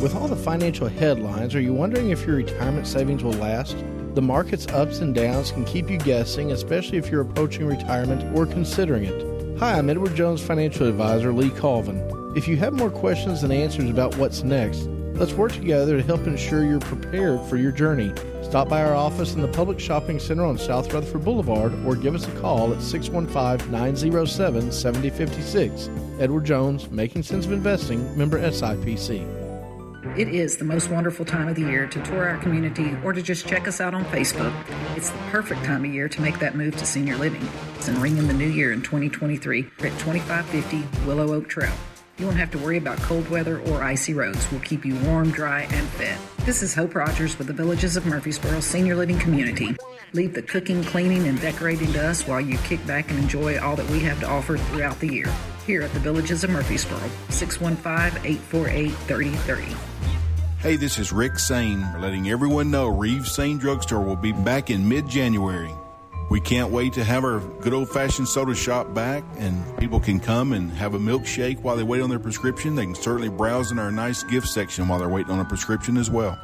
With 0.00 0.16
all 0.16 0.28
the 0.28 0.36
financial 0.36 0.88
headlines, 0.88 1.54
are 1.54 1.60
you 1.60 1.74
wondering 1.74 2.08
if 2.08 2.24
your 2.26 2.36
retirement 2.36 2.86
savings 2.86 3.22
will 3.22 3.34
last? 3.34 3.76
The 4.14 4.22
market's 4.22 4.66
ups 4.68 5.00
and 5.00 5.14
downs 5.14 5.52
can 5.52 5.66
keep 5.66 5.90
you 5.90 5.98
guessing, 5.98 6.52
especially 6.52 6.96
if 6.96 7.10
you're 7.10 7.20
approaching 7.20 7.66
retirement 7.66 8.34
or 8.34 8.46
considering 8.46 9.04
it. 9.04 9.58
Hi, 9.58 9.76
I'm 9.76 9.90
Edward 9.90 10.14
Jones 10.14 10.40
financial 10.40 10.88
advisor 10.88 11.34
Lee 11.34 11.50
Colvin. 11.50 12.32
If 12.34 12.48
you 12.48 12.56
have 12.56 12.72
more 12.72 12.90
questions 12.90 13.42
than 13.42 13.52
answers 13.52 13.90
about 13.90 14.16
what's 14.16 14.42
next, 14.42 14.84
let's 15.16 15.34
work 15.34 15.52
together 15.52 15.98
to 15.98 16.02
help 16.02 16.26
ensure 16.26 16.64
you're 16.64 16.80
prepared 16.80 17.42
for 17.42 17.58
your 17.58 17.70
journey. 17.70 18.10
Stop 18.42 18.70
by 18.70 18.82
our 18.82 18.94
office 18.94 19.34
in 19.34 19.42
the 19.42 19.48
Public 19.48 19.78
Shopping 19.78 20.18
Center 20.18 20.46
on 20.46 20.56
South 20.56 20.90
Rutherford 20.94 21.26
Boulevard 21.26 21.74
or 21.84 21.94
give 21.94 22.14
us 22.14 22.26
a 22.26 22.40
call 22.40 22.72
at 22.72 22.80
615 22.80 23.70
907 23.70 24.72
7056. 24.72 25.90
Edward 26.18 26.46
Jones, 26.46 26.90
Making 26.90 27.22
Sense 27.22 27.44
of 27.44 27.52
Investing, 27.52 28.16
member 28.16 28.40
SIPC. 28.40 29.39
It 30.16 30.28
is 30.28 30.56
the 30.56 30.64
most 30.64 30.90
wonderful 30.90 31.26
time 31.26 31.46
of 31.48 31.56
the 31.56 31.62
year 31.62 31.86
to 31.86 32.02
tour 32.02 32.26
our 32.26 32.38
community 32.38 32.96
or 33.04 33.12
to 33.12 33.20
just 33.20 33.46
check 33.46 33.68
us 33.68 33.82
out 33.82 33.92
on 33.92 34.02
Facebook. 34.06 34.54
It's 34.96 35.10
the 35.10 35.18
perfect 35.30 35.62
time 35.64 35.84
of 35.84 35.92
year 35.92 36.08
to 36.08 36.22
make 36.22 36.38
that 36.38 36.54
move 36.54 36.74
to 36.78 36.86
senior 36.86 37.16
living 37.16 37.46
and 37.86 37.98
ring 37.98 38.16
in 38.16 38.26
the 38.26 38.32
new 38.32 38.48
year 38.48 38.72
in 38.72 38.80
2023 38.80 39.60
at 39.60 39.98
2550 39.98 41.06
Willow 41.06 41.34
Oak 41.34 41.48
Trail. 41.48 41.72
You 42.16 42.24
won't 42.24 42.38
have 42.38 42.50
to 42.52 42.58
worry 42.58 42.78
about 42.78 42.96
cold 42.98 43.28
weather 43.28 43.60
or 43.60 43.82
icy 43.82 44.14
roads. 44.14 44.50
We'll 44.50 44.60
keep 44.60 44.86
you 44.86 44.94
warm, 45.00 45.32
dry, 45.32 45.62
and 45.70 45.86
fed. 45.88 46.18
This 46.46 46.62
is 46.62 46.74
Hope 46.74 46.94
Rogers 46.94 47.36
with 47.36 47.46
the 47.48 47.52
Villages 47.52 47.98
of 47.98 48.06
Murfreesboro 48.06 48.60
Senior 48.60 48.96
Living 48.96 49.18
Community. 49.18 49.76
Leave 50.14 50.32
the 50.32 50.42
cooking, 50.42 50.82
cleaning, 50.82 51.28
and 51.28 51.38
decorating 51.40 51.92
to 51.92 52.08
us 52.08 52.26
while 52.26 52.40
you 52.40 52.56
kick 52.58 52.84
back 52.86 53.10
and 53.10 53.18
enjoy 53.18 53.58
all 53.58 53.76
that 53.76 53.88
we 53.90 54.00
have 54.00 54.18
to 54.20 54.26
offer 54.26 54.56
throughout 54.56 54.98
the 55.00 55.12
year. 55.12 55.30
Here 55.66 55.82
at 55.82 55.92
the 55.92 56.00
Villages 56.00 56.42
of 56.42 56.50
Murfreesboro, 56.50 57.00
615 57.28 58.24
848 58.24 58.90
3030. 58.90 59.76
Hey, 60.60 60.76
this 60.76 60.98
is 60.98 61.12
Rick 61.12 61.38
Sain, 61.38 61.80
letting 62.00 62.30
everyone 62.30 62.70
know 62.70 62.88
Reeves-Sain 62.88 63.58
Drugstore 63.58 64.02
will 64.02 64.16
be 64.16 64.32
back 64.32 64.70
in 64.70 64.88
mid 64.88 65.08
January. 65.08 65.72
We 66.30 66.40
can't 66.40 66.70
wait 66.70 66.92
to 66.94 67.04
have 67.04 67.24
our 67.24 67.40
good 67.60 67.72
old 67.72 67.90
fashioned 67.90 68.28
soda 68.28 68.54
shop 68.54 68.94
back, 68.94 69.24
and 69.38 69.78
people 69.78 70.00
can 70.00 70.20
come 70.20 70.52
and 70.52 70.70
have 70.72 70.94
a 70.94 70.98
milkshake 70.98 71.60
while 71.60 71.76
they 71.76 71.82
wait 71.82 72.02
on 72.02 72.08
their 72.08 72.18
prescription. 72.18 72.74
They 72.74 72.84
can 72.84 72.94
certainly 72.94 73.28
browse 73.28 73.72
in 73.72 73.78
our 73.78 73.90
nice 73.90 74.22
gift 74.22 74.48
section 74.48 74.86
while 74.86 74.98
they're 74.98 75.08
waiting 75.08 75.32
on 75.32 75.40
a 75.40 75.44
prescription 75.44 75.96
as 75.96 76.10
well. 76.10 76.38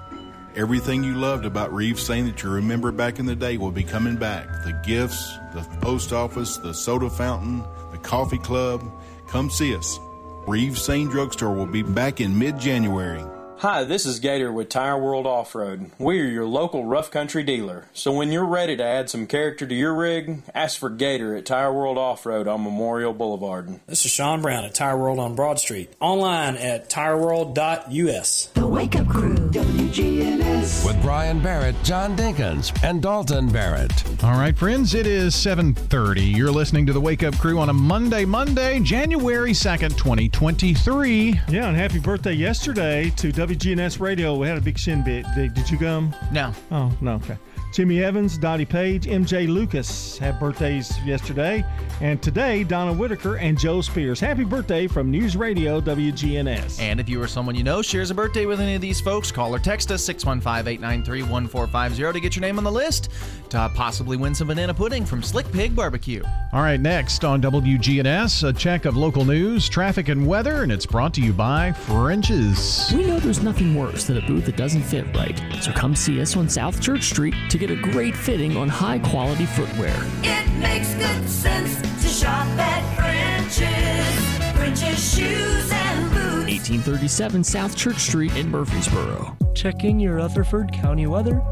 Everything 0.57 1.05
you 1.05 1.15
loved 1.15 1.45
about 1.45 1.73
Reeves-Sain 1.73 2.25
that 2.27 2.43
you 2.43 2.51
remember 2.51 2.91
back 2.91 3.19
in 3.19 3.27
the 3.27 3.37
day 3.37 3.59
will 3.59 3.71
be 3.71 3.85
coming 3.85 4.17
back. 4.17 4.47
The 4.65 4.81
gifts, 4.85 5.37
the 5.53 5.63
post 5.83 6.13
office, 6.15 6.57
the 6.57 6.73
soda 6.73 7.11
fountain, 7.11 7.63
the 7.93 7.99
coffee 7.99 8.39
club. 8.39 8.83
Come 9.27 9.51
see 9.51 9.75
us. 9.75 10.01
Reeves-Sain 10.47 11.09
Drugstore 11.09 11.55
will 11.55 11.67
be 11.67 11.83
back 11.83 12.21
in 12.21 12.39
mid 12.39 12.59
January. 12.59 13.25
Hi, 13.61 13.85
this 13.85 14.05
is 14.05 14.21
Gator 14.21 14.53
with 14.53 14.69
Tire 14.69 14.99
World 14.99 15.27
Off 15.27 15.55
Road. 15.55 15.91
We 15.99 16.21
are 16.21 16.25
your 16.27 16.45
local 16.45 16.85
rough 16.85 17.11
country 17.11 17.43
dealer. 17.43 17.87
So 17.95 18.13
when 18.13 18.31
you're 18.31 18.45
ready 18.45 18.77
to 18.77 18.85
add 18.85 19.09
some 19.09 19.27
character 19.27 19.67
to 19.67 19.75
your 19.75 19.95
rig, 19.95 20.43
ask 20.55 20.79
for 20.79 20.91
Gator 20.91 21.35
at 21.35 21.47
Tire 21.47 21.73
World 21.73 21.97
Off 21.97 22.27
Road 22.27 22.47
on 22.49 22.63
Memorial 22.63 23.15
Boulevard. 23.15 23.81
This 23.87 24.05
is 24.05 24.11
Sean 24.11 24.43
Brown 24.43 24.67
at 24.67 24.75
Tire 24.75 24.99
World 24.99 25.19
on 25.19 25.35
Broad 25.35 25.59
Street. 25.59 25.91
Online 26.01 26.57
at 26.57 26.91
tireworld.us. 26.91 28.47
The 28.53 28.67
Wake 28.67 28.95
Up 28.95 29.09
Crew, 29.09 29.35
WGNS. 29.35 30.85
With 30.85 31.01
Brian 31.01 31.41
Barrett, 31.41 31.77
John 31.83 32.15
Dinkins, 32.15 32.79
and 32.85 33.01
Dalton 33.01 33.49
Barrett. 33.49 33.91
All 34.23 34.33
right, 34.33 34.55
friends, 34.55 34.95
it 34.95 35.07
is 35.07 35.35
7:30. 35.35 36.37
You're 36.37 36.51
listening 36.51 36.85
to 36.87 36.93
the 36.93 37.01
Wake 37.01 37.23
Up 37.23 37.39
Crew 37.39 37.59
on 37.59 37.71
a 37.71 37.73
Monday, 37.73 38.27
Monday, 38.27 38.81
January 38.81 39.55
2nd, 39.55 39.97
2023. 39.97 41.41
Yeah, 41.49 41.69
and 41.69 41.77
happy 41.77 42.01
birthday 42.01 42.35
yesterday 42.35 43.11
to 43.17 43.33
WGNS 43.47 44.01
Radio. 44.01 44.35
We 44.35 44.49
had 44.49 44.59
a 44.59 44.61
big 44.61 44.77
shin 44.77 45.05
bit. 45.05 45.25
did 45.37 45.71
you 45.71 45.79
come? 45.79 46.13
No. 46.33 46.53
Oh, 46.73 46.93
no, 47.01 47.13
okay. 47.15 47.39
Jimmy 47.77 48.03
Evans, 48.03 48.39
Dottie 48.39 48.65
Page, 48.65 49.05
MJ 49.05 49.47
Lucas 49.47 50.17
had 50.17 50.41
birthdays 50.41 50.99
yesterday. 51.05 51.63
And 52.01 52.23
today, 52.23 52.65
Donna 52.65 52.91
Whitaker 52.91 53.37
and 53.37 53.59
Joe 53.59 53.83
Spears. 53.83 54.19
Happy 54.19 54.45
birthday 54.45 54.87
from 54.87 55.11
News 55.11 55.37
Radio 55.37 55.79
WGNS. 55.83 56.81
And 56.81 57.01
if 57.01 57.07
you 57.07 57.23
or 57.23 57.27
someone 57.27 57.55
you 57.55 57.63
know 57.63 57.83
shares 57.83 58.11
a 58.11 58.15
birthday 58.15 58.47
with 58.47 58.61
any 58.61 58.77
of 58.77 58.81
these 58.81 58.99
folks, 58.99 59.31
call 59.31 59.55
or 59.55 59.59
text 59.59 59.91
us 59.91 60.03
615 60.05 60.73
893 60.73 61.23
1450 61.25 62.13
to 62.15 62.21
get 62.21 62.35
your 62.35 62.41
name 62.41 62.57
on 62.57 62.65
the 62.65 62.73
list 62.73 63.11
to 63.51 63.71
possibly 63.75 64.17
win 64.17 64.35
some 64.35 64.49
banana 64.49 64.73
pudding 64.73 65.05
from 65.05 65.23
Slick 65.23 65.51
Pig 65.53 65.77
Barbecue. 65.77 66.23
All 66.55 66.63
right, 66.63 66.81
next 66.81 67.25
on 67.25 67.43
WGNS, 67.43 68.49
a 68.49 68.53
check 68.55 68.87
of 68.87 68.97
local 68.97 69.25
news, 69.25 69.69
traffic, 69.69 70.09
and 70.09 70.27
weather, 70.27 70.63
and 70.63 70.73
it's 70.73 70.87
brought 70.87 71.13
to 71.15 71.21
you 71.21 71.33
by 71.33 71.73
French's. 71.73 72.91
We 72.95 73.05
know 73.05 73.19
there's 73.21 73.43
nothing 73.43 73.75
worse 73.75 74.05
than 74.05 74.17
a 74.17 74.27
boot 74.27 74.47
that 74.47 74.57
doesn't 74.57 74.83
fit 74.83 75.05
right, 75.15 75.39
so 75.61 75.73
come 75.73 75.95
see 75.95 76.21
us 76.21 76.37
on 76.37 76.49
South 76.49 76.81
Church 76.81 77.05
Street 77.05 77.35
to 77.51 77.59
get 77.59 77.66
a 77.71 77.77
great 77.77 78.17
fitting 78.17 78.57
on 78.57 78.69
high 78.69 78.99
quality 78.99 79.47
footwear. 79.47 79.97
It 80.23 80.49
makes 80.61 80.95
good 80.95 81.29
sense 81.29 81.81
to 82.03 82.09
shop 82.09 82.47
at 82.59 82.97
French's. 82.97 84.57
French's 84.57 85.15
shoes 85.15 85.71
and 85.73 86.11
boots. 86.11 86.51
1837 86.51 87.45
South 87.45 87.77
Church 87.77 87.99
Street 87.99 88.35
in 88.37 88.51
Murfreesboro. 88.51 89.37
Checking 89.55 89.99
your 89.99 90.17
Rutherford 90.17 90.73
County 90.73 91.07
weather. 91.07 91.43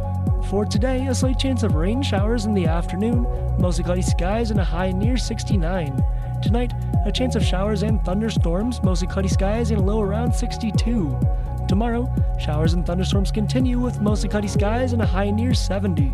For 0.50 0.64
today, 0.64 1.06
a 1.06 1.14
slight 1.14 1.38
chance 1.38 1.62
of 1.62 1.74
rain 1.74 2.02
showers 2.02 2.44
in 2.44 2.54
the 2.54 2.66
afternoon, 2.66 3.26
mostly 3.58 3.84
cloudy 3.84 4.02
skies 4.02 4.50
and 4.50 4.60
a 4.60 4.64
high 4.64 4.92
near 4.92 5.16
69. 5.16 6.04
Tonight, 6.42 6.72
a 7.06 7.12
chance 7.12 7.34
of 7.34 7.44
showers 7.44 7.82
and 7.82 8.04
thunderstorms, 8.04 8.82
mostly 8.82 9.08
cloudy 9.08 9.28
skies 9.28 9.70
and 9.70 9.80
a 9.80 9.82
low 9.82 10.02
around 10.02 10.34
62. 10.34 11.18
Tomorrow, 11.68 12.12
showers 12.38 12.74
and 12.74 12.84
thunderstorms 12.86 13.30
continue 13.30 13.80
with 13.80 14.00
mostly 14.00 14.28
cloudy 14.28 14.48
skies 14.48 14.92
and 14.92 15.02
a 15.02 15.06
high 15.06 15.30
near 15.30 15.54
70. 15.54 16.12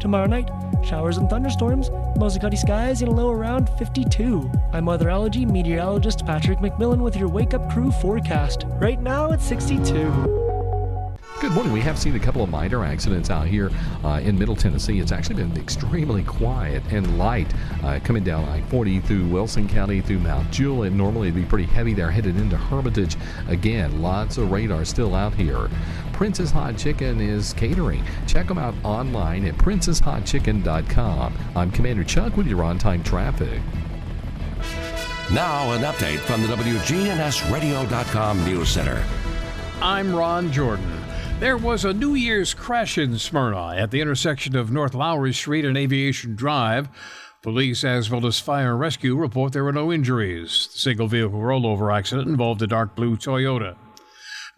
Tomorrow 0.00 0.26
night, 0.26 0.50
showers 0.84 1.16
and 1.16 1.28
thunderstorms, 1.28 1.90
mostly 2.16 2.40
cloudy 2.40 2.56
skies 2.56 3.02
and 3.02 3.10
a 3.10 3.14
low 3.14 3.30
around 3.30 3.68
52. 3.78 4.50
I'm 4.72 4.86
weatherology 4.86 5.48
meteorologist 5.50 6.24
Patrick 6.24 6.58
McMillan 6.60 7.00
with 7.00 7.16
your 7.16 7.28
Wake 7.28 7.54
Up 7.54 7.70
Crew 7.70 7.90
forecast. 7.90 8.64
Right 8.80 9.00
now, 9.00 9.32
it's 9.32 9.44
62. 9.44 10.45
Good 11.38 11.52
morning. 11.52 11.70
We 11.70 11.82
have 11.82 11.98
seen 11.98 12.16
a 12.16 12.18
couple 12.18 12.42
of 12.42 12.48
minor 12.48 12.82
accidents 12.82 13.28
out 13.28 13.46
here 13.46 13.70
uh, 14.02 14.20
in 14.24 14.38
Middle 14.38 14.56
Tennessee. 14.56 15.00
It's 15.00 15.12
actually 15.12 15.34
been 15.34 15.54
extremely 15.58 16.24
quiet 16.24 16.82
and 16.88 17.18
light 17.18 17.52
uh, 17.84 18.00
coming 18.02 18.24
down 18.24 18.46
I 18.46 18.62
40 18.62 19.00
through 19.00 19.26
Wilson 19.26 19.68
County 19.68 20.00
through 20.00 20.20
Mount 20.20 20.50
Juliet. 20.50 20.94
Normally 20.94 21.28
it'd 21.28 21.38
be 21.38 21.46
pretty 21.46 21.66
heavy 21.66 21.92
there 21.92 22.10
headed 22.10 22.38
into 22.38 22.56
Hermitage. 22.56 23.18
Again, 23.48 24.00
lots 24.00 24.38
of 24.38 24.50
radar 24.50 24.86
still 24.86 25.14
out 25.14 25.34
here. 25.34 25.68
Princess 26.14 26.50
Hot 26.52 26.78
Chicken 26.78 27.20
is 27.20 27.52
catering. 27.52 28.02
Check 28.26 28.48
them 28.48 28.56
out 28.56 28.74
online 28.82 29.44
at 29.44 29.56
princesshotchicken.com. 29.56 31.34
I'm 31.54 31.70
Commander 31.70 32.04
Chuck 32.04 32.38
with 32.38 32.46
your 32.46 32.64
on 32.64 32.78
time 32.78 33.02
traffic. 33.02 33.60
Now, 35.30 35.72
an 35.72 35.82
update 35.82 36.20
from 36.20 36.40
the 36.40 36.48
WGNSradio.com 36.48 38.44
News 38.46 38.70
Center. 38.70 39.04
I'm 39.82 40.14
Ron 40.14 40.50
Jordan. 40.50 41.05
There 41.38 41.58
was 41.58 41.84
a 41.84 41.92
New 41.92 42.14
Year's 42.14 42.54
crash 42.54 42.96
in 42.96 43.18
Smyrna 43.18 43.76
at 43.76 43.90
the 43.90 44.00
intersection 44.00 44.56
of 44.56 44.72
North 44.72 44.94
Lowry 44.94 45.34
Street 45.34 45.66
and 45.66 45.76
Aviation 45.76 46.34
Drive. 46.34 46.88
Police, 47.42 47.84
as 47.84 48.10
well 48.10 48.26
as 48.26 48.40
fire 48.40 48.70
and 48.70 48.80
rescue, 48.80 49.14
report 49.14 49.52
there 49.52 49.62
were 49.62 49.70
no 49.70 49.92
injuries. 49.92 50.70
The 50.72 50.78
single 50.78 51.08
vehicle 51.08 51.38
rollover 51.38 51.94
accident 51.94 52.28
involved 52.28 52.62
a 52.62 52.66
dark 52.66 52.96
blue 52.96 53.18
Toyota. 53.18 53.76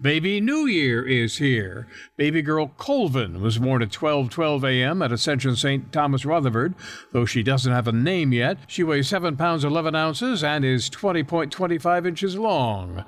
Baby 0.00 0.40
New 0.40 0.66
Year 0.66 1.04
is 1.04 1.38
here. 1.38 1.88
Baby 2.16 2.42
girl 2.42 2.68
Colvin 2.78 3.42
was 3.42 3.58
born 3.58 3.82
at 3.82 3.90
12:12 3.90 4.62
a.m. 4.62 5.02
at 5.02 5.10
Ascension 5.10 5.56
St. 5.56 5.90
Thomas 5.90 6.24
Rutherford. 6.24 6.76
Though 7.12 7.24
she 7.24 7.42
doesn't 7.42 7.72
have 7.72 7.88
a 7.88 7.92
name 7.92 8.32
yet, 8.32 8.58
she 8.68 8.84
weighs 8.84 9.08
7 9.08 9.36
pounds 9.36 9.64
11 9.64 9.96
ounces 9.96 10.44
and 10.44 10.64
is 10.64 10.88
20.25 10.88 12.06
inches 12.06 12.38
long. 12.38 13.04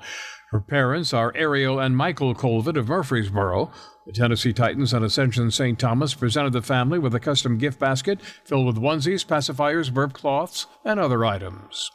Her 0.51 0.59
parents 0.59 1.13
are 1.13 1.31
Ariel 1.33 1.79
and 1.79 1.95
Michael 1.95 2.35
Colvin 2.35 2.75
of 2.75 2.89
Murfreesboro. 2.89 3.71
The 4.05 4.11
Tennessee 4.11 4.51
Titans 4.51 4.91
and 4.91 5.05
Ascension 5.05 5.49
St. 5.49 5.79
Thomas 5.79 6.13
presented 6.13 6.51
the 6.51 6.61
family 6.61 6.99
with 6.99 7.15
a 7.15 7.21
custom 7.21 7.57
gift 7.57 7.79
basket 7.79 8.21
filled 8.21 8.65
with 8.65 8.75
onesies, 8.75 9.25
pacifiers, 9.25 9.93
burp 9.93 10.11
cloths, 10.11 10.67
and 10.83 10.99
other 10.99 11.23
items. 11.23 11.89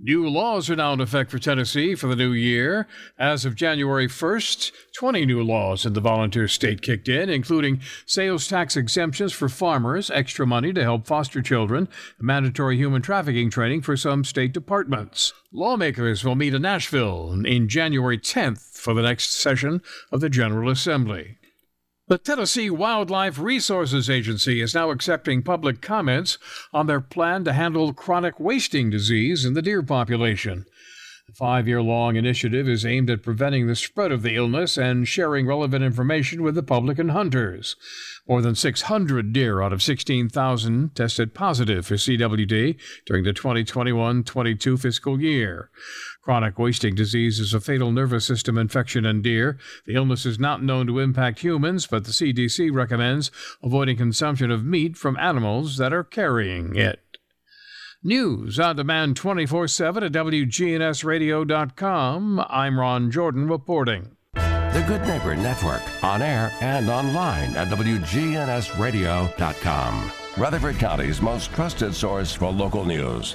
New 0.00 0.28
laws 0.28 0.70
are 0.70 0.76
now 0.76 0.92
in 0.92 1.00
effect 1.00 1.28
for 1.28 1.40
Tennessee 1.40 1.96
for 1.96 2.06
the 2.06 2.14
new 2.14 2.30
year. 2.30 2.86
As 3.18 3.44
of 3.44 3.56
January 3.56 4.06
1st, 4.06 4.70
20 4.96 5.26
new 5.26 5.42
laws 5.42 5.84
in 5.84 5.94
the 5.94 6.00
volunteer 6.00 6.46
state 6.46 6.82
kicked 6.82 7.08
in, 7.08 7.28
including 7.28 7.80
sales 8.06 8.46
tax 8.46 8.76
exemptions 8.76 9.32
for 9.32 9.48
farmers, 9.48 10.08
extra 10.08 10.46
money 10.46 10.72
to 10.72 10.84
help 10.84 11.04
foster 11.04 11.42
children, 11.42 11.88
and 12.18 12.26
mandatory 12.26 12.76
human 12.76 13.02
trafficking 13.02 13.50
training 13.50 13.82
for 13.82 13.96
some 13.96 14.22
state 14.22 14.52
departments. 14.52 15.32
Lawmakers 15.50 16.22
will 16.22 16.36
meet 16.36 16.54
in 16.54 16.62
Nashville 16.62 17.32
in 17.32 17.68
January 17.68 18.18
10th 18.18 18.78
for 18.78 18.94
the 18.94 19.02
next 19.02 19.32
session 19.32 19.82
of 20.12 20.20
the 20.20 20.30
General 20.30 20.70
Assembly. 20.70 21.38
The 22.08 22.16
Tennessee 22.16 22.70
Wildlife 22.70 23.38
Resources 23.38 24.08
Agency 24.08 24.62
is 24.62 24.74
now 24.74 24.90
accepting 24.90 25.42
public 25.42 25.82
comments 25.82 26.38
on 26.72 26.86
their 26.86 27.02
plan 27.02 27.44
to 27.44 27.52
handle 27.52 27.92
chronic 27.92 28.40
wasting 28.40 28.88
disease 28.88 29.44
in 29.44 29.52
the 29.52 29.60
deer 29.60 29.82
population. 29.82 30.64
The 31.26 31.34
five 31.34 31.68
year 31.68 31.82
long 31.82 32.16
initiative 32.16 32.66
is 32.66 32.86
aimed 32.86 33.10
at 33.10 33.22
preventing 33.22 33.66
the 33.66 33.76
spread 33.76 34.10
of 34.10 34.22
the 34.22 34.36
illness 34.36 34.78
and 34.78 35.06
sharing 35.06 35.46
relevant 35.46 35.84
information 35.84 36.42
with 36.42 36.54
the 36.54 36.62
public 36.62 36.98
and 36.98 37.10
hunters. 37.10 37.76
More 38.26 38.40
than 38.40 38.54
600 38.54 39.30
deer 39.34 39.60
out 39.60 39.74
of 39.74 39.82
16,000 39.82 40.94
tested 40.94 41.34
positive 41.34 41.84
for 41.84 41.96
CWD 41.96 42.76
during 43.04 43.24
the 43.24 43.34
2021 43.34 44.24
22 44.24 44.78
fiscal 44.78 45.20
year. 45.20 45.68
Chronic 46.28 46.58
wasting 46.58 46.94
disease 46.94 47.40
is 47.40 47.54
a 47.54 47.60
fatal 47.60 47.90
nervous 47.90 48.26
system 48.26 48.58
infection 48.58 49.06
in 49.06 49.22
deer. 49.22 49.56
The 49.86 49.94
illness 49.94 50.26
is 50.26 50.38
not 50.38 50.62
known 50.62 50.86
to 50.86 50.98
impact 50.98 51.38
humans, 51.38 51.86
but 51.86 52.04
the 52.04 52.10
CDC 52.10 52.70
recommends 52.70 53.30
avoiding 53.62 53.96
consumption 53.96 54.50
of 54.50 54.62
meat 54.62 54.94
from 54.94 55.16
animals 55.16 55.78
that 55.78 55.94
are 55.94 56.04
carrying 56.04 56.76
it. 56.76 57.16
News 58.02 58.60
on 58.60 58.76
demand 58.76 59.16
24 59.16 59.68
7 59.68 60.04
at 60.04 60.12
WGNSradio.com. 60.12 62.44
I'm 62.50 62.78
Ron 62.78 63.10
Jordan 63.10 63.48
reporting. 63.48 64.14
The 64.34 64.84
Good 64.86 65.06
Neighbor 65.06 65.34
Network, 65.34 65.80
on 66.04 66.20
air 66.20 66.52
and 66.60 66.90
online 66.90 67.56
at 67.56 67.68
WGNSradio.com. 67.68 70.12
Rutherford 70.36 70.76
County's 70.76 71.22
most 71.22 71.54
trusted 71.54 71.94
source 71.94 72.34
for 72.34 72.52
local 72.52 72.84
news. 72.84 73.34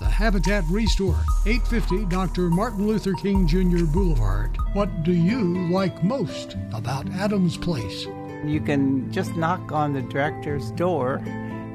The 0.00 0.06
Habitat 0.06 0.64
Restore, 0.70 1.20
850 1.46 2.06
Dr. 2.06 2.50
Martin 2.50 2.88
Luther 2.88 3.12
King 3.12 3.46
Jr. 3.46 3.84
Boulevard. 3.84 4.58
What 4.72 5.04
do 5.04 5.12
you 5.12 5.68
like 5.68 6.02
most 6.02 6.56
about 6.72 7.08
Adams 7.10 7.56
Place? 7.56 8.04
You 8.44 8.60
can 8.60 9.12
just 9.12 9.36
knock 9.36 9.70
on 9.70 9.92
the 9.92 10.02
director's 10.02 10.72
door 10.72 11.22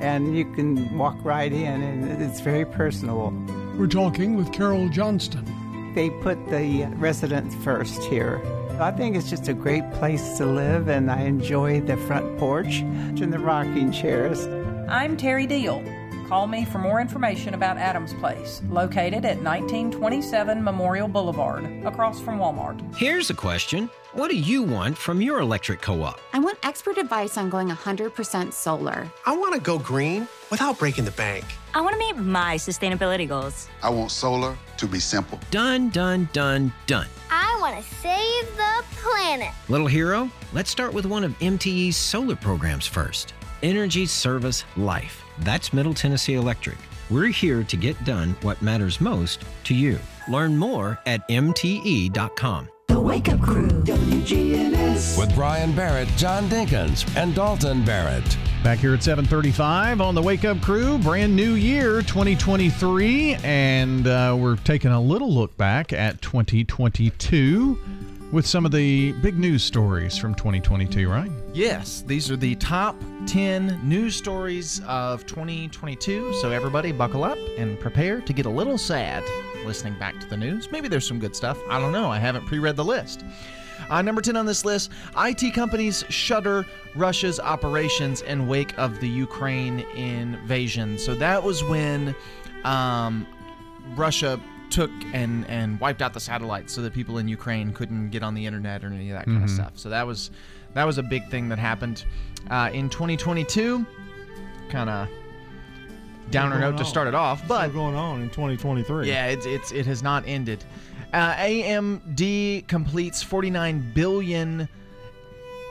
and 0.01 0.37
you 0.37 0.43
can 0.53 0.97
walk 0.97 1.15
right 1.23 1.51
in, 1.51 1.81
and 1.81 2.21
it's 2.21 2.41
very 2.41 2.65
personable. 2.65 3.33
We're 3.77 3.87
talking 3.87 4.35
with 4.35 4.51
Carol 4.51 4.89
Johnston. 4.89 5.93
They 5.95 6.09
put 6.09 6.49
the 6.49 6.87
residents 6.97 7.55
first 7.63 8.03
here. 8.03 8.41
I 8.81 8.91
think 8.91 9.15
it's 9.15 9.29
just 9.29 9.47
a 9.47 9.53
great 9.53 9.89
place 9.93 10.37
to 10.39 10.45
live, 10.45 10.89
and 10.89 11.09
I 11.09 11.21
enjoy 11.21 11.79
the 11.81 11.95
front 11.95 12.37
porch 12.37 12.79
and 12.79 13.31
the 13.31 13.39
rocking 13.39 13.93
chairs. 13.93 14.45
I'm 14.89 15.15
Terry 15.15 15.47
Deal. 15.47 15.81
Call 16.30 16.45
me 16.45 16.64
for 16.64 16.77
more 16.77 17.01
information 17.01 17.56
about 17.56 17.77
Adams 17.77 18.14
Place, 18.14 18.61
located 18.69 19.26
at 19.26 19.41
1927 19.41 20.64
Memorial 20.64 21.07
Boulevard, 21.07 21.65
across 21.88 22.22
from 22.22 22.38
Walmart. 22.38 22.80
Here's 22.95 23.31
a 23.31 23.34
question 23.34 23.89
What 24.14 24.30
do 24.30 24.38
you 24.38 24.61
want 24.61 24.95
from 24.95 25.23
your 25.23 25.39
electric 25.39 25.81
co 25.81 26.03
op? 26.03 26.22
I 26.31 26.38
want 26.38 26.60
expert 26.61 26.99
advice 26.99 27.35
on 27.35 27.49
going 27.49 27.69
100% 27.69 28.53
solar. 28.53 29.11
I 29.26 29.35
want 29.35 29.56
to 29.56 29.60
go 29.60 29.80
green 29.80 30.27
without 30.51 30.77
breaking 30.77 31.06
the 31.06 31.11
bank. 31.11 31.45
I 31.73 31.81
want 31.81 31.93
to 31.93 31.99
meet 31.99 32.15
my 32.18 32.57
sustainability 32.57 33.27
goals. 33.27 33.68
I 33.81 33.89
want 33.89 34.11
solar 34.11 34.56
to 34.77 34.85
be 34.85 34.99
simple. 34.99 35.39
Done, 35.49 35.89
done, 35.89 36.30
done, 36.31 36.72
done. 36.85 37.07
I 37.31 37.57
want 37.60 37.76
to 37.76 37.95
save 37.95 38.56
the 38.56 38.84
planet. 39.01 39.49
Little 39.68 39.88
hero, 39.88 40.30
let's 40.53 40.69
start 40.69 40.93
with 40.93 41.07
one 41.07 41.23
of 41.23 41.31
MTE's 41.39 41.95
solar 41.95 42.35
programs 42.35 42.85
first 42.85 43.34
Energy 43.64 44.06
Service 44.06 44.64
Life. 44.77 45.23
That's 45.40 45.73
Middle 45.73 45.94
Tennessee 45.94 46.36
Electric. 46.36 46.77
We're 47.10 47.27
here 47.27 47.64
to 47.64 47.77
get 47.77 48.03
done 48.03 48.36
what 48.41 48.61
matters 48.61 49.02
most 49.02 49.44
to 49.65 49.73
you. 49.73 49.98
Learn 50.27 50.56
more 50.56 50.99
at 51.06 51.27
MTE.com. 51.27 52.69
The 52.88 52.99
Wake 52.99 53.30
Up 53.30 53.40
Crew, 53.40 53.68
WGNS. 53.68 55.18
With 55.18 55.34
Brian 55.36 55.76
Barrett, 55.76 56.07
John 56.18 56.49
Dinkins, 56.49 57.07
and 57.15 57.34
Dalton 57.34 57.84
Barrett. 57.86 58.38
Back 58.64 58.80
here 58.80 58.94
at 58.94 59.02
7:35 59.02 60.02
on 60.02 60.15
the 60.15 60.22
Wake 60.22 60.44
Up 60.44 60.60
Crew, 60.61 60.98
brand 60.98 61.36
new 61.36 61.53
year 61.53 62.02
2023, 62.02 63.36
and 63.44 64.06
uh, 64.07 64.36
we're 64.38 64.57
taking 64.57 64.91
a 64.91 64.99
little 64.99 65.31
look 65.31 65.56
back 65.56 65.94
at 65.94 66.22
2022 66.22 67.80
with 68.31 68.45
some 68.45 68.65
of 68.65 68.72
the 68.72 69.11
big 69.14 69.39
news 69.39 69.64
stories 69.64 70.18
from 70.18 70.35
2022. 70.35 71.10
Right? 71.10 71.31
Yes, 71.53 72.03
these 72.06 72.30
are 72.30 72.38
the 72.38 72.56
top 72.56 72.95
10 73.26 73.80
news 73.88 74.15
stories 74.15 74.81
of 74.88 75.26
2022. 75.26 76.34
So, 76.35 76.51
everybody, 76.51 76.91
buckle 76.91 77.23
up 77.23 77.38
and 77.57 77.80
prepare 77.80 78.22
to 78.22 78.34
get 78.34 78.45
a 78.45 78.49
little 78.49 78.77
sad 78.77 79.23
listening 79.65 79.97
back 79.99 80.19
to 80.19 80.27
the 80.27 80.38
news. 80.38 80.72
Maybe 80.72 80.88
there's 80.88 81.07
some 81.07 81.19
good 81.19 81.35
stuff. 81.35 81.57
I 81.69 81.80
don't 81.80 81.91
know. 81.91 82.10
I 82.10 82.19
haven't 82.19 82.45
pre 82.45 82.60
read 82.60 82.76
the 82.76 82.85
list. 82.85 83.23
Uh, 83.89 84.01
number 84.01 84.22
10 84.22 84.35
on 84.35 84.45
this 84.45 84.65
list 84.65 84.91
IT 85.18 85.53
companies 85.53 86.03
shutter 86.10 86.65
Russia's 86.95 87.39
operations 87.39 88.22
in 88.22 88.47
wake 88.47 88.77
of 88.77 88.99
the 88.99 89.07
Ukraine 89.07 89.80
invasion. 89.95 90.97
So, 90.97 91.15
that 91.15 91.41
was 91.43 91.64
when 91.64 92.15
um, 92.64 93.26
Russia 93.95 94.39
took 94.69 94.91
and, 95.13 95.45
and 95.47 95.79
wiped 95.79 96.01
out 96.01 96.13
the 96.13 96.19
satellites 96.19 96.73
so 96.73 96.81
that 96.81 96.93
people 96.93 97.17
in 97.17 97.27
Ukraine 97.27 97.73
couldn't 97.73 98.09
get 98.09 98.23
on 98.23 98.33
the 98.33 98.45
internet 98.45 98.83
or 98.83 98.87
any 98.87 99.09
of 99.09 99.17
that 99.17 99.25
kind 99.25 99.43
of 99.43 99.49
Mhm. 99.49 99.55
stuff. 99.55 99.71
So, 99.75 99.89
that 99.89 100.05
was. 100.07 100.31
That 100.75 100.83
was 100.85 100.99
a 100.99 101.03
big 101.03 101.27
thing 101.29 101.49
that 101.49 101.57
happened 101.57 102.05
uh, 102.51 102.69
in 102.71 102.89
2022. 102.91 103.83
Kind 104.69 104.87
of 104.87 105.07
downer 106.29 106.59
note 106.59 106.77
to 106.77 106.85
start 106.85 107.07
it 107.07 107.15
off, 107.15 107.41
but 107.47 107.69
Still 107.69 107.73
going 107.81 107.95
on 107.95 108.21
in 108.21 108.29
2023. 108.29 109.07
yeah, 109.07 109.25
it's 109.25 109.47
it's 109.47 109.71
it 109.71 109.87
has 109.87 110.03
not 110.03 110.23
ended. 110.27 110.63
Uh, 111.11 111.33
AMD 111.33 112.67
completes 112.67 113.23
49 113.23 113.91
billion 113.95 114.69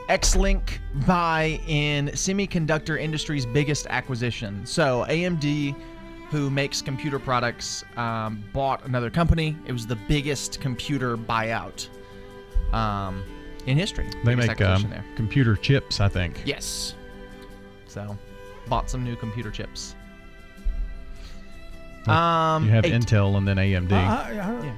Xilinx 0.09 0.79
buy 1.05 1.61
in 1.67 2.07
semiconductor 2.09 2.99
industry's 2.99 3.45
biggest 3.45 3.87
acquisition. 3.89 4.65
So 4.65 5.05
AMD, 5.07 5.75
who 6.29 6.49
makes 6.49 6.81
computer 6.81 7.17
products, 7.19 7.83
um, 7.97 8.43
bought 8.53 8.85
another 8.85 9.09
company. 9.09 9.55
It 9.65 9.71
was 9.71 9.87
the 9.87 9.95
biggest 9.95 10.61
computer 10.61 11.17
buyout 11.17 11.87
um, 12.73 13.23
in 13.65 13.77
history. 13.77 14.07
They 14.23 14.35
Biggest 14.35 14.47
make 14.47 14.61
um, 14.61 14.89
there. 14.89 15.03
computer 15.15 15.55
chips, 15.55 15.99
I 15.99 16.07
think. 16.07 16.41
Yes. 16.45 16.93
So, 17.87 18.15
bought 18.67 18.89
some 18.89 19.03
new 19.03 19.15
computer 19.15 19.49
chips. 19.49 19.95
Um, 22.07 22.65
you 22.65 22.71
have 22.71 22.85
eight. 22.85 22.93
Intel 22.93 23.35
and 23.37 23.47
then 23.47 23.57
AMD. 23.57 23.91
I, 23.91 24.73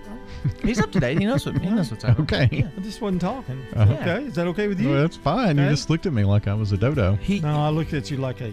He's 0.64 0.80
up 0.82 0.92
to 0.94 1.00
date. 1.00 1.20
He 1.20 1.26
knows 1.26 1.46
what 1.46 1.58
he 1.62 1.70
knows 1.70 1.92
what's 1.92 2.04
up. 2.04 2.20
Okay. 2.20 2.44
I 2.76 2.82
just 2.82 3.00
wasn't 3.02 3.22
talking. 3.22 3.62
Uh, 3.76 3.98
Okay, 4.02 4.24
is 4.26 4.36
that 4.36 4.48
okay 4.48 4.68
with 4.68 4.80
you? 4.80 4.90
Well, 4.90 5.02
that's 5.02 5.18
fine. 5.18 5.58
You 5.58 5.70
just 5.70 5.90
looked 5.90 6.06
at 6.08 6.14
me 6.14 6.24
like 6.24 6.48
I 6.48 6.54
was 6.54 6.72
a 6.72 6.78
dodo. 6.78 7.18
no, 7.42 7.60
I 7.60 7.70
looked 7.70 7.94
at 7.94 8.10
you 8.10 8.18
like 8.18 8.42
a. 8.42 8.52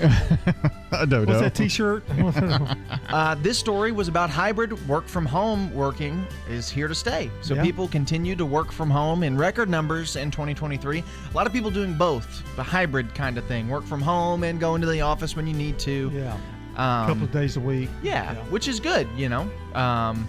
a 0.92 1.06
dodo. 1.06 1.26
What's 1.26 1.40
that 1.40 1.54
T-shirt? 1.54 2.04
uh, 3.08 3.34
this 3.36 3.58
story 3.58 3.92
was 3.92 4.08
about 4.08 4.30
hybrid 4.30 4.86
work 4.88 5.06
from 5.06 5.26
home 5.26 5.72
working 5.74 6.26
is 6.48 6.68
here 6.68 6.88
to 6.88 6.94
stay. 6.94 7.30
So 7.40 7.54
Yeah. 7.54 7.62
people 7.62 7.88
continue 7.88 8.36
to 8.36 8.46
work 8.46 8.72
from 8.72 8.90
home 8.90 9.22
in 9.22 9.36
record 9.36 9.68
numbers 9.68 10.16
in 10.16 10.30
2023. 10.30 10.98
A 11.00 11.36
lot 11.36 11.46
of 11.46 11.52
people 11.52 11.70
doing 11.70 11.94
both, 11.94 12.42
the 12.56 12.62
hybrid 12.62 13.14
kind 13.14 13.38
of 13.38 13.44
thing, 13.46 13.68
work 13.68 13.84
from 13.84 14.00
home 14.00 14.44
and 14.44 14.58
go 14.60 14.74
into 14.74 14.86
the 14.86 15.00
office 15.00 15.36
when 15.36 15.46
you 15.46 15.54
need 15.54 15.78
to. 15.80 16.10
Yeah. 16.14 16.34
Um, 16.76 17.04
a 17.04 17.06
couple 17.08 17.24
of 17.24 17.32
days 17.32 17.56
a 17.56 17.60
week. 17.60 17.90
Yeah, 18.02 18.34
which 18.46 18.66
is 18.68 18.80
good, 18.80 19.06
you 19.16 19.28
know. 19.28 19.50
Um, 19.74 20.26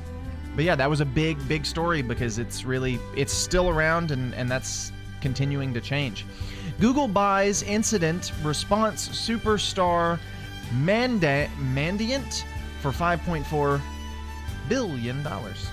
but 0.55 0.65
yeah, 0.65 0.75
that 0.75 0.89
was 0.89 0.99
a 0.99 1.05
big, 1.05 1.37
big 1.47 1.65
story 1.65 2.01
because 2.01 2.37
it's 2.37 2.63
really 2.65 2.99
it's 3.15 3.33
still 3.33 3.69
around 3.69 4.11
and 4.11 4.33
and 4.35 4.51
that's 4.51 4.91
continuing 5.21 5.73
to 5.73 5.79
change. 5.81 6.25
Google 6.83 7.07
buys 7.07 7.63
incident 7.63 8.33
response 8.43 9.07
superstar 9.07 10.19
Manda- 10.73 11.47
Mandiant 11.73 12.43
for 12.81 12.91
5.4 12.91 13.79
billion 14.67 15.23
dollars. 15.23 15.65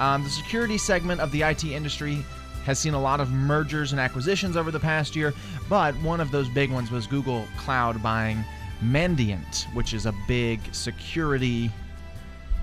Um, 0.00 0.24
the 0.24 0.28
security 0.28 0.76
segment 0.76 1.20
of 1.20 1.30
the 1.30 1.42
IT 1.42 1.62
industry 1.62 2.24
has 2.64 2.80
seen 2.80 2.94
a 2.94 3.00
lot 3.00 3.20
of 3.20 3.30
mergers 3.30 3.92
and 3.92 4.00
acquisitions 4.00 4.56
over 4.56 4.72
the 4.72 4.80
past 4.80 5.14
year, 5.14 5.32
but 5.68 5.94
one 5.98 6.20
of 6.20 6.32
those 6.32 6.48
big 6.48 6.72
ones 6.72 6.90
was 6.90 7.06
Google 7.06 7.46
Cloud 7.56 8.02
buying 8.02 8.44
Mandiant, 8.82 9.72
which 9.72 9.94
is 9.94 10.04
a 10.04 10.14
big 10.26 10.58
security. 10.74 11.66
Uh, 11.66 11.70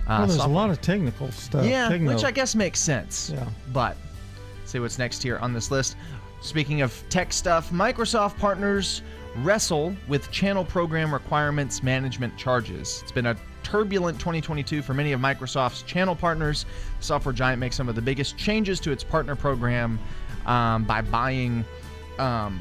well, 0.08 0.20
there's 0.28 0.36
software. 0.36 0.52
a 0.54 0.58
lot 0.58 0.70
of 0.70 0.82
technical 0.82 1.32
stuff. 1.32 1.66
Yeah, 1.66 1.88
which 2.00 2.26
I 2.26 2.32
guess 2.32 2.54
makes 2.54 2.82
sense. 2.82 3.30
Yeah. 3.34 3.48
But 3.72 3.96
see 4.66 4.80
what's 4.80 5.00
next 5.00 5.24
here 5.24 5.38
on 5.38 5.54
this 5.54 5.72
list. 5.72 5.96
Speaking 6.44 6.82
of 6.82 7.02
tech 7.08 7.32
stuff, 7.32 7.72
Microsoft 7.72 8.38
partners 8.38 9.02
wrestle 9.38 9.96
with 10.10 10.30
channel 10.30 10.66
program 10.66 11.14
requirements 11.14 11.82
management 11.82 12.38
charges. 12.38 13.00
It's 13.02 13.14
been 13.14 13.28
a 13.28 13.38
turbulent 13.64 14.20
2022 14.20 14.82
for 14.82 14.94
many 14.94 15.14
of 15.14 15.22
Microsoft's 15.22 15.84
channel 15.84 16.18
partners. 16.18 16.66
The 17.00 17.06
software 17.06 17.32
giant 17.32 17.62
makes 17.62 17.78
some 17.78 17.88
of 17.88 17.96
the 17.96 18.02
biggest 18.02 18.38
changes 18.38 18.82
to 18.82 18.92
its 18.92 19.06
partner 19.06 19.38
program 19.38 19.98
um, 20.46 20.84
by 20.84 21.00
buying 21.00 21.64
um, 22.20 22.60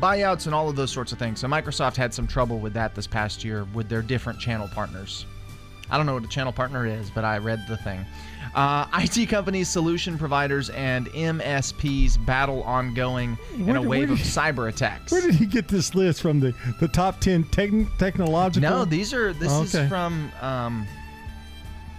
buyouts 0.00 0.46
and 0.46 0.54
all 0.54 0.70
of 0.70 0.76
those 0.76 0.90
sorts 0.90 1.12
of 1.12 1.18
things. 1.18 1.40
So 1.40 1.46
Microsoft 1.46 1.96
had 1.96 2.14
some 2.14 2.26
trouble 2.26 2.58
with 2.58 2.72
that 2.72 2.94
this 2.94 3.06
past 3.06 3.44
year 3.44 3.64
with 3.74 3.90
their 3.90 4.00
different 4.00 4.40
channel 4.40 4.68
partners. 4.68 5.26
I 5.90 5.96
don't 5.96 6.06
know 6.06 6.14
what 6.14 6.24
a 6.24 6.28
channel 6.28 6.52
partner 6.52 6.86
is, 6.86 7.10
but 7.10 7.24
I 7.24 7.38
read 7.38 7.66
the 7.68 7.76
thing. 7.76 8.04
Uh, 8.54 8.86
IT 8.94 9.26
companies, 9.28 9.68
solution 9.68 10.18
providers, 10.18 10.70
and 10.70 11.06
MSPs 11.08 12.24
battle 12.26 12.62
ongoing 12.64 13.38
in 13.54 13.70
a 13.70 13.80
did- 13.80 13.88
wave 13.88 14.08
where 14.08 14.12
of 14.12 14.18
did- 14.18 14.26
cyber 14.26 14.68
attacks. 14.68 15.12
Where 15.12 15.20
did 15.22 15.34
he 15.34 15.46
get 15.46 15.68
this 15.68 15.94
list 15.94 16.22
from? 16.22 16.40
The 16.40 16.54
the 16.80 16.88
top 16.88 17.20
ten 17.20 17.44
techn 17.44 17.88
technological? 17.98 18.68
No, 18.70 18.84
these 18.84 19.12
are 19.14 19.32
this 19.32 19.50
Oh, 19.52 19.62
is 19.62 19.88
from 19.88 20.30
um, 20.40 20.86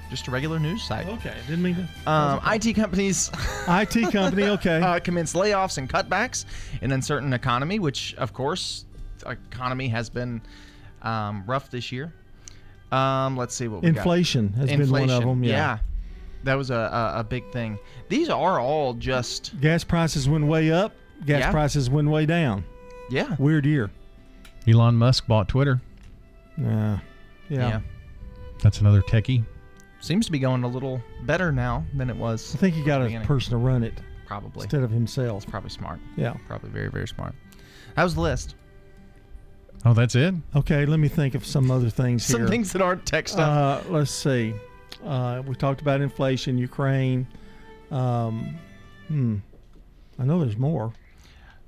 just 0.10 0.28
a 0.28 0.32
regular 0.32 0.60
news 0.60 0.84
site. 0.84 1.08
Okay, 1.08 1.36
didn't 1.48 1.64
mean 1.64 1.76
to. 2.06 2.12
Um, 2.12 2.42
IT 2.46 2.74
companies. 2.76 3.32
IT 3.68 4.12
company, 4.12 4.44
okay. 4.58 4.82
uh, 4.82 5.00
commence 5.00 5.34
layoffs 5.34 5.78
and 5.78 5.90
cutbacks 5.90 6.46
in 6.82 6.92
uncertain 6.92 7.32
economy, 7.34 7.80
which 7.80 8.14
of 8.16 8.34
course, 8.34 8.86
economy 9.26 9.88
has 9.88 10.10
been 10.10 10.42
um, 11.02 11.44
rough 11.48 11.70
this 11.72 11.92
year. 11.94 12.14
Um, 12.92 13.38
let's 13.38 13.56
see 13.56 13.68
what 13.68 13.82
we 13.84 13.92
got. 13.92 13.98
Inflation 13.98 14.54
has 14.54 14.70
been 14.70 14.90
one 14.92 15.10
of 15.10 15.24
them, 15.24 15.44
yeah. 15.44 15.80
that 16.44 16.56
was 16.56 16.70
a, 16.72 16.76
a, 16.76 17.20
a 17.20 17.24
big 17.24 17.50
thing. 17.52 17.80
These 18.10 18.30
are 18.30 18.60
all 18.60 18.94
just 18.94 19.60
Gas 19.62 19.84
prices 19.84 20.28
went 20.28 20.46
way 20.46 20.72
up. 20.72 20.94
Gas 21.26 21.40
Yeah. 21.40 21.52
prices 21.52 21.90
went 21.90 22.10
way 22.10 22.26
down. 22.26 22.66
yeah. 23.10 23.36
Weird 23.40 23.66
year. 23.66 23.92
Elon 24.68 24.96
Musk 24.96 25.26
bought 25.28 25.48
Twitter. 25.48 25.82
Yeah. 26.58 27.00
Yeah. 27.50 27.68
Yeah. 27.70 27.82
That's 28.62 28.82
another 28.82 29.02
techie. 29.02 29.44
Seems 30.02 30.26
to 30.26 30.32
be 30.32 30.40
going 30.40 30.64
a 30.64 30.68
little 30.68 31.02
better 31.24 31.52
now 31.52 31.86
than 31.96 32.10
it 32.10 32.16
was. 32.16 32.54
I 32.56 32.58
think 32.58 32.76
he 32.76 32.84
got 32.84 33.02
a 33.02 33.06
beginning. 33.06 33.28
person 33.28 33.52
to 33.52 33.58
run 33.58 33.84
it 33.84 33.94
Probably. 34.26 34.64
instead 34.64 34.82
of 34.84 34.92
himself. 34.92 35.46
Probably 35.48 35.70
smart. 35.70 36.00
Yeah. 36.18 36.34
Probably 36.48 36.70
very 36.72 36.90
very 36.90 37.08
smart. 37.08 37.34
That 37.96 38.04
was 38.04 38.16
the 38.16 38.22
list. 38.22 38.56
Oh, 39.86 39.94
that's 39.94 40.16
it. 40.16 40.34
Okay, 40.56 40.86
let 40.86 41.00
me 41.00 41.08
think 41.08 41.34
of 41.36 41.46
some 41.46 41.72
other 41.72 41.90
things 41.90 42.24
Some 42.26 42.42
here. 42.42 42.50
things 42.50 42.72
that 42.74 42.82
aren't 42.82 43.06
tech 43.06 43.28
stuff. 43.28 43.86
Uh, 43.88 43.90
let's 43.92 44.12
see. 44.12 44.54
Uh, 45.04 45.42
we 45.48 45.56
talked 45.56 45.82
about 45.82 46.02
inflation, 46.02 46.58
Ukraine. 46.58 47.26
Um, 47.90 48.56
hmm. 49.08 49.38
I 50.20 50.24
know 50.26 50.40
there's 50.40 50.58
more. 50.58 50.94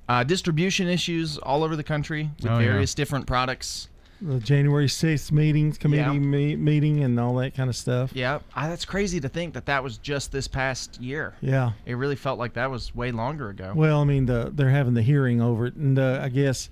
Uh, 0.07 0.23
distribution 0.23 0.87
issues 0.87 1.37
all 1.39 1.63
over 1.63 1.75
the 1.75 1.83
country 1.83 2.29
with 2.41 2.51
Oh, 2.51 2.59
yeah. 2.59 2.65
various 2.67 2.93
different 2.93 3.25
products. 3.25 3.87
the 4.21 4.39
January 4.39 4.87
6th 4.87 5.33
meetings, 5.33 5.77
committee 5.77 6.03
Yeah. 6.03 6.13
me- 6.13 6.55
meeting, 6.55 7.03
and 7.03 7.19
all 7.19 7.35
that 7.35 7.55
kind 7.55 7.69
of 7.69 7.75
stuff. 7.75 8.11
Yeah, 8.13 8.39
I, 8.55 8.69
that's 8.69 8.85
crazy 8.85 9.19
to 9.19 9.27
think 9.27 9.53
that 9.55 9.65
that 9.65 9.83
was 9.83 9.97
just 9.97 10.31
this 10.31 10.47
past 10.47 11.01
year. 11.01 11.33
Yeah. 11.41 11.71
It 11.85 11.95
really 11.95 12.15
felt 12.15 12.39
like 12.39 12.53
that 12.53 12.71
was 12.71 12.95
way 12.95 13.11
longer 13.11 13.49
ago. 13.49 13.73
Well, 13.75 13.99
I 13.99 14.05
mean, 14.05 14.25
the, 14.27 14.49
they're 14.55 14.69
having 14.69 14.93
the 14.93 15.01
hearing 15.01 15.41
over 15.41 15.65
it, 15.65 15.75
and 15.75 15.99
uh, 15.99 16.19
I 16.23 16.29
guess 16.29 16.69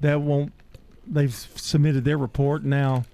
that 0.00 0.22
won't. 0.22 0.52
They've 1.08 1.34
submitted 1.34 2.04
their 2.04 2.18
report 2.18 2.64
now. 2.64 3.04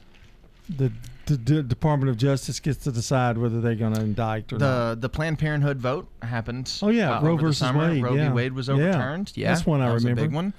The, 0.69 0.93
the, 1.27 1.36
D- 1.36 1.62
Department 1.62 2.10
of 2.10 2.16
Justice 2.16 2.59
gets 2.60 2.85
to 2.85 2.93
decide 2.93 3.36
whether 3.39 3.60
they're 3.60 3.74
going 3.74 3.94
to 3.94 4.01
indict 4.01 4.52
or 4.52 4.59
not. 4.59 4.94
the 4.94 5.01
the 5.02 5.09
Planned 5.09 5.39
Parenthood 5.39 5.78
vote 5.78 6.09
happened. 6.23 6.73
Oh 6.82 6.89
yeah, 6.89 7.19
uh, 7.19 7.23
Roe 7.23 7.32
over 7.32 7.43
versus 7.43 7.59
summer. 7.59 7.90
Wade. 7.90 8.02
Roe 8.02 8.14
yeah. 8.14 8.28
v. 8.28 8.35
Wade 8.35 8.52
was 8.55 8.70
overturned. 8.70 9.32
Yeah, 9.35 9.48
that's 9.52 9.66
one 9.66 9.81
I 9.82 9.89
that 9.89 9.94
was 9.94 10.05
remember. 10.05 10.23
a 10.23 10.24
big 10.27 10.35
one. 10.35 10.55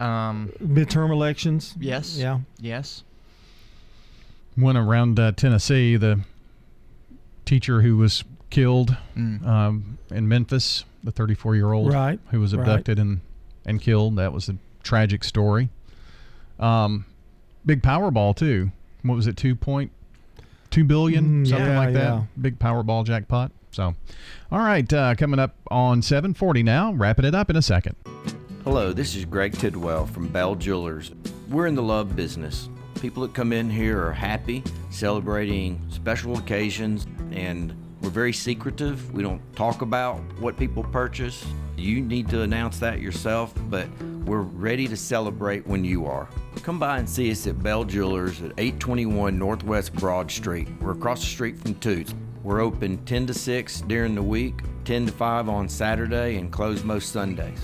Um, 0.00 0.52
Midterm 0.62 1.10
elections. 1.10 1.74
yes. 1.80 2.16
Yeah. 2.18 2.40
Yes. 2.58 3.04
Went 4.56 4.76
around 4.76 5.18
uh, 5.18 5.32
Tennessee. 5.32 5.96
The 5.96 6.20
teacher 7.44 7.82
who 7.82 7.96
was 7.96 8.24
killed 8.50 8.96
Mm. 9.16 9.46
um, 9.46 9.98
in 10.10 10.28
Memphis, 10.28 10.84
the 11.02 11.10
34 11.10 11.56
year 11.56 11.72
old 11.72 11.92
Right, 11.92 12.18
who 12.30 12.40
was 12.40 12.54
right. 12.54 12.60
abducted 12.60 12.98
and, 12.98 13.20
and 13.64 13.80
killed. 13.80 14.16
That 14.16 14.32
was 14.32 14.48
a 14.48 14.56
tragic 14.82 15.24
story. 15.24 15.70
Um, 16.60 17.04
big 17.64 17.82
Powerball, 17.82 18.36
too. 18.36 18.70
What 19.02 19.16
was 19.16 19.26
it, 19.26 19.36
2.2 19.36 20.86
billion? 20.86 21.44
Mm, 21.44 21.48
Something 21.48 21.66
yeah, 21.66 21.78
like 21.78 21.92
that. 21.94 22.02
yeah. 22.02 22.22
Big 22.40 22.58
Powerball 22.58 23.04
jackpot. 23.04 23.50
So, 23.72 23.94
all 24.50 24.58
right, 24.58 24.90
uh, 24.92 25.14
coming 25.14 25.40
up 25.40 25.56
on 25.70 26.02
740 26.02 26.62
now. 26.62 26.92
Wrapping 26.92 27.24
it 27.24 27.34
up 27.34 27.48
in 27.50 27.56
a 27.56 27.62
second. 27.62 27.96
Hello, 28.64 28.92
this 28.92 29.16
is 29.16 29.24
Greg 29.24 29.54
Tidwell 29.58 30.06
from 30.06 30.28
Bell 30.28 30.54
Jewelers. 30.54 31.10
We're 31.48 31.66
in 31.66 31.74
the 31.74 31.82
love 31.82 32.14
business. 32.14 32.68
People 33.00 33.22
that 33.22 33.34
come 33.34 33.52
in 33.52 33.68
here 33.68 34.00
are 34.06 34.12
happy, 34.12 34.62
celebrating 34.90 35.80
special 35.90 36.38
occasions, 36.38 37.06
and 37.32 37.74
we're 38.02 38.10
very 38.10 38.32
secretive. 38.32 39.12
We 39.14 39.22
don't 39.22 39.40
talk 39.54 39.80
about 39.80 40.18
what 40.40 40.56
people 40.56 40.82
purchase. 40.82 41.46
You 41.76 42.00
need 42.00 42.28
to 42.30 42.42
announce 42.42 42.78
that 42.80 43.00
yourself, 43.00 43.54
but 43.70 43.88
we're 44.24 44.40
ready 44.40 44.88
to 44.88 44.96
celebrate 44.96 45.66
when 45.66 45.84
you 45.84 46.06
are. 46.06 46.28
Come 46.62 46.78
by 46.78 46.98
and 46.98 47.08
see 47.08 47.30
us 47.30 47.46
at 47.46 47.62
Bell 47.62 47.84
Jewelers 47.84 48.42
at 48.42 48.52
821 48.58 49.38
Northwest 49.38 49.94
Broad 49.94 50.30
Street. 50.30 50.68
We're 50.80 50.92
across 50.92 51.20
the 51.20 51.26
street 51.26 51.58
from 51.58 51.76
Toots. 51.76 52.14
We're 52.42 52.60
open 52.60 53.04
10 53.04 53.26
to 53.28 53.34
6 53.34 53.80
during 53.82 54.16
the 54.16 54.22
week, 54.22 54.54
10 54.84 55.06
to 55.06 55.12
5 55.12 55.48
on 55.48 55.68
Saturday, 55.68 56.36
and 56.36 56.52
closed 56.52 56.84
most 56.84 57.12
Sundays. 57.12 57.62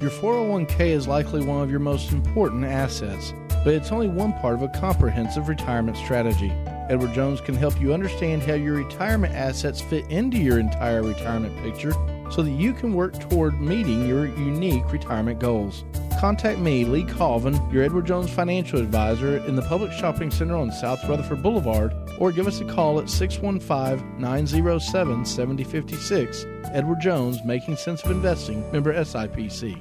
Your 0.00 0.10
401k 0.10 0.80
is 0.80 1.08
likely 1.08 1.44
one 1.44 1.62
of 1.62 1.70
your 1.70 1.80
most 1.80 2.12
important 2.12 2.64
assets, 2.64 3.34
but 3.64 3.74
it's 3.74 3.90
only 3.90 4.08
one 4.08 4.32
part 4.34 4.54
of 4.54 4.62
a 4.62 4.68
comprehensive 4.68 5.48
retirement 5.48 5.96
strategy. 5.96 6.52
Edward 6.90 7.14
Jones 7.14 7.40
can 7.40 7.54
help 7.54 7.80
you 7.80 7.94
understand 7.94 8.42
how 8.42 8.54
your 8.54 8.74
retirement 8.74 9.32
assets 9.32 9.80
fit 9.80 10.04
into 10.10 10.38
your 10.38 10.58
entire 10.58 11.04
retirement 11.04 11.56
picture 11.62 11.92
so 12.32 12.42
that 12.42 12.50
you 12.50 12.72
can 12.72 12.94
work 12.94 13.16
toward 13.30 13.60
meeting 13.60 14.08
your 14.08 14.26
unique 14.26 14.90
retirement 14.90 15.38
goals. 15.38 15.84
Contact 16.18 16.58
me, 16.58 16.84
Lee 16.84 17.04
Colvin, 17.04 17.54
your 17.70 17.84
Edward 17.84 18.06
Jones 18.06 18.28
financial 18.28 18.80
advisor 18.80 19.36
in 19.46 19.54
the 19.54 19.62
Public 19.62 19.92
Shopping 19.92 20.32
Center 20.32 20.56
on 20.56 20.72
South 20.72 21.08
Rutherford 21.08 21.44
Boulevard, 21.44 21.94
or 22.18 22.32
give 22.32 22.48
us 22.48 22.60
a 22.60 22.64
call 22.64 22.98
at 22.98 23.08
615 23.08 24.20
907 24.20 25.24
7056. 25.24 26.46
Edward 26.72 27.00
Jones, 27.00 27.38
Making 27.44 27.76
Sense 27.76 28.02
of 28.02 28.10
Investing, 28.10 28.68
member 28.72 28.92
SIPC. 28.92 29.80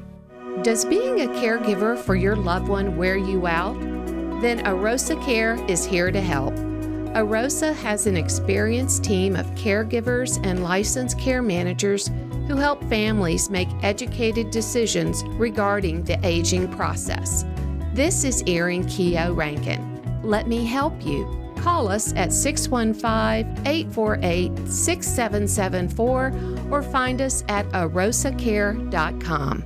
Does 0.61 0.86
being 0.86 1.22
a 1.22 1.27
caregiver 1.27 1.98
for 1.98 2.15
your 2.15 2.36
loved 2.36 2.68
one 2.68 2.98
wear 2.98 3.18
you 3.18 3.48
out? 3.48 3.80
Then 4.41 4.64
Arosa 4.64 5.22
Care 5.26 5.56
is 5.68 5.86
here 5.86 6.11
to 6.11 6.22
help. 6.22 6.53
Arosa 7.15 7.73
has 7.73 8.06
an 8.06 8.15
experienced 8.15 9.03
team 9.03 9.36
of 9.36 9.48
caregivers 9.56 10.40
and 10.45 10.64
licensed 10.64 11.18
care 11.18 11.41
managers 11.41 12.11
who 12.48 12.56
help 12.56 12.84
families 12.84 13.49
make 13.49 13.68
educated 13.81 14.52
decisions 14.52 15.23
regarding 15.30 16.03
the 16.03 16.19
aging 16.23 16.68
process. 16.68 17.45
This 17.94 18.23
is 18.23 18.44
Erin 18.45 18.86
Keogh 18.86 19.34
Rankin. 19.34 20.22
Let 20.23 20.48
me 20.48 20.64
help 20.65 21.03
you. 21.03 21.53
Call 21.57 21.88
us 21.88 22.14
at 22.14 22.31
615 22.31 23.68
848 23.68 24.68
6774 24.68 26.34
or 26.69 26.84
find 26.84 27.22
us 27.22 27.44
at 27.49 27.65
arosacare.com. 27.69 29.65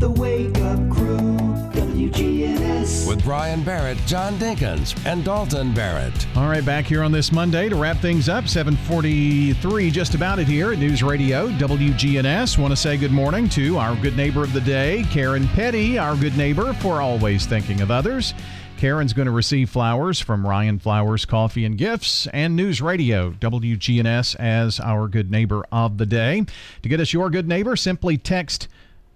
The 0.00 0.10
Wake 0.12 0.56
Up 0.60 0.78
Crew, 0.88 1.36
WGNS. 1.74 3.06
With 3.06 3.22
Brian 3.22 3.62
Barrett, 3.62 3.98
John 4.06 4.38
Dinkins, 4.38 4.98
and 5.04 5.22
Dalton 5.22 5.74
Barrett. 5.74 6.26
All 6.38 6.48
right, 6.48 6.64
back 6.64 6.86
here 6.86 7.02
on 7.02 7.12
this 7.12 7.30
Monday 7.30 7.68
to 7.68 7.76
wrap 7.76 7.98
things 7.98 8.26
up. 8.30 8.48
743, 8.48 9.90
just 9.90 10.14
about 10.14 10.38
it 10.38 10.48
here 10.48 10.72
at 10.72 10.78
News 10.78 11.02
Radio 11.02 11.48
WGNS. 11.50 12.56
Want 12.56 12.72
to 12.72 12.76
say 12.76 12.96
good 12.96 13.12
morning 13.12 13.46
to 13.50 13.76
our 13.76 13.94
good 13.96 14.16
neighbor 14.16 14.42
of 14.42 14.54
the 14.54 14.62
day, 14.62 15.04
Karen 15.10 15.46
Petty, 15.48 15.98
our 15.98 16.16
good 16.16 16.34
neighbor 16.34 16.72
for 16.72 17.02
always 17.02 17.44
thinking 17.44 17.82
of 17.82 17.90
others. 17.90 18.32
Karen's 18.78 19.12
going 19.12 19.26
to 19.26 19.32
receive 19.32 19.68
flowers 19.68 20.18
from 20.18 20.46
Ryan 20.46 20.78
Flowers 20.78 21.26
Coffee 21.26 21.66
and 21.66 21.76
Gifts 21.76 22.26
and 22.28 22.56
News 22.56 22.80
Radio 22.80 23.32
WGNS 23.32 24.36
as 24.36 24.80
our 24.80 25.06
good 25.08 25.30
neighbor 25.30 25.66
of 25.70 25.98
the 25.98 26.06
day. 26.06 26.46
To 26.82 26.88
get 26.88 27.00
us 27.00 27.12
your 27.12 27.28
good 27.28 27.46
neighbor, 27.46 27.76
simply 27.76 28.16
text 28.16 28.66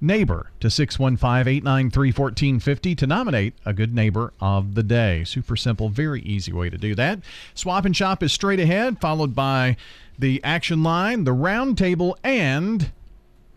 neighbor 0.04 0.50
to 0.60 0.68
615-893-1450 0.68 2.96
to 2.96 3.06
nominate 3.06 3.54
a 3.64 3.72
good 3.72 3.94
neighbor 3.94 4.32
of 4.40 4.74
the 4.74 4.82
day. 4.82 5.24
Super 5.24 5.56
simple, 5.56 5.88
very 5.88 6.20
easy 6.22 6.52
way 6.52 6.68
to 6.70 6.78
do 6.78 6.94
that. 6.94 7.20
Swap 7.54 7.84
and 7.84 7.96
shop 7.96 8.22
is 8.22 8.32
straight 8.32 8.60
ahead, 8.60 9.00
followed 9.00 9.34
by 9.34 9.76
the 10.18 10.42
action 10.44 10.82
line, 10.82 11.24
the 11.24 11.32
round 11.32 11.78
table, 11.78 12.18
and 12.22 12.92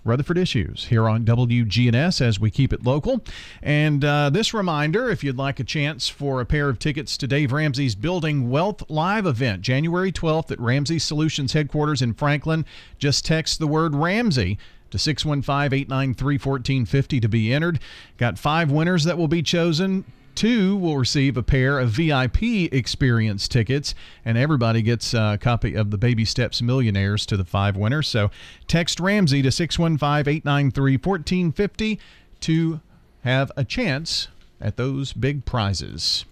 Rutherford 0.07 0.37
Issues 0.37 0.85
here 0.85 1.07
on 1.07 1.25
WGNS 1.25 2.21
as 2.21 2.39
we 2.39 2.49
keep 2.49 2.71
it 2.71 2.83
local. 2.83 3.23
And 3.61 4.03
uh, 4.03 4.29
this 4.29 4.53
reminder 4.53 5.09
if 5.09 5.23
you'd 5.23 5.37
like 5.37 5.59
a 5.59 5.65
chance 5.65 6.07
for 6.07 6.39
a 6.39 6.45
pair 6.45 6.69
of 6.69 6.79
tickets 6.79 7.17
to 7.17 7.27
Dave 7.27 7.51
Ramsey's 7.51 7.93
Building 7.93 8.49
Wealth 8.49 8.89
Live 8.89 9.25
event, 9.25 9.61
January 9.61 10.11
12th 10.11 10.51
at 10.51 10.59
Ramsey 10.59 10.97
Solutions 10.97 11.53
headquarters 11.53 12.01
in 12.01 12.13
Franklin, 12.13 12.65
just 12.97 13.25
text 13.25 13.59
the 13.59 13.67
word 13.67 13.93
Ramsey 13.93 14.57
to 14.91 14.97
615 14.97 15.73
893 15.73 16.35
1450 16.35 17.19
to 17.19 17.29
be 17.29 17.53
entered. 17.53 17.79
Got 18.17 18.39
five 18.39 18.71
winners 18.71 19.03
that 19.03 19.17
will 19.17 19.27
be 19.27 19.41
chosen. 19.41 20.05
Two 20.37 20.75
will 20.77 20.97
receive 20.97 21.35
a 21.35 21.41
pair 21.41 21.79
of 21.79 21.89
VIP 21.89 22.71
experience 22.71 23.47
tickets, 23.47 23.95
and 24.23 24.37
everybody 24.37 24.83
gets 24.83 25.15
a 25.15 25.39
copy 25.41 25.73
of 25.73 25.89
the 25.89 25.97
Baby 25.97 26.25
Steps 26.25 26.61
Millionaires 26.61 27.25
to 27.25 27.37
the 27.37 27.43
five 27.43 27.75
winners. 27.75 28.07
So 28.07 28.29
text 28.67 28.99
Ramsey 28.99 29.41
to 29.41 29.51
615 29.51 30.31
893 30.31 30.97
1450 30.97 31.99
to 32.41 32.81
have 33.23 33.51
a 33.57 33.63
chance 33.63 34.27
at 34.61 34.77
those 34.77 35.11
big 35.11 35.43
prizes. 35.43 36.25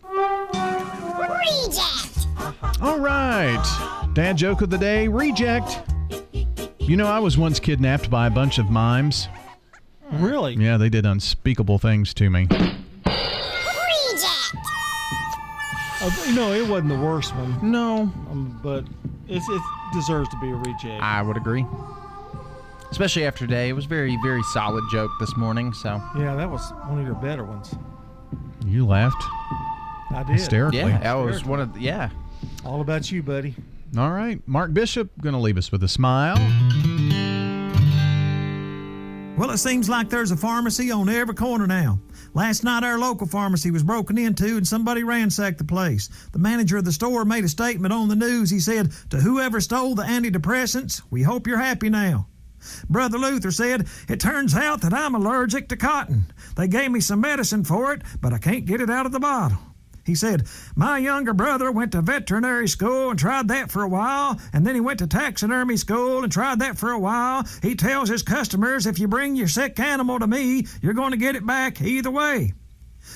Reject. 1.34 2.28
All 2.82 3.00
right. 3.00 4.10
Dad 4.14 4.38
joke 4.38 4.62
of 4.62 4.70
the 4.70 4.78
day 4.78 5.08
reject. 5.08 5.82
You 6.88 6.98
know, 6.98 7.08
I 7.08 7.18
was 7.20 7.36
once 7.38 7.60
kidnapped 7.60 8.12
by 8.12 8.28
a 8.28 8.30
bunch 8.30 8.60
of 8.60 8.70
mimes. 8.70 9.28
Really? 10.14 10.54
Yeah, 10.54 10.78
they 10.78 10.90
did 10.90 11.04
unspeakable 11.06 11.80
things 11.80 12.14
to 12.14 12.30
me. 12.30 12.48
Uh, 16.02 16.12
you 16.28 16.36
know, 16.36 16.52
it 16.54 16.68
wasn't 16.68 16.90
the 16.90 17.00
worst 17.00 17.36
one. 17.36 17.72
No. 17.72 18.02
Um, 18.30 18.60
but 18.62 18.86
it's, 19.28 19.48
it 19.50 19.62
deserves 19.94 20.30
to 20.30 20.40
be 20.40 20.52
a 20.52 20.56
reject. 20.56 21.02
I 21.02 21.24
would 21.24 21.38
agree. 21.38 21.66
Especially 22.92 23.26
after 23.26 23.48
today. 23.48 23.70
It 23.70 23.74
was 23.74 23.86
very, 23.86 24.16
very 24.22 24.44
solid 24.44 24.84
joke 24.92 25.10
this 25.20 25.36
morning. 25.36 25.74
So 25.74 26.00
Yeah, 26.16 26.36
that 26.36 26.50
was 26.50 26.70
one 26.88 27.00
of 27.00 27.06
your 27.08 27.16
better 27.16 27.44
ones. 27.44 27.74
You 28.64 28.86
laughed 28.86 29.24
I 30.12 30.24
did. 30.28 30.34
hysterically. 30.34 30.80
yeah, 30.80 31.00
that 31.00 31.14
was 31.14 31.44
one 31.44 31.60
of 31.60 31.74
the, 31.74 31.80
yeah. 31.80 32.10
All 32.64 32.82
about 32.82 33.12
you, 33.12 33.24
buddy. 33.24 33.56
All 33.98 34.12
right. 34.12 34.42
Mark 34.46 34.74
Bishop 34.74 35.10
going 35.22 35.34
to 35.34 35.40
leave 35.40 35.58
us 35.58 35.72
with 35.72 35.84
a 35.84 35.88
smile. 35.88 36.36
Well, 39.38 39.52
it 39.52 39.58
seems 39.58 39.90
like 39.90 40.10
there's 40.10 40.32
a 40.32 40.38
pharmacy 40.38 40.92
on 40.92 41.10
every 41.10 41.36
corner 41.36 41.68
now. 41.68 42.00
Last 42.34 42.64
night, 42.64 42.84
our 42.84 42.98
local 42.98 43.28
pharmacy 43.28 43.72
was 43.72 43.84
broken 43.84 44.18
into 44.18 44.58
and 44.58 44.68
somebody 44.68 45.04
ransacked 45.04 45.58
the 45.58 45.66
place. 45.66 46.10
The 46.32 46.40
manager 46.40 46.78
of 46.78 46.86
the 46.86 46.92
store 46.92 47.26
made 47.26 47.44
a 47.44 47.50
statement 47.50 47.94
on 47.94 48.08
the 48.08 48.16
news. 48.16 48.50
He 48.50 48.60
said, 48.60 48.92
To 49.10 49.18
whoever 49.18 49.60
stole 49.62 49.96
the 49.96 50.04
antidepressants, 50.04 51.02
we 51.10 51.24
hope 51.24 51.48
you're 51.48 51.58
happy 51.58 51.90
now. 51.90 52.28
Brother 52.90 53.18
Luther 53.18 53.52
said, 53.52 53.88
It 54.10 54.20
turns 54.20 54.56
out 54.56 54.82
that 54.82 54.94
I'm 54.94 55.16
allergic 55.16 55.70
to 55.70 55.78
cotton. 55.78 56.26
They 56.56 56.68
gave 56.68 56.92
me 56.92 57.00
some 57.00 57.22
medicine 57.22 57.64
for 57.64 57.94
it, 57.94 58.02
but 58.22 58.34
I 58.34 58.38
can't 58.38 58.66
get 58.66 58.82
it 58.82 58.90
out 58.90 59.06
of 59.06 59.12
the 59.12 59.20
bottle. 59.20 59.58
He 60.06 60.14
said, 60.14 60.48
My 60.76 61.00
younger 61.00 61.34
brother 61.34 61.72
went 61.72 61.92
to 61.94 62.02
veterinary 62.02 62.68
school 62.68 63.10
and 63.10 63.18
tried 63.20 63.48
that 63.48 63.72
for 63.72 63.82
a 63.82 63.88
while, 63.88 64.40
and 64.54 64.66
then 64.66 64.76
he 64.76 64.82
went 64.82 65.00
to 65.00 65.08
taxidermy 65.08 65.78
school 65.78 66.24
and 66.24 66.32
tried 66.32 66.60
that 66.60 66.78
for 66.78 66.92
a 66.92 67.00
while. 67.00 67.44
He 67.64 67.76
tells 67.76 68.08
his 68.08 68.22
customers, 68.22 68.86
If 68.86 69.00
you 69.00 69.08
bring 69.08 69.36
your 69.36 69.48
sick 69.48 69.80
animal 69.80 70.20
to 70.20 70.28
me, 70.28 70.68
you're 70.82 70.94
going 70.94 71.12
to 71.12 71.18
get 71.18 71.36
it 71.36 71.46
back 71.46 71.82
either 71.82 72.12
way. 72.12 72.54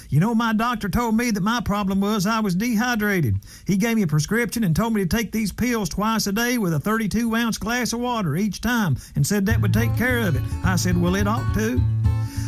You 0.10 0.20
know, 0.20 0.34
my 0.34 0.54
doctor 0.54 0.90
told 0.90 1.16
me 1.16 1.30
that 1.32 1.44
my 1.44 1.62
problem 1.62 2.02
was 2.02 2.26
I 2.26 2.40
was 2.40 2.56
dehydrated. 2.56 3.40
He 3.68 3.78
gave 3.78 3.96
me 3.96 4.04
a 4.04 4.08
prescription 4.08 4.64
and 4.64 4.76
told 4.76 4.94
me 4.94 5.02
to 5.02 5.08
take 5.08 5.32
these 5.32 5.52
pills 5.52 5.90
twice 5.90 6.26
a 6.26 6.32
day 6.32 6.58
with 6.58 6.74
a 6.74 6.80
32 6.80 7.36
ounce 7.36 7.58
glass 7.60 7.94
of 7.94 8.00
water 8.00 8.36
each 8.36 8.62
time 8.62 8.98
and 9.16 9.26
said 9.26 9.46
that 9.46 9.62
would 9.62 9.74
take 9.74 9.96
care 9.96 10.20
of 10.20 10.36
it. 10.36 10.42
I 10.64 10.76
said, 10.76 11.00
Well, 11.00 11.16
it 11.16 11.28
ought 11.28 11.54
to. 11.56 11.99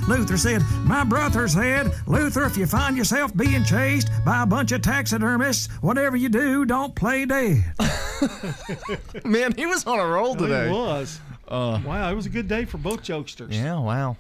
Luther 0.08 0.38
said, 0.38 0.62
My 0.84 1.04
brother 1.04 1.48
said, 1.48 1.92
Luther, 2.08 2.46
if 2.46 2.58
you 2.58 2.66
find 2.66 2.98
yourself 2.98 3.36
being 3.36 3.64
chased 3.64 4.10
by 4.26 4.44
a 4.44 4.46
bunch 4.46 4.72
of 4.72 4.82
taxidermists, 4.82 5.68
whatever 5.82 6.18
you 6.18 6.28
do, 6.30 6.66
don't 6.66 6.94
play 6.96 7.26
dead. 7.26 7.64
Man, 9.26 9.54
he 9.56 9.66
was 9.66 9.86
on 9.86 10.00
a 10.00 10.06
roll 10.06 10.36
today. 10.36 10.68
He 10.68 10.74
was. 10.74 11.20
Uh, 11.48 11.80
wow, 11.86 12.12
it 12.12 12.16
was 12.16 12.26
a 12.26 12.30
good 12.30 12.48
day 12.48 12.66
for 12.66 12.78
both 12.78 13.02
jokesters. 13.04 13.54
Yeah, 13.54 13.80
wow. 13.80 14.18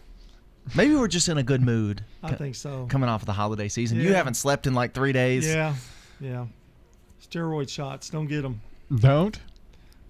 Maybe 0.75 0.95
we're 0.95 1.07
just 1.07 1.27
in 1.27 1.37
a 1.37 1.43
good 1.43 1.61
mood. 1.61 2.03
I 2.23 2.33
think 2.35 2.55
so. 2.55 2.85
Coming 2.89 3.09
off 3.09 3.23
of 3.23 3.25
the 3.25 3.33
holiday 3.33 3.67
season. 3.67 3.99
You 3.99 4.13
haven't 4.13 4.35
slept 4.35 4.67
in 4.67 4.73
like 4.73 4.93
three 4.93 5.11
days. 5.11 5.47
Yeah, 5.47 5.75
yeah. 6.19 6.45
Steroid 7.27 7.69
shots, 7.69 8.09
don't 8.09 8.27
get 8.27 8.41
them. 8.43 8.61
Don't? 8.95 9.39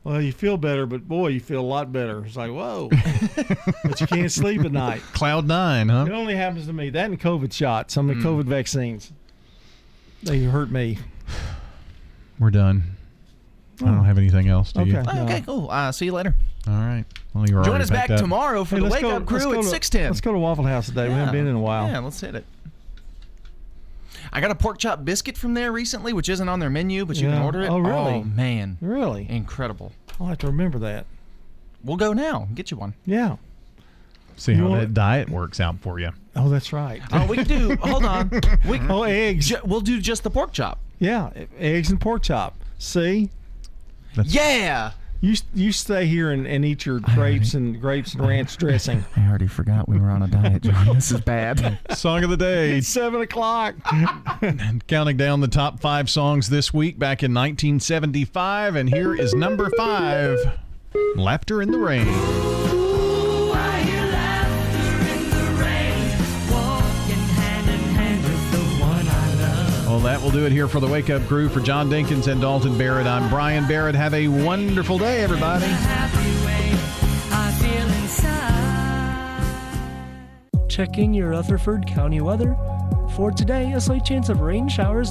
Well, 0.03 0.19
you 0.21 0.31
feel 0.31 0.57
better, 0.57 0.87
but 0.87 1.07
boy, 1.07 1.27
you 1.27 1.39
feel 1.39 1.61
a 1.61 1.61
lot 1.61 1.91
better. 1.93 2.25
It's 2.25 2.35
like, 2.35 2.49
whoa. 2.51 2.89
but 3.83 4.01
you 4.01 4.07
can't 4.07 4.31
sleep 4.31 4.61
at 4.65 4.71
night. 4.71 5.01
Cloud 5.13 5.47
nine, 5.47 5.89
huh? 5.89 6.05
It 6.07 6.11
only 6.11 6.35
happens 6.35 6.65
to 6.65 6.73
me. 6.73 6.89
That 6.89 7.05
and 7.11 7.19
COVID 7.19 7.53
shots, 7.53 7.93
some 7.93 8.09
of 8.09 8.15
the 8.17 8.21
Mm. 8.23 8.25
COVID 8.25 8.45
vaccines. 8.45 9.11
They 10.23 10.43
hurt 10.43 10.71
me. 10.71 10.97
We're 12.39 12.49
done. 12.49 12.83
I 13.81 13.85
don't 13.85 14.05
have 14.05 14.17
anything 14.17 14.47
else. 14.49 14.73
Do 14.73 14.83
you? 14.85 14.97
Okay. 14.97 15.19
Okay, 15.21 15.41
cool. 15.41 15.69
Uh, 15.69 15.91
see 15.91 16.05
you 16.05 16.13
later. 16.13 16.35
All 16.67 16.73
right. 16.73 17.05
Well, 17.33 17.47
you're 17.49 17.63
Join 17.63 17.81
us 17.81 17.89
back 17.89 18.01
packed 18.07 18.11
up. 18.13 18.19
tomorrow 18.19 18.63
for 18.63 18.75
Hey, 18.77 18.83
the 18.83 18.89
Wake 18.89 19.01
go- 19.01 19.11
Up 19.17 19.25
Crew 19.25 19.37
at 19.53 19.61
to- 19.61 19.63
610. 19.63 20.09
Let's 20.11 20.21
go 20.21 20.31
to 20.31 20.37
Waffle 20.39 20.65
House 20.65 20.87
today. 20.87 21.07
We 21.07 21.13
haven't 21.15 21.33
been 21.33 21.47
in 21.47 21.55
a 21.55 21.59
while. 21.59 21.87
Yeah, 21.87 21.99
let's 21.99 22.19
hit 22.21 22.35
it. 22.35 22.45
I 24.33 24.39
got 24.41 24.51
a 24.51 24.55
pork 24.55 24.77
chop 24.77 25.03
biscuit 25.03 25.37
from 25.37 25.53
there 25.53 25.71
recently, 25.71 26.13
which 26.13 26.29
isn't 26.29 26.47
on 26.47 26.59
their 26.59 26.69
menu, 26.69 27.05
but 27.05 27.17
you 27.17 27.27
can 27.29 27.41
order 27.41 27.61
it. 27.61 27.69
Oh, 27.69 27.79
really? 27.79 28.13
Oh, 28.13 28.23
man. 28.23 28.77
Really? 28.81 29.27
Incredible. 29.29 29.91
I'll 30.19 30.27
have 30.27 30.37
to 30.39 30.47
remember 30.47 30.79
that. 30.79 31.05
We'll 31.83 31.97
go 31.97 32.13
now. 32.13 32.47
Get 32.53 32.71
you 32.71 32.77
one. 32.77 32.93
Yeah. 33.05 33.37
See 34.37 34.53
You 34.53 34.69
how 34.69 34.75
that 34.75 34.93
diet 34.93 35.29
works 35.29 35.59
out 35.59 35.79
for 35.79 35.99
you. 35.99 36.11
Oh, 36.35 36.49
that's 36.49 36.71
right. 36.71 37.01
Oh, 37.11 37.27
we 37.27 37.37
can 37.37 37.47
do. 37.47 37.75
hold 37.81 38.05
on. 38.05 38.31
We, 38.67 38.79
oh, 38.89 39.03
eggs. 39.03 39.47
ju- 39.49 39.59
we'll 39.65 39.81
do 39.81 39.99
just 39.99 40.23
the 40.23 40.29
pork 40.29 40.53
chop. 40.53 40.79
Yeah, 40.99 41.31
eggs 41.59 41.89
and 41.89 41.99
pork 41.99 42.23
chop. 42.23 42.55
See? 42.77 43.29
Yeah. 44.23 44.91
You 45.21 45.35
you 45.53 45.71
stay 45.71 46.07
here 46.07 46.31
and, 46.31 46.47
and 46.47 46.65
eat 46.65 46.87
your 46.87 46.99
grapes 46.99 47.53
and 47.53 47.79
grapes 47.79 48.15
and 48.15 48.27
ranch 48.27 48.57
dressing. 48.59 49.05
I 49.15 49.27
already 49.29 49.45
forgot 49.45 49.87
we 49.87 49.99
were 49.99 50.09
on 50.09 50.23
a 50.23 50.27
diet, 50.27 50.63
John. 50.63 50.95
This 50.95 51.11
is 51.11 51.21
bad. 51.21 51.77
Song 51.91 52.23
of 52.23 52.31
the 52.31 52.37
day. 52.37 52.77
It's 52.79 52.87
seven 52.89 53.21
o'clock. 53.21 53.75
Counting 54.87 55.17
down 55.17 55.41
the 55.41 55.47
top 55.47 55.79
five 55.79 56.09
songs 56.09 56.49
this 56.49 56.73
week 56.73 56.97
back 56.97 57.21
in 57.21 57.35
1975. 57.35 58.75
And 58.75 58.89
here 58.89 59.13
is 59.13 59.35
number 59.35 59.69
five 59.77 60.39
Laughter 61.15 61.61
in 61.61 61.71
the 61.71 61.77
Rain. 61.77 62.90
Well, 69.91 69.99
that 69.99 70.21
will 70.21 70.31
do 70.31 70.45
it 70.45 70.53
here 70.53 70.69
for 70.69 70.79
the 70.79 70.87
Wake 70.87 71.09
Up 71.09 71.21
Crew. 71.23 71.49
For 71.49 71.59
John 71.59 71.89
Dinkins 71.89 72.31
and 72.31 72.39
Dalton 72.39 72.77
Barrett, 72.77 73.05
I'm 73.05 73.29
Brian 73.29 73.67
Barrett. 73.67 73.93
Have 73.93 74.13
a 74.13 74.29
wonderful 74.29 74.97
day, 74.97 75.21
everybody. 75.21 75.65
Checking 80.69 81.13
your 81.13 81.31
Rutherford 81.31 81.85
County 81.85 82.21
weather. 82.21 82.55
For 83.17 83.31
today, 83.31 83.73
a 83.73 83.81
slight 83.81 84.05
chance 84.05 84.29
of 84.29 84.39
rain 84.39 84.69
showers 84.69 85.09